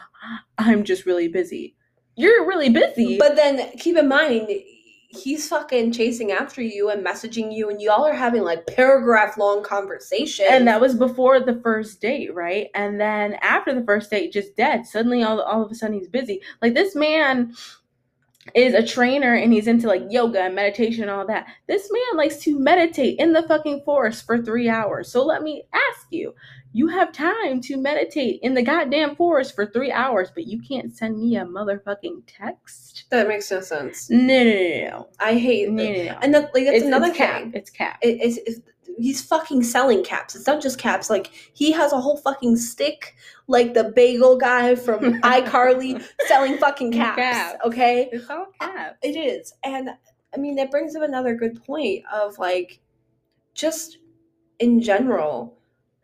I'm 0.57 0.83
just 0.83 1.05
really 1.05 1.27
busy. 1.27 1.75
You're 2.15 2.47
really 2.47 2.69
busy. 2.69 3.17
but 3.17 3.35
then 3.35 3.71
keep 3.77 3.97
in 3.97 4.07
mind, 4.07 4.49
he's 5.09 5.47
fucking 5.47 5.91
chasing 5.91 6.31
after 6.31 6.61
you 6.61 6.89
and 6.89 7.05
messaging 7.05 7.53
you, 7.53 7.69
and 7.69 7.81
y'all 7.81 8.05
are 8.05 8.13
having 8.13 8.43
like 8.43 8.67
paragraph 8.67 9.37
long 9.37 9.63
conversations. 9.63 10.47
and 10.49 10.67
that 10.67 10.81
was 10.81 10.95
before 10.95 11.39
the 11.39 11.59
first 11.61 12.01
date, 12.01 12.33
right? 12.33 12.67
And 12.73 12.99
then 12.99 13.33
after 13.41 13.73
the 13.73 13.83
first 13.83 14.09
date, 14.09 14.31
just 14.31 14.55
dead. 14.55 14.85
Suddenly, 14.85 15.23
all 15.23 15.41
all 15.41 15.63
of 15.63 15.71
a 15.71 15.75
sudden, 15.75 15.97
he's 15.97 16.07
busy. 16.07 16.41
Like 16.61 16.73
this 16.73 16.95
man 16.95 17.53
is 18.53 18.73
a 18.73 18.85
trainer 18.85 19.33
and 19.33 19.51
he's 19.51 19.67
into 19.67 19.87
like 19.87 20.03
yoga 20.09 20.41
and 20.41 20.55
meditation 20.55 21.03
and 21.03 21.11
all 21.11 21.25
that. 21.25 21.47
This 21.67 21.89
man 21.91 22.17
likes 22.17 22.37
to 22.43 22.59
meditate 22.59 23.19
in 23.19 23.33
the 23.33 23.43
fucking 23.43 23.81
forest 23.83 24.25
for 24.25 24.41
three 24.41 24.69
hours. 24.69 25.11
So 25.11 25.25
let 25.25 25.41
me 25.41 25.63
ask 25.73 26.07
you. 26.11 26.33
You 26.73 26.89
have 26.89 27.13
time 27.13 27.61
to 27.61 27.77
meditate 27.77 28.41
in 28.43 28.53
the 28.53 28.61
goddamn 28.61 29.15
forest 29.15 29.55
for 29.55 29.65
three 29.65 29.93
hours, 29.93 30.29
but 30.35 30.45
you 30.45 30.61
can't 30.61 30.93
send 30.93 31.17
me 31.17 31.37
a 31.37 31.45
motherfucking 31.45 32.23
text? 32.27 33.05
that 33.11 33.29
makes 33.29 33.49
no 33.49 33.61
sense. 33.61 34.09
No, 34.09 34.43
no, 34.43 34.43
no, 34.43 34.89
no. 34.89 35.07
I 35.17 35.35
hate 35.35 35.69
No, 35.69 35.85
no, 35.85 36.03
no. 36.03 36.17
And 36.21 36.33
that, 36.33 36.53
like 36.53 36.65
that's 36.65 36.79
It's, 36.79 36.85
another 36.85 37.07
it's 37.07 37.17
cap. 37.17 37.43
It's 37.53 37.69
cap. 37.69 37.97
It, 38.01 38.19
it's, 38.21 38.39
it's, 38.45 38.59
he's 38.97 39.21
fucking 39.23 39.63
selling 39.63 40.03
caps. 40.03 40.35
It's 40.35 40.47
not 40.47 40.61
just 40.61 40.77
caps. 40.79 41.09
Like 41.09 41.27
he 41.53 41.71
has 41.71 41.91
a 41.93 41.99
whole 41.99 42.17
fucking 42.17 42.55
stick, 42.57 43.15
like 43.47 43.73
the 43.73 43.85
bagel 43.95 44.37
guy 44.37 44.75
from 44.75 44.99
iCarly, 45.21 46.03
selling 46.27 46.57
fucking 46.57 46.91
caps. 46.91 47.17
Caps. 47.17 47.57
Okay, 47.65 48.09
It's 48.11 48.29
all 48.29 48.47
caps. 48.59 48.97
it 49.03 49.15
is, 49.17 49.53
and 49.63 49.89
I 50.33 50.37
mean 50.37 50.55
that 50.55 50.71
brings 50.71 50.95
up 50.95 51.03
another 51.03 51.35
good 51.35 51.63
point 51.63 52.03
of 52.13 52.37
like, 52.37 52.79
just 53.53 53.97
in 54.59 54.81
general, 54.81 55.57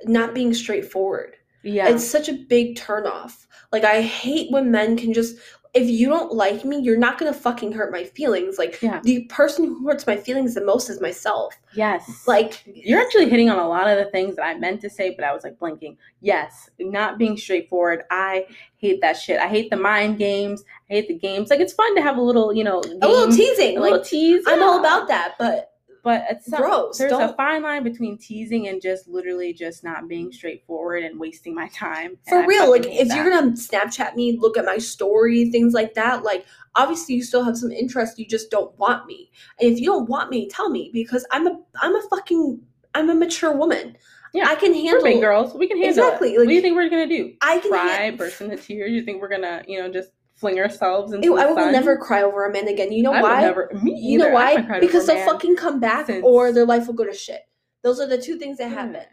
not 0.06 0.34
being 0.34 0.54
straightforward. 0.54 1.36
Yeah. 1.64 1.90
It's 1.90 2.06
such 2.06 2.28
a 2.28 2.34
big 2.34 2.76
turnoff. 2.76 3.46
Like 3.72 3.84
I 3.84 4.02
hate 4.02 4.52
when 4.52 4.72
men 4.72 4.98
can 4.98 5.14
just 5.14 5.38
if 5.74 5.88
you 5.90 6.10
don't 6.10 6.34
like 6.34 6.66
me, 6.66 6.80
you're 6.82 6.98
not 6.98 7.18
gonna 7.18 7.32
fucking 7.34 7.72
hurt 7.72 7.92
my 7.94 8.04
feelings. 8.04 8.58
Like 8.58 8.82
Yeah. 8.82 9.00
the 9.04 9.24
person 9.26 9.66
who 9.66 9.88
hurts 9.88 10.06
my 10.06 10.18
feelings 10.18 10.54
the 10.54 10.66
most 10.66 10.90
is 10.90 11.00
myself. 11.00 11.56
yes. 11.74 12.24
Like 12.28 12.62
You're 12.66 13.00
actually 13.00 13.30
hitting 13.30 13.50
on 13.50 13.58
a 13.58 13.68
lot 13.68 13.88
of 13.88 13.98
the 13.98 14.12
things 14.12 14.36
that 14.36 14.44
I 14.44 14.56
meant 14.56 14.82
to 14.82 14.90
say, 14.90 15.12
but 15.16 15.24
I 15.24 15.34
was 15.34 15.44
like 15.46 15.58
blinking. 15.60 15.98
Yes, 16.20 16.70
not 16.80 17.18
being 17.18 17.38
straightforward. 17.38 18.04
I 18.12 18.48
hate 18.76 19.00
that 19.02 19.14
shit. 19.18 19.40
I 19.40 19.48
hate 19.48 19.70
the 19.70 19.78
mind 19.78 20.18
games. 20.18 20.64
I 20.90 20.96
hate 20.96 21.08
the 21.08 21.18
games. 21.18 21.50
Like 21.50 21.62
it's 21.62 21.74
fun 21.74 21.96
to 21.96 22.02
have 22.02 22.18
a 22.18 22.22
little, 22.22 22.54
you 22.54 22.66
know, 22.66 22.80
a 22.82 23.08
little 23.08 23.32
teasing. 23.34 23.78
a 23.78 23.82
little 23.82 24.00
Like 24.00 24.08
tease. 24.08 24.44
I'm 24.48 24.62
all 24.62 24.80
about 24.80 25.08
that, 25.08 25.36
but 25.40 25.71
But 26.04 26.26
it's 26.30 26.48
some, 26.48 26.62
Gross, 26.62 26.98
There's 26.98 27.12
a 27.12 27.18
don't- 27.18 27.38
fine 27.38 27.62
line 27.62 27.84
between 27.84 28.18
teasing 28.18 28.68
and 28.68 28.82
just 28.82 29.08
literally 29.08 29.54
just 29.54 29.84
not 29.84 30.08
being 30.08 30.30
mm. 30.30 30.34
straightforward 30.34 31.04
and 31.04 31.20
wasting 31.20 31.54
my 31.54 31.68
time. 31.70 32.18
for 32.28 32.46
real, 32.48 32.72
like 32.72 32.86
if 32.86 33.14
you're 33.14 33.30
gonna 33.30 33.52
Snapchat 33.52 34.16
me, 34.16 34.38
look 34.40 34.58
at 34.58 34.66
my 34.66 34.78
story, 34.78 35.52
things 35.52 35.74
like 35.74 35.94
that, 35.94 36.24
like 36.24 36.46
obviously 36.76 37.16
you 37.16 37.24
still 37.24 37.44
have 37.44 37.58
some 37.58 37.72
interest, 37.72 38.18
you 38.18 38.26
just 38.26 38.50
don't 38.50 38.78
want 38.80 39.06
me. 39.06 39.32
And 39.60 39.72
if 39.72 39.80
you 39.80 39.86
don't 39.86 40.10
want 40.10 40.30
me, 40.32 40.50
tell 40.50 40.70
me 40.70 40.90
because 40.94 41.26
I'm 41.32 41.46
a 41.48 41.60
I'm 41.82 41.96
a 41.96 42.02
fucking 42.10 42.62
I'm 42.96 43.10
a 43.10 43.16
mature 43.16 43.56
woman. 43.56 43.96
Yeah, 44.34 44.48
I 44.48 44.56
can 44.56 44.74
handle 44.74 45.04
big 45.04 45.20
girls. 45.20 45.54
We 45.54 45.68
can 45.68 45.78
handle 45.78 46.06
Exactly, 46.06 46.30
it. 46.30 46.40
like- 46.40 46.46
what 46.46 46.50
do 46.50 46.56
you 46.56 46.62
think 46.62 46.76
we're 46.76 46.90
gonna 46.90 47.06
do? 47.06 47.34
I 47.42 47.60
can 47.60 47.70
Cry, 47.72 47.88
han- 47.88 48.16
burst 48.16 48.42
into 48.42 48.58
tears? 48.58 48.92
You 48.92 49.04
think 49.04 49.22
we're 49.22 49.28
gonna, 49.30 49.62
you 49.68 49.80
know, 49.80 49.92
just 49.92 50.12
fling 50.42 50.60
ourselves 50.60 51.14
into 51.14 51.26
Ew, 51.26 51.38
I 51.38 51.46
will 51.46 51.56
sun? 51.56 51.72
never 51.72 51.96
cry 51.96 52.24
over 52.24 52.46
a 52.46 52.52
man 52.52 52.68
again. 52.68 52.92
You 52.92 53.04
know 53.04 53.14
I 53.14 53.22
why? 53.22 53.42
never. 53.42 53.70
Me 53.82 53.96
You 53.96 54.18
know 54.18 54.26
either. 54.26 54.34
Why? 54.34 54.50
haven't 54.50 54.66
cried 54.66 54.78
over 54.78 54.88
Because 54.88 55.08
they'll 55.08 55.26
fucking 55.26 55.56
come 55.56 55.80
back 55.80 56.08
since- 56.08 56.26
or 56.26 56.52
their 56.52 56.66
life 56.66 56.88
will 56.88 56.96
go 56.96 57.06
to 57.06 57.14
shit. 57.14 57.44
Those 57.84 58.00
are 58.00 58.08
the 58.08 58.22
two 58.22 58.38
things 58.38 58.58
that 58.58 58.70
hmm. 58.70 58.74
happen. 58.74 59.06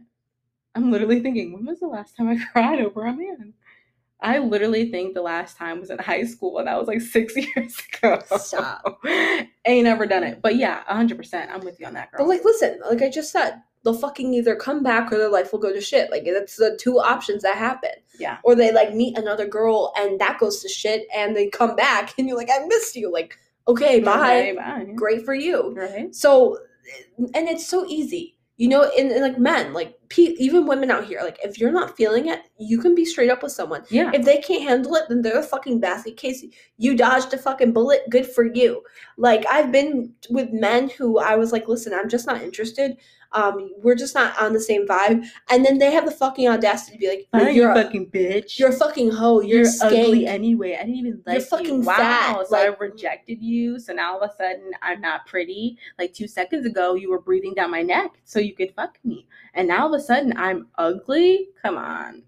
I'm 0.74 0.90
literally 0.90 1.20
thinking, 1.20 1.52
when 1.52 1.64
was 1.66 1.80
the 1.80 1.86
last 1.86 2.16
time 2.16 2.28
I 2.28 2.38
cried 2.52 2.80
over 2.80 3.06
a 3.06 3.14
man? 3.14 3.52
I 4.20 4.38
literally 4.38 4.90
think 4.90 5.14
the 5.14 5.22
last 5.22 5.56
time 5.56 5.80
was 5.80 5.90
in 5.90 5.98
high 6.00 6.24
school, 6.24 6.58
and 6.58 6.66
that 6.66 6.78
was 6.78 6.88
like 6.88 7.00
six 7.00 7.36
years 7.56 7.80
ago. 7.92 8.20
Stop. 8.36 9.00
Ain't 9.66 9.84
never 9.84 10.06
done 10.06 10.24
it, 10.24 10.38
mm. 10.38 10.42
but 10.42 10.56
yeah, 10.56 10.82
hundred 10.86 11.18
percent. 11.18 11.50
I'm 11.52 11.60
with 11.60 11.78
you 11.78 11.86
on 11.86 11.94
that, 11.94 12.10
girl. 12.10 12.20
But 12.20 12.28
like, 12.28 12.44
listen, 12.44 12.80
like 12.90 13.02
I 13.02 13.10
just 13.10 13.30
said, 13.30 13.62
they'll 13.84 13.94
fucking 13.94 14.34
either 14.34 14.56
come 14.56 14.82
back 14.82 15.12
or 15.12 15.18
their 15.18 15.30
life 15.30 15.52
will 15.52 15.60
go 15.60 15.72
to 15.72 15.80
shit. 15.80 16.10
Like 16.10 16.24
that's 16.24 16.56
the 16.56 16.76
two 16.80 16.98
options 16.98 17.42
that 17.42 17.56
happen. 17.56 17.90
yeah, 18.18 18.38
Or 18.44 18.54
they 18.54 18.72
like 18.72 18.94
meet 18.94 19.16
another 19.16 19.46
girl 19.46 19.92
and 19.96 20.20
that 20.20 20.38
goes 20.38 20.60
to 20.62 20.68
shit, 20.68 21.06
and 21.14 21.36
they 21.36 21.48
come 21.48 21.76
back 21.76 22.14
and 22.18 22.26
you're 22.28 22.36
like, 22.36 22.50
I 22.50 22.64
missed 22.66 22.96
you. 22.96 23.12
Like, 23.12 23.36
okay, 23.66 24.00
bye. 24.00 24.40
Okay, 24.40 24.52
bye. 24.56 24.86
Great 24.94 25.24
for 25.24 25.34
you. 25.34 25.74
Right? 25.74 26.14
So, 26.14 26.58
and 27.18 27.48
it's 27.48 27.66
so 27.66 27.86
easy. 27.86 28.34
You 28.60 28.66
know, 28.66 28.90
in, 28.98 29.12
in 29.12 29.22
like 29.22 29.38
men, 29.38 29.72
like 29.72 29.94
pe- 30.08 30.34
even 30.36 30.66
women 30.66 30.90
out 30.90 31.04
here, 31.04 31.20
like 31.22 31.38
if 31.44 31.60
you're 31.60 31.70
not 31.70 31.96
feeling 31.96 32.26
it, 32.26 32.40
you 32.58 32.80
can 32.80 32.92
be 32.92 33.04
straight 33.04 33.30
up 33.30 33.40
with 33.40 33.52
someone. 33.52 33.84
Yeah. 33.88 34.10
If 34.12 34.24
they 34.24 34.38
can't 34.38 34.64
handle 34.64 34.96
it, 34.96 35.04
then 35.08 35.22
they're 35.22 35.38
a 35.38 35.44
fucking 35.44 35.78
basket 35.78 36.16
case. 36.16 36.44
You 36.76 36.96
dodged 36.96 37.32
a 37.32 37.38
fucking 37.38 37.72
bullet. 37.72 38.00
Good 38.10 38.26
for 38.26 38.42
you. 38.42 38.82
Like 39.16 39.46
I've 39.48 39.70
been 39.70 40.12
with 40.28 40.50
men 40.50 40.88
who 40.88 41.20
I 41.20 41.36
was 41.36 41.52
like, 41.52 41.68
listen, 41.68 41.94
I'm 41.94 42.08
just 42.08 42.26
not 42.26 42.42
interested. 42.42 42.96
Um, 43.32 43.70
we're 43.78 43.94
just 43.94 44.14
not 44.14 44.38
on 44.40 44.52
the 44.52 44.60
same 44.60 44.86
vibe. 44.86 45.24
And 45.50 45.64
then 45.64 45.78
they 45.78 45.90
have 45.92 46.04
the 46.04 46.10
fucking 46.10 46.48
audacity 46.48 46.92
to 46.92 46.98
be 46.98 47.08
like, 47.08 47.28
Fine, 47.30 47.40
"Well, 47.40 47.50
you 47.50 47.62
you're 47.62 47.72
a, 47.72 47.82
fucking 47.82 48.06
bitch. 48.10 48.58
you're 48.58 48.70
a 48.70 48.72
fucking 48.72 49.10
hoe. 49.10 49.40
You're, 49.40 49.64
You're 49.64 49.72
ugly 49.82 50.26
anyway. 50.26 50.74
I 50.76 50.80
didn't 50.84 50.96
even 50.96 51.22
like 51.26 51.42
fucking 51.42 51.66
you. 51.66 51.80
Wow. 51.82 51.94
fat, 51.96 52.46
So 52.48 52.56
I 52.56 52.66
rejected 52.80 53.42
you. 53.42 53.78
So 53.78 53.92
now 53.92 54.14
all 54.14 54.20
of 54.22 54.30
a 54.30 54.34
sudden 54.36 54.72
I'm 54.82 55.00
not 55.00 55.26
pretty. 55.26 55.76
Like 55.98 56.12
two 56.14 56.26
seconds 56.28 56.66
ago, 56.66 56.94
you 56.94 57.10
were 57.10 57.20
breathing 57.20 57.54
down 57.54 57.70
my 57.70 57.82
neck 57.82 58.12
so 58.24 58.38
you 58.38 58.54
could 58.54 58.74
fuck 58.74 58.98
me. 59.04 59.26
And 59.54 59.68
now 59.68 59.82
all 59.86 59.94
of 59.94 60.00
a 60.00 60.02
sudden 60.04 60.32
I'm 60.36 60.68
ugly? 60.78 61.48
Come 61.62 61.76
on. 61.76 62.22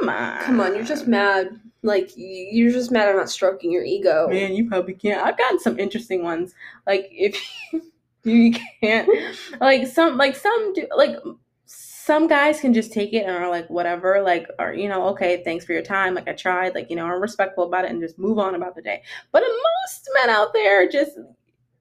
Come 0.00 0.08
on. 0.08 0.40
Come 0.44 0.60
on, 0.60 0.74
you're 0.74 0.84
just 0.84 1.06
mad. 1.06 1.60
Like 1.82 2.10
you're 2.16 2.72
just 2.72 2.90
mad 2.90 3.08
I'm 3.10 3.16
not 3.16 3.28
stroking 3.30 3.70
your 3.70 3.84
ego. 3.84 4.26
Man, 4.28 4.54
you 4.54 4.68
probably 4.68 4.94
can't. 4.94 5.24
I've 5.24 5.36
gotten 5.36 5.58
some 5.60 5.78
interesting 5.78 6.22
ones. 6.22 6.54
Like 6.86 7.08
if 7.10 7.36
you 8.30 8.52
can't, 8.80 9.08
like 9.60 9.86
some, 9.86 10.16
like 10.16 10.36
some 10.36 10.72
do, 10.72 10.86
like 10.96 11.16
some 11.66 12.26
guys 12.26 12.60
can 12.60 12.74
just 12.74 12.92
take 12.92 13.12
it 13.14 13.24
and 13.24 13.30
are 13.30 13.48
like 13.48 13.68
whatever, 13.70 14.20
like 14.22 14.46
or 14.58 14.74
you 14.74 14.88
know, 14.88 15.08
okay, 15.08 15.42
thanks 15.44 15.64
for 15.64 15.72
your 15.72 15.82
time. 15.82 16.14
Like 16.14 16.28
I 16.28 16.32
tried, 16.32 16.74
like 16.74 16.90
you 16.90 16.96
know, 16.96 17.06
I'm 17.06 17.20
respectful 17.20 17.64
about 17.64 17.84
it 17.84 17.90
and 17.90 18.00
just 18.00 18.18
move 18.18 18.38
on 18.38 18.54
about 18.54 18.74
the 18.74 18.82
day. 18.82 19.02
But 19.32 19.42
most 19.42 20.08
men 20.14 20.28
out 20.30 20.52
there 20.52 20.88
just 20.88 21.12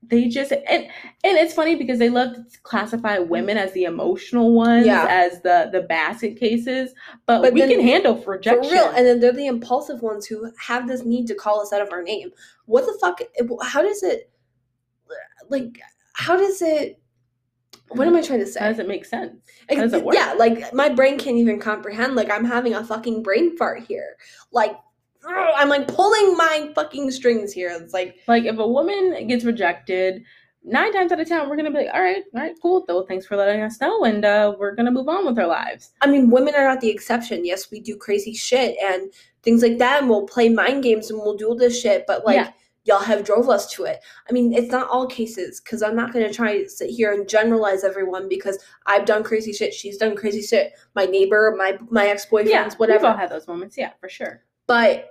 they 0.06 0.28
just 0.28 0.52
and 0.52 0.64
and 0.84 1.38
it's 1.38 1.54
funny 1.54 1.76
because 1.76 1.98
they 2.00 2.10
love 2.10 2.36
to 2.36 2.60
classify 2.64 3.20
women 3.20 3.58
as 3.58 3.72
the 3.74 3.84
emotional 3.86 4.54
ones, 4.54 4.86
Yeah. 4.86 5.06
as 5.10 5.42
the 5.42 5.70
the 5.72 5.82
basket 5.82 6.38
cases, 6.38 6.94
but, 7.26 7.42
But 7.42 7.54
we 7.54 7.62
then- 7.62 7.70
can 7.70 7.82
handle 7.82 8.16
For 8.16 8.32
rejection. 8.32 8.72
real, 8.72 8.90
and 8.96 9.06
then 9.06 9.20
they're 9.20 9.32
the 9.34 9.48
impulsive 9.48 10.02
ones 10.02 10.26
who 10.26 10.52
have 10.58 10.88
this 10.88 11.04
need 11.06 11.28
to 11.28 11.36
call 11.36 11.62
us 11.62 11.72
out 11.74 11.82
of 11.82 11.92
our 11.92 12.02
name. 12.04 12.32
What 12.66 12.86
the 12.86 12.98
fuck? 13.00 13.20
How 13.62 13.82
does 13.82 14.04
it? 14.04 14.30
Like, 15.50 15.80
how 16.14 16.38
does 16.38 16.62
it? 16.62 17.00
What 17.90 18.08
am 18.08 18.16
I 18.16 18.22
trying 18.22 18.40
to 18.40 18.48
say? 18.48 18.60
How 18.60 18.70
does 18.70 18.80
it 18.80 18.88
make 18.88 19.06
sense? 19.06 19.36
How 19.70 19.76
does 19.76 19.94
it 19.94 20.04
work? 20.04 20.16
Yeah, 20.16 20.34
like 20.34 20.74
my 20.74 20.90
brain 20.90 21.20
can't 21.20 21.38
even 21.38 21.60
comprehend. 21.60 22.16
Like 22.16 22.32
I'm 22.32 22.46
having 22.46 22.74
a 22.74 22.84
fucking 22.84 23.22
brain 23.22 23.56
fart 23.58 23.84
here. 23.84 24.16
Like 24.52 24.76
I'm 25.28 25.70
like 25.70 25.88
pulling 25.88 26.36
my 26.36 26.72
fucking 26.76 27.12
strings 27.12 27.54
here. 27.54 27.70
It's 27.70 27.94
like 27.94 28.18
Like 28.28 28.46
if 28.46 28.58
a 28.58 28.68
woman 28.68 29.28
gets 29.28 29.44
rejected, 29.44 30.24
nine 30.64 30.94
times 30.94 31.12
out 31.12 31.20
of 31.20 31.28
ten, 31.28 31.50
we're 31.50 31.56
gonna 31.56 31.72
be 31.72 31.78
like, 31.78 31.94
all 31.94 32.02
right, 32.02 32.24
all 32.34 32.42
right, 32.42 32.56
cool. 32.62 32.84
Though, 32.88 33.04
thanks 33.04 33.26
for 33.26 33.36
letting 33.36 33.62
us 33.62 33.80
know, 33.80 34.04
and 34.06 34.26
uh, 34.26 34.56
we're 34.58 34.76
gonna 34.76 34.92
move 34.92 35.08
on 35.08 35.26
with 35.26 35.38
our 35.38 35.48
lives. 35.48 35.92
I 36.02 36.08
mean, 36.08 36.30
women 36.30 36.56
are 36.56 36.68
not 36.68 36.82
the 36.82 36.90
exception. 36.90 37.46
Yes, 37.46 37.70
we 37.72 37.80
do 37.80 37.96
crazy 37.96 38.34
shit 38.34 38.76
and 38.84 39.12
things 39.44 39.62
like 39.62 39.78
that, 39.80 40.02
and 40.02 40.10
we'll 40.10 40.26
play 40.26 40.50
mind 40.50 40.84
games 40.84 41.10
and 41.10 41.20
we'll 41.20 41.38
do 41.38 41.48
all 41.50 41.56
this 41.56 41.80
shit. 41.80 42.06
But 42.08 42.26
like, 42.26 42.36
Yeah. 42.36 42.52
Y'all 42.86 43.00
have 43.00 43.24
drove 43.24 43.50
us 43.50 43.72
to 43.74 43.86
it. 43.86 44.00
I 44.30 44.34
mean, 44.34 44.54
it's 44.54 44.72
not 44.72 44.90
all 44.90 45.08
cases 45.08 45.62
because 45.62 45.82
I'm 45.82 45.96
not 45.96 46.14
going 46.14 46.28
to 46.28 46.34
try 46.34 46.62
to 46.62 46.70
sit 46.70 46.90
here 46.90 47.14
and 47.14 47.28
generalize 47.28 47.84
everyone 47.84 48.28
because 48.28 48.60
I've 48.86 49.06
done 49.06 49.24
crazy 49.24 49.54
shit. 49.54 49.74
She's 49.74 49.98
done 49.98 50.16
crazy 50.16 50.42
shit. 50.42 50.74
My 50.96 51.06
neighbor, 51.06 51.56
my 51.58 51.78
my 51.90 52.08
ex 52.08 52.26
boyfriends, 52.26 52.50
yeah, 52.50 52.70
whatever. 52.78 53.04
We've 53.04 53.12
all 53.12 53.18
had 53.18 53.30
those 53.30 53.48
moments. 53.48 53.78
Yeah, 53.78 53.92
for 54.00 54.10
sure. 54.10 54.44
But 54.68 55.10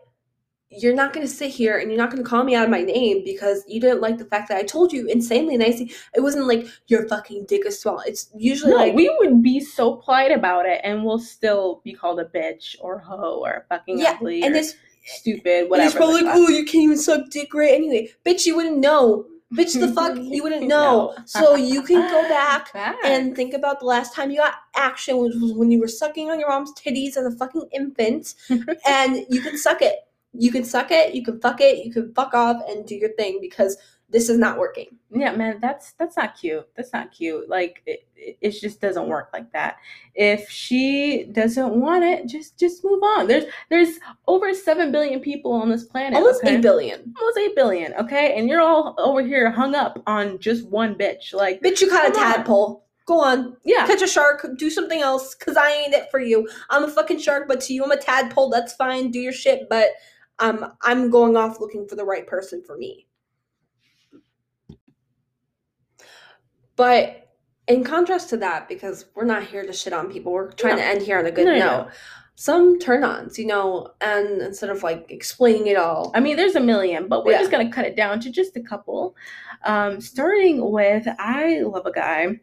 you're 0.75 0.95
not 0.95 1.13
going 1.13 1.27
to 1.27 1.33
sit 1.33 1.51
here 1.51 1.79
and 1.79 1.91
you're 1.91 1.99
not 1.99 2.11
going 2.11 2.23
to 2.23 2.29
call 2.29 2.45
me 2.45 2.55
out 2.55 2.65
of 2.65 2.71
my 2.71 2.81
name 2.81 3.23
because 3.25 3.63
you 3.69 3.79
didn't 3.81 4.01
like 4.01 4.17
the 4.17 4.25
fact 4.25 4.49
that 4.49 4.57
I 4.57 4.63
told 4.63 4.91
you 4.91 5.07
insanely 5.07 5.59
nicely. 5.59 5.93
It 6.15 6.21
wasn't 6.21 6.47
like 6.47 6.67
your 6.87 7.07
fucking 7.09 7.45
dick 7.47 7.67
is 7.67 7.79
small. 7.79 8.01
It's 8.07 8.31
usually 8.35 8.73
No, 8.73 8.79
like 8.79 8.95
we 8.95 9.15
would 9.19 9.43
be 9.43 9.61
so 9.61 9.97
polite 9.97 10.33
about 10.33 10.65
it, 10.67 10.81
and 10.83 11.05
we'll 11.05 11.19
still 11.19 11.83
be 11.85 11.93
called 11.93 12.21
a 12.21 12.25
bitch 12.25 12.77
or 12.81 12.99
hoe 12.99 13.43
or 13.45 13.67
fucking 13.69 13.99
yeah, 13.99 14.13
ugly 14.13 14.43
and 14.43 14.55
or 14.55 14.59
it's 14.59 14.75
stupid, 15.05 15.63
and 15.63 15.71
whatever. 15.71 15.87
it's 15.89 15.97
probably 15.97 16.23
like, 16.23 16.35
oh, 16.35 16.49
you 16.49 16.65
can't 16.65 16.85
even 16.85 16.99
suck 16.99 17.29
dick 17.31 17.55
right 17.55 17.75
anyway. 17.75 18.09
Bitch, 18.25 18.47
you 18.47 18.57
wouldn't 18.57 18.79
know. 18.79 19.27
Bitch, 19.53 19.79
the 19.79 19.93
fuck, 19.93 20.17
you 20.17 20.43
wouldn't 20.43 20.67
know. 20.67 21.15
No. 21.17 21.25
So 21.27 21.57
you 21.57 21.83
can 21.83 22.01
go 22.11 22.23
back 22.29 22.73
Facts. 22.73 22.99
and 23.05 23.37
think 23.37 23.53
about 23.53 23.81
the 23.81 23.87
last 23.87 24.15
time 24.15 24.31
you 24.31 24.39
got 24.39 24.55
action, 24.75 25.19
which 25.19 25.35
was 25.41 25.53
when 25.53 25.71
you 25.71 25.79
were 25.79 25.89
sucking 25.89 26.31
on 26.31 26.41
your 26.41 26.49
mom's 26.49 26.73
titties 26.73 27.17
as 27.17 27.27
a 27.27 27.31
fucking 27.31 27.69
infant, 27.73 28.35
and 28.87 29.27
you 29.29 29.43
can 29.43 29.59
suck 29.59 29.83
it. 29.83 29.97
You 30.33 30.51
can 30.51 30.65
suck 30.65 30.91
it. 30.91 31.15
You 31.15 31.23
can 31.23 31.39
fuck 31.41 31.61
it. 31.61 31.85
You 31.85 31.93
can 31.93 32.15
fuck 32.15 32.33
off 32.33 32.63
and 32.67 32.87
do 32.87 32.95
your 32.95 33.13
thing 33.13 33.39
because 33.43 33.77
this 34.13 34.29
is 34.29 34.39
not 34.39 34.59
working. 34.59 34.97
yeah, 35.11 35.33
man, 35.33 35.59
that's 35.61 35.93
that's 35.93 36.17
not 36.17 36.39
cute. 36.39 36.69
That's 36.77 36.93
not 36.93 37.11
cute. 37.13 37.49
Like 37.49 37.83
it, 37.87 38.07
it 38.15 38.39
it 38.41 38.51
just 38.53 38.81
doesn't 38.81 39.09
work 39.09 39.31
like 39.33 39.53
that. 39.53 39.79
If 40.15 40.49
she 40.51 41.25
doesn't 41.33 41.75
want 41.75 42.05
it, 42.05 42.27
just 42.29 42.59
just 42.59 42.85
move 42.85 43.03
on. 43.03 43.27
There's 43.27 43.45
there's 43.71 43.99
over 44.29 44.53
seven 44.55 44.93
billion 44.93 45.21
people 45.21 45.53
on 45.53 45.71
this 45.71 45.85
planet. 45.85 46.19
Almost 46.19 46.45
okay? 46.45 46.57
eight 46.57 46.63
billion. 46.63 47.15
Almost 47.19 47.39
eight 47.39 47.57
billion. 47.57 47.95
Okay, 47.95 48.39
and 48.39 48.49
you're 48.49 48.61
all 48.61 48.95
over 48.99 49.23
here 49.23 49.51
hung 49.51 49.75
up 49.75 50.03
on 50.07 50.39
just 50.39 50.67
one 50.69 50.95
bitch. 50.95 51.33
Like, 51.33 51.61
Bitch, 51.63 51.81
you 51.81 51.89
caught 51.89 52.09
a 52.09 52.13
Come 52.13 52.23
on. 52.25 52.35
tadpole. 52.35 52.87
Go 53.05 53.21
on, 53.21 53.57
yeah, 53.65 53.85
catch 53.87 54.01
a 54.03 54.07
shark. 54.07 54.47
Do 54.57 54.71
something 54.71 55.01
else, 55.01 55.35
cause 55.35 55.57
I 55.57 55.71
ain't 55.73 55.93
it 55.93 56.09
for 56.11 56.21
you. 56.21 56.49
I'm 56.71 56.85
a 56.85 56.89
fucking 56.89 57.19
shark, 57.19 57.49
but 57.49 57.61
to 57.63 57.75
you, 57.75 57.83
I'm 57.83 57.91
a 57.91 57.97
tadpole. 57.97 58.49
That's 58.51 58.75
fine. 58.75 59.11
Do 59.11 59.19
your 59.19 59.33
shit, 59.33 59.69
but 59.69 59.89
um, 60.39 60.73
I'm 60.83 61.11
going 61.11 61.37
off 61.37 61.59
looking 61.61 61.87
for 61.89 61.97
the 61.97 62.05
right 62.05 62.27
person 62.27 62.63
for 62.65 62.77
me. 62.77 63.07
But 66.83 67.29
in 67.69 67.85
contrast 67.85 68.29
to 68.31 68.37
that, 68.39 68.69
because 68.69 69.05
we're 69.15 69.25
not 69.25 69.45
here 69.45 69.65
to 69.65 69.73
shit 69.73 69.93
on 69.93 70.11
people, 70.11 70.33
we're 70.33 70.51
trying 70.51 70.75
No. 70.79 70.83
to 70.83 70.89
end 70.89 71.03
here 71.03 71.17
on 71.17 71.27
a 71.27 71.31
good 71.31 71.45
No, 71.45 71.53
no, 71.53 71.59
note. 71.61 71.85
no. 71.87 71.89
Some 72.35 72.81
turn-ons, 72.81 73.39
you 73.39 73.47
know, 73.47 73.93
and 74.01 74.43
instead 74.43 74.69
of 74.69 74.83
like 74.83 75.07
explaining 75.09 75.69
it 75.69 75.77
all, 75.77 76.11
I 76.13 76.19
mean, 76.19 76.35
there's 76.37 76.57
a 76.57 76.61
million, 76.61 77.07
but 77.07 77.25
we're 77.25 77.35
Yeah. 77.35 77.39
just 77.39 77.53
gonna 77.53 77.71
cut 77.71 77.85
it 77.85 77.95
down 77.95 78.19
to 78.19 78.33
just 78.33 78.57
a 78.57 78.61
couple. 78.61 79.15
Um, 79.65 80.01
starting 80.01 80.73
with, 80.73 81.07
I 81.21 81.61
love 81.61 81.87
a 81.87 81.93
guy 81.93 82.41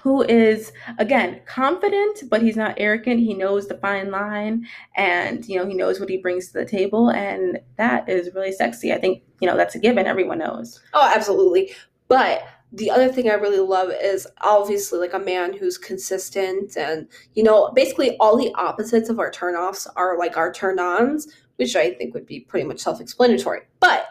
who 0.00 0.22
is 0.22 0.72
again 0.98 1.40
confident, 1.44 2.22
but 2.30 2.42
he's 2.42 2.54
not 2.56 2.74
arrogant. 2.76 3.18
He 3.18 3.34
knows 3.34 3.66
the 3.66 3.78
fine 3.78 4.12
line, 4.12 4.64
and 4.96 5.44
you 5.48 5.58
know 5.58 5.66
he 5.66 5.74
knows 5.74 5.98
what 5.98 6.08
he 6.08 6.18
brings 6.18 6.46
to 6.52 6.52
the 6.52 6.64
table, 6.64 7.08
and 7.10 7.58
that 7.78 8.08
is 8.08 8.32
really 8.32 8.52
sexy. 8.52 8.92
I 8.92 8.98
think 8.98 9.24
you 9.40 9.48
know 9.48 9.56
that's 9.56 9.74
a 9.74 9.80
given. 9.80 10.06
Everyone 10.06 10.38
knows. 10.38 10.80
Oh, 10.94 11.10
absolutely. 11.12 11.74
But 12.06 12.44
the 12.72 12.90
other 12.90 13.08
thing 13.08 13.30
I 13.30 13.34
really 13.34 13.60
love 13.60 13.90
is 13.90 14.26
obviously 14.40 14.98
like 14.98 15.14
a 15.14 15.18
man 15.18 15.56
who's 15.56 15.78
consistent 15.78 16.76
and 16.76 17.08
you 17.34 17.42
know, 17.42 17.70
basically 17.74 18.16
all 18.18 18.36
the 18.36 18.52
opposites 18.54 19.08
of 19.08 19.18
our 19.18 19.30
turn-offs 19.30 19.86
are 19.96 20.18
like 20.18 20.36
our 20.36 20.52
turn-ons, 20.52 21.28
which 21.56 21.76
I 21.76 21.94
think 21.94 22.12
would 22.14 22.26
be 22.26 22.40
pretty 22.40 22.66
much 22.66 22.80
self-explanatory. 22.80 23.60
But 23.80 24.08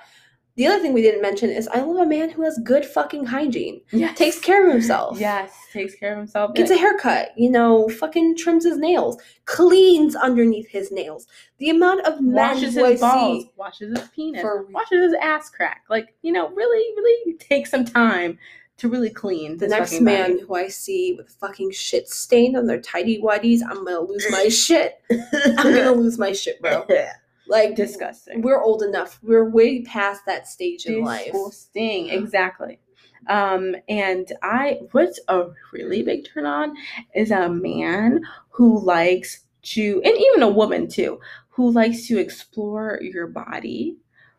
the 0.56 0.68
other 0.68 0.80
thing 0.80 0.94
we 0.94 1.02
didn't 1.02 1.22
mention 1.22 1.50
is 1.50 1.68
I 1.68 1.82
love 1.82 1.98
a 1.98 2.06
man 2.06 2.30
who 2.30 2.44
has 2.44 2.58
good 2.64 2.86
fucking 2.86 3.26
hygiene. 3.26 3.82
Yes. 3.92 4.18
Takes 4.18 4.40
care 4.40 4.66
of 4.66 4.72
himself. 4.72 5.20
Yes, 5.20 5.54
takes 5.74 5.96
care 5.96 6.14
of 6.14 6.20
himself. 6.20 6.56
Gets 6.56 6.72
a 6.72 6.78
haircut, 6.78 7.34
you 7.36 7.50
know, 7.52 7.90
fucking 7.90 8.38
trims 8.38 8.64
his 8.64 8.78
nails, 8.78 9.22
cleans 9.46 10.16
underneath 10.16 10.70
his 10.70 10.92
nails. 10.92 11.28
The 11.58 11.72
amount 11.72 12.06
of 12.06 12.22
men 12.22 12.56
washes 12.56 12.78
I 12.78 12.92
his 12.92 13.02
balls, 13.02 13.44
see 13.44 13.52
washes 13.58 13.98
his 13.98 14.08
penis, 14.10 14.42
For 14.42 14.66
washes 14.68 15.04
his 15.04 15.14
ass 15.22 15.50
crack. 15.50 15.84
Like 15.90 16.16
you 16.22 16.32
know, 16.32 16.50
really, 16.50 16.96
really 16.96 17.34
take 17.34 17.68
some 17.68 17.84
time 17.84 18.40
to 18.78 18.88
really 18.90 19.10
clean. 19.10 19.58
The 19.58 19.68
next 19.68 20.00
man 20.00 20.32
body. 20.32 20.42
who 20.42 20.56
I 20.56 20.68
see 20.70 21.16
with 21.18 21.30
fucking 21.30 21.72
shit 21.72 22.08
stained 22.08 22.56
on 22.56 22.66
their 22.66 22.80
tidy 22.80 23.22
whities, 23.22 23.60
I'm 23.62 23.84
gonna 23.84 24.00
lose 24.00 24.26
my 24.30 24.48
shit. 24.50 25.02
I'm 25.12 25.74
gonna 25.74 25.92
lose 25.92 26.18
my 26.18 26.32
shit, 26.32 26.62
bro. 26.62 26.86
Like, 27.48 27.76
disgusting. 27.76 28.42
we're 28.42 28.62
old 28.62 28.82
enough. 28.82 29.20
We're 29.22 29.50
way 29.50 29.82
past 29.84 30.26
that 30.26 30.48
stage 30.48 30.86
in 30.86 31.04
life. 31.04 31.32
Disgusting. 31.32 32.10
Exactly. 32.10 32.80
Um, 33.28 33.76
and 33.90 34.32
I, 34.44 34.82
what's 34.92 35.20
a 35.28 35.48
really 35.72 36.04
big 36.04 36.26
turn 36.26 36.46
on 36.46 36.76
is 37.16 37.32
a 37.32 37.50
man 37.50 38.22
who 38.50 38.80
likes 38.80 39.46
to, 39.64 40.02
and 40.04 40.18
even 40.18 40.44
a 40.44 40.50
woman 40.50 40.88
too, 40.88 41.20
who 41.50 41.72
likes 41.72 42.08
to 42.08 42.20
explore 42.20 43.00
your 43.02 43.28
body, 43.28 43.98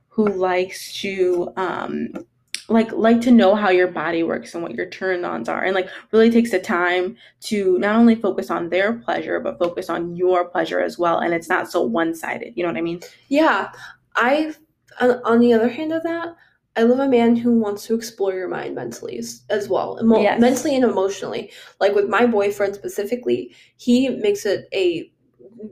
who 0.08 0.26
likes 0.26 1.00
to, 1.00 1.52
um, 1.56 2.12
like 2.68 2.90
like 2.92 3.20
to 3.20 3.30
know 3.30 3.54
how 3.54 3.70
your 3.70 3.86
body 3.88 4.22
works 4.22 4.54
and 4.54 4.62
what 4.62 4.74
your 4.74 4.86
turn 4.86 5.24
ons 5.24 5.48
are 5.48 5.62
and 5.62 5.74
like 5.74 5.88
really 6.12 6.30
takes 6.30 6.50
the 6.50 6.58
time 6.58 7.16
to 7.40 7.78
not 7.78 7.96
only 7.96 8.14
focus 8.16 8.50
on 8.50 8.68
their 8.70 8.94
pleasure 8.94 9.38
but 9.40 9.58
focus 9.58 9.88
on 9.88 10.16
your 10.16 10.48
pleasure 10.48 10.80
as 10.80 10.98
well 10.98 11.18
and 11.20 11.32
it's 11.32 11.48
not 11.48 11.70
so 11.70 11.80
one-sided 11.82 12.52
you 12.56 12.62
know 12.62 12.68
what 12.68 12.76
i 12.78 12.82
mean 12.82 13.00
Yeah, 13.28 13.70
I. 14.16 14.54
On, 14.98 15.40
the 15.40 15.52
other 15.52 15.68
hand 15.68 15.92
of 15.92 16.02
that, 16.04 16.34
I 16.74 16.84
love 16.84 17.00
a 17.00 17.06
man 17.08 17.36
who 17.36 17.58
wants 17.58 17.84
to 17.86 17.94
explore 17.94 18.32
your 18.32 18.48
mind 18.48 18.74
mentally 18.74 19.18
as, 19.18 19.42
as 19.50 19.68
well, 19.68 19.98
emo- 20.00 20.22
Yes. 20.22 20.40
mentally 20.40 20.74
and 20.74 20.84
emotionally. 20.84 21.52
Like 21.80 21.94
with 21.94 22.08
my 22.08 22.24
boyfriend 22.24 22.74
specifically, 22.76 23.54
he 23.76 24.08
makes 24.08 24.46
it 24.46 24.68
a 24.72 25.12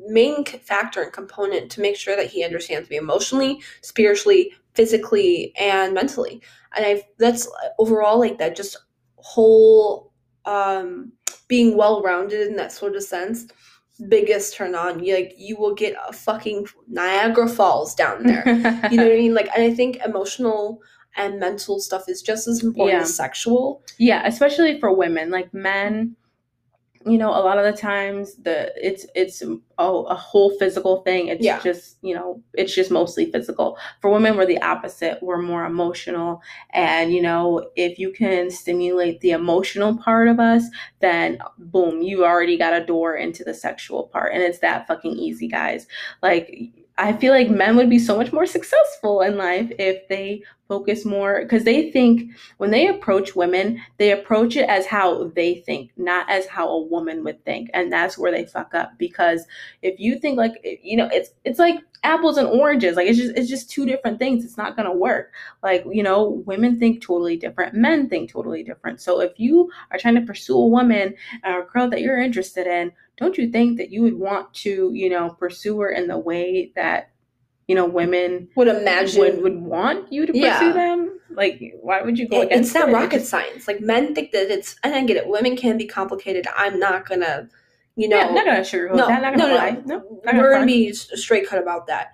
main 0.06 0.44
factor 0.44 1.02
and 1.02 1.12
component 1.12 1.70
to 1.72 1.80
make 1.80 1.96
sure 1.96 2.16
that 2.16 2.30
he 2.30 2.44
understands 2.44 2.88
me 2.90 2.96
emotionally, 2.96 3.60
spiritually, 3.82 4.52
physically, 4.74 5.52
and 5.58 5.94
mentally. 5.94 6.40
And 6.76 6.84
I 6.86 7.02
that's 7.18 7.48
overall 7.78 8.18
like 8.18 8.38
that 8.38 8.56
just 8.56 8.76
whole 9.16 10.12
um 10.44 11.12
being 11.48 11.76
well 11.76 12.02
rounded 12.02 12.46
in 12.48 12.56
that 12.56 12.72
sort 12.72 12.96
of 12.96 13.02
sense. 13.02 13.46
Biggest 14.08 14.56
turn 14.56 14.74
on, 14.74 15.04
you 15.04 15.14
like 15.14 15.34
you 15.36 15.56
will 15.56 15.74
get 15.74 15.94
a 16.08 16.12
fucking 16.12 16.66
Niagara 16.88 17.48
Falls 17.48 17.94
down 17.94 18.24
there. 18.24 18.42
you 18.90 18.96
know 18.96 19.04
what 19.04 19.12
I 19.12 19.16
mean? 19.16 19.34
Like, 19.34 19.48
and 19.54 19.62
I 19.62 19.72
think 19.72 19.98
emotional 20.04 20.80
and 21.16 21.38
mental 21.38 21.78
stuff 21.78 22.08
is 22.08 22.20
just 22.20 22.48
as 22.48 22.64
important 22.64 22.96
Yeah. 22.98 23.02
as 23.02 23.14
sexual. 23.16 23.84
Yeah, 23.98 24.26
especially 24.26 24.80
for 24.80 24.92
women. 24.92 25.30
Like 25.30 25.54
men, 25.54 26.16
you 27.06 27.18
know, 27.18 27.30
a 27.30 27.42
lot 27.44 27.58
of 27.58 27.64
the 27.64 27.78
times 27.78 28.34
the 28.36 28.72
it's 28.76 29.06
it's 29.14 29.42
oh, 29.78 30.04
a 30.04 30.14
whole 30.14 30.50
physical 30.58 31.02
thing. 31.02 31.28
It's 31.28 31.44
Yeah. 31.44 31.60
just, 31.60 31.98
you 32.02 32.14
know, 32.14 32.42
it's 32.54 32.74
just 32.74 32.90
mostly 32.90 33.30
physical. 33.30 33.76
For 34.00 34.10
women 34.10 34.36
we're 34.36 34.46
the 34.46 34.60
opposite. 34.62 35.18
We're 35.22 35.42
more 35.42 35.64
emotional 35.64 36.40
and 36.72 37.12
you 37.12 37.20
know, 37.22 37.68
if 37.76 37.98
you 37.98 38.12
can 38.12 38.50
stimulate 38.50 39.20
the 39.20 39.32
emotional 39.32 39.96
part 39.98 40.28
of 40.28 40.40
us, 40.40 40.64
then 41.00 41.38
boom, 41.58 42.02
you 42.02 42.24
already 42.24 42.56
got 42.56 42.72
a 42.80 42.84
door 42.84 43.14
into 43.16 43.44
the 43.44 43.54
sexual 43.54 44.04
part 44.04 44.32
and 44.32 44.42
it's 44.42 44.60
that 44.60 44.86
fucking 44.86 45.12
easy, 45.12 45.48
guys. 45.48 45.86
Like 46.22 46.70
I 46.96 47.12
feel 47.12 47.32
like 47.32 47.50
men 47.50 47.76
would 47.76 47.90
be 47.90 47.98
so 47.98 48.16
much 48.16 48.32
more 48.32 48.46
successful 48.46 49.20
in 49.20 49.36
life 49.36 49.70
if 49.78 50.06
they 50.08 50.44
focus 50.68 51.04
more 51.04 51.42
because 51.42 51.64
they 51.64 51.90
think 51.90 52.32
when 52.58 52.70
they 52.70 52.88
approach 52.88 53.36
women, 53.36 53.80
they 53.98 54.10
approach 54.10 54.56
it 54.56 54.68
as 54.68 54.86
how 54.86 55.28
they 55.28 55.56
think, 55.56 55.90
not 55.96 56.28
as 56.30 56.46
how 56.46 56.68
a 56.68 56.82
woman 56.82 57.24
would 57.24 57.44
think. 57.44 57.70
And 57.74 57.92
that's 57.92 58.18
where 58.18 58.32
they 58.32 58.46
fuck 58.46 58.74
up 58.74 58.92
because 58.98 59.46
if 59.82 59.98
you 59.98 60.18
think 60.18 60.38
like 60.38 60.52
eh, 60.64 60.76
you 60.82 60.96
know, 60.96 61.08
it's 61.12 61.30
it's 61.44 61.58
like 61.58 61.76
apples 62.04 62.36
and 62.36 62.46
oranges. 62.46 62.96
Like 62.96 63.08
it's 63.08 63.18
just 63.18 63.36
it's 63.36 63.48
just 63.48 63.70
two 63.70 63.86
different 63.86 64.18
things. 64.18 64.44
It's 64.44 64.56
not 64.56 64.76
going 64.76 64.88
to 64.88 64.96
work. 64.96 65.32
Like, 65.62 65.84
you 65.90 66.02
know, 66.02 66.42
women 66.46 66.78
think 66.78 67.02
totally 67.02 67.36
different, 67.36 67.74
men 67.74 68.08
think 68.08 68.30
totally 68.30 68.62
different. 68.62 69.00
So 69.00 69.20
if 69.20 69.32
you 69.38 69.70
are 69.90 69.98
trying 69.98 70.16
to 70.16 70.20
pursue 70.20 70.56
a 70.56 70.68
woman 70.68 71.14
or 71.44 71.62
a 71.62 71.66
girl 71.66 71.88
that 71.90 72.02
you're 72.02 72.18
interested 72.18 72.66
in, 72.66 72.92
don't 73.16 73.38
you 73.38 73.50
think 73.50 73.78
that 73.78 73.90
you 73.90 74.02
would 74.02 74.18
want 74.18 74.52
to, 74.54 74.90
you 74.92 75.08
know, 75.08 75.30
pursue 75.30 75.80
her 75.80 75.90
in 75.90 76.08
the 76.08 76.18
way 76.18 76.72
that 76.74 77.10
you 77.68 77.74
know 77.74 77.86
women 77.86 78.48
Would 78.56 78.68
imagine 78.68 79.20
would 79.20 79.42
would 79.42 79.56
want 79.60 80.12
you 80.12 80.26
to 80.26 80.32
pursue 80.32 80.40
Yeah. 80.44 80.72
them? 80.72 81.20
Like, 81.30 81.60
why 81.80 82.02
would 82.02 82.18
you 82.18 82.28
go 82.28 82.42
it- 82.42 82.46
against 82.46 82.70
it's 82.70 82.74
not 82.74 82.88
it? 82.90 82.92
rocket 82.92 83.22
science. 83.22 83.66
Like 83.66 83.80
men 83.80 84.14
think 84.14 84.30
that 84.32 84.50
it's, 84.50 84.76
and 84.84 84.94
I 84.94 85.02
get 85.04 85.16
it. 85.16 85.26
Women 85.26 85.56
can 85.56 85.76
be 85.76 85.86
complicated. 85.86 86.46
I'm 86.56 86.78
not 86.78 87.08
gonna, 87.08 87.48
you 87.96 88.08
know, 88.08 88.18
yeah, 88.18 88.30
not 88.30 88.44
gonna 88.44 88.60
sugarcoat 88.60 88.94
no, 88.96 89.06
that. 89.08 89.22
Not 89.22 89.32
no, 89.36 89.38
gonna 89.38 89.52
no, 89.52 89.58
lie. 89.58 89.70
no. 89.70 89.80
No, 89.84 89.98
gonna 90.24 90.38
We're 90.38 90.50
gonna 90.50 90.54
front. 90.58 90.66
be 90.68 90.92
straight 90.92 91.48
cut 91.48 91.60
about 91.60 91.86
that. 91.88 92.12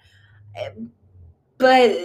But 1.59 1.97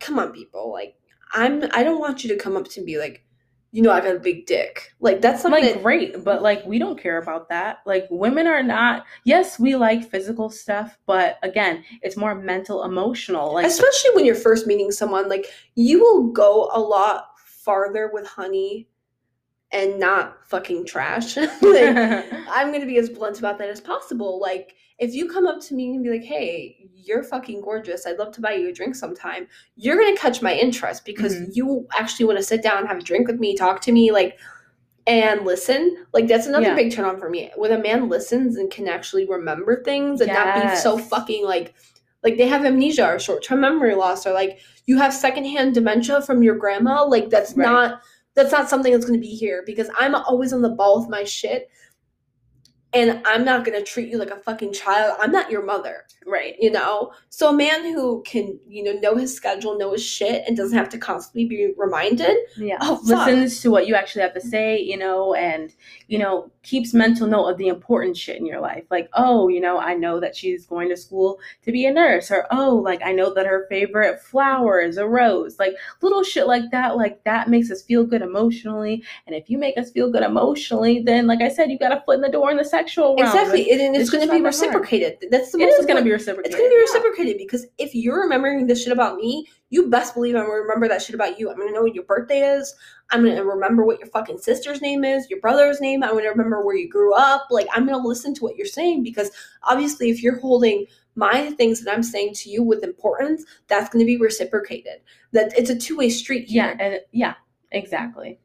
come 0.00 0.18
on, 0.18 0.32
people. 0.32 0.72
Like 0.72 0.96
I'm, 1.34 1.64
I 1.72 1.82
don't 1.82 2.00
want 2.00 2.24
you 2.24 2.30
to 2.30 2.36
come 2.36 2.56
up 2.56 2.68
to 2.68 2.82
me 2.82 2.98
like, 2.98 3.24
you 3.72 3.82
know 3.82 3.90
I 3.90 4.00
got 4.00 4.16
a 4.16 4.20
big 4.20 4.46
dick. 4.46 4.94
Like 5.00 5.20
that's 5.20 5.42
something 5.42 5.64
like 5.64 5.74
that, 5.74 5.82
great 5.82 6.22
but 6.22 6.42
like 6.42 6.64
we 6.64 6.78
don't 6.78 7.00
care 7.00 7.18
about 7.18 7.48
that 7.48 7.78
like 7.86 8.06
women 8.10 8.46
are 8.46 8.62
not 8.62 9.04
yes 9.24 9.58
we 9.58 9.74
like 9.74 10.08
physical 10.08 10.50
stuff 10.50 10.98
but 11.06 11.38
again 11.42 11.82
it's 12.02 12.16
more 12.16 12.34
mental 12.34 12.84
emotional 12.84 13.54
like 13.54 13.66
especially 13.66 14.10
when 14.14 14.24
you're 14.24 14.34
first 14.34 14.66
meeting 14.66 14.90
someone, 14.90 15.28
like 15.28 15.46
you 15.74 16.00
will 16.00 16.28
go 16.32 16.70
a 16.72 16.80
lot 16.80 17.28
farther 17.36 18.10
with 18.12 18.26
honey 18.26 18.88
and 19.70 19.98
not 19.98 20.46
fucking 20.46 20.84
trash. 20.84 21.36
like, 21.36 21.50
I'm 21.62 22.72
gonna 22.72 22.86
be 22.86 22.98
as 22.98 23.08
blunt 23.08 23.38
about 23.38 23.58
that 23.58 23.70
as 23.70 23.80
possible. 23.80 24.40
Like, 24.40 24.74
if 25.02 25.14
you 25.14 25.28
come 25.28 25.46
up 25.48 25.60
to 25.60 25.74
me 25.74 25.94
and 25.94 26.02
be 26.04 26.10
like, 26.10 26.22
"Hey, 26.22 26.88
you're 26.94 27.24
fucking 27.24 27.60
gorgeous. 27.60 28.06
I'd 28.06 28.18
love 28.18 28.32
to 28.34 28.40
buy 28.40 28.52
you 28.52 28.68
a 28.68 28.72
drink 28.72 28.94
sometime," 28.94 29.48
you're 29.76 29.98
gonna 29.98 30.16
catch 30.16 30.40
my 30.40 30.54
interest 30.54 31.04
because 31.04 31.34
Mhm. 31.34 31.48
you 31.56 31.86
actually 31.92 32.26
want 32.26 32.38
to 32.38 32.44
sit 32.44 32.62
down, 32.62 32.86
have 32.86 32.98
a 32.98 33.02
drink 33.02 33.26
with 33.26 33.40
me, 33.40 33.56
talk 33.56 33.80
to 33.82 33.92
me, 33.92 34.12
like, 34.12 34.38
and 35.08 35.44
listen. 35.44 36.06
Like, 36.12 36.28
that's 36.28 36.46
another 36.46 36.66
Yeah. 36.66 36.74
big 36.76 36.92
turn 36.92 37.04
on 37.04 37.18
for 37.18 37.28
me. 37.28 37.50
When 37.56 37.72
a 37.72 37.78
man 37.78 38.08
listens 38.08 38.56
and 38.56 38.70
can 38.70 38.86
actually 38.86 39.26
remember 39.26 39.82
things 39.82 40.20
and 40.20 40.32
not 40.32 40.54
be 40.54 40.76
so 40.76 40.96
fucking 40.96 41.44
like, 41.44 41.74
like 42.22 42.36
they 42.36 42.46
have 42.46 42.64
amnesia 42.64 43.04
or 43.12 43.18
short 43.18 43.42
term 43.42 43.60
memory 43.62 43.96
loss 43.96 44.24
or 44.26 44.32
like 44.32 44.60
you 44.86 44.96
have 44.98 45.12
secondhand 45.12 45.74
dementia 45.74 46.22
from 46.22 46.44
your 46.44 46.54
grandma. 46.54 47.02
Like, 47.04 47.28
that's 47.30 47.54
Right. 47.54 47.66
not 47.66 48.02
that's 48.34 48.50
not 48.52 48.70
something 48.70 48.92
that's 48.92 49.04
going 49.04 49.20
to 49.20 49.26
be 49.26 49.34
here 49.34 49.62
because 49.66 49.90
I'm 49.98 50.14
always 50.14 50.54
on 50.54 50.62
the 50.62 50.70
ball 50.70 50.98
with 51.00 51.10
my 51.10 51.22
shit. 51.22 51.68
And 52.94 53.22
I'm 53.26 53.44
not 53.44 53.64
going 53.64 53.78
to 53.78 53.84
treat 53.84 54.10
you 54.10 54.18
like 54.18 54.30
a 54.30 54.36
fucking 54.36 54.72
child. 54.74 55.16
I'm 55.20 55.32
not 55.32 55.50
your 55.50 55.64
mother, 55.64 56.04
right 56.26 56.54
you 56.60 56.70
know? 56.70 57.12
So 57.30 57.48
a 57.48 57.52
man 57.52 57.84
who 57.84 58.22
can, 58.26 58.58
you 58.68 58.82
know, 58.84 58.92
know 59.00 59.16
his 59.16 59.34
schedule, 59.34 59.78
know 59.78 59.92
his 59.92 60.04
shit, 60.04 60.44
and 60.46 60.56
doesn't 60.56 60.76
have 60.76 60.90
to 60.90 60.98
constantly 60.98 61.46
be 61.46 61.72
reminded. 61.78 62.36
yeah 62.56 62.76
Oh, 62.80 62.96
fuck. 62.96 63.26
listens 63.26 63.60
to 63.62 63.70
what 63.70 63.86
you 63.86 63.94
actually 63.94 64.22
have 64.22 64.34
to 64.34 64.40
say 64.40 64.78
you 64.80 64.96
know 64.98 65.34
and 65.34 65.72
you 66.08 66.18
know 66.18 66.50
keeps 66.62 66.92
mental 66.94 67.26
note 67.26 67.46
of 67.46 67.58
the 67.58 67.68
important 67.68 68.16
shit 68.16 68.36
in 68.38 68.46
your 68.46 68.60
life 68.60 68.84
like 68.90 69.08
oh 69.14 69.48
you 69.48 69.60
know 69.60 69.78
i 69.78 69.94
know 69.94 70.20
that 70.20 70.36
she's 70.36 70.66
going 70.66 70.88
to 70.88 70.96
school 70.96 71.38
to 71.62 71.72
be 71.72 71.86
a 71.86 71.92
nurse 71.92 72.30
or 72.30 72.46
oh 72.50 72.74
like 72.76 73.00
i 73.04 73.12
know 73.12 73.32
that 73.32 73.46
her 73.46 73.66
favorite 73.68 74.20
flower 74.20 74.80
is 74.80 74.96
a 74.96 75.06
rose 75.06 75.58
like 75.58 75.74
little 76.02 76.22
shit 76.22 76.46
like 76.46 76.70
that 76.70 76.96
like 76.96 77.22
that 77.24 77.48
makes 77.48 77.70
us 77.70 77.82
feel 77.82 78.04
good 78.04 78.22
emotionally 78.22 79.02
and 79.26 79.34
if 79.34 79.48
you 79.50 79.58
make 79.58 79.76
us 79.78 79.90
feel 79.90 80.10
good 80.10 80.22
emotionally 80.22 81.02
then 81.02 81.26
like 81.26 81.40
i 81.40 81.48
said 81.48 81.70
you 81.70 81.78
got 81.78 81.92
a 81.96 82.02
foot 82.04 82.16
in 82.16 82.20
the 82.22 82.28
door 82.28 82.50
in 82.50 82.56
the 82.56 82.64
sexual 82.82 83.16
realm 83.16 83.26
Exactly. 83.28 83.62
Like, 83.62 83.72
And 83.72 83.96
it's, 83.96 84.02
it's 84.02 84.10
going 84.10 84.26
to 84.26 84.32
be 84.32 84.40
not 84.40 84.52
that 84.52 84.58
hard. 84.58 84.74
reciprocated. 84.74 85.28
That's 85.30 85.52
the 85.52 85.58
it 85.58 85.66
most 85.66 85.80
is 85.80 85.86
going 85.86 85.98
to 85.98 86.04
be 86.04 86.10
reciprocated 86.12 86.46
It's 86.52 86.56
going 86.56 86.70
to 86.70 86.74
be 86.74 86.76
Yeah. 86.76 86.92
reciprocated 87.00 87.38
because 87.38 87.66
if 87.78 87.94
you're 87.94 88.20
remembering 88.22 88.66
this 88.66 88.82
shit 88.82 88.92
about 88.92 89.16
me, 89.16 89.46
you 89.70 89.88
best 89.88 90.14
believe 90.14 90.34
I'm 90.34 90.42
going 90.46 90.56
to 90.58 90.62
remember 90.62 90.88
that 90.88 91.02
shit 91.02 91.14
about 91.14 91.38
you. 91.38 91.50
I'm 91.50 91.56
going 91.56 91.68
to 91.68 91.74
know 91.74 91.82
what 91.82 91.94
your 91.94 92.04
birthday 92.04 92.40
is. 92.40 92.74
I'm 93.10 93.24
going 93.24 93.36
to 93.36 93.44
remember 93.44 93.84
what 93.84 93.98
your 93.98 94.08
fucking 94.08 94.38
sister's 94.38 94.80
name 94.80 95.04
is, 95.04 95.28
your 95.30 95.40
brother's 95.40 95.80
name. 95.80 96.02
I'm 96.02 96.10
going 96.10 96.24
to 96.24 96.30
remember 96.30 96.64
where 96.64 96.76
you 96.76 96.88
grew 96.88 97.14
up. 97.14 97.46
Like, 97.50 97.68
I'm 97.72 97.86
going 97.86 98.00
to 98.00 98.06
listen 98.06 98.34
to 98.34 98.42
what 98.42 98.56
you're 98.56 98.66
saying 98.66 99.02
because 99.02 99.30
obviously, 99.62 100.10
if 100.10 100.22
you're 100.22 100.38
holding 100.40 100.86
my 101.14 101.50
things 101.52 101.82
that 101.84 101.92
I'm 101.92 102.02
saying 102.02 102.34
to 102.34 102.50
you 102.50 102.62
with 102.62 102.82
importance, 102.82 103.44
that's 103.68 103.88
going 103.90 104.00
to 104.04 104.06
be 104.06 104.16
reciprocated. 104.16 105.00
That 105.32 105.56
it's 105.58 105.70
a 105.70 105.76
two 105.76 105.96
way 105.98 106.08
street 106.10 106.48
Yeah, 106.48 106.74
and 106.78 107.00
yeah, 107.12 107.34
exactly. 107.70 108.38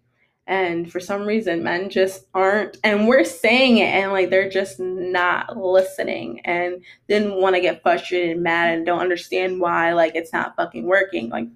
And 0.50 0.90
for 0.90 1.02
some 1.02 1.26
reason, 1.26 1.62
men 1.62 1.90
just 1.90 2.26
aren't, 2.34 2.78
and 2.82 3.06
we're 3.06 3.26
saying 3.26 3.80
it, 3.80 3.90
and 3.94 4.14
like 4.14 4.30
they're 4.30 4.50
just 4.50 4.80
not 4.80 5.58
listening, 5.58 6.40
and 6.46 6.82
then 7.08 7.36
want 7.42 7.56
to 7.56 7.62
get 7.62 7.82
frustrated 7.84 8.32
and 8.32 8.44
mad 8.44 8.74
and 8.74 8.86
don't 8.86 9.02
understand 9.02 9.60
why 9.60 9.92
like 9.92 10.16
it's 10.16 10.32
not 10.32 10.56
fucking 10.56 10.86
working. 10.86 11.28
Like, 11.30 11.48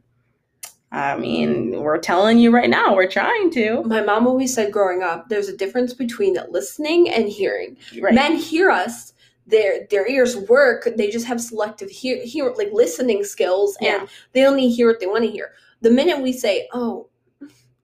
I 0.92 1.16
mean, 1.18 1.72
we're 1.82 2.00
telling 2.00 2.38
you 2.38 2.52
right 2.52 2.70
now, 2.70 2.94
we're 2.94 3.08
trying 3.08 3.50
to. 3.52 3.82
My 3.84 4.02
mom 4.02 4.28
always 4.28 4.54
said 4.54 4.74
growing 4.74 5.04
up, 5.04 5.30
there's 5.30 5.48
a 5.48 5.56
difference 5.56 5.94
between 5.94 6.38
listening 6.50 7.10
and 7.10 7.30
hearing. 7.30 7.78
Right. 7.98 8.14
men 8.14 8.36
hear 8.36 8.70
us 8.70 9.14
their 9.48 9.88
their 9.90 10.08
ears 10.08 10.36
work 10.38 10.88
they 10.98 11.10
just 11.10 11.26
have 11.26 11.42
selective 11.42 11.90
hear, 11.90 12.24
hear 12.24 12.52
like 12.58 12.70
listening 12.72 13.24
skills 13.24 13.76
and 13.82 13.88
Yeah. 14.04 14.08
they 14.34 14.46
only 14.46 14.70
hear 14.70 14.88
what 14.88 15.00
they 15.00 15.08
want 15.08 15.24
to 15.24 15.32
hear 15.32 15.54
the 15.82 15.90
minute 15.90 16.22
we 16.22 16.32
say 16.32 16.68
oh 16.74 17.10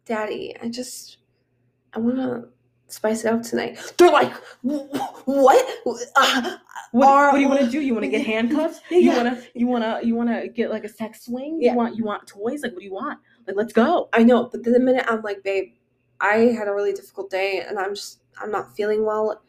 daddy 0.08 0.56
i 0.62 0.68
just 0.70 1.18
i 1.94 2.00
want 2.00 2.16
to 2.18 2.48
spice 2.88 3.26
it 3.26 3.34
up 3.34 3.42
tonight 3.44 3.78
they're 3.98 4.12
like 4.12 4.34
what 4.64 5.66
Uh, 6.16 6.58
What, 6.92 7.08
Are- 7.10 7.32
what 7.32 7.36
do 7.36 7.42
you 7.42 7.50
want 7.50 7.60
to 7.60 7.68
do? 7.70 7.82
You 7.82 7.94
want 7.94 8.06
to 8.06 8.10
get 8.10 8.26
handcuffs? 8.34 8.80
Yeah. 8.90 8.98
You 9.00 9.12
wanna 9.18 9.44
you 9.54 9.68
wanna 9.68 10.00
you 10.04 10.16
wanna 10.16 10.48
get 10.48 10.70
like 10.70 10.86
a 10.86 10.90
sex 10.90 11.26
swing? 11.26 11.58
Yeah. 11.62 11.72
You 11.72 11.78
want 11.78 11.98
you 11.98 12.06
want 12.06 12.26
toys? 12.28 12.64
Like 12.64 12.72
what 12.72 12.80
do 12.80 12.86
you 12.86 12.94
want? 12.94 13.20
Like 13.46 13.58
let's 13.58 13.74
go. 13.74 14.08
i 14.14 14.24
know 14.24 14.46
but 14.52 14.64
the 14.64 14.80
minute 14.80 15.06
i'm 15.08 15.22
like 15.22 15.44
babe 15.44 15.74
i 16.22 16.36
had 16.58 16.68
a 16.70 16.74
really 16.74 16.94
difficult 16.94 17.30
day 17.30 17.62
and 17.68 17.78
i'm 17.78 17.94
just 17.94 18.22
i'm 18.42 18.52
not 18.52 18.76
feeling 18.76 19.06
well 19.06 19.42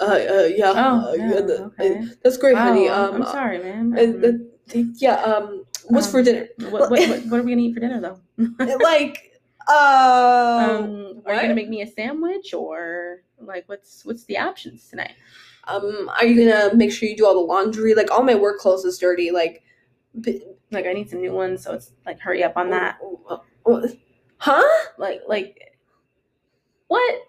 uh, 0.00 0.04
uh 0.04 0.48
yeah, 0.60 0.72
Oh, 0.74 1.10
uh, 1.10 1.12
yeah, 1.14 1.28
yeah, 1.34 1.40
the- 1.40 1.62
okay. 1.64 2.06
that's 2.22 2.36
great 2.38 2.54
Wow, 2.54 2.64
honey 2.68 2.88
I'm- 2.88 3.14
um 3.16 3.22
I'm 3.22 3.28
sorry, 3.28 3.58
man. 3.58 3.98
uh, 3.98 4.02
Um, 4.02 4.24
uh, 4.24 4.82
yeah 4.96 5.16
um 5.30 5.64
what's 5.88 6.06
Um, 6.06 6.12
for 6.12 6.22
dinner 6.22 6.48
what, 6.70 6.90
what, 6.90 7.08
what, 7.08 7.20
what 7.26 7.40
are 7.40 7.42
we 7.42 7.52
gonna 7.52 7.62
eat 7.62 7.74
for 7.74 7.80
dinner 7.80 8.00
though? 8.00 8.18
like 8.82 9.16
uh 9.16 9.27
um, 9.68 11.22
are 11.26 11.34
you 11.34 11.40
gonna 11.42 11.54
make 11.54 11.68
me 11.68 11.82
a 11.82 11.86
sandwich 11.86 12.54
or 12.54 13.22
like 13.40 13.64
what's 13.68 14.04
what's 14.04 14.24
the 14.24 14.38
options 14.38 14.88
tonight? 14.88 15.14
um 15.64 16.08
are 16.18 16.24
you 16.24 16.34
gonna 16.50 16.74
make 16.74 16.90
sure 16.90 17.08
you 17.08 17.16
do 17.16 17.26
all 17.26 17.34
the 17.34 17.40
laundry 17.40 17.94
like 17.94 18.10
all 18.10 18.22
my 18.22 18.34
work 18.34 18.58
clothes 18.58 18.84
is 18.86 18.96
dirty 18.98 19.30
like 19.30 19.62
b- 20.20 20.42
Like 20.70 20.86
I 20.86 20.92
need 20.92 21.10
some 21.10 21.20
new 21.20 21.32
ones, 21.32 21.62
so 21.64 21.74
it's 21.74 21.92
like 22.06 22.18
hurry 22.20 22.42
up 22.42 22.56
on 22.56 22.70
that. 22.70 22.98
huh 24.38 24.62
Like 24.98 25.22
like 25.28 25.76
what, 26.88 27.22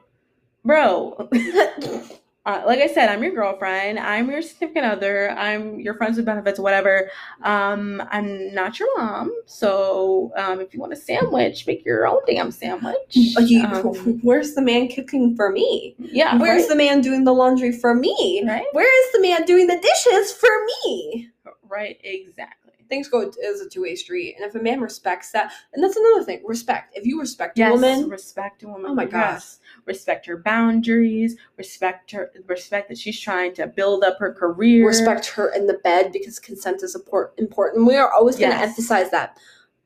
bro? 0.63 1.29
Uh, 2.49 2.63
like 2.65 2.79
I 2.79 2.87
said, 2.87 3.09
I'm 3.09 3.21
your 3.21 3.33
girlfriend. 3.33 3.99
I'm 3.99 4.27
your 4.31 4.41
significant 4.41 4.83
other. 4.85 5.29
I'm 5.31 5.79
your 5.79 5.93
friends 5.93 6.17
with 6.17 6.25
benefits, 6.25 6.59
whatever. 6.59 7.11
Um, 7.43 8.01
I'm 8.09 8.51
not 8.55 8.79
your 8.79 8.87
mom. 8.97 9.31
So 9.45 10.31
um, 10.35 10.59
if 10.59 10.73
you 10.73 10.79
want 10.79 10.91
a 10.91 10.95
sandwich, 10.95 11.67
make 11.67 11.85
your 11.85 12.07
own 12.07 12.21
damn 12.25 12.49
sandwich. 12.49 12.95
You- 13.13 13.65
Um, 13.65 14.19
where's 14.23 14.55
the 14.55 14.61
man 14.63 14.87
cooking 14.87 15.35
for 15.35 15.51
me 15.51 15.95
yeah. 15.99 16.37
where's 16.37 16.63
right? 16.63 16.69
the 16.69 16.75
man 16.75 17.01
doing 17.01 17.23
the 17.23 17.33
laundry 17.33 17.71
for 17.71 17.93
me 17.93 18.43
right? 18.47 18.65
where 18.71 19.05
is 19.05 19.11
the 19.13 19.21
man 19.21 19.43
doing 19.45 19.67
the 19.67 19.77
dishes 19.79 20.31
for 20.31 20.49
me 20.65 21.29
Right. 21.69 21.99
Exactly. 22.03 22.58
Things 22.89 23.07
go 23.07 23.31
as 23.47 23.61
a 23.61 23.69
two-way 23.69 23.95
street 23.95 24.35
and 24.35 24.45
if 24.45 24.55
a 24.55 24.59
man 24.61 24.81
respects 24.81 25.31
that 25.31 25.51
and 25.73 25.83
that's 25.83 25.95
another 25.95 26.23
thing 26.23 26.41
respect 26.45 26.97
if 26.97 27.05
you 27.05 27.19
respect 27.19 27.57
a 27.57 27.61
Yes, 27.61 27.71
woman 27.71 28.09
respect 28.09 28.63
a 28.63 28.67
woman. 28.67 28.91
Oh 28.91 28.95
my 28.95 29.05
gosh. 29.05 29.33
Yes. 29.35 29.59
Respect 29.85 30.25
her 30.25 30.37
boundaries. 30.37 31.35
Respect 31.57 32.11
her. 32.11 32.31
Respect 32.47 32.89
that 32.89 32.97
she's 32.97 33.19
trying 33.19 33.53
to 33.55 33.67
build 33.67 34.03
up 34.03 34.17
her 34.19 34.33
career. 34.33 34.85
respect 34.87 35.27
her 35.27 35.53
in 35.53 35.67
the 35.67 35.75
bed 35.83 36.11
because 36.11 36.39
consent 36.39 36.83
is 36.83 36.95
import- 36.95 37.33
important. 37.37 37.85
We 37.85 37.95
are 37.95 38.11
always 38.11 38.35
going 38.37 38.51
to 38.51 38.57
Yes. 38.57 38.69
emphasize 38.69 39.09
that. 39.11 39.37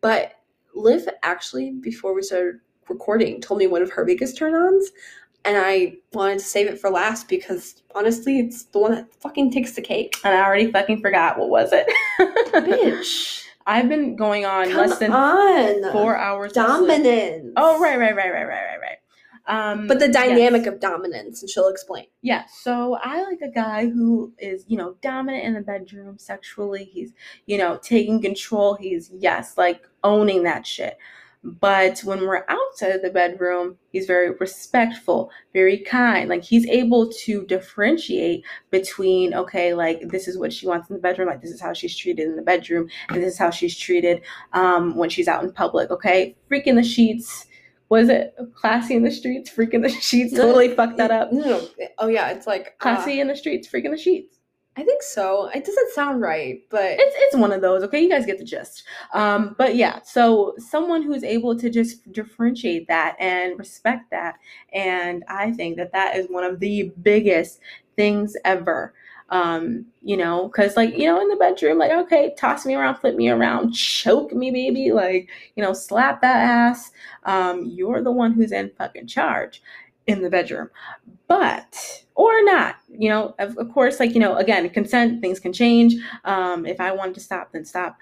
But 0.02 0.34
Liv 0.76 1.08
actually, 1.24 1.72
before 1.72 2.14
we 2.14 2.22
started 2.22 2.60
recording, 2.90 3.40
told 3.42 3.60
me 3.60 3.68
one 3.68 3.82
of 3.82 3.92
her 3.92 4.04
biggest 4.06 4.38
turn 4.38 4.56
ons. 4.56 4.92
And 5.46 5.58
I 5.58 5.98
wanted 6.14 6.40
to 6.40 6.46
save 6.46 6.68
it 6.68 6.80
for 6.80 6.90
last 6.90 7.28
because 7.28 7.84
honestly, 7.96 8.40
it's 8.40 8.64
the 8.66 8.80
one 8.80 8.92
that 8.94 9.14
fucking 9.22 9.52
takes 9.52 9.74
the 9.74 9.82
cake. 9.82 10.16
And 10.24 10.34
I 10.34 10.46
already 10.46 10.72
fucking 10.72 11.02
forgot 11.02 11.38
what 11.38 11.50
was 11.50 11.70
it. 11.74 11.88
Bitch. 12.54 13.46
I've 13.66 13.88
been 13.88 14.16
going 14.16 14.46
on 14.46 14.66
Come 14.70 14.76
less 14.76 15.00
than 15.00 15.14
on. 15.14 15.92
four 15.94 16.18
hours. 16.18 16.52
Dominance. 16.54 17.54
Oh 17.56 17.80
right, 17.82 17.98
right, 17.98 18.16
right, 18.16 18.32
right, 18.32 18.44
right, 18.44 18.48
right, 18.48 18.80
right. 18.82 18.98
Um, 19.46 19.88
But 19.88 20.00
the 20.00 20.06
yes. 20.08 20.14
dynamic 20.14 20.66
of 20.68 20.80
dominance, 20.80 21.42
and 21.42 21.50
she'll 21.50 21.68
explain. 21.68 22.06
Yeah, 22.22 22.46
so 22.46 22.98
I 23.02 23.24
like 23.24 23.40
a 23.42 23.50
guy 23.52 23.90
who 23.90 24.34
is, 24.38 24.64
you 24.68 24.78
know, 24.78 24.96
dominant 25.02 25.44
in 25.44 25.54
the 25.54 25.62
bedroom 25.62 26.18
sexually. 26.18 26.86
He's, 26.86 27.12
you 27.46 27.58
know, 27.58 27.78
taking 27.82 28.22
control. 28.22 28.76
He's, 28.76 29.12
yes, 29.14 29.58
like 29.58 29.88
owning 30.04 30.44
that 30.44 30.66
shit. 30.66 30.98
But 31.46 32.00
when 32.06 32.22
we're 32.22 32.46
outside 32.48 32.92
of 32.92 33.02
the 33.02 33.10
bedroom, 33.10 33.78
he's 33.92 34.06
very 34.06 34.32
respectful, 34.32 35.30
very 35.52 35.80
kind. 35.80 36.30
Like 36.30 36.42
he's 36.42 36.66
able 36.68 37.12
to 37.26 37.46
differentiate 37.46 38.46
between, 38.72 39.34
okay, 39.34 39.74
like 39.74 40.08
this 40.08 40.30
is 40.30 40.38
what 40.38 40.54
she 40.54 40.68
wants 40.68 40.90
in 40.90 40.96
the 40.96 41.02
bedroom, 41.02 41.28
like 41.28 41.42
this 41.42 41.52
is 41.52 41.60
how 41.60 41.74
she's 41.74 41.98
treated 41.98 42.28
in 42.28 42.38
the 42.38 42.42
bedroom, 42.42 42.88
and 43.10 43.22
this 43.22 43.34
is 43.34 43.38
how 43.38 43.50
she's 43.50 43.78
treated 43.78 44.22
um, 44.54 44.96
when 44.96 45.10
she's 45.10 45.28
out 45.28 45.44
in 45.44 45.52
public, 45.52 45.92
okay? 45.92 46.34
Freaking 46.50 46.76
the 46.76 46.84
sheets. 46.84 47.46
Was 47.90 48.08
it 48.10 48.34
classy 48.56 48.96
in 48.96 49.04
the 49.04 49.12
streets? 49.12 49.52
Freaking 49.52 49.84
the 49.84 49.90
sheets. 49.90 50.34
Totally 50.34 50.74
fucked 50.74 50.98
that 50.98 51.12
up. 51.12 51.32
No, 51.32 51.42
no. 51.42 51.68
Oh, 52.00 52.08
yeah. 52.08 52.32
It's 52.32 52.48
like. 52.48 52.68
uh, 52.68 52.84
Classy 52.84 53.20
in 53.20 53.28
the 53.28 53.36
streets, 53.36 53.68
freaking 53.68 53.92
the 53.92 53.98
sheets. 53.98 54.40
I 54.76 54.84
think 54.84 55.04
so. 55.04 55.50
It 55.54 55.66
doesn't 55.66 55.92
sound 55.92 56.22
right, 56.22 56.62
but. 56.70 56.84
It's 56.84 57.16
it's 57.20 57.36
one 57.36 57.52
of 57.52 57.62
those. 57.62 57.84
Okay, 57.84 58.02
you 58.02 58.10
guys 58.10 58.26
get 58.26 58.40
the 58.40 58.44
gist. 58.44 58.84
Um, 59.14 59.56
but 59.58 59.76
yeah, 59.76 60.00
so 60.04 60.56
someone 60.58 61.04
who's 61.04 61.24
able 61.24 61.58
to 61.60 61.70
just 61.70 62.12
differentiate 62.12 62.88
that 62.88 63.16
and 63.20 63.58
respect 63.60 64.10
that, 64.12 64.36
and 64.74 65.24
I 65.28 65.52
think 65.52 65.78
that 65.78 65.92
that 65.94 66.16
is 66.16 66.28
one 66.30 66.44
of 66.44 66.60
the 66.60 66.92
biggest 67.04 67.60
things 67.96 68.36
ever. 68.46 68.94
Um, 69.30 69.86
you 70.04 70.16
know, 70.18 70.48
because 70.48 70.78
like, 70.78 70.96
you 70.96 71.06
know, 71.06 71.20
in 71.20 71.28
the 71.28 71.36
bedroom, 71.38 71.80
like, 71.80 71.92
okay, 71.92 72.36
toss 72.38 72.66
me 72.68 72.76
around, 72.76 72.98
flip 72.98 73.16
me 73.16 73.30
around, 73.30 73.74
choke 73.74 74.32
me, 74.32 74.52
baby, 74.52 74.92
like, 74.92 75.28
you 75.56 75.64
know, 75.64 75.74
slap 75.74 76.22
that 76.22 76.36
ass. 76.36 76.92
Um, 77.24 77.66
you're 77.66 78.04
the 78.04 78.12
one 78.12 78.34
who's 78.34 78.52
in 78.52 78.70
fucking 78.78 79.08
charge 79.08 79.64
in 80.08 80.22
the 80.22 80.30
bedroom. 80.30 80.70
But 81.28 82.04
or 82.16 82.44
not, 82.44 82.76
you 82.90 83.10
know, 83.10 83.36
of, 83.40 83.58
of 83.58 83.72
course, 83.74 84.00
like, 84.00 84.14
you 84.14 84.20
know, 84.20 84.36
again, 84.38 84.70
consent, 84.70 85.22
things 85.22 85.40
can 85.40 85.54
change. 85.54 85.96
Um, 86.26 86.66
if 86.66 86.80
I 86.80 86.92
wanted 86.92 87.16
to 87.16 87.22
stop, 87.22 87.52
then 87.52 87.66
stop 87.66 87.98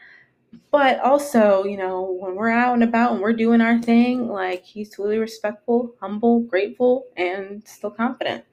but 0.69 0.99
also, 0.99 1.63
you 1.63 1.77
know, 1.77 2.17
when 2.19 2.35
we're 2.35 2.49
out 2.49 2.73
and 2.73 2.83
about 2.83 3.13
and 3.13 3.21
we're 3.21 3.33
doing 3.33 3.61
our 3.61 3.81
thing, 3.81 4.27
like 4.27 4.63
he's 4.63 4.89
totally 4.89 5.17
respectful, 5.17 5.95
humble, 5.99 6.41
grateful, 6.41 7.07
and 7.15 7.65
still 7.67 7.91
confident. 7.91 8.43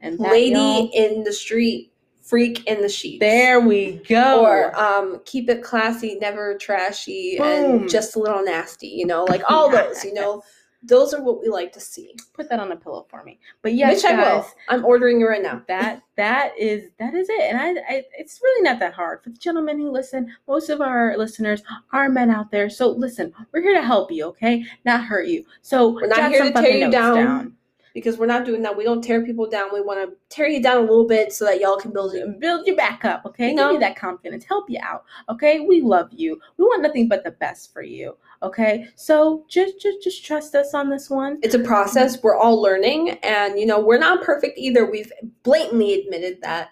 And 0.00 0.18
that, 0.18 0.30
lady 0.30 0.90
in 0.94 1.24
the 1.24 1.32
street, 1.32 1.92
freak 2.22 2.66
in 2.66 2.82
the 2.82 2.88
sheets. 2.88 3.20
There 3.20 3.60
we 3.60 4.02
go. 4.08 4.44
Or 4.44 4.78
um, 4.78 5.20
keep 5.24 5.48
it 5.48 5.62
classy, 5.62 6.16
never 6.20 6.56
trashy, 6.58 7.36
Boom. 7.38 7.46
and 7.46 7.90
just 7.90 8.16
a 8.16 8.18
little 8.18 8.44
nasty. 8.44 8.88
You 8.88 9.06
know, 9.06 9.24
like 9.24 9.42
all 9.48 9.70
those. 9.70 10.04
You 10.04 10.14
know, 10.14 10.42
those 10.86 11.12
are 11.12 11.22
what 11.22 11.40
we 11.40 11.48
like 11.48 11.72
to 11.72 11.80
see. 11.80 12.14
Put 12.32 12.48
that 12.50 12.60
on 12.60 12.72
a 12.72 12.76
pillow 12.76 13.06
for 13.10 13.22
me. 13.24 13.38
But 13.62 13.74
yes, 13.74 13.96
Which 13.96 14.02
guys, 14.04 14.18
I 14.18 14.36
will. 14.36 14.46
I'm 14.68 14.84
ordering 14.84 15.20
it 15.20 15.24
right 15.24 15.42
now. 15.42 15.62
That 15.68 16.02
that 16.16 16.52
is 16.58 16.90
that 16.98 17.14
is 17.14 17.28
it. 17.28 17.52
And 17.52 17.58
I, 17.58 17.70
I 17.92 18.04
it's 18.18 18.40
really 18.42 18.62
not 18.62 18.78
that 18.80 18.94
hard 18.94 19.22
for 19.22 19.30
the 19.30 19.38
gentlemen 19.38 19.78
who 19.78 19.90
listen. 19.90 20.32
Most 20.48 20.70
of 20.70 20.80
our 20.80 21.16
listeners 21.16 21.62
are 21.92 22.08
men 22.08 22.30
out 22.30 22.50
there. 22.50 22.70
So 22.70 22.88
listen, 22.88 23.32
we're 23.52 23.62
here 23.62 23.74
to 23.74 23.82
help 23.82 24.10
you, 24.10 24.26
okay? 24.26 24.64
Not 24.84 25.04
hurt 25.04 25.28
you. 25.28 25.44
So 25.62 25.88
we're 25.88 26.06
not 26.06 26.30
here 26.30 26.44
to 26.44 26.52
tear 26.52 26.76
you 26.76 26.90
down. 26.90 27.16
down 27.16 27.56
because 27.96 28.18
we're 28.18 28.26
not 28.26 28.44
doing 28.44 28.60
that. 28.60 28.76
We 28.76 28.84
don't 28.84 29.00
tear 29.00 29.24
people 29.24 29.48
down. 29.48 29.72
We 29.72 29.80
want 29.80 30.06
to 30.06 30.14
tear 30.28 30.46
you 30.46 30.62
down 30.62 30.76
a 30.76 30.80
little 30.80 31.06
bit 31.06 31.32
so 31.32 31.46
that 31.46 31.60
y'all 31.60 31.78
can 31.78 31.94
build 31.94 32.12
you 32.12 32.26
build 32.38 32.66
you 32.66 32.76
back 32.76 33.06
up. 33.06 33.24
Okay, 33.24 33.48
you 33.48 33.54
know? 33.54 33.68
give 33.68 33.80
you 33.80 33.80
that 33.80 33.96
confidence, 33.96 34.44
help 34.44 34.68
you 34.68 34.78
out. 34.82 35.04
Okay, 35.30 35.60
we 35.60 35.80
love 35.80 36.10
you. 36.12 36.38
We 36.58 36.64
want 36.64 36.82
nothing 36.82 37.08
but 37.08 37.24
the 37.24 37.30
best 37.30 37.72
for 37.72 37.80
you. 37.80 38.14
Okay, 38.42 38.86
so 38.96 39.44
just 39.48 39.80
just 39.80 40.02
just 40.02 40.24
trust 40.24 40.54
us 40.54 40.74
on 40.74 40.90
this 40.90 41.08
one. 41.08 41.38
It's 41.42 41.54
a 41.54 41.58
process. 41.58 42.22
We're 42.22 42.36
all 42.36 42.60
learning, 42.60 43.10
and 43.22 43.58
you 43.58 43.66
know 43.66 43.80
we're 43.80 43.98
not 43.98 44.22
perfect 44.22 44.58
either. 44.58 44.90
We've 44.90 45.12
blatantly 45.42 46.00
admitted 46.00 46.42
that. 46.42 46.70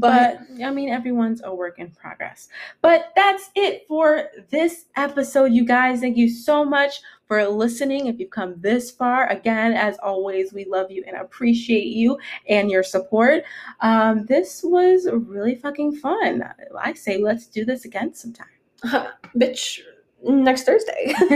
But, 0.00 0.38
but, 0.56 0.64
I 0.64 0.70
mean, 0.70 0.90
everyone's 0.90 1.42
a 1.42 1.52
work 1.52 1.80
in 1.80 1.90
progress. 1.90 2.48
But 2.82 3.12
that's 3.16 3.50
it 3.56 3.84
for 3.88 4.28
this 4.48 4.84
episode, 4.96 5.46
you 5.46 5.64
guys. 5.64 6.00
Thank 6.00 6.16
you 6.16 6.28
so 6.28 6.64
much 6.64 7.00
for 7.26 7.44
listening. 7.46 8.06
If 8.06 8.20
you've 8.20 8.30
come 8.30 8.54
this 8.60 8.92
far, 8.92 9.28
again, 9.28 9.72
as 9.72 9.98
always, 9.98 10.52
we 10.52 10.64
love 10.66 10.92
you 10.92 11.02
and 11.06 11.16
appreciate 11.16 11.88
you 11.88 12.16
and 12.48 12.70
your 12.70 12.84
support. 12.84 13.42
Um, 13.80 14.24
this 14.26 14.62
was 14.62 15.08
really 15.10 15.56
fucking 15.56 15.96
fun. 15.96 16.44
I 16.80 16.92
say 16.92 17.18
let's 17.18 17.46
do 17.48 17.64
this 17.64 17.84
again 17.84 18.14
sometime. 18.14 18.46
bitch, 19.36 19.80
next 20.22 20.64
Thursday. 20.64 21.14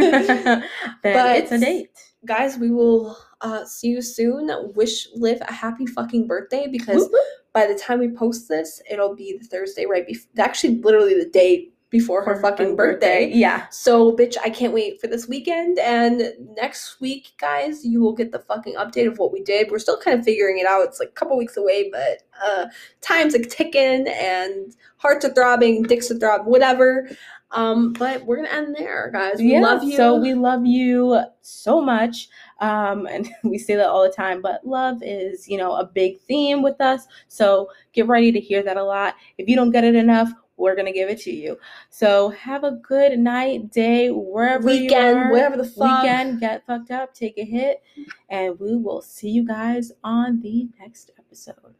but 1.03 1.37
it's 1.37 1.53
a 1.53 1.59
date. 1.59 1.91
Guys, 2.25 2.57
we 2.57 2.71
will 2.71 3.17
uh, 3.41 3.65
see 3.65 3.89
you 3.89 4.03
soon. 4.03 4.51
Wish 4.75 5.09
Liv 5.15 5.41
a 5.41 5.53
happy 5.53 5.87
fucking 5.87 6.27
birthday 6.27 6.69
because 6.71 7.13
by 7.53 7.67
the 7.67 7.75
time 7.75 7.99
we 7.99 8.11
post 8.11 8.49
this, 8.49 8.81
it'll 8.91 9.15
be 9.15 9.37
the 9.39 9.45
Thursday 9.45 9.87
right 9.87 10.07
before, 10.07 10.31
actually, 10.39 10.81
literally 10.81 11.15
the 11.15 11.29
day 11.29 11.73
before 11.93 12.25
her, 12.25 12.35
her 12.37 12.41
fucking 12.41 12.75
birthday. 12.75 13.27
birthday. 13.27 13.39
Yeah. 13.39 13.69
So, 13.69 14.17
bitch, 14.17 14.37
I 14.43 14.49
can't 14.49 14.73
wait 14.73 14.99
for 15.01 15.09
this 15.09 15.29
weekend. 15.29 15.79
And 15.79 16.23
next 16.57 17.01
week, 17.01 17.33
guys, 17.39 17.85
you 17.85 18.01
will 18.01 18.15
get 18.15 18.33
the 18.33 18.39
fucking 18.39 18.75
update 18.77 19.07
of 19.07 19.19
what 19.19 19.31
we 19.31 19.43
did. 19.43 19.71
We're 19.71 19.79
still 19.79 20.01
kind 20.01 20.19
of 20.19 20.25
figuring 20.25 20.59
it 20.59 20.67
out. 20.67 20.85
It's 20.87 20.99
like 20.99 21.11
a 21.11 21.13
couple 21.13 21.37
weeks 21.37 21.59
away, 21.59 21.91
but 21.91 22.23
uh, 22.43 22.67
time's 23.03 23.35
like 23.35 23.51
ticking 23.51 24.09
and 24.09 24.75
hearts 24.97 25.27
are 25.27 25.35
throbbing, 25.35 25.83
dicks 25.83 26.11
are 26.11 26.19
throbbing, 26.19 26.47
whatever. 26.47 27.11
Um, 27.53 27.93
but 27.93 28.25
we're 28.25 28.37
gonna 28.37 28.49
end 28.49 28.75
there, 28.77 29.11
guys. 29.13 29.39
We 29.39 29.53
yeah, 29.53 29.61
love 29.61 29.85
you. 29.85 29.97
So 29.97 30.17
we 30.17 30.35
love 30.35 30.65
you 30.65 31.23
so 31.43 31.81
much. 31.81 32.29
Um, 32.61 33.07
and 33.11 33.29
we 33.45 33.59
say 33.59 33.77
that 33.77 33.89
all 33.89 34.03
the 34.03 34.15
time, 34.15 34.41
but 34.43 34.67
love 34.67 34.99
is, 35.03 35.47
you 35.49 35.59
know, 35.59 35.75
a 35.75 35.85
big 35.85 36.21
theme 36.23 36.63
with 36.63 36.81
us. 36.81 37.07
So 37.29 37.69
get 37.93 38.09
ready 38.09 38.33
to 38.33 38.41
hear 38.41 38.63
that 38.63 38.77
a 38.77 38.83
lot. 38.83 39.15
If 39.39 39.49
you 39.49 39.57
don't 39.57 39.71
get 39.71 39.85
it 39.85 39.95
enough, 39.95 40.33
we're 40.57 40.77
gonna 40.77 40.93
give 40.93 41.09
it 41.09 41.21
to 41.23 41.33
you. 41.33 41.59
So 41.91 42.31
have 42.31 42.65
a 42.65 42.73
good 42.73 43.19
night, 43.19 43.71
day, 43.71 44.11
wherever 44.11 44.67
weekend, 44.67 44.91
you 44.91 45.23
are. 45.25 45.33
wherever 45.33 45.57
the 45.57 45.65
fuck. 45.65 46.03
Weekend, 46.03 46.41
get 46.41 46.65
fucked 46.67 46.91
up, 46.91 47.15
take 47.15 47.37
a 47.39 47.45
hit, 47.45 47.83
and 48.29 48.59
we 48.59 48.77
will 48.77 49.03
see 49.03 49.31
you 49.31 49.47
guys 49.47 49.93
on 50.05 50.41
the 50.41 50.69
next 50.79 51.11
episode. 51.19 51.75